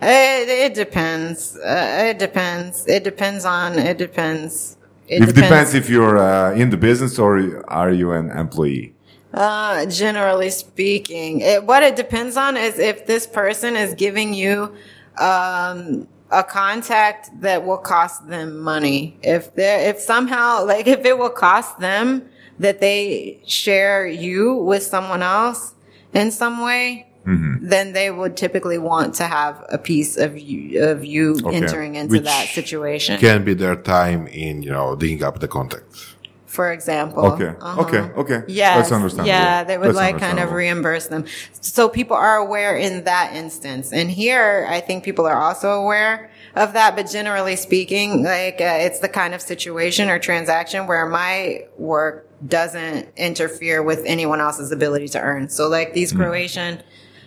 It, 0.00 0.48
it 0.66 0.74
depends. 0.74 1.56
Uh, 1.56 2.10
it 2.10 2.18
depends. 2.18 2.86
It 2.86 3.02
depends 3.04 3.44
on. 3.44 3.78
It 3.78 3.98
depends. 3.98 4.76
It 5.08 5.34
depends 5.34 5.74
if 5.74 5.90
you're 5.90 6.18
uh, 6.18 6.52
in 6.62 6.70
the 6.70 6.76
business 6.76 7.18
or 7.18 7.30
are 7.68 7.90
you 7.92 8.12
an 8.12 8.30
employee. 8.30 8.94
Uh, 9.34 9.84
generally 9.86 10.50
speaking, 10.50 11.40
it, 11.40 11.64
what 11.64 11.82
it 11.82 11.96
depends 11.96 12.36
on 12.36 12.56
is 12.56 12.78
if 12.78 13.06
this 13.06 13.26
person 13.26 13.76
is 13.76 13.92
giving 13.94 14.32
you 14.32 14.72
um, 15.18 16.06
a 16.34 16.42
contact 16.42 17.30
that 17.40 17.64
will 17.64 17.78
cost 17.78 18.28
them 18.28 18.58
money. 18.58 19.18
If 19.22 19.54
they 19.54 19.88
if 19.88 19.98
somehow 20.00 20.64
like 20.64 20.86
if 20.86 21.04
it 21.04 21.16
will 21.18 21.30
cost 21.30 21.78
them 21.78 22.28
that 22.58 22.80
they 22.80 23.40
share 23.46 24.06
you 24.06 24.54
with 24.54 24.82
someone 24.82 25.22
else 25.22 25.74
in 26.12 26.30
some 26.30 26.62
way. 26.62 27.08
Mm-hmm. 27.26 27.68
Then 27.68 27.94
they 27.94 28.10
would 28.10 28.36
typically 28.36 28.76
want 28.76 29.14
to 29.14 29.24
have 29.24 29.64
a 29.70 29.78
piece 29.78 30.18
of 30.18 30.38
you 30.38 30.84
of 30.84 31.06
you 31.06 31.36
Okay. 31.42 31.56
entering 31.56 31.94
into 31.94 32.12
Which 32.16 32.24
that 32.24 32.48
situation. 32.48 33.14
It 33.14 33.20
can 33.20 33.44
be 33.44 33.54
their 33.54 33.76
time 33.76 34.26
in, 34.26 34.62
you 34.62 34.70
know, 34.70 34.94
digging 34.94 35.22
up 35.24 35.40
the 35.40 35.48
contacts. 35.48 36.13
For 36.54 36.72
example. 36.72 37.26
Okay. 37.32 37.52
Okay. 37.60 37.98
Okay. 37.98 38.42
Yes. 38.46 38.76
That's 38.76 38.92
understandable. 38.92 39.28
Yeah, 39.28 39.64
they 39.64 39.76
would 39.76 39.88
That's 39.88 39.96
like 39.96 40.18
kind 40.18 40.38
of 40.38 40.52
reimburse 40.52 41.08
them. 41.08 41.26
So 41.60 41.88
people 41.88 42.16
are 42.16 42.36
aware 42.36 42.76
in 42.76 43.04
that 43.04 43.34
instance. 43.34 43.92
And 43.92 44.10
here, 44.10 44.66
I 44.70 44.80
think 44.80 45.04
people 45.04 45.26
are 45.26 45.36
also 45.36 45.72
aware 45.72 46.30
of 46.54 46.72
that. 46.74 46.94
But 46.94 47.10
generally 47.10 47.56
speaking, 47.56 48.22
like, 48.22 48.60
uh, 48.60 48.78
it's 48.86 49.00
the 49.00 49.08
kind 49.08 49.34
of 49.34 49.42
situation 49.42 50.08
or 50.08 50.18
transaction 50.18 50.86
where 50.86 51.06
my 51.06 51.66
work 51.76 52.30
doesn't 52.46 53.08
interfere 53.16 53.82
with 53.82 54.02
anyone 54.06 54.40
else's 54.40 54.70
ability 54.70 55.08
to 55.08 55.20
earn. 55.20 55.48
So 55.48 55.68
like 55.68 55.92
these 55.94 56.12
Mm. 56.12 56.16
Croatian 56.18 56.82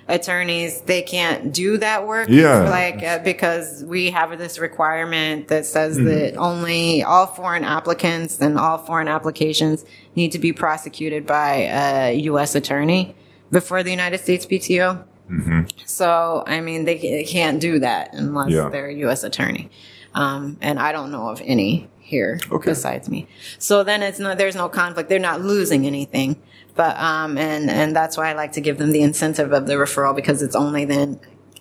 attorneys, 0.07 0.81
they 0.81 1.01
can't 1.01 1.53
do 1.53 1.77
that 1.79 2.07
work. 2.07 2.29
Yeah. 2.29 2.69
Like, 2.69 3.03
uh, 3.03 3.19
because 3.19 3.83
we 3.83 4.11
have 4.11 4.37
this 4.37 4.57
requirement 4.59 5.47
that 5.49 5.65
says 5.65 5.97
Mm-hmm. 5.97 6.05
that 6.07 6.35
only 6.37 7.03
all 7.03 7.25
foreign 7.27 7.63
applicants 7.63 8.39
and 8.39 8.57
all 8.57 8.77
foreign 8.77 9.07
applications 9.07 9.83
need 10.15 10.31
to 10.31 10.39
be 10.39 10.53
prosecuted 10.53 11.25
by 11.25 11.67
a 12.09 12.13
U.S. 12.31 12.55
attorney 12.55 13.15
before 13.51 13.83
the 13.83 13.91
United 13.91 14.19
States 14.19 14.45
PTO. 14.45 15.03
So, 15.85 16.43
I 16.47 16.61
mean, 16.61 16.85
they, 16.85 16.97
they 16.97 17.23
can't 17.25 17.59
do 17.59 17.79
that 17.79 18.13
unless 18.13 18.51
Yeah. 18.51 18.69
they're 18.69 18.87
a 18.87 18.93
U.S. 18.95 19.23
attorney. 19.23 19.69
Um, 20.13 20.57
and 20.61 20.79
I 20.79 20.91
don't 20.93 21.11
know 21.11 21.29
of 21.29 21.41
any 21.45 21.89
here 21.99 22.39
Okay. 22.51 22.71
besides 22.71 23.09
me. 23.09 23.27
So 23.59 23.83
then 23.83 24.01
it's 24.01 24.19
not 24.19 24.37
there's 24.37 24.55
no 24.55 24.69
conflict. 24.69 25.09
They're 25.09 25.19
not 25.19 25.41
losing 25.41 25.85
anything. 25.85 26.41
But, 26.77 26.97
um, 26.99 27.37
and, 27.37 27.69
and 27.69 27.95
that's 27.95 28.15
why 28.17 28.29
I 28.29 28.33
like 28.33 28.53
to 28.53 28.61
give 28.61 28.77
them 28.77 28.91
the 28.91 29.01
incentive 29.01 29.51
of 29.51 29.65
the 29.67 29.73
referral 29.73 30.15
because 30.15 30.41
it's 30.41 30.55
only 30.55 30.85
then 30.85 31.19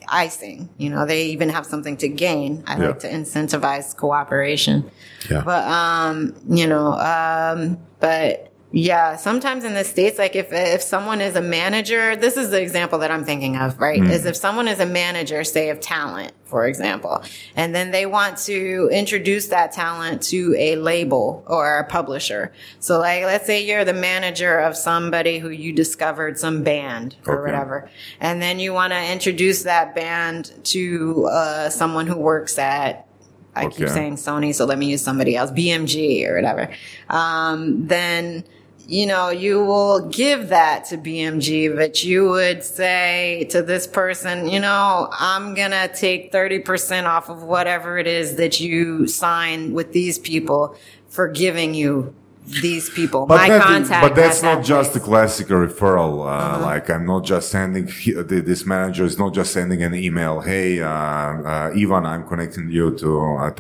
icing. 0.09 0.69
You 0.79 0.91
know, 0.91 1.05
they 1.07 1.27
even 1.27 1.49
have 1.49 1.67
something 1.67 1.97
to 1.99 2.09
gain. 2.09 2.63
I 2.67 2.79
Yeah. 2.79 2.89
like 2.89 2.99
to 3.01 3.11
incentivize 3.11 3.97
cooperation. 3.97 4.89
Yeah. 5.31 5.43
But 5.45 5.65
um, 5.65 6.35
you 6.49 6.67
know, 6.69 6.93
um, 6.93 7.79
but 7.99 8.53
yeah, 8.73 9.17
sometimes 9.17 9.65
in 9.65 9.75
the 9.75 9.85
states, 9.85 10.19
like 10.19 10.35
if 10.37 10.49
if 10.53 10.83
someone 10.83 11.21
is 11.21 11.37
a 11.37 11.41
manager, 11.41 12.17
this 12.17 12.37
is 12.37 12.51
the 12.51 12.61
example 12.61 12.99
that 12.99 13.11
I'm 13.11 13.25
thinking 13.25 13.57
of, 13.57 13.79
right? 13.79 14.03
Is 14.03 14.27
if 14.27 14.37
someone 14.37 14.69
is 14.69 14.81
a 14.81 14.87
manager, 14.87 15.45
say 15.45 15.71
of 15.71 15.81
talent, 15.81 16.33
for 16.45 16.67
example, 16.67 17.23
and 17.55 17.75
then 17.75 17.93
they 17.93 18.07
want 18.07 18.39
to 18.39 18.91
introduce 18.93 19.49
that 19.49 19.73
talent 19.73 20.23
to 20.25 20.55
a 20.59 20.77
label 20.77 21.45
or 21.47 21.79
a 21.79 21.85
publisher. 21.85 22.53
So, 22.81 22.99
like, 22.99 23.23
let's 23.23 23.47
say 23.47 23.65
you're 23.65 23.85
the 23.85 23.95
manager 23.95 24.59
of 24.59 24.77
somebody 24.77 25.39
who 25.39 25.49
you 25.49 25.73
discovered 25.73 26.39
some 26.39 26.63
band 26.65 27.17
or 27.25 27.35
Okay. 27.35 27.43
whatever, 27.53 27.89
and 28.21 28.43
then 28.43 28.59
you 28.59 28.73
want 28.73 28.93
to 28.93 29.13
introduce 29.13 29.63
that 29.63 29.95
band 29.95 30.53
to 30.65 31.27
uh, 31.27 31.71
someone 31.71 32.09
who 32.09 32.17
works 32.17 32.59
at 32.59 33.07
I 33.55 33.69
keep 33.69 33.89
saying 33.89 34.17
Sony, 34.17 34.55
so 34.55 34.67
let 34.67 34.77
me 34.77 34.85
use 34.87 35.01
somebody 35.03 35.35
else, 35.35 35.51
BMG 35.51 36.29
or 36.29 36.35
whatever. 36.35 36.69
Um, 37.09 37.87
then, 37.87 38.45
you 38.89 39.07
know, 39.07 39.31
you 39.31 39.65
will 39.65 40.09
give 40.09 40.49
that 40.51 40.85
to 40.87 40.99
BMG, 40.99 41.75
but 41.75 42.05
you 42.05 42.29
would 42.29 42.63
say 42.63 43.49
to 43.51 43.63
this 43.63 43.87
person, 43.87 44.49
you 44.49 44.61
know, 44.61 45.09
I'm 45.13 45.55
gonna 45.55 45.89
take 45.89 46.33
30% 46.33 47.05
off 47.05 47.29
of 47.29 47.43
whatever 47.43 47.99
it 47.99 48.07
is 48.07 48.37
that 48.37 48.61
you 48.61 49.09
sign 49.09 49.73
with 49.73 49.93
these 49.93 50.19
people 50.21 50.77
for 51.09 51.27
giving 51.27 51.75
you 51.75 52.15
these 52.47 52.89
people. 52.90 53.27
My 53.27 53.48
that- 53.48 53.62
contact. 53.62 54.02
but 54.06 54.14
that's 54.14 54.43
not 54.43 54.59
that 54.59 54.64
just 54.64 54.90
a 54.90 55.01
place. 55.01 55.05
classic 55.09 55.48
referral. 55.48 56.20
Uh, 56.20 56.28
Uh-huh. 56.28 56.64
Like 56.70 56.89
I'm 56.90 57.06
not 57.06 57.24
just 57.24 57.51
sending 57.51 57.86
this 58.28 58.64
manager 58.66 59.05
is 59.05 59.18
not 59.18 59.35
just 59.35 59.52
sending 59.52 59.82
an 59.82 59.94
email. 59.94 60.40
Hey, 60.40 60.81
uh, 60.81 60.89
uh, 60.89 61.70
Ivan, 61.82 62.05
I'm 62.06 62.24
connecting 62.27 62.70
you 62.70 62.86
to 63.02 63.09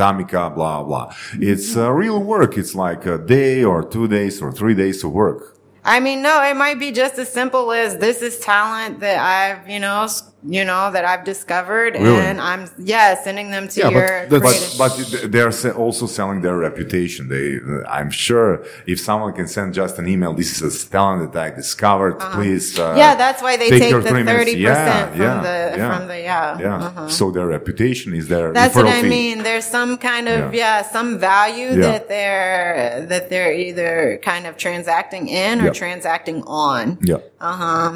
Tamika. 0.00 0.54
Blah 0.54 0.82
blah. 0.84 1.12
It's 1.40 1.76
uh, 1.76 1.90
real 1.92 2.20
work. 2.22 2.56
It's 2.56 2.74
like 2.74 3.06
a 3.06 3.18
day 3.18 3.64
or 3.64 3.82
two 3.94 4.06
days 4.08 4.40
or 4.42 4.50
three 4.52 4.74
days 4.74 5.02
of 5.04 5.12
work. 5.12 5.40
I 5.88 6.00
mean, 6.00 6.20
no, 6.20 6.42
it 6.42 6.56
might 6.56 6.78
be 6.80 6.90
just 6.90 7.16
as 7.16 7.28
simple 7.32 7.70
as 7.72 7.98
this 7.98 8.20
is 8.20 8.40
talent 8.40 8.98
that 9.00 9.18
I've, 9.34 9.70
you 9.70 9.78
know, 9.78 10.08
you 10.48 10.64
know, 10.64 10.90
that 10.92 11.04
I've 11.04 11.24
discovered 11.24 11.94
Really? 11.94 12.20
and 12.28 12.40
I'm, 12.40 12.68
yeah, 12.78 13.14
sending 13.26 13.50
them 13.50 13.66
to 13.68 13.80
Yeah, 13.80 13.88
your 13.88 14.06
creative- 14.06 14.30
But 14.30 14.74
but 14.78 15.32
they're 15.32 15.52
also 15.84 16.06
selling 16.06 16.40
their 16.42 16.56
reputation. 16.68 17.28
They, 17.28 17.58
I'm 17.98 18.10
sure, 18.10 18.64
if 18.86 18.98
someone 19.00 19.32
can 19.32 19.48
send 19.48 19.74
just 19.74 19.98
an 19.98 20.06
email, 20.08 20.32
this 20.34 20.50
is 20.62 20.84
a 20.86 20.90
talent 20.90 21.32
that 21.32 21.42
I 21.48 21.50
discovered. 21.62 22.14
Please, 22.36 22.78
uh, 22.78 22.82
Uh-huh. 22.84 22.98
yeah, 23.02 23.14
that's 23.16 23.40
why 23.42 23.56
they 23.56 23.70
take 23.70 23.90
your 23.90 24.02
the 24.02 24.10
three 24.10 24.22
30% 24.24 24.56
Yeah, 24.56 25.06
from 25.08 25.20
yeah, 25.20 25.40
the, 25.48 25.56
yeah. 25.78 25.98
from 25.98 26.08
the, 26.08 26.18
yeah. 26.20 26.58
Yeah. 26.60 26.76
uh-huh. 26.86 27.08
So 27.18 27.24
their 27.36 27.46
reputation 27.58 28.14
is 28.14 28.28
their 28.28 28.52
That's 28.52 28.74
what 28.76 28.86
I 28.86 29.02
fee. 29.02 29.08
mean. 29.08 29.36
There's 29.48 29.66
some 29.78 29.92
kind 29.98 30.26
of, 30.28 30.54
Yeah. 30.54 30.82
some 30.96 31.18
value 31.18 31.70
that 31.86 32.02
they're, 32.08 33.06
that 33.12 33.30
they're 33.30 33.52
either 33.66 34.20
kind 34.22 34.46
of 34.46 34.56
transacting 34.56 35.24
in 35.28 35.60
or 35.64 35.70
transacting 35.72 36.42
on. 36.46 36.98
Yeah. 37.02 37.16
Uh 37.40 37.56
huh. 37.62 37.92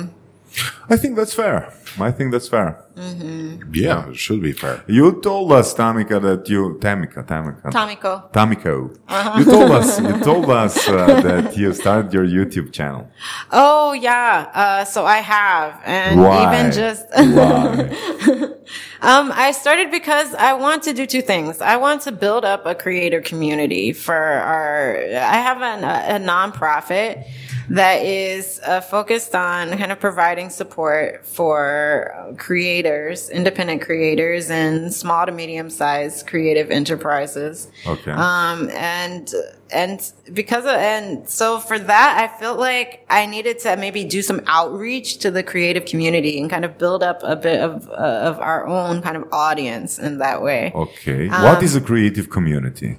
I 0.89 0.97
think 0.97 1.17
that's 1.17 1.33
fair. 1.33 1.73
I 1.99 2.11
think 2.11 2.33
that's 2.33 2.49
fair. 2.49 2.85
Yeah, 3.73 4.11
it 4.11 4.17
should 4.17 4.43
be 4.43 4.53
fair. 4.53 4.83
You 4.87 5.21
told 5.21 5.53
us, 5.53 5.73
Tamika, 5.75 6.21
that 6.21 6.49
you 6.49 6.79
Tamika, 6.81 7.27
Tamika, 7.27 7.71
Tomiko. 7.73 8.33
Tamiko. 8.33 8.99
Uh-huh. 9.09 9.39
You 9.39 9.45
told 9.45 9.71
us, 9.71 10.01
you 10.01 10.21
told 10.25 10.51
us 10.51 10.89
uh, 10.89 11.21
that 11.21 11.57
you 11.57 11.73
started 11.73 12.13
your 12.13 12.27
YouTube 12.27 12.73
channel. 12.73 13.09
Oh 13.51 13.93
yeah. 13.93 14.51
Uh, 14.55 14.85
so 14.85 15.07
I 15.07 15.19
have, 15.19 15.81
and 15.85 16.21
Why? 16.21 16.61
even 16.61 16.73
just, 16.73 17.07
Um, 19.03 19.33
I 19.35 19.53
started 19.53 19.91
because 19.91 20.35
I 20.35 20.53
want 20.53 20.83
to 20.83 20.93
do 20.93 21.07
two 21.07 21.23
things. 21.23 21.63
I 21.63 21.77
want 21.79 22.03
to 22.03 22.13
build 22.13 22.45
up 22.45 22.67
a 22.67 22.75
creator 22.75 23.23
community 23.23 23.95
for 23.95 24.15
our, 24.15 24.97
I 24.99 25.37
have 25.39 25.63
an, 25.63 25.85
a, 25.85 26.17
a 26.17 26.27
nonprofit 26.27 27.25
that 27.71 28.05
is 28.05 28.61
uh, 28.67 28.81
focused 28.81 29.35
on 29.37 29.79
kind 29.79 29.93
of 29.93 30.01
providing 30.01 30.51
support 30.51 31.25
for 31.25 32.35
creators, 32.37 33.31
independent 33.31 33.81
creators, 33.83 34.51
and 34.51 34.93
small 34.93 35.25
to 35.25 35.31
medium 35.31 35.71
sized 35.71 36.27
creative 36.27 36.71
enterprises. 36.73 37.69
Okay. 37.87 38.11
Um, 38.11 38.69
and 38.71 39.33
and 39.73 40.13
because 40.33 40.65
of, 40.65 40.73
and 40.73 41.29
so 41.29 41.61
for 41.61 41.79
that, 41.79 42.19
I 42.19 42.41
felt 42.41 42.59
like 42.59 43.07
I 43.09 43.27
needed 43.27 43.61
to 43.61 43.77
maybe 43.77 44.05
do 44.05 44.21
some 44.21 44.41
outreach 44.49 45.19
to 45.19 45.31
the 45.31 45.45
creative 45.45 45.85
community 45.85 46.41
and 46.41 46.51
kind 46.51 46.65
of 46.65 46.77
build 46.77 47.05
up 47.05 47.21
a 47.23 47.37
bit 47.37 47.61
of 47.61 47.89
uh, 47.89 47.93
of 47.93 48.41
our 48.41 48.67
own 48.67 49.01
kind 49.01 49.17
of 49.17 49.33
audience 49.33 49.97
in 49.97 50.19
that 50.19 50.43
way. 50.43 50.73
Okay. 50.75 51.29
Um, 51.29 51.45
what 51.45 51.63
is 51.63 51.77
a 51.77 51.81
creative 51.81 52.31
community? 52.31 52.99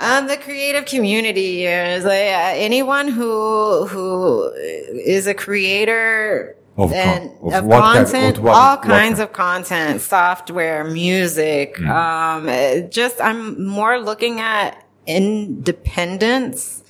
Um, 0.00 0.26
the 0.28 0.36
creative 0.38 0.86
community 0.86 1.66
is 1.66 2.04
like 2.04 2.28
uh, 2.32 2.52
anyone 2.56 3.08
who 3.08 3.86
who 3.86 4.50
is 4.54 5.26
a 5.26 5.34
creator 5.34 6.56
Of 6.76 6.90
con- 6.90 6.98
and 6.98 7.30
of 7.42 7.52
kind- 7.68 7.70
content, 7.70 8.38
of 8.38 8.44
what- 8.44 8.54
all 8.54 8.76
kinds 8.78 9.18
kind? 9.18 9.20
of 9.28 9.32
content, 9.34 10.00
software, 10.00 10.84
music. 10.84 11.76
Mm. 11.76 11.88
Um, 12.84 12.90
just 12.90 13.20
I'm 13.20 13.62
more 13.66 13.98
looking 14.00 14.40
at 14.40 14.82
independence 15.06 16.82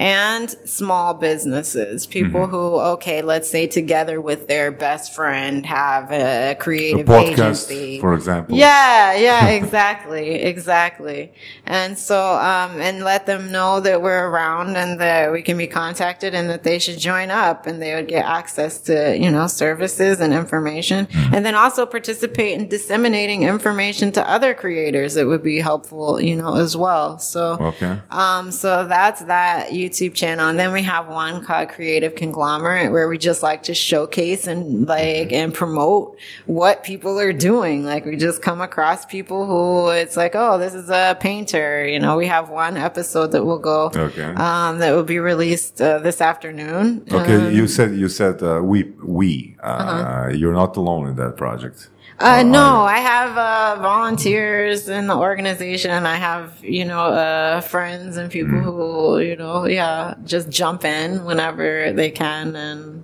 and 0.00 0.48
small 0.64 1.12
businesses, 1.14 2.06
people 2.06 2.40
Mm-hmm. 2.40 2.50
who, 2.52 2.80
okay, 2.94 3.20
let's 3.22 3.50
say 3.50 3.66
together 3.66 4.18
with 4.20 4.48
their 4.48 4.72
best 4.72 5.14
friend 5.14 5.66
have 5.66 6.10
a 6.10 6.52
A 6.52 6.54
creative 6.54 7.06
podcast, 7.06 7.32
agency. 7.70 8.00
for 8.00 8.14
example. 8.14 8.56
Yeah, 8.56 9.14
yeah, 9.14 9.48
exactly, 9.60 10.36
exactly. 10.36 11.32
And 11.66 11.98
so, 11.98 12.18
um, 12.34 12.80
and 12.80 13.04
let 13.04 13.26
them 13.26 13.52
know 13.52 13.80
that 13.80 14.00
we're 14.00 14.26
around 14.28 14.76
and 14.76 14.98
that 15.00 15.32
we 15.32 15.42
can 15.42 15.58
be 15.58 15.66
contacted 15.66 16.34
and 16.34 16.48
that 16.48 16.62
they 16.62 16.78
should 16.78 16.98
join 16.98 17.30
up 17.30 17.66
and 17.66 17.82
they 17.82 17.94
would 17.94 18.08
get 18.08 18.24
access 18.24 18.80
to, 18.82 19.16
you 19.18 19.30
know, 19.30 19.46
services 19.48 20.20
and 20.20 20.32
information. 20.32 21.06
Mm-hmm. 21.06 21.34
And 21.34 21.44
then 21.44 21.54
also 21.54 21.84
participate 21.84 22.58
in 22.58 22.68
disseminating 22.68 23.42
information 23.42 24.12
to 24.12 24.26
other 24.28 24.54
creators 24.54 25.12
that 25.14 25.26
would 25.26 25.42
be 25.42 25.58
helpful, 25.60 26.18
you 26.20 26.36
know, 26.36 26.56
as 26.56 26.74
well. 26.76 27.18
So, 27.18 27.58
Okay. 27.60 27.98
um, 28.10 28.50
so 28.50 28.86
that's 28.86 29.20
that 29.24 29.72
YouTube 29.90 30.14
channel. 30.14 30.48
And 30.48 30.58
then 30.58 30.72
we 30.72 30.82
have 30.82 31.08
one 31.08 31.44
called 31.44 31.68
Creative 31.70 32.14
Conglomerate 32.14 32.90
where 32.92 33.08
we 33.08 33.18
just 33.18 33.42
like 33.42 33.62
to 33.64 33.74
showcase 33.74 34.46
and 34.46 34.86
like, 34.88 35.32
and 35.32 35.52
promote 35.52 36.16
what 36.46 36.82
people 36.84 37.18
are 37.18 37.32
doing. 37.32 37.84
Like 37.84 38.04
we 38.06 38.16
just 38.16 38.42
come 38.42 38.60
across 38.60 39.04
people 39.04 39.46
who 39.46 39.88
it's 39.90 40.16
like, 40.16 40.32
oh, 40.34 40.58
this 40.58 40.74
is 40.74 40.88
a 40.90 41.16
painter. 41.20 41.86
You 41.86 41.98
know, 41.98 42.16
we 42.16 42.26
have 42.26 42.48
one 42.48 42.76
episode 42.76 43.32
that 43.32 43.44
will 43.44 43.58
go, 43.58 43.90
Okay. 43.94 44.22
um, 44.36 44.78
that 44.78 44.92
will 44.92 45.04
be 45.04 45.18
released 45.18 45.80
uh, 45.82 45.98
this 45.98 46.20
afternoon. 46.20 47.04
Okay. 47.10 47.36
Um, 47.36 47.52
you 47.52 47.66
said 47.66 47.94
you 47.94 48.08
said 48.08 48.42
uh, 48.42 48.60
we 48.62 48.84
we 49.04 49.56
uh, 49.62 49.66
Uh-huh. 49.66 50.28
you're 50.28 50.52
not 50.52 50.76
alone 50.76 51.08
in 51.08 51.16
that 51.16 51.36
project. 51.36 51.88
Uh, 52.20 52.42
no, 52.42 52.82
I 52.82 52.98
have 52.98 53.38
uh, 53.38 53.80
volunteers 53.80 54.88
in 54.90 55.06
the 55.06 55.16
organization. 55.16 56.04
I 56.04 56.16
have, 56.16 56.62
you 56.62 56.84
know, 56.84 57.00
uh, 57.06 57.62
friends 57.62 58.18
and 58.18 58.30
people 58.30 58.58
Mm. 58.58 58.62
who, 58.62 59.20
you 59.20 59.36
know, 59.36 59.64
yeah, 59.66 60.14
just 60.24 60.50
jump 60.50 60.84
in 60.84 61.24
whenever 61.24 61.92
they 61.92 62.10
can 62.10 62.56
and, 62.56 62.99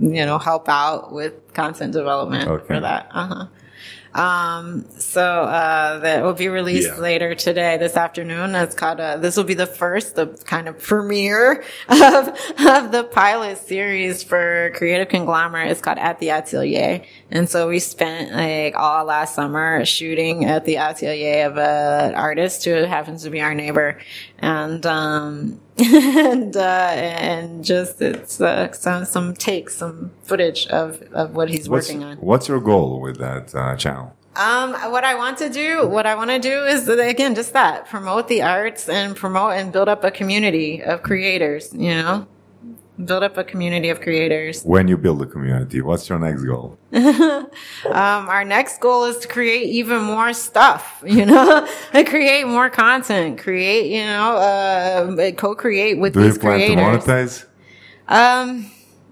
you 0.00 0.24
know, 0.26 0.38
help 0.38 0.68
out 0.68 1.12
with 1.12 1.52
content 1.54 1.92
development 1.92 2.48
Okay. 2.48 2.66
for 2.66 2.80
that. 2.80 3.08
Uh 3.12 3.26
huh. 3.26 3.46
Um, 4.14 4.86
so, 4.98 5.22
uh, 5.22 5.98
that 5.98 6.24
will 6.24 6.32
be 6.32 6.48
released 6.48 6.88
Yeah. 6.94 7.00
later 7.00 7.34
today, 7.34 7.76
this 7.76 7.94
afternoon. 7.96 8.54
It's 8.54 8.74
called, 8.74 9.00
uh, 9.00 9.18
this 9.18 9.36
will 9.36 9.44
be 9.44 9.54
the 9.54 9.66
first, 9.66 10.16
the 10.16 10.28
kind 10.46 10.66
of 10.66 10.78
premiere 10.82 11.62
of, 11.88 12.28
of 12.58 12.90
the 12.90 13.06
pilot 13.12 13.58
series 13.58 14.22
for 14.22 14.72
Creative 14.74 15.08
Conglomerate. 15.08 15.70
It's 15.70 15.82
called 15.82 15.98
At 15.98 16.18
the 16.20 16.30
Atelier. 16.30 17.02
And 17.30 17.48
so 17.50 17.68
we 17.68 17.78
spent 17.80 18.32
like 18.32 18.74
all 18.76 19.04
last 19.04 19.34
summer 19.34 19.84
shooting 19.84 20.46
at 20.46 20.64
the 20.64 20.78
atelier 20.78 21.46
of 21.46 21.58
an 21.58 22.14
artist 22.14 22.64
who 22.64 22.72
happens 22.72 23.22
to 23.24 23.30
be 23.30 23.42
our 23.42 23.54
neighbor. 23.54 23.98
And, 24.38 24.84
um, 24.86 25.60
and, 25.84 26.56
uh, 26.56 26.60
and 26.60 27.64
just, 27.64 28.00
it's, 28.02 28.40
uh, 28.40 28.72
some, 28.72 29.04
some 29.04 29.34
takes, 29.34 29.76
some 29.76 30.10
footage 30.22 30.66
of, 30.68 31.02
of 31.12 31.34
what 31.34 31.48
he's 31.48 31.68
What's, 31.68 31.88
working 31.88 32.02
on. 32.04 32.16
what's 32.18 32.48
your 32.48 32.60
goal 32.60 33.00
with 33.00 33.18
that 33.18 33.54
uh, 33.54 33.76
channel? 33.76 34.14
Um, 34.36 34.72
what 34.92 35.04
I 35.04 35.16
want 35.16 35.38
to 35.38 35.48
do, 35.48 35.86
what 35.86 36.06
I 36.06 36.14
want 36.14 36.30
to 36.30 36.38
do 36.38 36.64
is 36.64 36.88
again, 36.88 37.34
just 37.34 37.52
that, 37.54 37.86
promote 37.88 38.28
the 38.28 38.42
arts 38.42 38.88
and 38.88 39.16
promote 39.16 39.52
and 39.52 39.72
build 39.72 39.88
up 39.88 40.04
a 40.04 40.10
community 40.12 40.82
of 40.82 41.02
creators, 41.02 41.72
you 41.72 41.90
know, 41.94 42.26
build 43.04 43.22
up 43.22 43.36
a 43.36 43.44
community 43.44 43.88
of 43.90 44.00
creators. 44.00 44.62
When 44.64 44.88
you 44.88 44.96
build 44.96 45.22
a 45.22 45.26
community, 45.26 45.80
what's 45.80 46.08
your 46.08 46.18
next 46.18 46.42
goal? 46.44 46.78
Um, 47.84 48.28
our 48.28 48.44
next 48.44 48.80
goal 48.80 49.04
is 49.04 49.18
to 49.18 49.28
create 49.28 49.68
even 49.68 50.02
more 50.02 50.32
stuff, 50.32 51.02
you 51.06 51.24
know, 51.24 51.66
create 51.92 52.46
more 52.46 52.68
content, 52.68 53.38
create, 53.38 53.90
you 53.90 54.04
know, 54.04 54.36
uh, 54.36 55.32
co-create 55.32 55.98
with 55.98 56.14
Do 56.14 56.24
you 56.24 56.34
plan 56.34 56.58
creators. 56.58 57.04
to 57.04 57.10
monetize? 57.10 57.46
Um, 58.08 58.70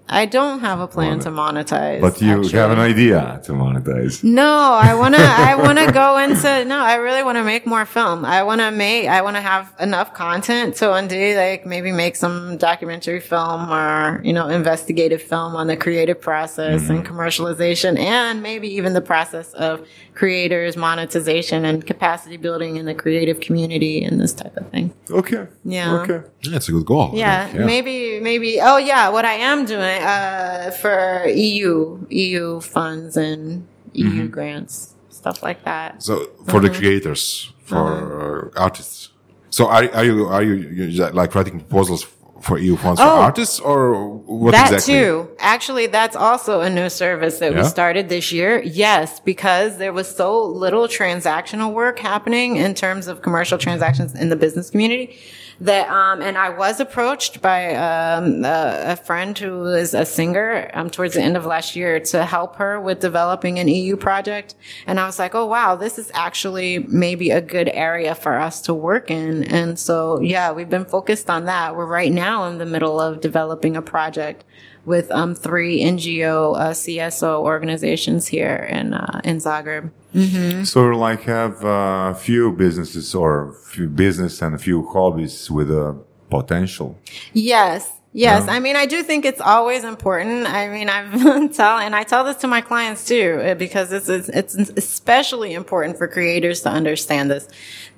I 0.09 0.25
don't 0.25 0.61
have 0.61 0.79
a 0.79 0.87
plan 0.87 1.19
to 1.21 1.29
monetize. 1.29 1.99
But 1.99 2.21
you 2.21 2.39
actually. 2.39 2.59
have 2.59 2.71
an 2.71 2.79
idea 2.79 3.41
to 3.43 3.51
monetize. 3.51 4.23
No, 4.23 4.79
I 4.81 4.95
wanna, 4.95 5.17
I 5.19 5.55
wanna 5.55 5.91
go 5.91 6.17
into, 6.17 6.65
no, 6.65 6.79
I 6.79 6.95
really 6.95 7.23
wanna 7.23 7.43
make 7.43 7.65
more 7.65 7.85
film. 7.85 8.23
I 8.23 8.43
wanna 8.43 8.71
make, 8.71 9.07
I 9.07 9.21
wanna 9.21 9.41
have 9.41 9.73
enough 9.79 10.13
content 10.13 10.75
to 10.77 10.89
one 10.89 11.07
day, 11.07 11.35
like, 11.35 11.65
maybe 11.65 11.91
make 11.91 12.15
some 12.15 12.57
documentary 12.57 13.19
film 13.19 13.69
or, 13.69 14.21
you 14.23 14.31
know, 14.31 14.47
investigative 14.47 15.21
film 15.21 15.55
on 15.55 15.67
the 15.67 15.75
creative 15.75 16.21
process 16.21 16.89
and 16.89 17.03
mm-hmm. 17.03 17.13
commercialization 17.13 17.99
and 17.99 18.41
maybe 18.41 18.69
even 18.75 18.93
the 18.93 19.01
process 19.01 19.53
of 19.53 19.85
creators, 20.17 20.75
monetization 20.75 21.63
and 21.63 21.85
capacity 21.85 22.37
building 22.37 22.77
in 22.77 22.85
the 22.85 22.95
creative 22.95 23.39
community 23.39 24.03
and 24.03 24.19
this 24.19 24.33
type 24.33 24.57
of 24.57 24.67
thing. 24.71 24.91
Okay. 25.11 25.45
Yeah. 25.63 26.01
Okay. 26.01 26.21
That's 26.51 26.67
a 26.69 26.71
good 26.71 26.87
goal. 26.87 27.11
I 27.13 27.15
Yeah, 27.15 27.65
maybe, 27.73 28.19
maybe. 28.19 28.59
Oh, 28.59 28.77
yeah. 28.77 29.09
What 29.09 29.25
I 29.25 29.35
am 29.51 29.65
doing 29.65 30.01
uh, 30.01 30.71
for 30.81 31.27
EU, 31.27 32.03
EU 32.09 32.59
funds 32.61 33.15
and 33.15 33.67
EU 33.93 34.27
grants, 34.27 34.95
stuff 35.09 35.43
like 35.43 35.63
that. 35.65 36.01
So 36.01 36.13
for 36.47 36.59
the 36.61 36.71
creators, 36.71 37.53
for 37.63 38.51
uh, 38.55 38.59
artists. 38.59 39.11
So 39.49 39.67
are, 39.67 39.83
are 39.93 40.05
you 40.05 40.25
are 40.35 40.43
you, 40.43 40.55
you 40.55 41.09
like 41.21 41.33
writing 41.35 41.59
proposals 41.59 42.03
for 42.41 42.57
EU 42.59 42.75
funds 42.77 42.99
for 42.99 43.07
Oh. 43.07 43.21
artists 43.21 43.59
or 43.59 44.07
what 44.25 44.51
that 44.51 44.71
exactly? 44.73 44.93
too. 44.93 45.29
Actually, 45.39 45.87
that's 45.87 46.15
also 46.15 46.61
a 46.61 46.69
new 46.69 46.89
service 46.89 47.39
that 47.39 47.53
we 47.55 47.63
started 47.63 48.09
this 48.09 48.31
year. 48.31 48.61
Yes, 48.63 49.19
because 49.19 49.77
there 49.77 49.93
was 49.93 50.07
so 50.13 50.43
little 50.43 50.87
transactional 50.87 51.73
work 51.73 51.99
happening 51.99 52.57
in 52.57 52.73
terms 52.73 53.07
of 53.07 53.21
commercial 53.21 53.57
transactions 53.57 54.13
in 54.15 54.29
the 54.29 54.35
business 54.35 54.69
community 54.69 55.17
that, 55.61 55.89
um, 55.89 56.21
and 56.21 56.37
I 56.37 56.49
was 56.49 56.79
approached 56.79 57.41
by, 57.41 57.73
um, 57.75 58.45
a, 58.45 58.83
a 58.91 58.95
friend 58.95 59.37
who 59.37 59.65
is 59.65 59.93
a 59.93 60.05
singer, 60.05 60.69
um, 60.73 60.89
towards 60.89 61.15
the 61.15 61.21
end 61.21 61.35
of 61.35 61.45
last 61.45 61.75
year 61.75 61.99
to 61.99 62.25
help 62.25 62.57
her 62.57 62.79
with 62.79 62.99
developing 62.99 63.59
an 63.59 63.67
EU 63.67 63.95
project. 63.95 64.55
And 64.85 64.99
I 64.99 65.05
was 65.05 65.19
like, 65.19 65.33
oh 65.35 65.45
wow, 65.45 65.75
this 65.75 65.97
is 65.97 66.11
actually 66.13 66.79
maybe 66.79 67.31
a 67.31 67.41
good 67.41 67.69
area 67.69 68.13
for 68.15 68.37
us 68.37 68.61
to 68.61 68.73
work 68.73 69.09
in. 69.09 69.43
And 69.45 69.79
so, 69.79 70.19
yeah, 70.19 70.51
we've 70.51 70.69
been 70.69 70.85
focused 70.85 71.29
on 71.29 71.45
that. 71.45 71.75
We're 71.75 71.85
right 71.85 72.11
now 72.11 72.45
in 72.45 72.57
the 72.57 72.65
middle 72.65 72.99
of 72.99 73.21
developing 73.21 73.75
a 73.75 73.81
project 73.81 74.43
with 74.87 75.11
um, 75.11 75.35
three 75.35 75.81
NGO 75.81 76.57
uh, 76.57 76.69
CSO 76.69 77.39
organizations 77.41 78.27
here 78.27 78.55
in 78.69 78.93
uh, 78.93 79.19
in 79.25 79.37
Zagreb. 79.37 79.91
Mm-hmm. 80.17 80.63
So 80.63 80.89
you 80.89 80.95
like 80.97 81.21
have 81.23 81.63
a 81.63 82.15
few 82.15 82.51
businesses 82.51 83.13
or 83.13 83.53
few 83.53 83.87
business 83.87 84.41
and 84.41 84.55
a 84.55 84.57
few 84.57 84.87
hobbies 84.87 85.51
with 85.51 85.69
a 85.69 85.95
potential. 86.29 86.97
Yes. 87.33 87.96
Yes. 88.17 88.47
I 88.47 88.59
mean, 88.59 88.75
I 88.75 88.87
do 88.87 89.03
think 89.03 89.25
it's 89.25 89.39
always 89.39 89.83
important. 89.83 90.47
I 90.47 90.69
mean, 90.69 90.89
I've 90.89 91.53
tell, 91.55 91.77
and 91.77 91.95
I 91.95 92.03
tell 92.03 92.23
this 92.23 92.37
to 92.37 92.47
my 92.47 92.61
clients 92.61 93.05
too, 93.05 93.39
uh, 93.43 93.53
because 93.53 93.91
it's, 93.91 94.09
it's, 94.09 94.27
it's 94.29 94.55
especially 94.75 95.53
important 95.53 95.99
for 95.99 96.07
creators 96.07 96.61
to 96.61 96.69
understand 96.69 97.29
this, 97.29 97.47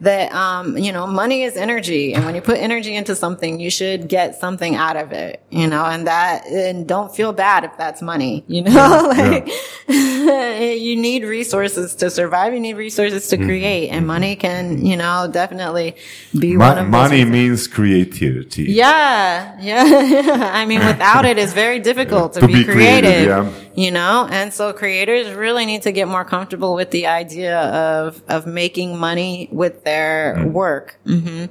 that, 0.02 0.34
um, 0.34 0.78
you 0.78 0.92
know, 0.92 1.08
money 1.08 1.44
is 1.44 1.56
energy. 1.56 2.14
And 2.14 2.26
when 2.26 2.36
you 2.36 2.42
put 2.42 2.58
energy 2.58 2.96
into 2.96 3.16
something, 3.16 3.62
you 3.62 3.70
should 3.70 4.10
get 4.10 4.36
something 4.36 4.76
out 4.76 4.98
of 4.98 5.14
it, 5.14 5.42
you 5.50 5.68
know, 5.68 5.86
and 5.86 6.06
that, 6.08 6.46
and 6.48 6.86
don't 6.86 7.16
feel 7.16 7.32
bad 7.32 7.64
if 7.64 7.78
that's 7.78 8.02
money, 8.02 8.44
you 8.48 8.62
know, 8.70 9.14
like 9.16 9.48
you 9.88 10.98
need 10.98 11.24
resources 11.24 11.96
to 11.96 12.10
survive. 12.10 12.54
You 12.54 12.60
need 12.60 12.76
resources 12.76 13.30
to 13.30 13.38
create 13.38 13.88
and 13.90 14.06
money 14.06 14.36
can, 14.36 14.86
you 14.86 14.98
know, 14.98 15.30
definitely 15.32 15.96
be 16.38 16.58
one 16.58 16.76
Mo- 16.76 16.82
of 16.82 16.86
those 16.88 16.92
money 16.92 17.24
means 17.24 17.68
creativity. 17.68 18.64
yeah, 18.64 19.58
yeah. 19.62 20.09
I 20.62 20.66
mean, 20.66 20.80
without 20.86 21.26
it, 21.26 21.38
it's 21.38 21.54
very 21.54 21.80
difficult 21.80 22.34
to, 22.34 22.42
To 22.42 22.48
be, 22.48 22.54
be 22.56 22.64
creative, 22.64 23.12
creative. 23.12 23.28
yeah. 23.28 23.52
You 23.76 23.92
know, 23.92 24.28
and 24.30 24.54
so 24.54 24.74
creators 24.74 25.32
really 25.34 25.66
need 25.66 25.84
to 25.84 25.92
get 25.92 26.08
more 26.08 26.26
comfortable 26.26 26.76
with 26.76 26.92
the 26.92 27.08
idea 27.08 27.58
of 27.60 28.22
of 28.28 28.46
making 28.46 28.98
money 28.98 29.48
with 29.52 29.84
their 29.84 30.36
Mm. 30.38 30.52
work, 30.52 30.98
hmm 31.06 31.46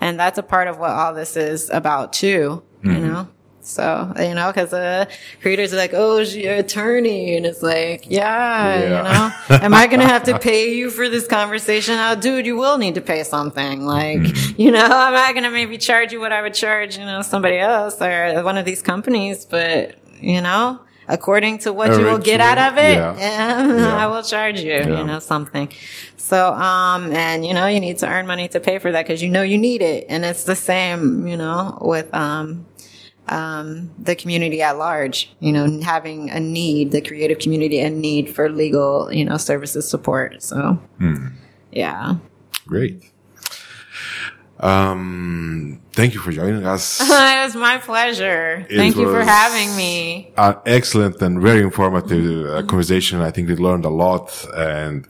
and 0.00 0.18
that's 0.18 0.38
a 0.38 0.42
part 0.42 0.68
of 0.68 0.78
what 0.78 0.90
all 0.90 1.14
this 1.14 1.36
is 1.36 1.70
about 1.70 2.12
too. 2.12 2.62
You 2.82 2.90
Mm-hmm. 2.90 3.06
know, 3.06 3.28
So, 3.66 4.12
you 4.18 4.34
know, 4.34 4.52
cause, 4.52 4.74
uh, 4.74 5.06
creators 5.40 5.72
are 5.72 5.78
like, 5.78 5.92
oh, 5.94 6.22
she's 6.22 6.32
she 6.34 6.46
an 6.46 6.58
attorney? 6.58 7.34
And 7.34 7.46
it's 7.46 7.62
like, 7.62 8.04
yeah, 8.10 8.78
Yeah. 8.78 8.84
you 8.84 9.02
know, 9.56 9.56
am 9.64 9.72
I 9.72 9.86
going 9.86 10.00
to 10.00 10.06
have 10.06 10.24
to 10.24 10.38
pay 10.38 10.74
you 10.74 10.90
for 10.90 11.08
this 11.08 11.26
conversation? 11.26 11.94
Oh, 11.98 12.14
dude, 12.14 12.44
you 12.44 12.56
will 12.56 12.76
need 12.76 12.94
to 12.96 13.00
pay 13.00 13.22
something. 13.24 13.86
Like, 13.86 14.20
you 14.58 14.70
know, 14.70 14.84
am 14.84 15.14
I 15.14 15.32
going 15.32 15.44
to 15.44 15.50
maybe 15.50 15.78
charge 15.78 16.12
you 16.12 16.20
what 16.20 16.30
I 16.30 16.42
would 16.42 16.52
charge, 16.52 16.98
you 16.98 17.06
know, 17.06 17.22
somebody 17.22 17.56
else 17.58 18.00
or 18.02 18.42
one 18.44 18.58
of 18.58 18.66
these 18.66 18.82
companies? 18.82 19.46
But, 19.46 19.94
you 20.20 20.42
know, 20.42 20.80
according 21.08 21.58
to 21.60 21.72
what 21.72 21.98
you 21.98 22.04
will 22.04 22.18
get 22.18 22.42
out 22.42 22.58
of 22.58 22.76
it, 22.78 22.94
Yeah. 22.96 23.16
yeah, 23.18 23.96
I 23.96 24.06
will 24.08 24.22
charge 24.22 24.60
you, 24.60 24.72
Yeah. 24.74 24.98
you 24.98 25.04
know, 25.04 25.20
something. 25.20 25.70
So, 26.18 26.52
um, 26.52 27.12
and 27.12 27.44
you 27.46 27.52
know, 27.52 27.66
you 27.66 27.80
need 27.80 27.98
to 27.98 28.08
earn 28.08 28.26
money 28.26 28.48
to 28.48 28.60
pay 28.60 28.78
for 28.78 28.92
that 28.92 29.06
because 29.06 29.22
you 29.22 29.28
know 29.30 29.42
you 29.42 29.58
need 29.58 29.82
it. 29.82 30.06
And 30.08 30.24
it's 30.24 30.44
the 30.44 30.56
same, 30.56 31.26
you 31.26 31.36
know, 31.36 31.76
with, 31.80 32.12
um, 32.14 32.64
um, 33.28 33.90
the 33.98 34.14
community 34.14 34.60
at 34.62 34.76
large, 34.78 35.32
you 35.40 35.52
know, 35.52 35.80
having 35.80 36.30
a 36.30 36.40
need, 36.40 36.90
the 36.92 37.00
creative 37.00 37.38
community, 37.38 37.80
a 37.80 37.90
need 37.90 38.34
for 38.34 38.50
legal, 38.50 39.12
you 39.12 39.24
know, 39.24 39.36
services 39.36 39.88
support. 39.88 40.42
So, 40.42 40.78
yeah. 41.72 42.16
Great. 42.66 43.10
Um, 44.60 45.80
thank 45.98 46.14
you 46.14 46.20
for 46.20 46.32
joining 46.32 46.64
us. 46.66 47.00
it 47.02 47.08
was 47.44 47.54
my 47.54 47.78
pleasure. 47.78 48.66
It 48.68 48.76
Thank 48.76 48.96
you 48.96 49.06
for 49.10 49.22
having 49.22 49.74
me. 49.76 50.32
An 50.36 50.56
excellent 50.66 51.20
and 51.22 51.40
very 51.40 51.62
informative 51.62 52.26
uh, 52.46 52.62
conversation. 52.70 53.20
I 53.20 53.30
think 53.30 53.48
we 53.48 53.56
learned 53.56 53.84
a 53.84 53.94
lot 54.04 54.26
and 54.54 55.06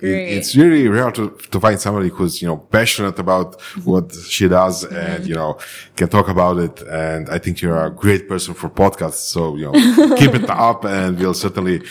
it, 0.00 0.06
it's 0.36 0.54
really 0.56 0.86
rare 0.88 1.10
to, 1.18 1.30
to 1.52 1.58
find 1.60 1.78
somebody 1.80 2.08
who's, 2.08 2.40
you 2.40 2.48
know, 2.48 2.56
passionate 2.56 3.18
about 3.18 3.60
what 3.84 4.12
she 4.14 4.46
does 4.48 4.84
and, 4.84 5.26
you 5.26 5.34
know, 5.34 5.58
can 5.96 6.08
talk 6.08 6.28
about 6.28 6.58
it. 6.58 6.82
And 6.82 7.28
I 7.28 7.38
think 7.38 7.60
you're 7.60 7.84
a 7.84 7.90
great 7.90 8.28
person 8.28 8.54
for 8.54 8.68
podcasts. 8.70 9.24
So, 9.34 9.56
you 9.56 9.64
know, 9.72 9.72
keep 10.16 10.34
it 10.34 10.48
up 10.48 10.84
and 10.84 11.18
we'll 11.18 11.34
certainly, 11.34 11.82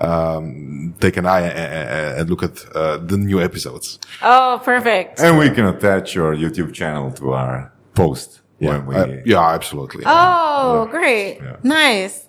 um, 0.00 0.94
take 1.00 1.16
an 1.16 1.26
eye 1.26 1.40
a- 1.40 1.44
a- 1.46 1.86
a- 2.16 2.20
and 2.20 2.30
look 2.30 2.42
at, 2.44 2.64
uh, 2.76 2.98
the 2.98 3.16
new 3.16 3.40
episodes. 3.40 3.98
Oh, 4.22 4.60
perfect. 4.64 5.18
And 5.20 5.38
we 5.38 5.50
can 5.50 5.66
attach 5.66 6.14
your 6.14 6.34
YouTube 6.36 6.72
channel 6.72 7.10
to 7.12 7.32
our 7.32 7.72
post 7.98 8.40
when 8.58 8.86
we. 8.86 8.94
Uh, 8.96 9.06
yeah, 9.24 9.54
absolutely. 9.58 10.04
Oh, 10.06 10.86
great. 10.90 11.40
Nice. 11.62 12.26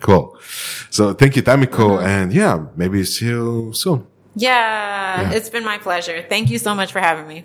Cool. 0.00 0.36
So 0.90 1.14
thank 1.14 1.36
you, 1.36 1.42
Tamiko. 1.42 1.98
Uh-huh. 1.98 2.06
And 2.06 2.32
yeah, 2.32 2.66
maybe 2.76 3.04
see 3.04 3.26
you 3.26 3.72
soon. 3.72 4.06
Yeah, 4.34 5.30
it's 5.32 5.50
been 5.50 5.64
my 5.64 5.78
pleasure. 5.78 6.24
Thank 6.28 6.50
you 6.50 6.58
so 6.58 6.74
much 6.74 6.90
for 6.92 7.00
having 7.00 7.26
me. 7.28 7.44